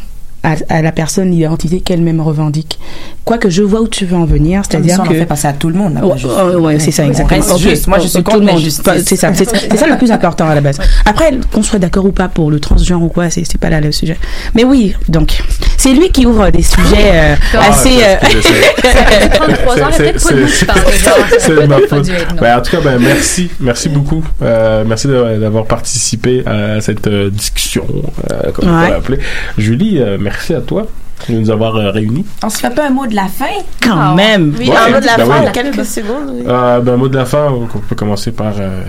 à, 0.42 0.54
à 0.68 0.82
la 0.82 0.92
personne 0.92 1.30
l'identité 1.30 1.80
qu'elle-même 1.80 2.20
revendique. 2.20 2.78
Quoique 3.24 3.50
je 3.50 3.62
vois 3.62 3.80
où 3.82 3.88
tu 3.88 4.06
veux 4.06 4.16
en 4.16 4.24
venir, 4.24 4.62
c'est-à-dire 4.68 4.96
ça, 4.96 5.02
on 5.04 5.08
que 5.08 5.14
fait 5.14 5.26
passer 5.26 5.48
à 5.48 5.52
tout 5.52 5.68
le 5.68 5.74
monde. 5.74 5.94
là, 5.94 6.00
pas 6.00 6.56
Ouais, 6.56 6.78
c'est 6.78 6.90
ça, 6.90 7.04
exactement. 7.06 7.56
juste. 7.58 7.86
Moi, 7.86 7.98
je 7.98 8.06
suis 8.08 8.18
Tout 8.18 8.22
contre 8.24 8.38
le 8.40 8.46
monde. 8.46 8.54
l'injustice. 8.56 9.04
C'est 9.06 9.16
ça, 9.16 9.32
c'est 9.34 9.76
ça 9.76 9.86
le 9.86 9.96
plus 9.98 10.10
important 10.10 10.48
à 10.48 10.54
la 10.54 10.60
base. 10.60 10.78
Après, 11.04 11.32
qu'on 11.52 11.62
soit 11.62 11.78
d'accord 11.78 12.04
ou 12.06 12.12
pas 12.12 12.28
pour 12.28 12.50
le 12.50 12.58
transgenre 12.58 13.02
ou 13.02 13.08
quoi, 13.08 13.28
c'est 13.30 13.58
pas 13.58 13.70
là 13.70 13.80
le 13.80 13.92
sujet. 13.92 14.16
Mais 14.54 14.64
oui, 14.64 14.94
donc, 15.08 15.38
c'est 15.76 15.92
lui 15.92 16.10
qui 16.10 16.26
ouvre 16.26 16.50
des 16.50 16.62
sujets 16.62 17.10
euh, 17.12 17.36
Ah, 17.54 17.68
assez. 17.70 17.90
c'est- 17.90 18.04
euh, 18.04 18.40
c'est- 18.42 19.28
33 19.34 19.74
ans, 19.82 19.86
c'est- 19.92 19.98
peut-être 20.12 20.24
pas 20.24 20.32
de 20.34 20.40
moi 20.40 20.46
qui 20.48 20.52
c'est- 20.52 20.66
parle, 20.66 20.78
genre, 20.80 20.90
ça 20.94 21.36
C'est 21.38 21.54
peut 21.54 21.62
de 21.62 21.66
ma 21.66 21.78
faute. 21.88 22.10
Ben, 22.40 22.58
en 22.58 22.62
tout 22.62 22.70
cas, 22.70 22.80
ben, 22.82 22.98
merci. 22.98 23.50
Merci 23.60 23.88
beaucoup. 23.88 24.24
Euh, 24.42 24.84
merci 24.86 25.06
d'avoir 25.08 25.66
participé 25.66 26.42
à 26.46 26.80
cette 26.80 27.06
euh, 27.06 27.30
discussion, 27.30 27.84
euh, 28.32 28.50
comme 28.52 28.68
on 28.68 28.86
peut 28.86 28.92
l'appeler. 28.92 29.18
Julie, 29.58 29.98
euh, 30.00 30.18
merci 30.30 30.54
à 30.54 30.60
toi 30.60 30.86
de 31.28 31.34
nous 31.38 31.50
avoir 31.50 31.76
euh, 31.76 31.90
réunis. 31.90 32.24
On 32.42 32.50
se 32.50 32.58
fait 32.58 32.70
pas 32.74 32.86
un 32.86 32.90
mot 32.90 33.06
de 33.06 33.14
la 33.14 33.26
fin? 33.26 33.46
Quand 33.82 34.14
même. 34.14 34.54
Oui, 34.58 34.68
Ouais, 34.68 34.76
un 34.76 34.90
mot 34.94 35.00
de 35.00 35.06
la 35.06 35.16
ben 35.16 35.26
fin, 35.26 35.40
oui. 35.42 35.48
en 35.48 35.52
quelques 35.52 35.84
secondes. 35.84 36.30
oui. 36.34 36.42
Euh, 36.46 36.80
ben, 36.80 36.96
mot 36.96 37.08
de 37.08 37.16
la 37.16 37.24
fin, 37.24 37.48
on 37.50 37.66
peut 37.66 37.94
commencer 37.96 38.30
par 38.32 38.54
euh, 38.58 38.82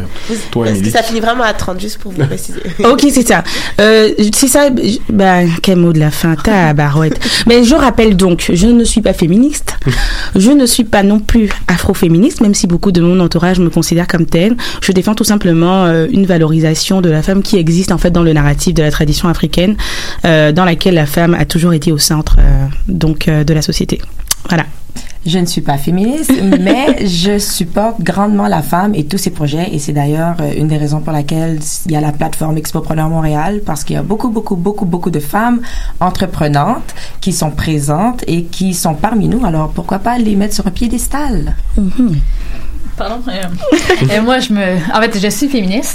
toi, 0.52 0.66
Parce 0.66 0.74
que 0.74 0.78
Émilie. 0.80 0.91
ça 0.91 1.03
finit 1.03 1.20
vraiment 1.20 1.44
à 1.44 1.53
30, 1.53 1.80
juste 1.80 1.98
pour 1.99 2.12
vous 2.12 2.26
préciser? 2.26 2.60
Ok, 2.84 3.06
c'est 3.12 3.28
ça. 3.28 3.44
Euh, 3.80 4.10
c'est 4.34 4.48
ça. 4.48 4.70
Ben, 5.10 5.49
quel 5.62 5.78
mot 5.78 5.94
de 5.94 5.99
la 5.99 6.12
fin, 6.12 6.36
tabarouette. 6.36 7.20
Mais 7.48 7.64
je 7.72 7.76
rappelle 7.76 8.16
donc, 8.16 8.49
je 8.53 8.68
ne 8.68 8.84
suis 8.84 9.02
pas 9.02 9.14
féministe. 9.14 9.76
Je 10.36 10.52
ne 10.52 10.66
suis 10.66 10.84
pas 10.86 11.03
non 11.03 11.20
plus 11.20 11.49
afroféministe, 11.68 12.40
même 12.41 12.53
si 12.53 12.66
beaucoup 12.68 12.91
de 12.94 13.02
mon 13.02 13.20
entourage 13.20 13.60
me 13.60 13.70
considère 13.70 14.08
comme 14.08 14.26
telle. 14.26 14.56
Je 14.82 14.91
défends 14.94 15.14
tout 15.16 15.24
simplement 15.26 15.86
euh, 15.86 16.08
une 16.12 16.26
valorisation 16.26 17.02
de 17.02 17.10
la 17.10 17.22
femme 17.22 17.41
qui 17.44 17.58
existe 17.58 17.91
en 17.91 17.98
fait 17.98 18.12
dans 18.12 18.24
le 18.24 18.32
narratif 18.32 18.74
de 18.74 18.82
la 18.84 18.91
tradition 18.91 19.28
africaine, 19.28 19.76
euh, 20.24 20.52
dans 20.52 20.64
laquelle 20.64 20.94
la 20.94 21.06
femme 21.06 21.34
a 21.34 21.45
toujours 21.45 21.74
été 21.74 21.91
au 21.91 21.98
centre 22.22 22.38
euh, 22.39 22.68
donc 22.88 23.27
euh, 23.27 23.43
de 23.43 23.53
la 23.53 23.61
société. 23.61 24.02
Voilà. 24.48 24.65
Je 25.23 25.38
ne 25.38 25.45
suis 25.45 25.61
pas 25.61 25.77
féministe, 25.77 26.34
mais 26.60 27.06
je 27.06 27.38
supporte 27.38 28.02
grandement 28.02 28.48
la 28.48 28.64
femme 28.64 28.95
et 28.95 29.06
tous 29.06 29.19
ses 29.19 29.30
projets. 29.30 29.68
Et 29.72 29.80
c'est 29.80 29.93
d'ailleurs 29.93 30.35
euh, 30.41 30.52
une 30.57 30.68
des 30.68 30.77
raisons 30.77 30.99
pour 31.02 31.14
laquelle 31.14 31.60
il 31.85 31.91
y 31.91 31.95
a 31.95 32.02
la 32.02 32.11
plateforme 32.11 32.57
Expopreneur 32.57 33.07
Montréal, 33.10 33.61
parce 33.65 33.84
qu'il 33.84 33.95
y 33.95 33.99
a 33.99 34.03
beaucoup, 34.03 34.30
beaucoup, 34.30 34.56
beaucoup, 34.56 34.85
beaucoup 34.85 35.11
de 35.11 35.19
femmes 35.19 35.61
entreprenantes 35.99 36.95
qui 37.22 37.34
sont 37.34 37.52
présentes 37.52 38.23
et 38.27 38.43
qui 38.45 38.73
sont 38.73 38.95
parmi 38.95 39.27
nous. 39.27 39.45
Alors 39.45 39.69
pourquoi 39.69 39.99
pas 39.99 40.18
les 40.18 40.35
mettre 40.35 40.56
sur 40.56 40.65
un 40.68 40.72
piédestal? 40.72 41.56
Pardon. 42.98 43.22
euh, 43.27 43.41
euh, 44.11 44.22
moi, 44.22 44.39
je 44.39 44.53
me. 44.53 44.76
En 44.95 45.02
fait, 45.02 45.19
je 45.19 45.30
suis 45.30 45.49
féministe. 45.49 45.89